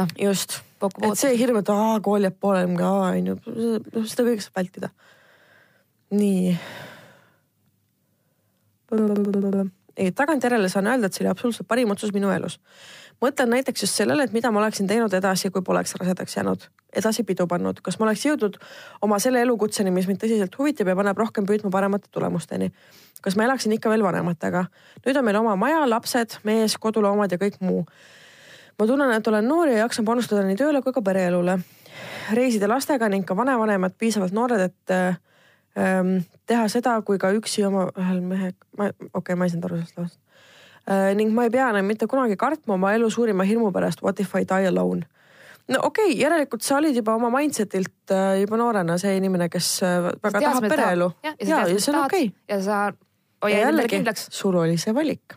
noh. 0.00 0.14
just, 0.24 0.56
et 0.80 1.20
see 1.20 1.36
hirm, 1.36 1.60
et 1.60 1.72
aa 1.74 1.98
kool 2.04 2.24
jääb 2.24 2.38
pooleli, 2.40 2.72
on 2.80 3.28
ju, 3.32 3.36
seda 4.08 4.24
kõike 4.30 4.46
saab 4.46 4.62
vältida. 4.62 4.92
nii. 6.16 6.56
ei, 9.96 10.12
tagantjärele 10.16 10.72
saan 10.72 10.88
öelda, 10.88 11.12
et 11.12 11.18
see 11.18 11.26
oli 11.26 11.34
absoluutselt 11.34 11.68
parim 11.68 11.92
otsus 11.92 12.16
minu 12.16 12.32
elus 12.32 12.56
mõtlen 13.20 13.52
näiteks 13.58 13.84
just 13.84 14.00
sellele, 14.00 14.24
et 14.24 14.32
mida 14.32 14.48
ma 14.54 14.64
oleksin 14.64 14.88
teinud 14.88 15.12
edasi, 15.14 15.50
kui 15.52 15.60
poleks 15.66 15.98
rasedaks 16.00 16.36
jäänud, 16.38 16.68
edasi 16.96 17.24
pidu 17.28 17.46
pannud, 17.48 17.80
kas 17.84 17.98
ma 17.98 18.06
oleks 18.06 18.24
jõudnud 18.26 18.58
oma 19.04 19.18
selle 19.22 19.42
elukutseni, 19.44 19.90
mis 19.94 20.08
mind 20.08 20.20
tõsiselt 20.22 20.54
huvitab 20.58 20.88
ja 20.88 20.96
paneb 20.98 21.18
rohkem 21.20 21.46
püüdma 21.48 21.70
paremate 21.70 22.08
tulemusteni. 22.10 22.70
kas 23.22 23.36
ma 23.36 23.44
elaksin 23.44 23.72
ikka 23.72 23.90
veel 23.90 24.02
vanematega? 24.02 24.64
nüüd 25.06 25.16
on 25.16 25.24
meil 25.24 25.40
oma 25.40 25.56
maja, 25.56 25.82
lapsed, 25.88 26.38
mees, 26.44 26.78
koduloomad 26.78 27.32
ja 27.32 27.38
kõik 27.38 27.60
muu. 27.60 27.84
ma 28.78 28.86
tunnen, 28.86 29.12
et 29.12 29.28
olen 29.28 29.48
noor 29.48 29.68
ja 29.68 29.84
jaksan 29.84 30.04
panustada 30.04 30.42
nii 30.42 30.56
tööle 30.56 30.82
kui 30.82 30.92
ka 30.92 31.02
pereelule. 31.02 31.58
reisida 32.32 32.68
lastega 32.68 33.08
ning 33.08 33.26
ka 33.26 33.36
vanavanemad 33.36 33.94
piisavalt 33.98 34.32
noored, 34.32 34.60
et 34.60 34.90
ähm, 35.76 36.16
teha 36.46 36.68
seda, 36.68 37.00
kui 37.02 37.18
ka 37.18 37.32
üksi 37.32 37.66
oma 37.66 37.90
ühel 37.96 38.20
mehe, 38.20 38.54
ma, 38.78 38.88
okei 38.88 39.10
okay,, 39.12 39.36
ma 39.36 39.44
ei 39.44 39.50
saanud 39.50 39.64
aru 39.64 39.76
sellest 39.76 39.98
lausest 39.98 40.28
Äh, 40.88 41.14
ning 41.14 41.34
ma 41.36 41.44
ei 41.44 41.50
pea 41.52 41.66
enam 41.68 41.84
mitte 41.84 42.06
kunagi 42.08 42.36
kartma 42.40 42.78
oma 42.78 42.94
elu 42.96 43.10
suurima 43.12 43.44
hirmu 43.44 43.68
pärast 43.72 44.00
what 44.02 44.20
if 44.20 44.32
I 44.34 44.44
die 44.48 44.68
alone. 44.68 45.04
No 45.68 45.80
okei 45.82 46.12
okay,, 46.12 46.20
järelikult 46.20 46.64
sa 46.64 46.78
olid 46.78 46.96
juba 46.96 47.16
oma 47.18 47.30
mindset'ilt 47.34 48.14
äh, 48.14 48.38
juba 48.42 48.60
noorena 48.60 48.98
see 49.00 49.16
inimene, 49.18 49.48
kes 49.52 49.72
äh, 49.86 49.98
väga 50.22 50.44
tahab 50.44 50.68
pereelu. 50.68 51.10
ja, 51.24 51.34
ja, 51.40 51.66
ja 51.66 51.80
see 51.80 51.92
on 51.94 52.00
okei. 52.04 52.30
Okay.. 52.30 52.32
ja 52.48 52.62
sa 52.64 52.78
hoiad 53.44 53.68
endale 53.72 53.90
kindlaks. 53.90 54.28
sul 54.34 54.56
oli 54.60 54.78
see 54.80 54.94
valik. 54.96 55.36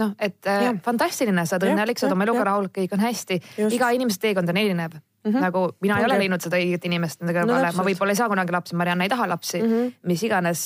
Noh, 0.00 0.14
et 0.18 0.46
äh, 0.48 0.70
fantastiline, 0.84 1.44
sa 1.46 1.58
oled 1.58 1.74
õnnelik, 1.74 2.00
sa 2.00 2.08
oled 2.08 2.16
oma 2.16 2.26
eluga 2.26 2.44
rahul, 2.48 2.70
kõik 2.72 2.94
on 2.96 3.02
hästi. 3.04 3.40
iga 3.68 3.90
inimese 3.96 4.22
teekond 4.22 4.48
on 4.48 4.60
erinev. 4.60 5.00
Mm. 5.22 5.30
-hmm. 5.30 5.42
nagu 5.44 5.60
mina 5.80 6.00
ei 6.00 6.04
ole 6.04 6.16
leidnud 6.18 6.42
seda 6.42 6.58
õiget 6.58 6.86
inimest 6.88 7.20
enda 7.22 7.34
kõrvale. 7.36 7.68
No,, 7.68 7.76
ma 7.78 7.84
võib-olla 7.86 8.10
ei 8.10 8.18
saa 8.18 8.26
kunagi 8.32 8.52
lapsi, 8.52 8.74
Marianne 8.74 9.06
ei 9.06 9.12
taha 9.12 9.28
lapsi. 9.30 9.60
Mm, 9.60 9.68
-hmm. 9.70 9.92
mis 10.10 10.22
iganes, 10.26 10.64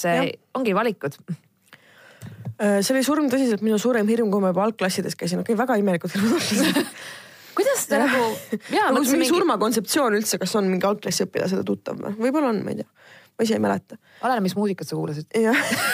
ongi 0.57 0.75
valikud. 0.75 1.19
Äh, 2.57 2.79
see 2.81 2.95
oli 2.95 3.03
surm 3.05 3.27
tõsiselt 3.29 3.61
minu 3.61 3.77
suurem 3.79 4.09
hirm, 4.09 4.31
kui 4.33 4.41
ma 4.41 4.55
juba 4.55 4.65
algklassides 4.65 5.17
käisin, 5.19 5.43
okei 5.43 5.53
okay,, 5.53 5.61
väga 5.61 5.77
imelikud 5.83 6.15
hirmud 6.15 6.39
olid 6.39 6.79
kuidas 7.57 7.87
ta 7.91 8.01
nagu, 8.03 8.25
nagu 8.73 9.05
mingi 9.11 9.29
surmakontseptsioon 9.31 10.19
üldse, 10.19 10.41
kas 10.43 10.55
on 10.59 10.69
mingi 10.71 10.87
algklassi 10.89 11.27
õpilasele 11.27 11.65
tuttav 11.67 12.01
või? 12.03 12.15
võib-olla 12.27 12.53
on, 12.53 12.63
ma 12.67 12.75
ei 12.75 12.83
tea. 12.83 12.89
ma 13.37 13.47
ise 13.49 13.57
ei 13.57 13.63
mäleta. 13.63 13.99
oleneb, 14.23 14.47
mis 14.47 14.57
muusikat 14.59 14.89
sa 14.89 14.99
kuulasid. 14.99 15.31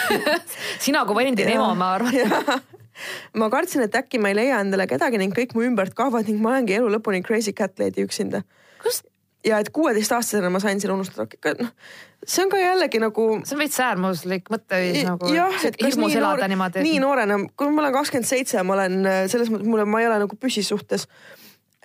sina 0.85 1.05
kui 1.09 1.27
endine 1.27 1.55
ema, 1.55 1.71
ma 1.79 1.93
arvan. 1.97 2.59
ma 3.39 3.49
kartsin, 3.53 3.85
et 3.87 3.95
äkki 4.01 4.21
ma 4.21 4.33
ei 4.33 4.39
leia 4.41 4.59
endale 4.63 4.87
kedagi 4.91 5.21
ning 5.21 5.35
kõik 5.35 5.55
mu 5.57 5.65
ümbert 5.67 5.95
kaovad 5.97 6.29
ning 6.29 6.43
ma 6.43 6.53
olengi 6.53 6.77
elu 6.77 6.91
lõpuni 6.97 7.23
crazy 7.25 7.55
cat 7.55 7.79
lady 7.81 8.05
üksinda. 8.05 8.43
kust 8.83 9.07
ja 9.45 9.59
et 9.59 9.69
kuueteistaastasena 9.75 10.49
ma 10.49 10.59
sain 10.63 10.81
selle 10.81 10.95
unustada, 10.95 11.27
noh, 11.59 11.71
see 12.25 12.43
on 12.45 12.51
ka 12.51 12.59
jällegi 12.59 12.99
nagu. 13.03 13.27
see 13.43 13.57
on 13.57 13.63
veits 13.63 13.79
äärmuslik 13.83 14.51
mõtteviis 14.53 15.03
nagu. 15.07 15.31
jah, 15.35 15.57
et 15.67 15.77
kas 15.79 15.97
nii, 15.99 16.19
noor, 16.23 16.43
nii 16.79 16.99
noorena, 17.03 17.39
kui 17.57 17.71
ma 17.71 17.83
olen 17.83 17.95
kakskümmend 17.97 18.29
seitse, 18.29 18.63
ma 18.63 18.77
olen 18.77 18.99
selles 19.31 19.51
mõttes, 19.51 19.67
mulle, 19.67 19.87
ma 19.89 20.03
ei 20.03 20.09
ole 20.09 20.21
nagu 20.23 20.39
püsisuhtes. 20.39 21.07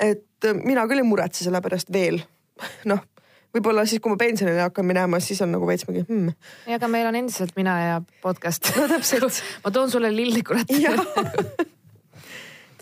Et 0.00 0.44
äh, 0.46 0.58
mina 0.64 0.86
küll 0.88 1.02
ei 1.02 1.06
muretse 1.06 1.44
selle 1.44 1.60
pärast 1.64 1.92
veel. 1.92 2.20
noh, 2.90 3.00
võib-olla 3.54 3.84
siis, 3.88 4.02
kui 4.02 4.12
ma 4.12 4.18
pensionile 4.20 4.66
hakkan 4.66 4.86
minema, 4.86 5.20
siis 5.24 5.40
on 5.44 5.52
nagu 5.54 5.68
veits 5.68 5.86
mingi 5.88 6.04
hmm.. 6.04 6.36
ei, 6.66 6.76
aga 6.76 6.90
meil 6.90 7.08
on 7.08 7.18
endiselt 7.18 7.56
mina 7.58 7.78
ja 7.82 7.96
podcast. 8.22 8.70
no 8.78 8.86
täpselt 8.90 9.42
ma 9.64 9.72
toon 9.74 9.90
sulle 9.92 10.12
lilli, 10.14 10.44
kurat 10.46 10.70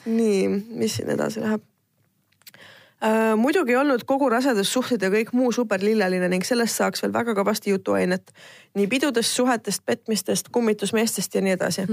nii, 0.07 0.43
mis 0.79 0.99
siin 0.99 1.11
edasi 1.15 1.43
läheb? 1.43 1.65
äh,. 3.03 3.35
muidugi 3.39 3.77
olnud 3.77 4.05
kogu 4.09 4.29
rasedussuhted 4.33 5.03
ja 5.03 5.13
kõik 5.13 5.33
muu 5.37 5.53
superlilleline 5.53 6.31
ning 6.33 6.47
sellest 6.47 6.79
saaks 6.81 7.05
veel 7.05 7.15
väga 7.15 7.37
kõvasti 7.39 7.75
jutuainet. 7.75 8.33
nii 8.75 8.91
pidudest, 8.91 9.35
suhetest, 9.37 9.85
petmistest, 9.87 10.51
kummitusmeestest 10.55 11.35
ja 11.35 11.45
nii 11.47 11.57
edasi 11.59 11.87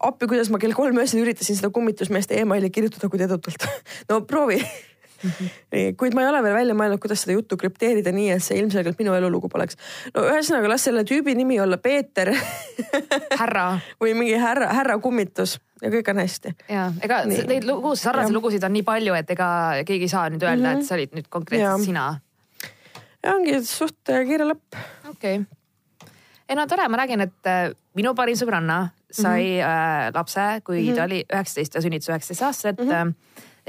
appi, 0.00 0.28
kuidas 0.30 0.50
ma 0.50 0.60
kell 0.62 0.76
kolm 0.76 0.98
öösel 1.02 1.24
üritasin 1.24 1.58
seda 1.58 1.70
kummitusmeeste 1.74 2.38
emaili 2.40 2.70
kirjutada, 2.70 3.10
kuid 3.10 3.26
edutult 3.26 3.66
no 4.10 4.20
proovi 4.28 4.60
nii, 5.72 5.94
kuid 5.98 6.14
ma 6.14 6.22
ei 6.22 6.30
ole 6.30 6.42
veel 6.44 6.54
välja 6.54 6.76
mõelnud, 6.78 7.00
kuidas 7.02 7.24
seda 7.24 7.34
juttu 7.34 7.58
krüpteerida 7.58 8.12
nii, 8.14 8.28
et 8.36 8.44
see 8.44 8.58
ilmselgelt 8.60 8.98
minu 9.00 9.14
elulugu 9.16 9.50
poleks. 9.50 9.78
no 10.14 10.26
ühesõnaga, 10.30 10.70
las 10.70 10.86
selle 10.86 11.04
tüübi 11.08 11.34
nimi 11.38 11.58
olla 11.62 11.80
Peeter 11.82 12.30
härra 13.40 13.66
või 14.02 14.14
mingi 14.18 14.38
härra, 14.38 14.70
härra 14.78 14.98
kummitus 15.02 15.58
ja 15.82 15.90
kõik 15.94 16.12
on 16.12 16.22
hästi. 16.22 16.54
ja 16.70 16.86
ega 17.02 17.24
nii. 17.26 17.44
neid 17.50 17.68
lugusid, 17.68 18.04
sarnaseid 18.06 18.36
lugusid 18.36 18.64
on 18.68 18.74
nii 18.78 18.86
palju, 18.86 19.18
et 19.18 19.34
ega 19.34 19.50
keegi 19.82 20.08
ei 20.08 20.14
saa 20.14 20.28
nüüd 20.30 20.46
öelda 20.46 20.62
mm, 20.62 20.72
-hmm. 20.72 20.86
et 20.86 20.90
sa 20.90 20.98
olid 20.98 21.18
nüüd 21.18 21.30
konkreetselt 21.30 21.70
ja. 21.70 21.84
sina. 21.84 22.08
ja 23.24 23.34
ongi 23.34 23.62
suht 23.66 23.98
kiire 24.06 24.46
lõpp. 24.52 24.82
okei 25.10 25.40
okay. 25.42 25.57
Ei 26.48 26.56
no 26.56 26.66
tore, 26.66 26.88
ma 26.88 26.96
räägin, 26.96 27.20
et 27.20 27.46
äh, 27.50 27.74
minu 27.98 28.14
parim 28.14 28.36
sõbranna 28.38 28.88
sai 29.10 29.44
mm 29.44 29.60
-hmm. 29.60 30.08
äh, 30.08 30.14
lapse, 30.14 30.60
kui 30.64 30.82
mm 30.82 30.88
-hmm. 30.88 30.96
ta 30.96 31.04
oli 31.04 31.24
üheksateist 31.32 31.74
ja 31.74 31.82
sünnitas 31.82 32.08
üheksateist 32.08 32.42
aastaselt 32.42 32.80
mm. 32.80 32.90
-hmm 32.90 33.14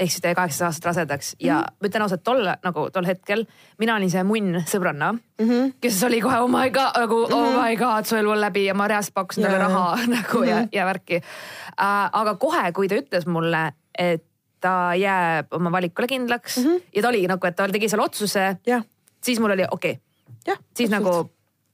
ehk 0.00 0.10
siis 0.10 0.22
ta 0.22 0.30
jäi 0.30 0.34
kaheksateist 0.34 0.66
aastat 0.66 0.84
rasedaks 0.84 1.36
ja 1.40 1.54
mm 1.54 1.60
-hmm. 1.60 1.76
ma 1.80 1.88
ütlen 1.88 2.02
ausalt, 2.02 2.22
tol 2.24 2.46
nagu 2.64 2.90
tol 2.90 3.06
hetkel 3.06 3.44
mina 3.78 3.96
olin 3.96 4.10
see 4.10 4.22
munn 4.24 4.62
sõbranna 4.72 5.12
mm, 5.12 5.48
-hmm. 5.48 5.72
kes 5.80 6.04
oli 6.04 6.20
kohe 6.20 6.38
oh 6.40 6.48
my 6.48 6.70
god 6.70 6.96
nagu 6.96 7.18
mm 7.26 7.32
-hmm. 7.32 7.34
oh 7.34 7.52
mhm. 7.52 7.64
my 7.64 7.76
god, 7.76 8.04
su 8.04 8.16
elu 8.16 8.30
on 8.30 8.40
läbi 8.40 8.64
ja 8.64 8.74
ma 8.74 8.88
reaalselt 8.88 9.14
pakkusin 9.14 9.44
yeah. 9.44 9.52
talle 9.52 9.64
raha 9.64 9.96
nagu 10.16 10.38
mm 10.38 10.44
-hmm. 10.44 10.48
ja, 10.48 10.56
mhm. 10.56 10.68
ja 10.72 10.86
värki 10.86 11.16
äh,. 11.16 12.10
aga 12.12 12.34
kohe, 12.34 12.72
kui 12.72 12.88
ta 12.88 12.94
ütles 12.94 13.26
mulle, 13.26 13.72
et 13.98 14.24
ta 14.60 14.94
jääb 14.94 15.46
oma 15.50 15.72
valikule 15.72 16.06
kindlaks 16.06 16.56
mm 16.56 16.64
-hmm. 16.64 16.82
ja 16.96 17.02
ta 17.02 17.08
oligi 17.08 17.26
nagu, 17.26 17.46
et 17.46 17.56
ta 17.56 17.68
tegi 17.68 17.88
selle 17.88 18.04
otsuse. 18.04 18.56
jah, 18.66 18.82
siis 19.22 19.40
mul 19.40 19.50
oli 19.50 19.64
okei 19.70 19.90
okay. 19.90 20.02
jah. 20.46 20.58
siis 20.76 20.90
nagu 20.90 21.30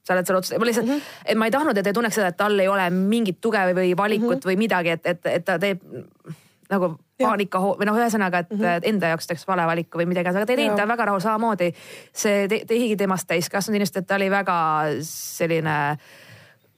sa 0.07 0.15
oled 0.15 0.29
selle 0.29 0.39
otsuse, 0.39 0.59
ma 0.59 0.69
lihtsalt 0.69 0.87
mm, 0.87 0.99
-hmm. 0.99 1.23
et 1.27 1.39
ma 1.39 1.49
ei 1.49 1.55
tahtnud, 1.55 1.79
et 1.79 1.87
ei 1.87 1.97
tunneks 1.97 2.15
seda, 2.15 2.31
et 2.33 2.37
tal 2.37 2.59
ei 2.63 2.69
ole 2.69 2.91
mingit 2.91 3.41
tuge 3.41 3.63
või 3.75 3.97
valikut 3.97 4.29
mm 4.29 4.39
-hmm. 4.39 4.51
või 4.51 4.57
midagi, 4.57 4.95
et, 4.95 5.07
et, 5.07 5.27
et 5.27 5.45
ta 5.45 5.59
teeb 5.59 5.83
nagu 6.71 6.97
paanika 7.19 7.61
või 7.63 7.87
noh, 7.89 7.97
ühesõnaga, 7.97 8.45
et 8.45 8.51
mm 8.51 8.61
-hmm. 8.61 8.89
enda 8.91 9.13
jaoks 9.15 9.27
teeks 9.27 9.47
vale 9.49 9.67
valiku 9.67 9.99
või 9.99 10.07
midagi, 10.11 10.29
aga 10.29 10.45
ta 10.45 10.53
ei 10.53 10.63
teinud, 10.63 10.77
ta 10.77 10.83
on 10.83 10.95
väga 10.95 11.05
rahul 11.05 11.21
samamoodi. 11.21 11.73
see 12.13 12.49
te, 12.49 12.63
tehigi 12.67 12.97
temast 12.97 13.27
täiskasvanud 13.27 13.77
inimest, 13.77 13.97
et 13.97 14.07
ta 14.07 14.15
oli 14.15 14.31
väga 14.31 14.57
selline 15.01 15.99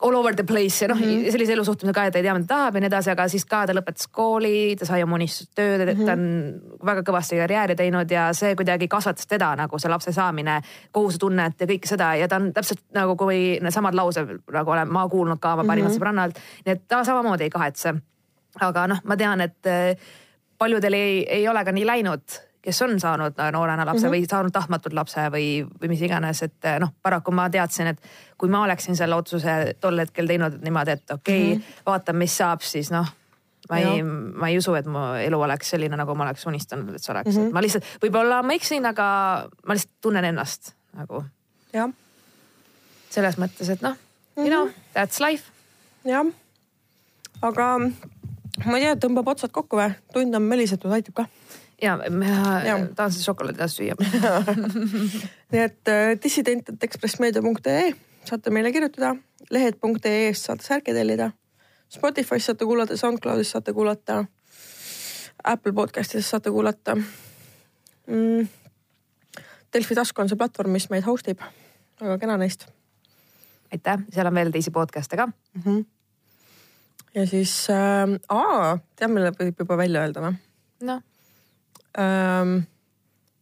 all 0.01 0.15
over 0.15 0.35
the 0.35 0.45
place 0.45 0.85
ja 0.85 0.89
noh 0.89 0.99
mm 0.99 1.05
-hmm., 1.05 1.31
sellise 1.31 1.53
elusuhtumise 1.53 1.95
ka, 1.95 2.05
et 2.05 2.13
ta 2.13 2.19
ei 2.19 2.23
tea, 2.23 2.35
mida 2.35 2.47
ta 2.47 2.55
tahab 2.55 2.75
ja 2.75 2.81
nii 2.81 2.87
edasi, 2.87 3.11
aga 3.11 3.29
siis 3.29 3.45
ka 3.45 3.67
ta 3.67 3.75
lõpetas 3.75 4.07
kooli, 4.13 4.77
ta 4.79 4.87
sai 4.87 5.03
oma 5.03 5.15
unistustööd 5.15 5.81
mm, 5.87 6.01
-hmm. 6.01 6.07
ta 6.07 6.13
on 6.13 6.87
väga 6.87 7.03
kõvasti 7.11 7.41
karjääri 7.41 7.77
teinud 7.77 8.11
ja 8.11 8.33
see 8.33 8.55
kuidagi 8.57 8.89
kasvatas 8.89 9.27
teda 9.27 9.57
nagu 9.57 9.79
see 9.79 9.91
lapse 9.91 10.13
saamine, 10.13 10.61
kohusetunnet 10.93 11.61
ja 11.61 11.67
kõike 11.67 11.87
seda 11.87 12.15
ja 12.15 12.29
ta 12.29 12.37
on 12.37 12.53
täpselt 12.53 12.83
nagu 12.95 13.17
kui 13.17 13.59
needsamad 13.63 13.95
laused 13.95 14.39
nagu 14.53 14.71
olen 14.71 14.89
ma 14.89 15.09
kuulnud 15.09 15.39
ka 15.41 15.53
oma 15.53 15.65
parimalt 15.65 15.93
mm 15.93 15.97
-hmm. 15.97 16.01
sõbrannalt, 16.01 16.39
nii 16.67 16.73
et 16.73 16.89
ta 16.89 17.05
samamoodi 17.05 17.45
ei 17.45 17.51
kahetse. 17.51 17.95
aga 18.61 18.87
noh, 18.87 19.01
ma 19.05 19.17
tean, 19.17 19.41
et 19.41 19.67
eh, 19.67 19.97
paljudel 20.59 20.93
ei, 20.93 21.27
ei 21.29 21.49
ole 21.49 21.65
ka 21.65 21.73
nii 21.73 21.87
läinud 21.87 22.48
kes 22.63 22.83
on 22.83 23.01
saanud 23.01 23.39
noorena 23.53 23.87
lapse 23.87 24.07
mm 24.07 24.13
-hmm. 24.13 24.17
või 24.17 24.31
saanud 24.31 24.53
tahtmatult 24.53 24.95
lapse 24.95 25.21
või, 25.21 25.67
või 25.83 25.89
mis 25.89 26.03
iganes, 26.03 26.43
et 26.43 26.65
eh, 26.65 26.79
noh, 26.81 26.93
paraku 27.03 27.31
ma 27.31 27.51
teadsin, 27.51 27.87
et 27.87 28.03
kui 28.39 28.49
ma 28.49 28.63
oleksin 28.63 28.97
selle 28.97 29.15
otsuse 29.15 29.75
tol 29.81 29.99
hetkel 29.99 30.27
teinud 30.27 30.61
niimoodi, 30.63 30.91
et 30.91 31.11
okei 31.11 31.43
okay, 31.43 31.55
mm, 31.55 31.61
-hmm. 31.61 31.87
vaatan, 31.87 32.17
mis 32.17 32.37
saab, 32.37 32.61
siis 32.61 32.91
noh 32.91 33.07
ma 33.71 33.79
ei, 33.79 34.03
ma 34.03 34.49
ei 34.49 34.59
usu, 34.59 34.75
et 34.75 34.87
mu 34.87 34.99
elu 35.21 35.41
oleks 35.41 35.71
selline, 35.71 35.97
nagu 35.97 36.15
ma 36.15 36.25
oleks 36.25 36.47
unistanud, 36.47 36.95
et 36.95 37.03
see 37.03 37.13
oleks 37.13 37.37
mm, 37.37 37.43
-hmm. 37.43 37.53
ma 37.53 37.63
lihtsalt, 37.63 37.85
võib-olla 38.03 38.43
ma 38.43 38.53
eksin, 38.53 38.87
aga 38.87 39.07
ma 39.67 39.75
lihtsalt 39.77 39.95
tunnen 40.01 40.25
ennast 40.25 40.75
nagu. 40.97 41.25
jah. 41.73 41.91
selles 43.11 43.39
mõttes, 43.39 43.71
et 43.71 43.83
noh 43.83 43.93
mm, 43.93 43.99
-hmm. 44.37 44.47
you 44.47 44.49
know, 44.49 44.65
mhm. 44.65 44.75
that's 44.95 45.21
life. 45.21 45.45
jah, 46.05 46.27
aga 47.43 47.79
ma 48.67 48.79
ei 48.79 48.85
tea, 48.85 48.95
tõmbab 48.97 49.29
otsad 49.29 49.51
kokku 49.51 49.77
või, 49.77 49.93
tund 50.13 50.35
on 50.35 50.43
melisetud, 50.43 50.93
aitab 50.93 51.15
ka 51.15 51.27
ja 51.83 51.97
ma 52.11 52.27
ja. 52.67 52.79
tahan 52.95 53.13
seda 53.13 53.25
šokolaadi 53.25 53.59
taas 53.59 53.77
süüa 53.79 53.95
nii 55.53 55.63
et 55.63 55.91
äh, 55.93 56.15
dissident.ekspressmeedia.ee 56.23 57.93
saate 58.29 58.51
meile 58.53 58.73
kirjutada, 58.73 59.15
lehed.ee-st 59.51 60.51
saate 60.51 60.67
särke 60.67 60.95
tellida. 60.95 61.31
Spotify's 61.89 62.45
saate 62.49 62.67
kuulata, 62.69 62.97
SoundCloudis 62.97 63.51
saate 63.55 63.73
kuulata. 63.73 64.25
Apple 65.45 65.73
podcast'is 65.73 66.31
saate 66.31 66.51
kuulata 66.51 66.97
mm.. 68.07 68.49
Delfi 69.73 69.95
tasku 69.95 70.23
on 70.23 70.29
see 70.29 70.37
platvorm, 70.41 70.73
mis 70.75 70.89
meid 70.91 71.07
host 71.07 71.29
ib. 71.31 71.45
väga 72.01 72.19
kena 72.19 72.37
neist. 72.37 72.67
aitäh, 73.73 74.03
seal 74.13 74.27
on 74.27 74.35
veel 74.35 74.51
teisi 74.51 74.71
podcast'e 74.75 75.17
ka 75.17 75.27
mm. 75.27 75.63
-hmm. 75.65 75.85
ja 77.15 77.27
siis 77.27 77.69
äh,, 77.71 78.81
tead, 78.97 79.11
mille 79.11 79.31
võib 79.31 79.63
juba 79.63 79.77
välja 79.77 80.03
öelda 80.03 80.21
või? 80.27 80.35
noh 80.81 81.03
ähm,. 81.99 82.67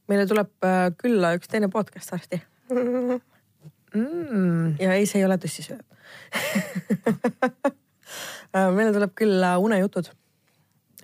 meile 0.09 0.27
tuleb 0.31 0.53
äh, 0.65 0.91
külla 0.99 1.35
üks 1.39 1.49
teine 1.51 1.69
podcast 1.73 2.13
varsti 2.13 2.43
mm.. 3.95 4.77
ja 4.81 4.93
ei, 4.95 5.07
see 5.07 5.21
ei 5.23 5.27
ole 5.27 5.39
tussisööb 5.43 5.83
äh, 8.55 8.71
meile 8.75 8.93
tuleb 8.93 9.13
külla 9.19 9.57
Unejutud. 9.59 10.13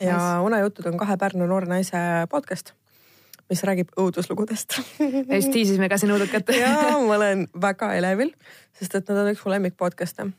ja 0.00 0.16
nice. 0.18 0.38
Unejutud 0.46 0.86
on 0.92 1.00
kahe 1.00 1.16
Pärnu 1.18 1.46
noore 1.50 1.70
naise 1.70 1.98
podcast 2.30 2.74
mis 3.52 3.62
räägib 3.68 3.90
õuduslugudest 3.98 4.78
ja 5.00 5.36
just 5.36 5.52
tiisisime 5.52 5.88
ka 5.92 5.98
siin 6.00 6.14
õudukat 6.14 6.52
ja 6.62 6.72
ma 7.02 7.16
olen 7.18 7.46
väga 7.60 7.92
elevil, 7.98 8.32
sest 8.78 8.96
et 8.98 9.10
nad 9.10 9.24
on 9.24 9.32
üks 9.34 9.42
mu 9.44 9.52
lemmik 9.52 9.76
podcast'e 9.80 10.30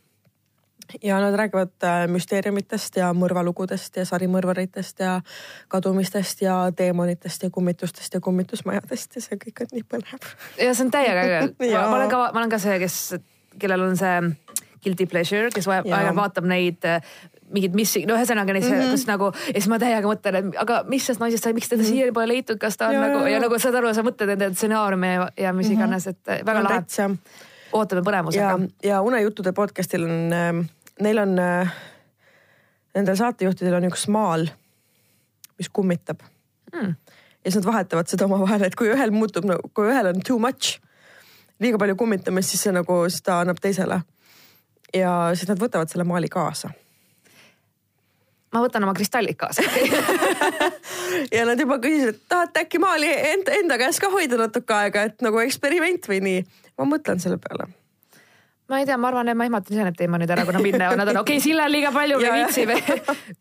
ja 1.03 1.19
nad 1.19 1.36
räägivad 1.36 1.73
äh, 1.84 2.07
müsteeriumitest 2.07 2.97
ja 2.97 3.11
mõrvalugudest 3.17 3.97
ja 3.97 4.05
sarimõrvaritest 4.05 4.99
ja 4.99 5.21
kadumistest 5.67 6.41
ja 6.41 6.57
teemonitest 6.75 7.43
ja 7.43 7.49
kummitustest 7.49 8.13
ja 8.13 8.21
kummitusmajadest 8.21 9.15
ja 9.15 9.21
see 9.21 9.39
kõik 9.45 9.65
on 9.65 9.73
nii 9.77 9.86
põnev. 9.89 10.34
ja 10.57 10.73
see 10.73 10.86
on 10.86 10.91
täiega 10.91 11.27
äge 11.27 11.41
ma, 11.73 11.88
ma 11.88 11.95
olen 11.97 12.09
ka, 12.09 12.23
ma 12.34 12.43
olen 12.43 12.53
ka 12.53 12.59
see, 12.59 12.79
kes, 12.84 12.99
kellel 13.59 13.88
on 13.89 13.97
see 13.97 14.17
guilty 14.84 15.07
pleasure, 15.07 15.51
kes 15.53 15.67
aeg-ajalt 15.71 16.17
vaatab 16.17 16.47
neid 16.49 16.84
äh, 16.88 16.99
mingid 17.53 17.75
missing, 17.77 18.07
no 18.09 18.17
ühesõnaga 18.17 18.55
neid 18.55 18.65
mm, 18.65 18.79
-hmm. 18.79 18.91
kus 18.95 19.07
nagu 19.07 19.29
ja 19.31 19.55
siis 19.55 19.69
ma 19.71 19.79
täiega 19.81 20.09
mõtlen, 20.09 20.39
et 20.39 20.59
aga 20.61 20.81
mis 20.89 21.05
sellest 21.05 21.23
naisest 21.23 21.47
sai, 21.47 21.53
miks 21.53 21.69
teda 21.69 21.81
mm 21.81 21.86
-hmm. 21.88 21.99
siiani 21.99 22.15
pole 22.17 22.27
leitud, 22.27 22.59
kas 22.59 22.77
ta 22.77 22.89
on 22.89 22.97
ja, 22.97 23.07
nagu 23.07 23.25
ja 23.29 23.39
nagu 23.43 23.59
saad 23.59 23.75
aru, 23.79 23.93
sa 23.93 24.05
mõtled 24.05 24.34
nende 24.34 24.53
stsenaariume 24.53 25.13
ja, 25.13 25.27
ja 25.38 25.53
mis 25.53 25.67
mm 25.67 25.73
-hmm. 25.73 25.79
iganes, 25.79 26.07
et 26.07 26.27
äh, 26.27 26.45
väga 26.45 26.63
lahe. 26.63 26.84
Ootame 27.74 28.03
põnevusega. 28.05 28.53
ja, 28.59 28.89
ja 28.89 29.01
Unejuttude 29.01 29.53
podcast'il 29.53 30.05
on 30.05 30.34
äh, 30.34 30.63
neil 31.01 31.17
on 31.17 31.39
äh,, 31.39 31.74
nendel 32.95 33.17
saatejuhtidel 33.17 33.80
on 33.80 33.89
üks 33.89 34.07
maal, 34.13 34.47
mis 35.57 35.69
kummitab 35.74 36.21
mm.. 36.74 36.93
ja 36.93 37.51
siis 37.51 37.61
nad 37.61 37.69
vahetavad 37.71 38.09
seda 38.09 38.28
omavahel, 38.30 38.67
et 38.67 38.78
kui 38.80 38.91
ühel 38.93 39.13
muutub 39.15 39.47
nagu, 39.49 39.71
kui 39.74 39.89
ühel 39.89 40.11
on 40.13 40.21
too 40.26 40.39
much, 40.41 40.78
liiga 41.63 41.82
palju 41.82 41.97
kummitamist, 41.99 42.53
siis 42.53 42.67
see 42.67 42.76
nagu, 42.76 43.03
siis 43.09 43.26
ta 43.26 43.41
annab 43.43 43.61
teisele. 43.61 44.01
ja 44.93 45.11
siis 45.34 45.49
nad 45.49 45.61
võtavad 45.61 45.91
selle 45.91 46.07
maali 46.07 46.30
kaasa 46.30 46.74
ma 48.53 48.61
võtan 48.61 48.86
oma 48.86 48.93
kristallid 48.93 49.38
kaasa 49.39 49.65
ja 51.36 51.45
nad 51.49 51.59
juba 51.59 51.80
küsisid, 51.82 52.13
et 52.13 52.28
tahate 52.30 52.67
äkki 52.67 52.82
maali 52.82 53.09
enda, 53.09 53.55
enda 53.57 53.80
käes 53.82 53.97
ka 54.01 54.11
hoida 54.13 54.38
natuke 54.38 54.76
aega, 54.78 55.07
et 55.09 55.26
nagu 55.26 55.41
eksperiment 55.41 56.05
või 56.09 56.21
nii. 56.28 56.43
Ma 56.78 56.89
mõtlen 56.95 57.21
selle 57.24 57.38
peale 57.41 57.69
ma 58.69 58.80
ei 58.80 58.86
tea, 58.86 58.97
ma 58.97 59.09
arvan, 59.11 59.30
et 59.30 59.38
ma 59.38 59.45
ehmatan 59.47 59.76
ise 59.76 59.86
need 59.86 59.97
teemad 59.99 60.24
nüüd 60.24 60.32
ära, 60.34 60.45
kuna 60.47 60.61
mind 60.63 60.80
näevad, 60.82 60.99
nad 60.99 61.11
on 61.11 61.21
okei 61.21 61.38
okay,, 61.38 61.43
Sille 61.43 61.65
on 61.65 61.71
liiga 61.74 61.91
palju, 61.93 62.19
me 62.21 62.30
ei 62.30 62.43
viitsi 62.43 62.67
või. 62.69 62.82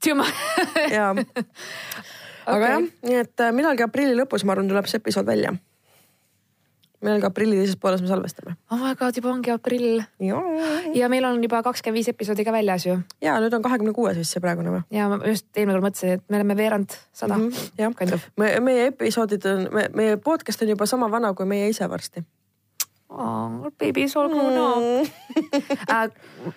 tüma. 0.02 0.26
jaa. 0.90 1.12
aga 2.46 2.56
okay. 2.56 2.70
jah, 2.70 2.88
nii 3.08 3.20
et 3.22 3.44
äh, 3.44 3.52
millalgi 3.54 3.86
aprilli 3.86 4.16
lõpus, 4.18 4.46
ma 4.46 4.56
arvan, 4.56 4.70
tuleb 4.70 4.88
see 4.90 5.00
episood 5.02 5.28
välja. 5.28 5.54
millalgi 7.02 7.26
aprilli 7.26 7.56
teises 7.58 7.78
pooles 7.78 8.02
me 8.02 8.10
salvestame. 8.10 8.56
oh 8.74 8.82
my 8.82 8.96
god, 8.98 9.14
juba 9.16 9.30
ongi 9.30 9.54
aprill. 9.54 10.02
ja 10.98 11.08
meil 11.12 11.30
on 11.30 11.40
juba 11.42 11.62
kakskümmend 11.62 12.00
viis 12.00 12.10
episoodi 12.10 12.44
ka 12.44 12.54
väljas 12.54 12.86
ju. 12.90 12.98
ja 13.22 13.38
nüüd 13.42 13.54
on 13.54 13.62
kahekümne 13.62 13.94
kuues 13.94 14.18
vist 14.18 14.34
see 14.34 14.42
praegune 14.42 14.74
või? 14.74 14.84
ja 14.90 15.08
ma 15.12 15.22
just 15.22 15.48
eelmine 15.54 15.78
kord 15.78 15.88
mõtlesin, 15.88 16.18
et 16.18 16.28
me 16.28 16.42
oleme 16.42 16.58
veerand 16.58 16.98
sada 17.12 17.38
mm. 17.38 17.48
-hmm, 17.48 18.12
jah, 18.12 18.30
me, 18.36 18.54
meie 18.60 18.86
episoodid 18.90 19.46
on, 19.54 19.66
meie 19.94 20.18
podcast 20.18 20.62
on 20.62 20.74
juba 20.74 20.90
sama 20.90 21.10
vana 21.10 21.34
kui 21.34 21.46
meie 21.46 21.70
ise 21.70 21.88
varsti 21.88 22.26
oh, 23.12 23.70
baby 23.78 24.06
is 24.06 24.16
all 24.16 24.30
grown 24.32 24.56
up 24.56 25.10
äh, 25.90 26.08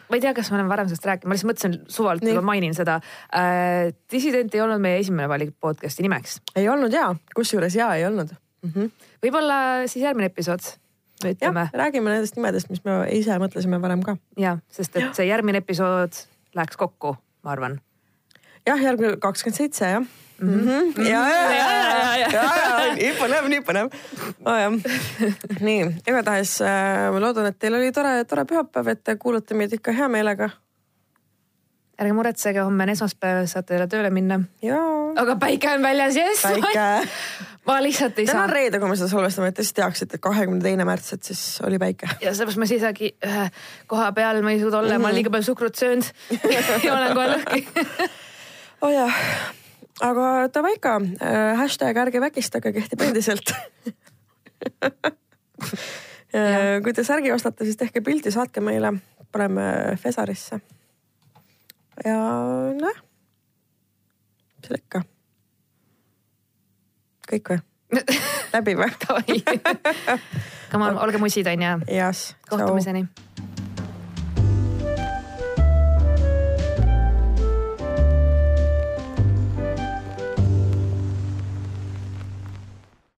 ma 0.10 0.18
ei 0.18 0.24
tea, 0.24 0.34
kas 0.38 0.52
ma 0.52 0.60
olen 0.60 0.72
varem 0.72 0.90
sellest 0.90 1.10
rääkinud, 1.10 1.30
ma 1.30 1.38
lihtsalt 1.38 1.52
mõtlesin 1.52 1.78
suvalt, 1.98 2.26
ma 2.38 2.46
mainin 2.54 2.76
seda 2.78 3.00
äh,. 3.30 3.92
Dissident 4.12 4.56
ei 4.56 4.64
olnud 4.64 4.82
meie 4.84 5.02
esimene 5.02 5.28
valik 5.32 5.56
podcast'i 5.62 6.06
nimeks. 6.06 6.40
ei 6.56 6.70
olnud 6.72 6.94
ja, 6.94 7.10
kusjuures 7.36 7.76
ja 7.76 7.92
ei 8.00 8.08
olnud 8.08 8.34
mm 8.34 8.72
-hmm.. 8.72 9.08
võib-olla 9.26 9.60
siis 9.88 10.04
järgmine 10.04 10.32
episood 10.32 10.66
ütleme. 11.26 11.70
räägime 11.74 12.12
nendest 12.12 12.36
nimedest, 12.36 12.70
mis 12.70 12.84
me 12.84 13.00
ise 13.12 13.40
mõtlesime 13.42 13.82
varem 13.82 14.04
ka. 14.04 14.18
ja, 14.38 14.58
sest 14.72 14.96
et 14.96 15.16
see 15.16 15.28
järgmine 15.28 15.64
episood 15.64 16.26
läheks 16.56 16.78
kokku, 16.78 17.16
ma 17.44 17.52
arvan. 17.52 17.80
jah, 18.68 18.82
järgmine 18.82 19.18
kakskümmend 19.18 19.58
seitse 19.58 19.92
jah 19.98 20.06
mm. 20.42 20.60
-hmm. 20.60 21.08
ja, 21.08 21.30
ja, 21.30 21.52
ja, 21.52 22.18
ja, 22.18 22.28
ja, 22.32 22.44
ja, 22.44 22.94
nii 22.96 23.14
põnev, 23.20 23.48
nii 23.50 23.64
põnev 23.68 23.90
oh,. 24.46 24.78
nii, 25.62 25.80
igatahes 26.08 26.60
äh, 26.62 27.08
ma 27.14 27.24
loodan, 27.24 27.50
et 27.52 27.60
teil 27.60 27.78
oli 27.78 27.92
tore, 27.96 28.18
tore 28.30 28.46
pühapäev, 28.50 28.94
et 28.94 29.04
te 29.04 29.16
kuulate 29.22 29.58
meid 29.58 29.74
ikka 29.74 29.96
hea 29.96 30.08
meelega. 30.12 30.50
ärge 31.96 32.14
muretsege, 32.14 32.60
homme 32.60 32.84
on 32.84 32.90
esmaspäev, 32.92 33.46
saate 33.48 33.78
jälle 33.78 33.88
tööle 33.88 34.10
minna. 34.10 34.40
aga 35.16 35.36
päike 35.40 35.72
on 35.72 35.84
väljas, 35.84 36.16
jess. 36.16 36.44
päike 36.44 37.10
ma 37.68 37.80
lihtsalt 37.82 38.20
ei 38.20 38.26
täna 38.26 38.32
saa. 38.32 38.42
täna 38.42 38.52
on 38.52 38.56
reede, 38.60 38.80
kui 38.80 38.90
me 38.90 39.00
seda 39.00 39.10
salvestame, 39.10 39.50
et 39.50 39.60
te 39.60 39.64
siis 39.66 39.78
teaksite, 39.80 40.20
et 40.20 40.22
kahekümne 40.24 40.62
teine 40.64 40.86
märts, 40.88 41.14
et 41.16 41.24
siis 41.24 41.44
oli 41.66 41.80
päike. 41.82 42.10
ja 42.22 42.34
sellepärast 42.34 42.62
ma 42.62 42.68
ei 42.68 42.74
seisagi 42.76 43.12
ühe 43.26 43.50
koha 43.92 44.12
peal, 44.18 44.42
ma 44.46 44.56
ei 44.56 44.62
suuda 44.62 44.80
olla 44.84 44.94
mm, 44.94 44.96
-hmm. 44.96 45.02
ma 45.02 45.08
olen 45.08 45.14
mhm. 45.14 45.20
liiga 45.22 45.36
palju 45.38 45.52
suhkrut 45.52 45.76
söönud 45.76 46.06
ja 46.86 46.98
olen 46.98 47.14
kohe 47.14 47.28
lõhki 47.36 47.68
oh 48.82 48.92
jah 48.94 49.22
aga 50.04 50.48
davai 50.54 50.76
ka 50.82 50.98
äh,, 51.00 51.56
hashtag 51.60 51.98
ärge 51.98 52.22
vägistage 52.22 52.74
kehtib 52.76 53.02
endiselt 53.06 53.54
äh, 56.36 56.82
kui 56.84 56.94
te 56.94 57.04
särgi 57.08 57.32
ostate, 57.32 57.66
siis 57.68 57.78
tehke 57.80 58.02
pildi, 58.04 58.32
saatke 58.32 58.62
meile, 58.62 58.94
paneme 59.32 59.96
Fesarisse. 60.02 60.60
ja 62.04 62.18
noh, 62.76 63.04
mis 64.58 64.68
seal 64.68 64.82
ikka. 64.82 65.04
kõik 67.32 67.54
või? 67.54 67.60
läbi 68.56 68.76
või? 68.80 68.92
Come 70.72 70.90
on, 70.90 70.98
olge 71.00 71.22
musid 71.22 71.48
onju. 71.48 71.78
kohtumiseni 72.50 73.08